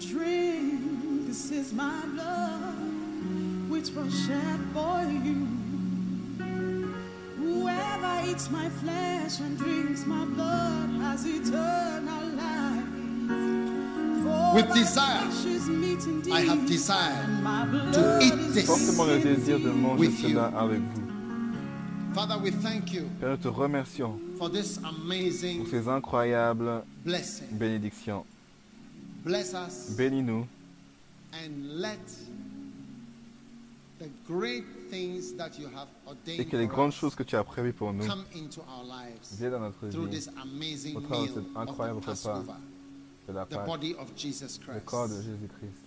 [0.00, 2.71] Drink, this is my blood,
[3.72, 5.46] which was shed for you.
[7.38, 12.84] Whoever eats my flesh and drinks my blood has eternal life.
[14.22, 17.26] For With desire, flesh is meat indeed, I have desired
[17.94, 18.66] to eat is this.
[18.66, 20.28] Forcément le désir de manger With you.
[20.28, 21.02] cela avec vous.
[22.14, 27.46] Father, we thank you Père, nous te remercions for this pour amazing ces incroyables blessing.
[27.52, 28.24] bénédictions.
[29.24, 30.46] Bless us Bénis-nous
[36.38, 38.04] et que les grandes choses que tu as prévues pour nous
[39.38, 39.96] viennent dans notre vie
[40.96, 42.56] au travers de cet incroyable repas
[43.28, 43.66] de la Pâque,
[44.68, 44.84] le Christ.
[44.84, 45.81] corps de Jésus-Christ.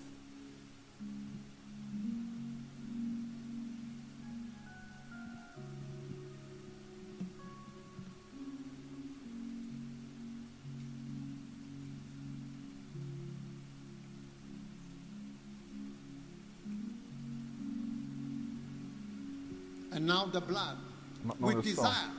[19.96, 20.76] And now the blood
[21.24, 22.10] Maintenant with le sang, desire.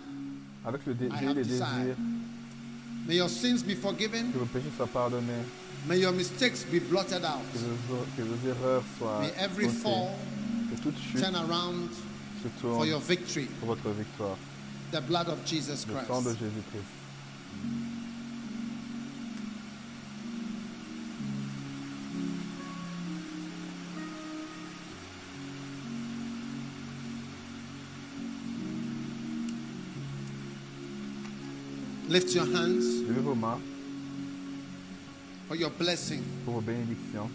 [0.65, 1.97] avec le dé- I have
[3.07, 4.33] May your sins be forgiven.
[4.33, 5.45] que vos péchés soient pardonnés,
[5.87, 7.43] May your mistakes be blotted out.
[7.53, 10.11] que vos, que vos erreurs soient May every ôtées, fall
[10.71, 11.91] que toute chute turn around
[12.43, 13.47] se for your victory.
[13.61, 14.37] pour votre victoire.
[14.93, 16.85] The blood of Jesus Le sang de Jésus-Christ.
[32.17, 33.59] Lift your hands Levez vos mains
[35.49, 36.23] for your blessing.
[36.47, 37.29] pour vos bénédictions.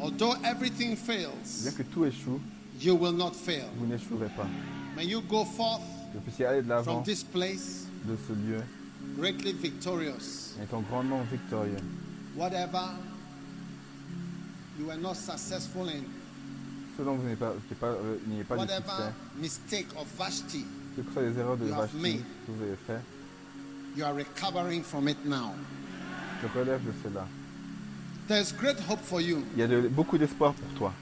[0.00, 2.40] Although everything Bien fails, que tout échoue,
[2.80, 3.66] you will not fail.
[3.78, 4.48] vous n'échouerez pas.
[4.96, 8.60] May you go forth Que vous puissiez aller de from this place de ce lieu
[9.16, 10.56] greatly victorious.
[10.58, 11.76] en étant grandement victorieux.
[12.36, 12.90] Whatever
[14.80, 16.02] you were not successful in,
[16.98, 18.16] Ce dont vous n'ayez pas, pas, euh,
[18.48, 20.64] pas de succès, mistake of Vashti,
[20.96, 21.96] que ce soit les erreurs de Vashti
[22.46, 23.00] que vous avez fait,
[23.96, 25.52] you are recovering from it now.
[26.42, 27.26] je relève de cela.
[28.28, 30.92] There's great hope for you Il y a de- beaucoup d'espoir pour toi,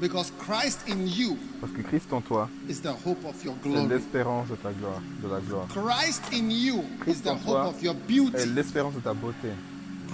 [0.00, 3.68] because Christ in you parce que Christ en toi, is the hope of your c'est
[3.70, 3.88] glory.
[3.88, 5.66] l'espérance de ta gloire, de la gloire.
[5.68, 7.96] Christ in you is Christ the en hope toi of your
[8.34, 9.48] est l'espérance de ta beauté.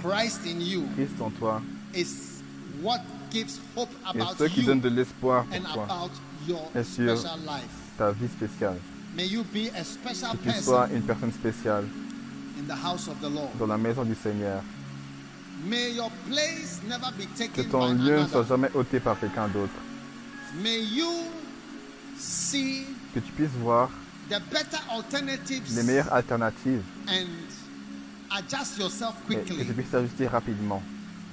[0.01, 1.61] Christ in you Christ en toi
[1.93, 2.41] is
[2.81, 6.09] what gives hope est about ce qui donne de l'espoir pour toi,
[6.75, 7.15] Et sur
[7.97, 8.77] ta vie spéciale.
[9.15, 11.85] May you be a special Que tu sois person une personne spéciale
[12.59, 13.49] in the house of the Lord.
[13.57, 14.61] dans la maison du Seigneur.
[15.65, 19.73] May your place never be Que ton lieu ne soit jamais ôté par quelqu'un d'autre.
[23.13, 23.89] Que tu puisses voir
[24.29, 27.25] les meilleures alternatives et
[28.35, 29.65] que quickly.
[29.65, 30.81] tu puisses t'ajuster rapidement.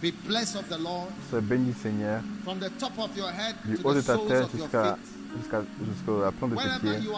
[0.03, 3.79] Be blessed of the Lord Sois béni Seigneur, from the top of your head du
[3.83, 4.69] haut de ta tête of your
[5.39, 7.09] jusqu'à jusqu'à plante de tes pieds.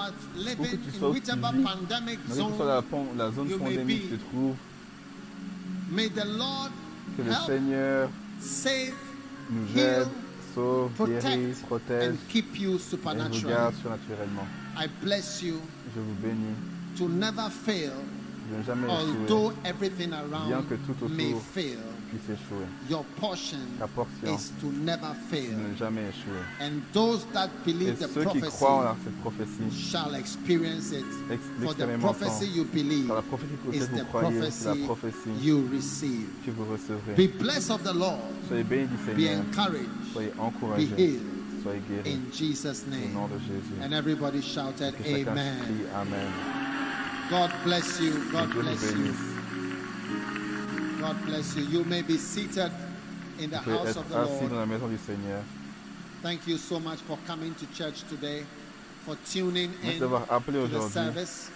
[0.59, 4.03] Où que tu sois où tu vis, que soit la, zone, la may pandémique be.
[4.03, 4.55] qui se trouve,
[5.91, 6.71] may the Lord
[7.17, 8.09] que le Seigneur
[8.41, 8.93] save,
[9.51, 10.09] nous heal, aide,
[10.55, 13.55] sauve, guérit, protège and keep you et nous supernaturally.
[13.55, 14.47] garde surnaturellement.
[14.77, 15.61] I bless you
[15.95, 16.55] Je vous bénis
[16.97, 17.91] to never fail,
[18.51, 19.53] de ne jamais échouer,
[20.47, 21.79] bien que tout may autour fail.
[22.89, 25.57] Your portion La portion is to never fail.
[25.59, 26.41] ne jamais échouer.
[26.61, 30.93] And those that Et believe the ceux qui croient en prophecy cette prophétie, shall experience
[30.93, 31.05] it.
[31.31, 34.51] ex- For the prophecy you believe Car la prophétie pour is laquelle the vous croyez,
[34.51, 36.27] c'est la prophecy prophétie you receive.
[36.47, 37.15] que vous recevrez.
[37.15, 38.20] Be blessed of the Lord.
[38.49, 39.89] Soyez bénis du Be Seigneur, encouraged.
[40.12, 41.23] soyez Be encouragés, healed.
[41.62, 42.15] soyez guéris.
[42.15, 43.12] In Jesus' Au name.
[43.12, 43.83] nom de Jésus.
[43.85, 45.59] And everybody shouted, Que chacun Amen.
[45.65, 46.33] crie Amen.
[47.31, 48.12] God bless you.
[48.12, 48.97] Que God Dieu vous bless you.
[48.97, 49.38] bénisse.
[51.01, 51.65] God bless you.
[51.65, 52.73] You may be seated
[53.39, 54.51] in the house of the Lord.
[54.51, 55.43] dans la maison du Seigneur.
[56.23, 58.44] Thank you so much for coming to church today,
[59.05, 61.51] for tuning in to the service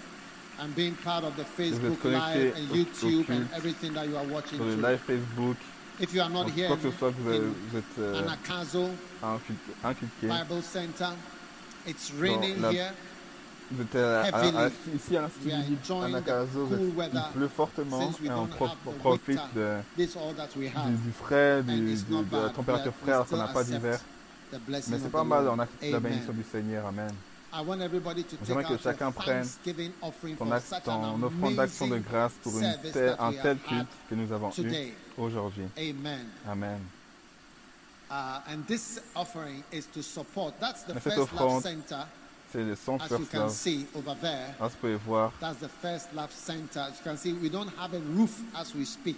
[0.60, 4.58] and being part of the Facebook Live and YouTube and everything that you are watching.
[4.58, 5.56] Sur le live Facebook,
[5.98, 8.90] If you are not here quoi que soit vous, in vous êtes euh, Anakazo.
[10.22, 11.10] Bible Center,
[11.86, 12.92] it's raining here.
[13.70, 14.72] Vous êtes Heavily.
[14.94, 15.76] ici à l'Institut il
[17.32, 18.68] pleut fortement et on pro-
[19.00, 20.06] profite de, du,
[21.12, 23.98] frais, du- de, la température frais alors qu'on n'a pas d'hiver.
[24.68, 26.86] Mais c'est pas mal, on accepte la bénédiction du Seigneur.
[26.86, 27.12] Amen.
[27.54, 29.46] I want everybody to take J'aimerais que chacun prenne
[30.38, 30.46] Ton,
[30.84, 34.50] ton an offrande d'action de grâce pour une telle- un tel culte que nous avons
[34.58, 35.64] eu aujourd'hui.
[35.76, 36.26] Amen.
[36.48, 36.80] Amen.
[38.10, 40.54] Uh, and this offering is to support.
[40.60, 42.06] That's the Mais cette first love offrande, center,
[42.52, 44.54] C'est le son as you can see over there.
[44.60, 46.80] Là, vous pouvez voir, That's the first love center.
[46.80, 49.16] As you can see, we don't have a roof as we speak.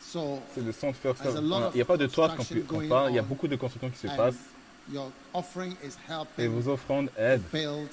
[0.00, 1.50] So c'est le son First There's a Love.
[1.50, 3.18] lot of Il n'y a pas de toit quand construction on going parle, il y
[3.18, 4.08] a beaucoup de construction qui se
[4.90, 7.88] your offering is et helping vos offrandes aident build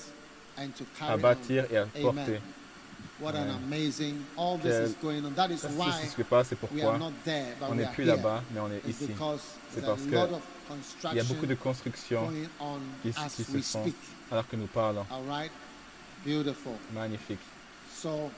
[0.57, 1.73] and to à carry bâtir on.
[1.73, 1.91] et à Amen.
[2.01, 2.41] porter.
[3.21, 4.15] What an amazing!
[4.37, 5.33] All this is going on.
[5.35, 7.71] That is why ce qui se passe, c'est we are pourquoi not there, but on
[7.71, 8.15] we n'est are plus here.
[8.15, 9.07] là-bas, mais on est It's ici.
[9.07, 10.41] because C'est there's parce a que lot of
[11.11, 13.43] Il y a beaucoup de construction constructions going on qui, se
[13.77, 13.91] font.
[14.31, 15.05] Alors que nous parlons.
[15.11, 15.51] All right,
[16.25, 16.73] beautiful.
[16.93, 17.39] Magnifique.
[17.93, 18.31] So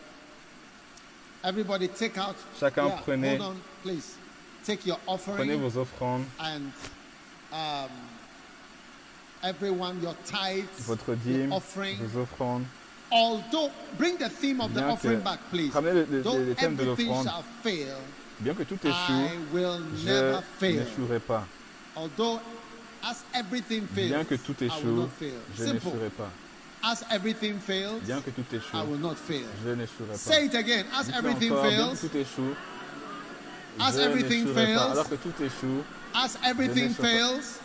[1.44, 2.36] everybody take out.
[2.60, 4.16] Chacun yeah, prenez- Hold on, please.
[4.64, 6.72] Take your offering Prenez vos offrandes, and
[7.52, 7.90] um,
[9.44, 11.98] everyone your tithes, votre your dîme, offering.
[11.98, 12.66] vos offrandes.
[13.12, 15.74] Although bring the theme of the Bien offering back, please.
[15.74, 17.26] Ramenez le, le- Though le thème de everything l'offrande.
[17.26, 17.96] shall fail,
[18.40, 21.46] Bien que tout échoue, je n'échouerai pas.
[21.96, 22.40] Although
[23.96, 25.10] Bien que tout I échoue,
[25.58, 26.30] je n'échouerai pas.
[26.84, 29.46] As everything fails, Bien que tout I échoue, will not fail.
[29.64, 30.44] je n'échouerai Say pas.
[30.46, 30.86] it again.
[30.98, 32.56] As everything encore, bien fails, que tout échoue,
[33.80, 34.92] As je everything fails, pas.
[34.92, 37.04] Alors que tout échoue, as everything pas.
[37.04, 37.60] fails,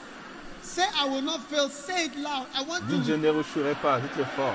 [0.63, 1.69] say I will not fail.
[1.71, 2.47] Say it loud.
[2.55, 3.19] I want dites je to.
[3.19, 4.55] n'échouerai pas, dites-le fort.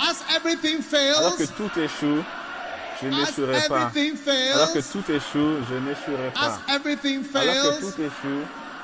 [0.00, 0.80] As everything
[1.16, 2.22] Alors que fails, tout échoue,
[3.02, 3.90] je n'échouerai pas.
[3.94, 4.16] everything
[4.54, 6.74] Alors que fails, tout échoue, je n'échouerai as pas.
[6.74, 8.42] everything Alors que fails, tout échoue,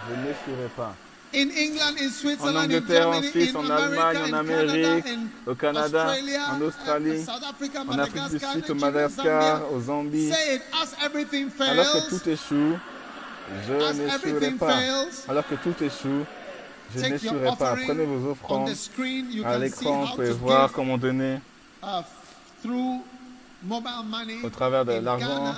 [0.08, 0.94] je n'échouerai pas.
[1.34, 5.04] in England, in En Switzerland, in Angleterre, en Germany, Suisse, in en Allemagne, en Amérique,
[5.46, 10.30] au Canada, Australia, en Australie, South Africa, en Afrique du Sud, au Madagascar, au Zambie.
[11.60, 12.78] Alors que tout échoue,
[13.66, 14.76] je n'échouerai pas.
[15.28, 16.24] Alors que tout échoue,
[16.94, 17.76] je n'échouerai pas.
[17.84, 18.74] Prenez vos on the offrandes.
[18.74, 19.32] screen.
[19.32, 21.40] You À l'écran, vous pouvez voir comment donner
[21.82, 22.02] uh,
[22.62, 23.00] through
[23.62, 25.54] mobile money au travers de l'argent.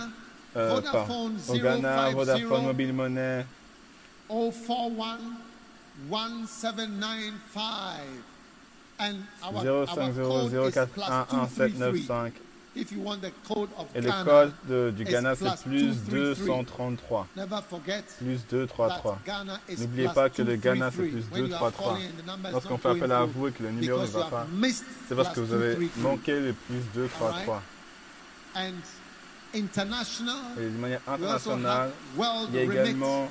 [0.57, 3.45] Euh, par- au Ghana, 050 Vodafone Mobile Money,
[4.29, 5.19] 041
[6.09, 8.01] 1795.
[8.99, 12.07] And our, our 050 code is 04 plus 11 233.
[12.07, 12.33] 795.
[12.77, 15.97] If you want the code of Et le code de- du Ghana, plus c'est plus
[16.11, 16.47] 233.
[16.47, 17.27] 233.
[17.37, 19.19] never forget Plus that 233.
[19.25, 21.11] Ghana is N'oubliez pas que le Ghana, c'est 233.
[21.11, 21.85] plus When you are 233.
[21.87, 24.07] calling and the number is Lorsqu'on fait appel à vous et que le numéro ne
[24.07, 24.47] va pas,
[25.09, 26.03] c'est parce que vous avez 233.
[26.11, 27.63] manqué le plus 233.
[28.57, 28.73] And
[29.55, 33.31] international, Et de manière internationale, il y a Remit également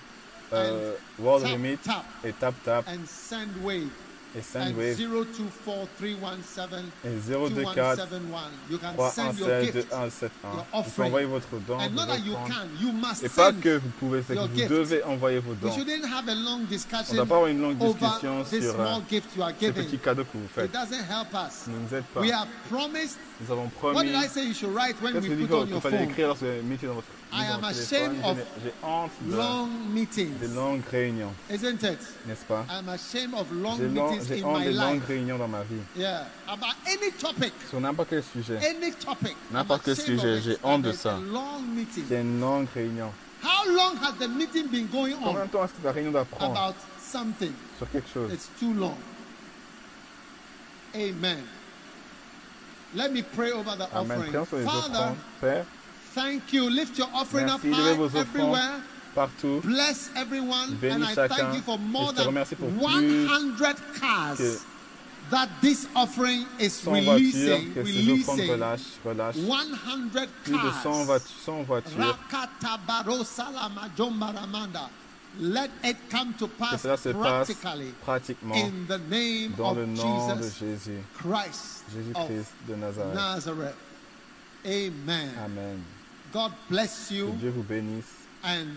[0.53, 3.87] euh, World Tap, Remit Tap et Tap Tap and Sendwave
[4.35, 8.51] et and Sendwave 024317 et 024 2171.
[8.69, 9.93] You can 3 send 1 your 7 2 gift.
[9.93, 10.49] 1 7 1.
[10.73, 11.77] your Vous pouvez envoyer votre don,
[13.23, 15.69] Et pas que vous pouvez, c'est que vous devez envoyer vos dons.
[15.71, 19.65] On ne doit pas avoir une longue discussion sur euh, small gift you are ce
[19.65, 19.85] giving.
[19.85, 20.73] petit cadeau que vous It faites.
[20.73, 22.19] ne nous aide pas.
[22.21, 23.17] We have promised.
[23.41, 24.11] Nous avons promis.
[24.11, 24.33] Qu'est-ce
[25.27, 28.23] que dit put on qu'il fallait écrire lorsque vous mettez dans votre I am ashamed
[28.23, 30.41] of J'ai- honte de, Long meetings.
[30.55, 31.99] longues réunions, Isn't it?
[32.25, 32.65] n'est-ce pas?
[32.69, 35.07] I'm ashamed of long J'ai long- meetings j'ai in honte my des longues life.
[35.07, 35.81] réunions dans ma vie.
[35.97, 36.27] Yeah.
[36.47, 37.51] About any topic.
[37.69, 38.57] Sur n'importe quel sujet.
[38.65, 39.35] Any topic.
[39.51, 40.43] N'importe quel I'm ashamed sujet, of it.
[40.45, 41.15] j'ai honte de ça.
[41.15, 42.05] a long meeting.
[42.11, 43.11] A une longue réunion.
[43.43, 46.11] How long has the meeting been going Combien on de temps est-ce que la réunion
[46.11, 46.57] doit prendre?
[46.57, 47.51] About something?
[47.77, 48.95] sur quelque chose It's too long.
[50.95, 51.43] Amen.
[52.93, 54.11] Let me pray over the Amen.
[54.19, 54.31] offering.
[54.31, 55.15] Prions sur les Father, offrandes.
[55.41, 55.65] Père,
[56.15, 56.69] thank you.
[56.69, 58.19] Lift your offering Merci, up levez high vos offrandes.
[58.21, 58.81] everywhere.
[59.13, 60.77] partout, Bless everyone.
[60.81, 61.35] Bénis and I chacun.
[61.37, 64.41] thank you for more Et je te than remercie pour 100 cars
[65.31, 67.73] that this offering is 100 voitures, releasing.
[67.73, 68.51] que ces offrandes Releasing.
[68.51, 69.37] relâchent, relâchent.
[69.37, 71.05] 100 Plus de 100 cars.
[71.05, 71.31] voitures.
[71.43, 71.95] 100 voitures.
[71.97, 74.89] Rakatabarosalamajombaramanda.
[75.39, 79.71] Let it come to Que pass cela se passe practically pratiquement in the name dans
[79.71, 83.15] of le nom de Jesus Jésus, Christ of Jésus-Christ de Nazareth.
[83.15, 83.75] Nazareth.
[84.65, 85.29] Amen.
[85.43, 85.83] Amen.
[86.35, 87.31] God bless you.
[87.39, 88.27] Dieu vous bénisse.
[88.43, 88.67] And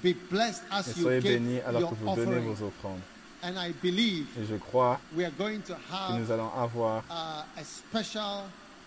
[0.00, 3.00] be blessed as et soyez bénis alors que vous donnez vos offrandes.
[3.42, 7.02] And I believe et je crois we are going to have que nous allons avoir
[7.10, 8.44] a, special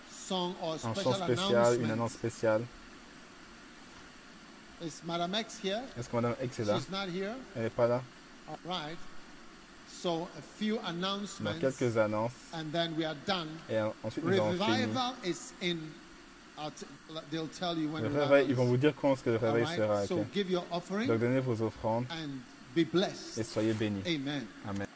[0.10, 2.62] song or special un chant spécial, une annonce spéciale.
[5.04, 5.82] Madame X here?
[6.00, 6.80] Est-ce que Madame X est là?
[6.80, 7.36] She's not here.
[7.58, 8.02] Elle n'est pas là.
[8.48, 8.98] All right.
[9.90, 11.60] So a few announcements.
[11.60, 12.32] Quelques annonces.
[12.54, 13.50] And then we are done.
[13.70, 15.78] Et ensuite nous Revival is in
[16.58, 20.06] le réveil, ils vont vous dire quand ce le réveil sera.
[20.08, 22.06] Donc donnez vos offrandes
[22.76, 24.02] et soyez bénis.
[24.06, 24.46] Amen.
[24.68, 24.88] Amen.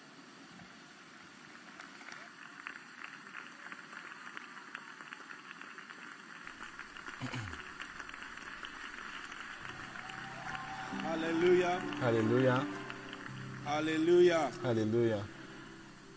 [11.12, 11.80] Alléluia.
[12.04, 12.64] Alléluia.
[13.66, 14.50] Alléluia.
[14.64, 15.20] Alléluia.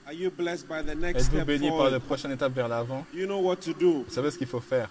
[0.08, 3.06] Êtes-vous béni par la prochaine étape vers l'avant?
[3.12, 4.88] Vous savez ce qu'il faut faire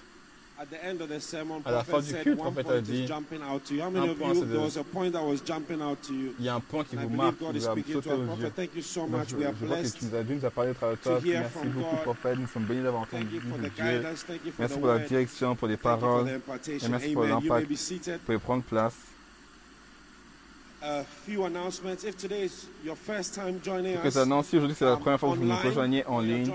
[1.65, 3.05] à la fin du culte, le prophète a dit.
[6.39, 7.75] Il y a un point qui vous marque, qui a sauté
[8.11, 8.43] aux yeux.
[9.11, 11.19] Donc, je, je vois que tu nous nous a parlé à travers toi.
[11.23, 12.39] Merci beaucoup, prophète.
[12.39, 13.41] Nous sommes bénis d'avoir entendu Dieu.
[14.59, 16.29] Merci pour la direction, pour les paroles.
[16.29, 17.71] Et merci pour l'impact.
[17.71, 18.93] Vous pouvez prendre place.
[20.81, 20.87] Quelques
[24.17, 24.47] annonces.
[24.47, 26.51] Si aujourd'hui c'est la première fois que vous nous rejoignez en ligne,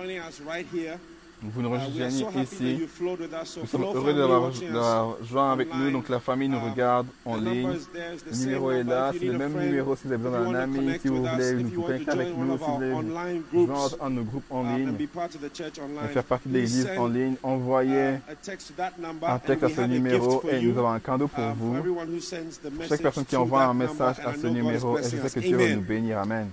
[1.42, 2.06] donc vous nous rejoignez
[2.42, 2.80] ici.
[3.60, 4.20] Nous sommes heureux de
[4.72, 5.90] la, rejoindre avec nous.
[5.90, 7.68] Donc la famille nous regarde en ligne.
[8.30, 9.12] Le numéro est là.
[9.12, 10.98] C'est le même numéro si vous avez besoin d'un ami.
[11.00, 14.44] Si vous voulez nous connecter avec nous, si vous voulez joindre un de nos groupes
[14.50, 20.42] en ligne, et faire partie de l'église en ligne, envoyez un texte à ce numéro
[20.50, 21.76] et nous avons un cadeau pour vous.
[22.88, 25.74] Chaque personne qui envoie un message à ce numéro, et je sais que Dieu va
[25.74, 26.18] nous bénir.
[26.18, 26.48] Amen.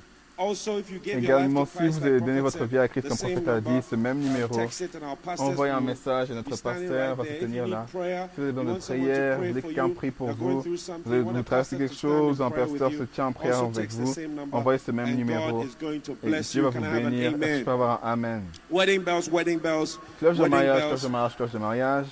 [1.05, 4.19] Également, si vous avez donné votre vie à Christ comme prophète a dit, ce même
[4.19, 4.55] numéro,
[5.37, 7.85] envoyez un message et notre pasteur va se tenir là.
[7.89, 7.97] Si
[8.37, 10.63] vous avez besoin de prière, dès qu'un prie pour vous,
[11.05, 14.13] vous, traversez quelque chose, un pasteur se tient en prière avec vous,
[14.51, 17.33] envoyez ce même numéro et Dieu va vous bénir.
[17.41, 18.43] Est-ce que je avoir un Amen?
[18.69, 22.05] Cloche de mariage, cloche de mariage, cloche de mariage.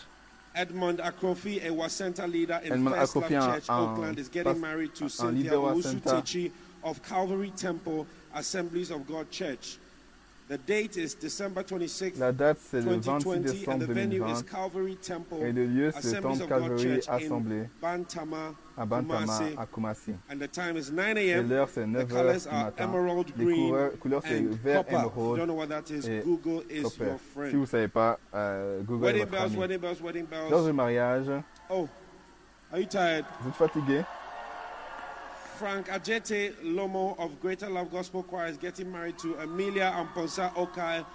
[0.53, 5.57] Edmond Akrofi, a Wasenta leader in First Love Church, Oakland, is getting married to Cynthia
[6.83, 9.77] of Calvary Temple Assemblies of God Church.
[10.51, 14.43] The date is December 26, La date c'est le 26 décembre 2020
[15.43, 20.11] et le lieu c'est le temple Calvary Assemblée à Bantama à Kumasi.
[20.29, 22.05] Et l'heure c'est 9h
[22.49, 22.91] du matin.
[23.37, 25.39] Les couleurs, couleurs c'est vert émeraude
[26.69, 27.11] et copper.
[27.45, 29.79] Si vous ne savez pas, euh, Google est votre ami.
[30.49, 31.27] Lors du mariage,
[31.69, 31.87] oh,
[32.73, 33.23] are you tired?
[33.39, 34.01] vous êtes fatigué?
[35.61, 41.05] Frank Ajete Lomo of Greater Love Gospel Choir is getting married to Amelia Amponsa Okai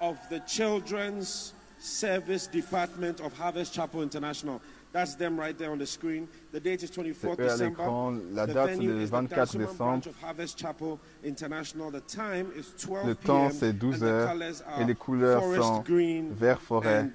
[0.00, 4.62] of the Children's Service Department of Harvest Chapel International.
[4.92, 6.28] That's them right there on the screen.
[6.52, 7.84] The date is 24 December.
[8.30, 11.90] La date c'est le 24 International.
[11.90, 17.10] The time is 12 and the colors are green, vert forêt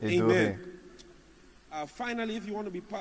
[0.00, 0.56] et doré.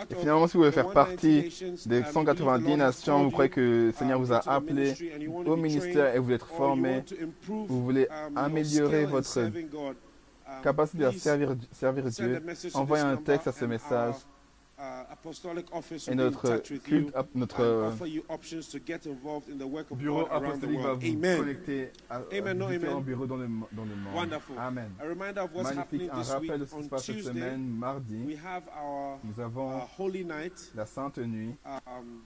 [0.09, 1.53] Et finalement, si vous voulez faire partie
[1.85, 4.93] des 190 nations, vous croyez que le Seigneur vous a appelé
[5.45, 7.03] au ministère et vous voulez être formé,
[7.47, 9.51] vous voulez améliorer votre
[10.63, 12.41] capacité à servir, servir Dieu,
[12.73, 14.15] envoyez un texte à ce message
[16.09, 17.91] et notre, culte, notre euh,
[19.95, 21.37] bureau apostolique va vous Amen.
[21.39, 23.03] connecter à, euh, Amen, différents Amen.
[23.03, 24.13] bureaux dans le, dans le monde.
[24.15, 24.55] Wonderful.
[24.57, 24.91] Amen.
[25.63, 26.09] Magnifique.
[26.11, 28.37] Un rappel de ce qui se passe cette semaine, mardi.
[29.23, 29.81] Nous avons
[30.75, 31.55] la Sainte Nuit.
[31.65, 32.21] Um,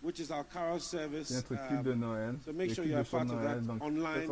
[0.00, 1.30] which is our carol service.
[1.30, 2.36] Notre culte de um, Noël.
[2.44, 4.28] So make sure you are part of that online.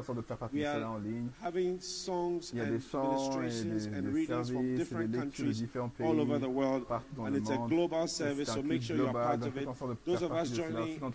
[0.52, 1.00] We are
[1.42, 5.62] having songs and illustrations and readings from different countries
[6.00, 6.86] all over the world,
[7.18, 8.52] and it's a global service.
[8.52, 9.68] So make sure you are part of it.
[10.04, 11.14] Those of us joining um,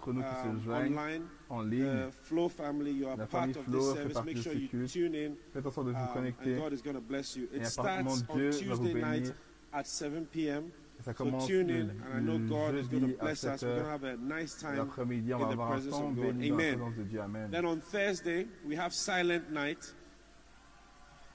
[0.70, 1.30] online.
[1.52, 2.08] en ligne.
[2.08, 5.38] Uh, Flow family, you are la part Flow fait partie de ce culte.
[5.54, 6.52] Faites en sorte de vous um, connecter.
[6.52, 9.34] Et à partir de Dieu va vous bénir.
[9.74, 10.70] At 7 p.m.
[11.04, 13.64] Ça commence so tune in, and I know God is going to bless us.
[13.64, 16.44] We're going to have a nice time in the presence of God.
[16.44, 16.82] Amen.
[17.18, 17.52] Amen.
[17.52, 19.92] Then on Thursday, we have silent night.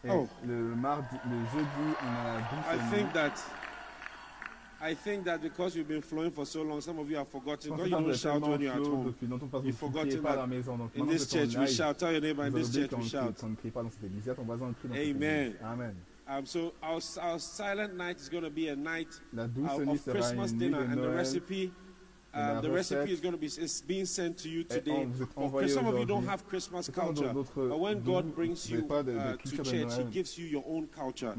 [0.08, 0.28] Oh.
[0.44, 3.42] Le mardi, le jeudi, on a I think that
[4.80, 7.76] I think that because you've been flowing for so long, some of you have forgotten.
[7.76, 9.14] God, you don't shout when you're at home.
[9.64, 11.98] You've forgotten that in this church we shout.
[11.98, 13.42] Tell your neighbor, in this church we shout.
[14.94, 15.56] Amen.
[15.64, 15.96] Amen.
[16.28, 20.50] Um, so our, our silent night is going to be a night uh, of Christmas
[20.52, 21.72] dinner, and the recipe,
[22.34, 25.06] the uh, recipe is going to be is being sent to you today.
[25.36, 29.02] Because some of you don't have Christmas culture, but when God brings you uh,
[29.36, 31.34] to church, He gives you your own culture.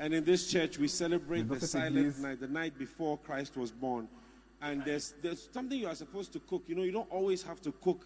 [0.00, 4.08] And in this church, we celebrate the silent night, the night before Christ was born.
[4.60, 6.64] And there's there's something you are supposed to cook.
[6.66, 8.04] You know, you don't always have to cook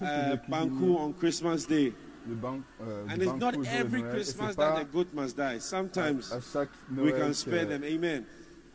[0.00, 1.92] uh, banku on Christmas Day.
[2.28, 4.32] Le ban- euh, And du it's not banquet au jour de every Noël, et c'est
[4.36, 5.42] Christmas pas that the goat must die.
[5.42, 7.82] à, Sometimes à chaque we Noël can que- spare them.
[7.84, 8.24] Amen.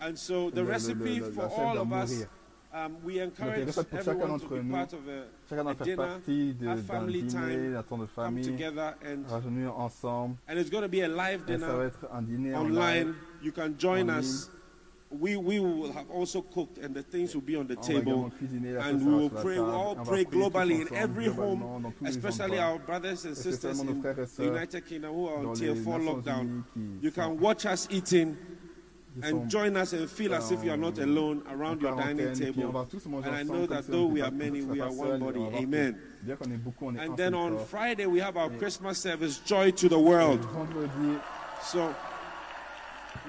[0.01, 2.27] And so the Le- le- recipe le- for la sève all doit of us, mourir.
[2.73, 4.93] um, we Donc, encourage il reste pour chacun everyone to d'entre be nous, part of
[4.93, 7.97] a, chacun doit a faire dinner, partie de- a d'un family dîner, time, d'un temps
[7.97, 10.35] de come famille, together, and réunis ensemble.
[10.49, 12.77] and it's going to be a live Et ça va dinner être un dîner online.
[12.79, 13.13] online.
[13.43, 14.49] You can join en us.
[15.11, 17.87] We we will have also cooked, and the things will be on the On va
[17.89, 18.31] également table.
[18.37, 19.69] cuisiner, la And sauce we sera will sur la pray, we table.
[19.75, 22.09] all On va pray prier tous globally in ensemble, every globalement, home, dans tous les
[22.11, 22.71] especially endroits.
[22.71, 25.41] our brothers and sisters Spécialement nos in frères et the sœurs United Kingdom who are
[25.43, 26.47] dans on les tier 4 Nations lockdown.
[26.47, 26.63] Unies
[26.99, 30.49] qui You can sont- watch us eating qui and sont join us and feel as
[30.49, 32.79] if you are not en- alone en around your dining quarantaine, et puis on table.
[32.79, 34.25] va tous manger And I ensemble, know comme that si on though n'était we pas-
[34.27, 35.37] are many, on we serait are pas one seul, body.
[35.39, 35.95] on va voir que Amen.
[36.23, 37.67] Bien qu'on est beaucoup, on est un And then seul on corps.
[37.67, 40.39] Friday we have our Et- Christmas service, Joy to the World.
[40.53, 41.19] Vendredi,
[41.63, 41.89] So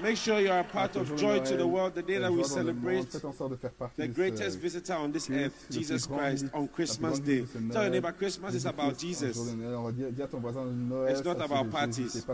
[0.00, 2.44] Make sure you are a part of joy to the world the day that we
[2.44, 7.44] celebrate the greatest visitor on this earth, Jesus Christ, on Christmas Day.
[7.70, 9.36] Tell your neighbor, Christmas is about Jesus.
[9.38, 12.26] It's not about parties.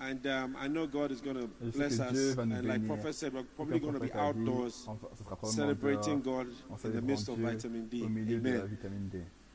[0.00, 2.36] And um, I know God is going to bless us.
[2.36, 4.86] And like Prophet said, we're probably going to be outdoors
[5.44, 6.48] celebrating God
[6.84, 8.04] in the midst of vitamin D.
[8.04, 8.78] Amen.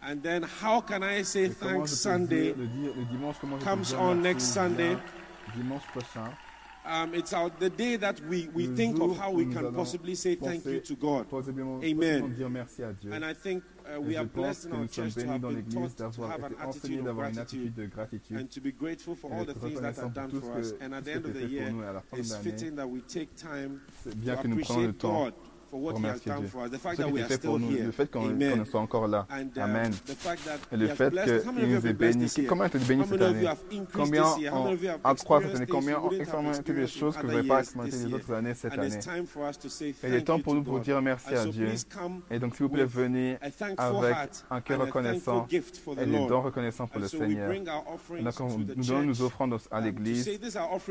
[0.01, 2.55] And then, how can I say thanks Sunday?
[3.59, 4.97] Comes on next Sunday.
[5.55, 6.29] Dimanche prochain.
[6.85, 9.45] Um, it's our, the day that we, we Le think jour of how où we
[9.45, 11.25] nous can possibly say thank you to God.
[11.27, 11.29] Amen.
[11.29, 13.11] possiblement dire merci à Dieu.
[13.13, 15.05] And I think uh, Et we je are pense blessed in que our nous sommes
[15.13, 18.37] church to have been taught to have an attitude of gratitude attitude de gratitude.
[18.37, 20.73] and to be grateful for et all the things that are done for que- us.
[20.81, 21.83] And at the end of the year, nous.
[21.83, 24.55] Et à la fin de it's l'année, fitting that we take time to que nous
[24.55, 25.33] prenions le appreciate temps God
[25.69, 26.47] pour remercier Dieu.
[26.77, 29.27] fact Ce qu'il fait pour nous, le fait qu'on soit encore là.
[29.31, 29.91] Um, Amen.
[30.71, 32.31] Et le fait qu'il nous ait bénis.
[32.47, 33.47] Comment été béni How cette année?
[33.93, 34.53] Combien this year?
[34.53, 35.65] How on many of you have accroît cette année?
[35.67, 38.07] Combien you on wouldn't have expérimenté des choses que vous n'avez pas years expérimenté this
[38.07, 41.35] les autres années cette année Et il est thank temps pour nous pour dire merci
[41.35, 41.69] à Dieu.
[42.31, 43.37] Et donc, s'il vous plaît, venez
[43.77, 44.17] avec
[44.49, 47.51] un cœur reconnaissant et les dons reconnaissants pour le Seigneur.
[48.21, 50.29] donc, nous donnons nos offrandes à l'Église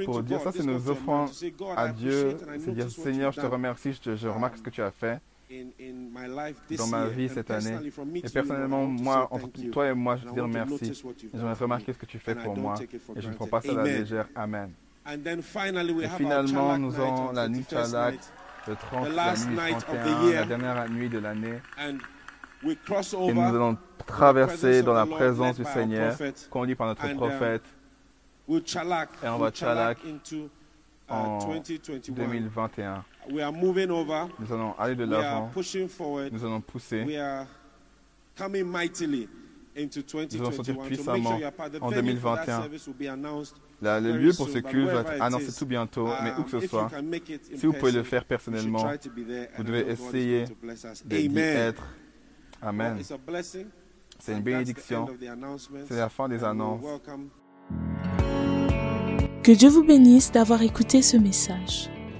[0.05, 1.31] pour dire ça, c'est nos offrandes
[1.77, 2.37] à Dieu.
[2.65, 5.21] C'est dire, Seigneur, je te remercie, je, te- je remarque ce que tu as fait
[6.77, 7.79] dans ma vie cette année.
[8.17, 11.03] Et personnellement, moi, entre toi et moi, je te dis merci.
[11.35, 12.75] j'aimerais remarquer ce que tu fais pour moi.
[13.17, 14.27] Et je ne prends pas ça à la légère.
[14.35, 14.71] Amen.
[15.07, 18.19] And then finally, we Et finalement, nous aurons on la nuit 31st Chalak,
[18.67, 20.41] le 30, The la last nuit night of the 31, year.
[20.41, 21.61] la dernière nuit de l'année.
[21.79, 21.99] And
[22.63, 26.35] we cross Et nous allons traverser dans la présence du Seigneur, prophet.
[26.51, 27.63] conduit par notre um, prophète.
[28.51, 30.49] Et on va Chalak uh,
[31.09, 33.05] en 2021.
[33.29, 33.35] 2021.
[33.35, 34.29] We are moving over.
[34.39, 36.33] Nous allons aller de We are l'avant, pushing forward.
[36.33, 37.05] nous allons pousser.
[37.05, 37.47] We are
[38.37, 39.29] coming mightily
[39.77, 40.75] into Nous allons sortir 2021.
[40.75, 41.31] So make puissamment
[41.81, 42.63] en venue for that 2021.
[42.63, 45.17] service will be announced La- le lieu pour soon, ce but culte va wherever être
[45.17, 47.29] it annoncé is, tout bientôt, mais où que um, ce if soit, you can make
[47.29, 49.49] it in si vous pouvez le person, faire you should personnellement, try to be there,
[49.57, 50.45] vous devez essayer
[51.05, 51.57] d'y Amen.
[51.57, 51.83] être.
[52.61, 52.97] Amen.
[52.99, 53.67] it's a blessing.
[54.19, 55.05] C'est une bénédiction.
[55.05, 55.85] of the announcements.
[55.89, 56.83] C'est la fin des annonces.
[56.83, 57.29] welcome
[59.45, 61.89] Que Dieu vous bénisse d'avoir écouté ce message.